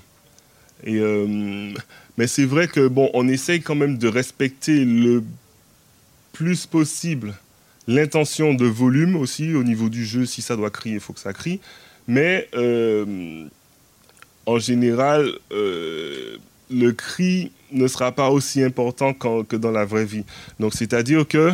Et, 0.84 0.96
euh, 0.96 1.74
mais 2.18 2.28
c'est 2.28 2.46
vrai 2.46 2.68
que 2.68 2.88
bon, 2.88 3.10
on 3.14 3.28
essaye 3.28 3.62
quand 3.62 3.76
même 3.76 3.98
de 3.98 4.08
respecter 4.08 4.84
le 4.86 5.24
plus 6.34 6.66
possible 6.66 7.36
l'intention 7.88 8.54
de 8.54 8.66
volume 8.66 9.16
aussi 9.16 9.54
au 9.56 9.64
niveau 9.64 9.90
du 9.90 10.06
jeu. 10.06 10.26
Si 10.26 10.42
ça 10.42 10.56
doit 10.56 10.70
crier, 10.70 10.96
il 10.96 11.02
faut 11.02 11.14
que 11.14 11.20
ça 11.20 11.34
crie. 11.34 11.60
Mais 12.08 12.48
euh, 12.56 13.46
en 14.46 14.60
général, 14.60 15.32
euh, 15.52 16.38
le 16.70 16.92
cri 16.92 17.52
ne 17.72 17.88
sera 17.88 18.12
pas 18.12 18.30
aussi 18.30 18.64
important 18.64 19.14
que 19.14 19.56
dans 19.56 19.72
la 19.72 19.86
vraie 19.86 20.06
vie. 20.06 20.24
Donc 20.60 20.74
c'est-à-dire 20.74 21.28
que 21.28 21.54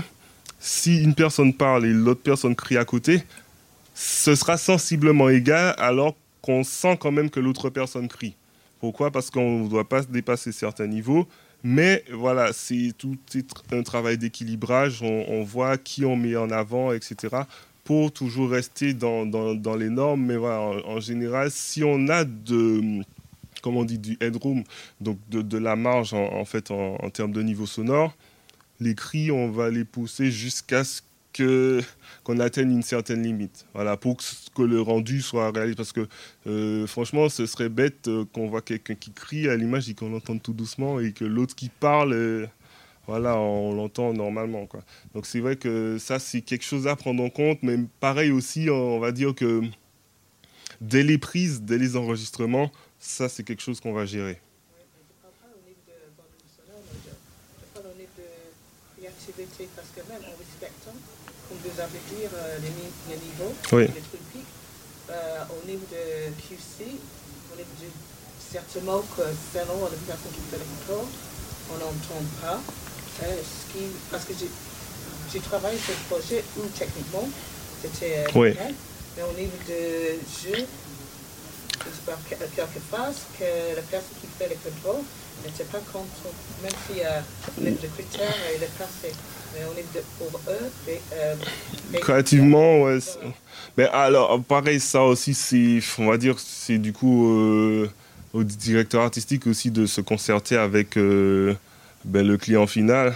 si 0.59 1.01
une 1.01 1.15
personne 1.15 1.53
parle 1.53 1.85
et 1.85 1.93
l'autre 1.93 2.21
personne 2.21 2.55
crie 2.55 2.77
à 2.77 2.85
côté, 2.85 3.23
ce 3.95 4.35
sera 4.35 4.57
sensiblement 4.57 5.29
égal 5.29 5.75
alors 5.77 6.15
qu'on 6.41 6.63
sent 6.63 6.97
quand 6.99 7.11
même 7.11 7.29
que 7.29 7.39
l'autre 7.39 7.69
personne 7.69 8.07
crie. 8.07 8.35
Pourquoi? 8.83 9.11
Parce 9.11 9.29
qu'on 9.29 9.59
ne 9.59 9.69
doit 9.69 9.87
pas 9.87 10.01
dépasser 10.01 10.51
certains 10.51 10.87
niveaux. 10.87 11.25
Mais 11.63 12.03
voilà, 12.11 12.51
c'est 12.51 12.91
tout 12.97 13.17
un 13.71 13.81
travail 13.81 14.17
d'équilibrage. 14.17 15.01
On, 15.01 15.41
voit 15.41 15.77
qui 15.77 16.03
on 16.03 16.17
met 16.17 16.35
en 16.35 16.51
avant, 16.51 16.91
etc. 16.91 17.43
Pour 17.85 18.11
toujours 18.11 18.49
rester 18.49 18.93
dans, 18.93 19.23
les 19.77 19.89
normes. 19.89 20.25
Mais 20.25 20.35
voilà, 20.35 20.59
en, 20.85 20.99
général, 20.99 21.49
si 21.49 21.81
on 21.81 22.09
a 22.09 22.25
de, 22.25 23.01
on 23.63 23.85
dit, 23.85 23.99
du 23.99 24.17
headroom, 24.19 24.65
donc 24.99 25.17
de, 25.29 25.57
la 25.57 25.77
marge 25.77 26.13
en, 26.13 26.43
fait 26.43 26.69
en 26.69 27.09
termes 27.09 27.31
de 27.31 27.41
niveau 27.41 27.65
sonore, 27.65 28.13
les 28.81 28.95
cris, 28.95 29.31
on 29.31 29.49
va 29.49 29.69
les 29.69 29.85
pousser 29.85 30.29
jusqu'à 30.29 30.83
ce 30.83 30.99
qu'on 31.35 32.39
atteigne 32.39 32.71
une 32.71 32.83
certaine 32.83 33.23
limite. 33.23 33.65
Voilà, 33.73 33.97
pour 33.97 34.17
que, 34.55 34.61
le 34.61 34.81
rendu 34.81 35.21
soit 35.21 35.51
réaliste. 35.51 35.77
Parce 35.77 35.91
que 35.91 36.07
euh, 36.47 36.87
franchement, 36.87 37.29
ce 37.29 37.45
serait 37.45 37.69
bête 37.69 38.07
euh, 38.07 38.25
qu'on 38.33 38.47
voit 38.47 38.61
quelqu'un 38.61 38.95
qui 38.95 39.11
crie 39.11 39.49
à 39.49 39.55
l'image 39.55 39.89
et 39.89 39.93
qu'on 39.93 40.09
l'entende 40.09 40.41
tout 40.41 40.53
doucement 40.53 40.99
et 40.99 41.11
que 41.11 41.25
l'autre 41.25 41.55
qui 41.55 41.69
parle, 41.69 42.13
euh, 42.13 42.47
voilà, 43.07 43.37
on 43.37 43.73
l'entend 43.73 44.13
normalement. 44.13 44.67
Donc 45.13 45.25
c'est 45.25 45.39
vrai 45.39 45.55
que 45.55 45.97
ça, 45.99 46.19
c'est 46.19 46.41
quelque 46.41 46.65
chose 46.65 46.87
à 46.87 46.95
prendre 46.95 47.23
en 47.23 47.29
compte. 47.29 47.59
Mais 47.63 47.77
pareil 47.99 48.31
aussi, 48.31 48.69
on 48.69 48.99
va 48.99 49.11
dire 49.11 49.35
que 49.35 49.61
dès 50.81 51.03
les 51.03 51.17
prises, 51.17 51.61
dès 51.61 51.77
les 51.77 51.95
enregistrements, 51.95 52.71
ça, 52.99 53.29
c'est 53.29 53.43
quelque 53.43 53.61
chose 53.61 53.79
qu'on 53.79 53.93
va 53.93 54.05
gérer. 54.05 54.39
parce 59.75 59.89
que 59.95 60.01
même 60.11 60.21
en 60.21 60.37
respectant, 60.37 60.97
comme 61.49 61.52
vous 61.63 61.79
avez 61.79 61.99
dit, 62.11 62.23
euh, 62.25 62.57
les, 62.59 63.15
les, 63.15 63.19
niveaux, 63.21 63.53
oui. 63.71 63.83
les 63.87 64.01
trucs, 64.01 64.45
euh, 65.09 65.43
au 65.51 65.67
niveau 65.67 65.85
de 65.91 66.31
QC, 66.41 66.83
au 67.51 67.55
niveau 67.55 67.75
de 67.81 67.87
certains 68.51 68.81
mots 68.81 69.05
que 69.15 69.23
selon 69.53 69.83
la 69.83 69.97
personne 70.07 70.31
qui 70.33 70.43
fait 70.51 70.59
le 70.59 70.67
contrôle, 70.67 71.07
on 71.71 71.77
n'entend 71.79 72.23
pas. 72.41 72.59
Euh, 73.23 73.35
ce 73.37 73.71
qui, 73.71 73.85
parce 74.11 74.25
que 74.25 74.33
j'ai 75.31 75.39
travaillé 75.39 75.77
sur 75.77 75.93
ce 75.93 76.13
projet 76.13 76.43
où 76.57 76.61
techniquement 76.77 77.29
c'était 77.81 78.25
oui. 78.35 78.51
bien, 78.51 78.71
mais 79.15 79.23
au 79.23 79.33
niveau 79.39 79.57
de 79.67 80.19
jeu, 80.41 80.65
quelque 82.55 82.79
phase 82.91 83.21
que 83.39 83.75
la 83.75 83.81
personne 83.83 84.17
qui 84.21 84.27
fait 84.37 84.49
le 84.49 84.55
contrôle 84.55 85.03
n'était 85.43 85.63
pas 85.65 85.79
contre, 85.91 86.07
même 86.61 86.71
si 86.87 87.01
euh, 87.01 87.19
le 87.61 87.87
critère 87.87 88.33
il 88.55 88.63
est 88.63 88.77
passé. 88.77 89.13
Mais 89.53 89.65
on 89.65 89.77
est 89.77 89.93
de, 89.93 90.03
pour 90.17 90.39
eux. 90.47 90.71
Euh, 91.13 91.35
Créativement, 91.99 92.81
ouais. 92.83 92.99
Mais 93.77 93.87
alors, 93.89 94.41
pareil, 94.43 94.79
ça 94.79 95.03
aussi, 95.03 95.33
c'est, 95.33 95.79
on 95.99 96.07
va 96.07 96.17
dire, 96.17 96.35
c'est 96.39 96.77
du 96.77 96.93
coup 96.93 97.27
euh, 97.27 97.89
au 98.33 98.43
directeur 98.43 99.01
artistique 99.01 99.47
aussi 99.47 99.71
de 99.71 99.85
se 99.85 100.01
concerter 100.01 100.57
avec 100.57 100.97
euh, 100.97 101.53
ben, 102.05 102.25
le 102.25 102.37
client 102.37 102.67
final 102.67 103.15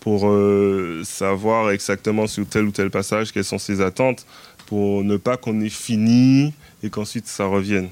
pour 0.00 0.28
euh, 0.28 1.02
savoir 1.04 1.70
exactement 1.70 2.26
sur 2.26 2.46
tel 2.46 2.64
ou 2.64 2.70
tel 2.70 2.90
passage 2.90 3.32
quelles 3.32 3.44
sont 3.44 3.58
ses 3.58 3.80
attentes 3.80 4.26
pour 4.66 5.02
ne 5.02 5.16
pas 5.16 5.36
qu'on 5.36 5.60
ait 5.60 5.68
fini 5.68 6.52
et 6.82 6.90
qu'ensuite 6.90 7.26
ça 7.26 7.46
revienne. 7.46 7.88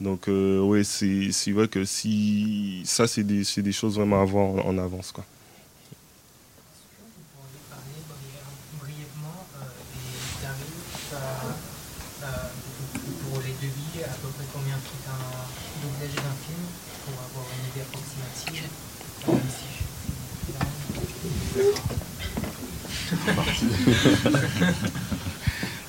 Donc, 0.00 0.28
euh, 0.28 0.60
oui, 0.60 0.84
c'est 0.84 1.52
vrai 1.52 1.68
que 1.68 1.84
si 1.84 2.82
ça, 2.84 3.06
c'est 3.06 3.22
des, 3.22 3.44
des, 3.56 3.72
choses 3.72 3.96
vraiment 3.96 4.20
à 4.20 4.24
voir 4.24 4.66
en, 4.66 4.70
en 4.70 4.78
avance. 4.78 5.12
Quoi. 5.12 5.24
pour 13.30 13.42
les 13.42 13.52
devis, 13.60 14.04
à 14.04 14.14
peu 14.22 14.28
près 14.28 14.44
combien 14.52 14.74
coûte 14.74 15.06
un 15.08 15.82
doublage 15.82 16.14
d'un 16.16 16.36
film 16.44 16.64
pour 17.04 17.14
avoir 17.14 17.46
une 17.54 17.64
idée 17.70 17.82
approximative? 17.82 18.68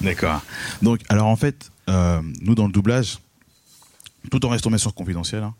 D'accord. 0.02 0.41
Donc, 0.82 1.02
alors 1.10 1.27
en 1.27 1.36
fait, 1.36 1.72
euh, 1.90 2.22
nous 2.41 2.56
dans 2.56 2.68
le 2.68 2.72
doublage, 2.72 3.18
tout 4.30 4.45
en 4.45 4.49
restant 4.49 4.69
bien 4.69 4.77
sûr 4.77 4.93
confidentiel, 4.93 5.43
hein, 5.43 5.56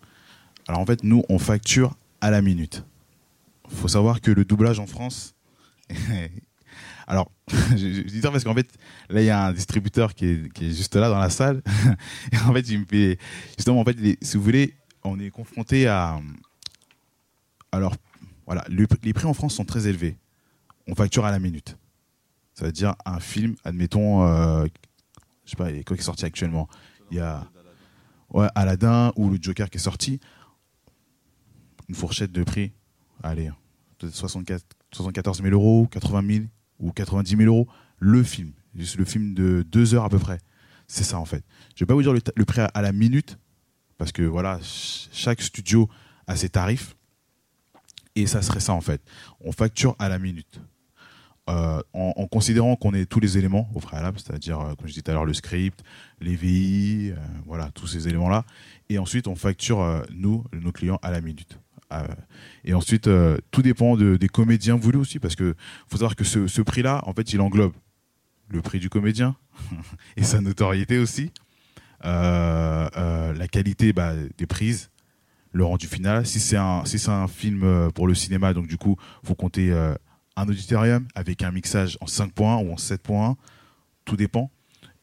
alors 0.68 0.82
en 0.82 0.86
fait, 0.86 1.04
nous 1.04 1.24
on 1.30 1.40
facture 1.40 1.96
à 2.22 2.32
la 2.32 2.42
minute. 2.42 2.84
Il 3.70 3.78
faut 3.78 3.88
savoir 3.88 4.22
que 4.22 4.32
le 4.32 4.46
doublage 4.46 4.80
en 4.80 4.88
France, 4.88 5.36
alors 7.08 7.32
je, 7.72 8.02
dis 8.02 8.22
ça 8.22 8.32
parce 8.32 8.44
qu'en 8.44 8.54
fait, 8.54 8.68
là 9.10 9.22
il 9.22 9.26
y 9.26 9.30
a 9.30 9.46
un 9.46 9.54
distributeur 9.54 10.14
qui 10.14 10.26
est, 10.26 10.62
est, 10.62 10.72
juste 10.72 10.96
là 10.96 11.10
dans 11.10 11.20
la 11.20 11.30
salle, 11.30 11.62
en 12.48 12.54
fait 12.54 12.66
justement 13.58 13.80
en 13.80 13.86
fait, 13.86 13.98
si 14.22 14.38
vous 14.38 14.44
voulez, 14.44 14.76
on 15.04 15.20
est 15.20 15.30
confronté 15.30 15.88
à 15.88 16.20
Alors, 17.72 17.96
voilà, 18.46 18.64
le- 18.70 18.88
les 19.04 19.14
prix 19.14 19.26
en 19.26 19.34
France 19.34 19.56
sont 19.56 19.66
très 19.66 19.88
élevés. 19.88 20.18
On 20.88 20.96
facture 20.96 21.26
à 21.26 21.32
la 21.32 21.40
minute. 21.40 21.78
Ça 22.54 22.66
veut 22.66 22.72
dire 22.72 22.96
un 23.06 23.20
film, 23.20 23.56
admettons, 23.64 24.26
euh, 24.28 24.66
je 25.46 25.52
sais 25.52 25.56
pas, 25.58 25.72
il 25.72 25.80
a 25.80 25.84
quoi 25.84 25.96
qui 25.96 26.02
est 26.02 26.06
sorti 26.06 26.26
actuellement? 26.26 26.68
Il 27.12 27.18
y 27.18 27.20
a 27.20 27.48
ouais, 28.36 28.48
Aladdin 28.56 29.12
ou 29.16 29.30
le 29.30 29.38
Joker 29.42 29.70
qui 29.70 29.78
est 29.78 29.82
sorti. 29.82 30.20
Une 31.88 31.96
fourchette 31.96 32.32
de 32.32 32.44
prix, 32.44 32.72
allez, 33.24 33.52
peut-être 33.98 34.14
64 34.16 34.64
74 34.92 35.42
000 35.42 35.54
euros, 35.54 35.88
80 35.88 36.28
000 36.34 36.46
ou 36.80 36.92
90 36.92 37.38
000 37.38 37.42
euros. 37.44 37.68
Le 38.00 38.24
film, 38.24 38.52
juste 38.76 38.98
le 38.98 39.06
film 39.06 39.34
de 39.34 39.64
deux 39.70 39.94
heures 39.94 40.06
à 40.06 40.10
peu 40.10 40.20
près. 40.20 40.40
C'est 40.88 41.04
ça 41.04 41.20
en 41.20 41.26
fait. 41.26 41.44
Je 41.76 41.84
vais 41.84 41.86
pas 41.88 41.94
vous 41.94 42.02
dire 42.02 42.14
le, 42.14 42.46
prix 42.46 42.62
à, 42.62 42.82
la 42.82 42.92
minute, 42.92 43.38
parce 43.98 44.12
que 44.12 44.22
voilà, 44.22 44.58
ch- 44.58 45.10
chaque 45.12 45.42
studio 45.42 45.90
a 46.28 46.36
ses 46.36 46.50
tarifs. 46.50 46.96
Et 48.16 48.28
ça 48.28 48.42
serait 48.42 48.60
ça 48.62 48.74
en 48.74 48.82
fait. 48.82 49.02
On 49.42 49.52
facture 49.52 49.96
à 50.00 50.08
la 50.10 50.20
minute. 50.20 50.60
Euh, 51.48 51.80
en, 51.94 52.26
considérant 52.26 52.76
qu'on 52.76 52.96
ait 52.96 53.06
tous 53.06 53.20
les 53.20 53.38
éléments 53.38 53.70
au 53.76 53.80
préalable, 53.80 54.18
c'est-à-dire, 54.20 54.60
euh, 54.60 54.74
comme 54.74 54.88
je 54.88 54.94
disais 54.94 55.04
tout 55.04 55.12
à 55.12 55.14
l'heure, 55.14 55.26
le 55.26 55.34
script, 55.34 55.84
les 56.20 56.36
VI, 56.36 57.12
euh, 57.12 57.16
voilà, 57.46 57.70
tous 57.70 57.86
ces 57.86 58.08
éléments-là. 58.08 58.46
Et 58.90 58.98
ensuite, 58.98 59.28
on 59.28 59.36
facture, 59.36 60.04
nous, 60.12 60.44
nos 60.54 60.72
clients, 60.72 60.98
à 61.04 61.12
la 61.12 61.22
minute. 61.22 61.60
Et 62.64 62.74
ensuite, 62.74 63.08
tout 63.52 63.62
dépend 63.62 63.96
de- 63.96 64.18
des 64.18 64.28
comédiens 64.28 64.76
voulus 64.76 64.98
aussi, 64.98 65.20
parce 65.20 65.36
que 65.36 65.56
faut 65.88 65.98
savoir 65.98 66.16
que 66.16 66.24
ce, 66.24 66.62
prix-là, 66.62 67.02
en 67.06 67.14
fait, 67.14 67.32
il 67.32 67.40
englobe 67.40 67.74
le 68.50 68.62
prix 68.62 68.80
du 68.80 68.90
comédien 68.90 69.36
et 70.18 70.24
sa 70.24 70.42
notoriété 70.42 70.98
aussi, 70.98 71.32
la 72.04 73.48
qualité 73.50 73.94
bah, 73.94 74.14
des 74.38 74.48
prises, 74.48 74.90
le 75.52 75.64
rendu 75.64 75.88
final. 75.88 76.26
Si 76.26 76.40
c'est 76.40 76.58
un, 76.58 76.84
si 76.86 77.10
un 77.10 77.28
film 77.28 77.92
pour 77.94 78.08
le 78.08 78.16
cinéma, 78.16 78.54
donc 78.54 78.68
du 78.68 78.78
coup, 78.78 78.98
faut 79.24 79.36
compter 79.36 79.72
un 80.36 80.48
auditorium 80.48 81.08
avec 81.16 81.44
un 81.44 81.52
mixage 81.52 81.98
en 82.02 82.06
5.1 82.06 82.66
ou 82.66 82.74
en 82.74 82.76
7.1, 82.76 83.36
tout 84.04 84.16
dépend. 84.16 84.52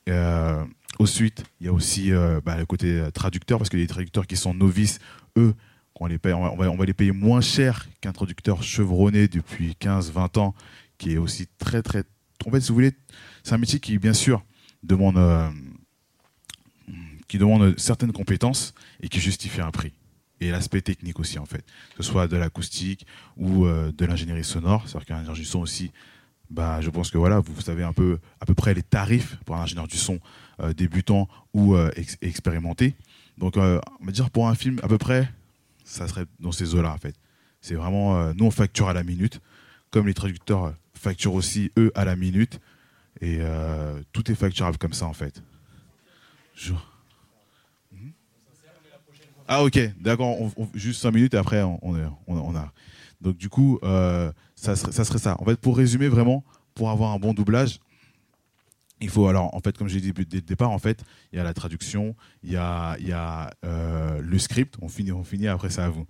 Euh, 0.09 0.65
ensuite, 0.99 1.45
il 1.61 1.67
y 1.67 1.69
a 1.69 1.73
aussi 1.73 2.13
euh, 2.13 2.41
bah, 2.45 2.57
le 2.57 2.67
côté 2.67 2.99
euh, 2.99 3.11
traducteur, 3.11 3.59
parce 3.59 3.71
que 3.71 3.77
les 3.77 3.87
traducteurs 3.87 4.27
qui 4.27 4.37
sont 4.37 4.55
novices, 4.55 4.99
eux, 5.37 5.55
on, 6.01 6.77
va, 6.77 6.85
les 6.85 6.95
payer 6.95 7.13
moins 7.13 7.41
cher 7.41 7.89
qu'un 8.01 8.13
traducteur 8.13 8.63
chevronné 8.63 9.29
depuis 9.29 9.77
15-20 9.81 10.39
ans, 10.39 10.55
qui 10.99 11.13
est 11.13 11.19
aussi 11.19 11.47
très, 11.59 11.83
très... 11.83 12.05
En 12.45 12.61
si 12.61 12.69
vous 12.69 12.75
voulez, 12.75 12.93
c'est 13.45 13.55
un 13.55 13.59
métier 13.59 13.79
qui, 13.79 13.99
bien 13.99 14.13
sûr, 14.13 14.43
demande, 14.83 15.17
euh, 15.17 15.49
qui 17.29 17.39
demande 17.39 17.79
certaines 17.79 18.13
compétences 18.13 18.75
et 19.01 19.09
qui 19.09 19.21
justifie 19.21 19.61
un 19.61 19.71
prix. 19.71 19.93
Et 20.43 20.51
l'aspect 20.51 20.81
technique 20.83 21.21
aussi, 21.21 21.39
en 21.39 21.47
fait. 21.47 21.65
Que 21.97 22.03
ce 22.03 22.11
soit 22.11 22.27
de 22.27 22.37
l'acoustique 22.37 23.07
ou 23.37 23.65
euh, 23.65 23.93
de 23.93 24.05
l'ingénierie 24.05 24.43
sonore. 24.43 24.83
C'est-à-dire 24.89 25.07
qu'un 25.07 25.17
ingénieur 25.19 25.35
du 25.37 25.45
son 25.45 25.61
aussi, 25.61 25.93
bah, 26.51 26.81
je 26.81 26.91
pense 26.91 27.11
que 27.13 27.19
voilà, 27.19 27.39
vous 27.39 27.61
savez 27.61 27.85
un 27.85 27.93
peu, 27.93 28.19
à 28.41 28.45
peu 28.47 28.55
près 28.55 28.75
les 28.75 28.83
tarifs 28.83 29.37
pour 29.45 29.55
un 29.57 29.63
ingénieur 29.63 29.87
du 29.87 29.97
son 29.97 30.19
euh, 30.59 30.73
débutant 30.73 31.29
ou 31.55 31.77
euh, 31.77 31.91
ex- 31.95 32.17
expérimenté. 32.23 32.97
Donc, 33.39 33.57
on 33.57 33.81
va 34.01 34.13
dire 34.13 34.31
pour 34.31 34.49
un 34.49 34.57
film, 34.57 34.81
à 34.83 34.89
peu 34.89 34.99
près, 34.99 35.31
ça 35.85 36.09
serait 36.09 36.27
dans 36.41 36.51
ces 36.53 36.75
eaux-là, 36.75 36.93
en 36.93 36.99
fait. 36.99 37.15
C'est 37.61 37.77
vraiment, 37.77 38.35
nous, 38.35 38.47
on 38.47 38.51
facture 38.51 38.89
à 38.89 38.93
la 38.93 39.05
minute, 39.05 39.41
comme 39.93 40.09
les 40.09 40.15
traducteurs 40.15 40.75
facturent 40.95 41.35
aussi, 41.35 41.71
eux, 41.79 41.93
à 41.95 42.05
la 42.05 42.17
minute. 42.17 42.59
Et 43.21 43.39
tout 44.13 44.29
est 44.31 44.35
facturable 44.35 44.79
comme 44.79 44.93
ça, 44.93 45.07
en 45.07 45.13
fait. 45.13 45.43
Ah, 49.55 49.65
ok, 49.65 49.79
d'accord, 50.01 50.35
juste 50.73 51.03
5 51.03 51.11
minutes 51.11 51.35
et 51.35 51.37
après, 51.37 51.63
on, 51.63 52.57
a. 52.57 52.73
Donc, 53.21 53.37
du 53.37 53.51
coup, 53.51 53.79
euh, 53.83 54.33
ça, 54.55 54.77
serait, 54.77 54.93
ça 54.93 55.05
serait 55.05 55.19
ça. 55.19 55.37
En 55.41 55.45
fait, 55.45 55.57
pour 55.57 55.77
résumer 55.77 56.09
vraiment, 56.09 56.43
pour 56.75 56.89
avoir 56.89 57.11
un 57.13 57.19
bon 57.19 57.35
doublage, 57.35 57.79
il 59.03 59.11
faut 59.11 59.29
alors, 59.29 59.55
en 59.55 59.61
fait, 59.61 59.77
comme 59.77 59.89
j'ai 59.89 60.01
dit 60.01 60.15
dès 60.15 60.39
le 60.39 60.41
départ, 60.41 60.71
en 60.71 60.79
fait, 60.79 61.05
il 61.33 61.37
y 61.37 61.39
a 61.39 61.45
la 61.45 61.53
traduction, 61.53 62.17
il 62.43 62.53
y 62.53 62.57
a, 62.57 63.51
euh, 63.67 64.23
le 64.23 64.39
script. 64.39 64.77
On 64.81 64.89
finit, 64.89 65.13
on 65.13 65.23
finit. 65.23 65.49
Après, 65.49 65.69
c'est 65.69 65.83
à 65.83 65.91
vous. 65.91 66.07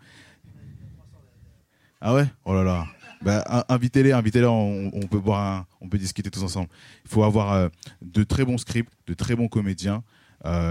Ah 2.01 2.15
ouais? 2.15 2.27
Oh 2.45 2.55
là 2.55 2.63
là. 2.63 2.87
Bah, 3.23 3.43
in- 3.49 3.65
invitez-les, 3.75 4.13
invitez-les. 4.13 4.47
On, 4.47 5.09
peut 5.11 5.19
boire, 5.19 5.67
on 5.81 5.89
peut 5.89 5.99
discuter 5.99 6.31
tous 6.31 6.45
ensemble. 6.45 6.69
Il 7.07 7.11
faut 7.11 7.25
avoir 7.25 7.55
euh, 7.55 7.69
de 8.03 8.23
très 8.23 8.45
bons 8.45 8.59
scripts, 8.59 8.93
de 9.09 9.15
très 9.15 9.35
bons 9.35 9.49
comédiens, 9.49 10.05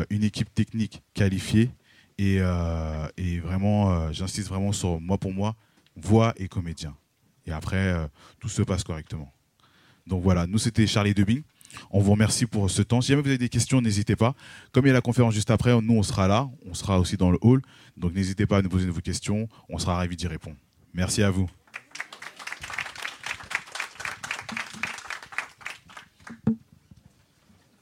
une 0.10 0.24
équipe 0.24 0.54
technique 0.54 1.04
qualifiée 1.14 1.70
et, 2.22 2.38
euh, 2.40 3.08
et 3.18 3.40
vraiment, 3.40 3.92
euh, 3.92 4.12
j'insiste 4.12 4.48
vraiment 4.48 4.72
sur 4.72 5.02
moi 5.02 5.18
pour 5.18 5.34
moi, 5.34 5.56
voix 5.96 6.34
et 6.38 6.48
comédien. 6.48 6.96
Et 7.48 7.52
après, 7.52 7.78
euh, 7.78 8.08
tout 8.40 8.48
se 8.48 8.62
passe 8.62 8.84
correctement. 8.84 9.34
Donc 10.06 10.22
voilà, 10.22 10.46
nous 10.46 10.60
c'était 10.60 10.86
Charlie 10.86 11.16
Debing. 11.16 11.42
On 11.90 12.00
vous 12.00 12.12
remercie 12.12 12.46
pour 12.46 12.70
ce 12.70 12.84
temps. 12.84 13.02
Si 13.02 13.08
jamais 13.08 13.24
vous 13.24 13.30
avez 13.30 13.38
des 13.40 13.50
questions, 13.50 13.82
n'hésitez 13.82 14.16
pas. 14.16 14.36
Comme 14.72 14.86
il 14.86 14.90
y 14.90 14.92
a 14.92 14.94
la 14.94 15.02
conférence 15.02 15.34
juste 15.34 15.50
après, 15.50 15.80
nous 15.82 15.96
on 15.96 16.04
sera 16.04 16.28
là, 16.28 16.48
on 16.70 16.76
sera 16.76 17.00
aussi 17.00 17.18
dans 17.18 17.32
le 17.32 17.40
hall. 17.42 17.62
Donc 17.98 18.14
n'hésitez 18.14 18.46
pas 18.46 18.58
à 18.58 18.62
nous 18.62 18.70
poser 18.70 18.88
vos 18.88 19.02
questions, 19.02 19.50
on 19.70 19.80
sera 19.80 19.96
ravis 19.96 20.16
d'y 20.16 20.28
répondre. 20.28 20.58
Merci 20.94 21.24
à 21.24 21.32
vous. 21.32 21.50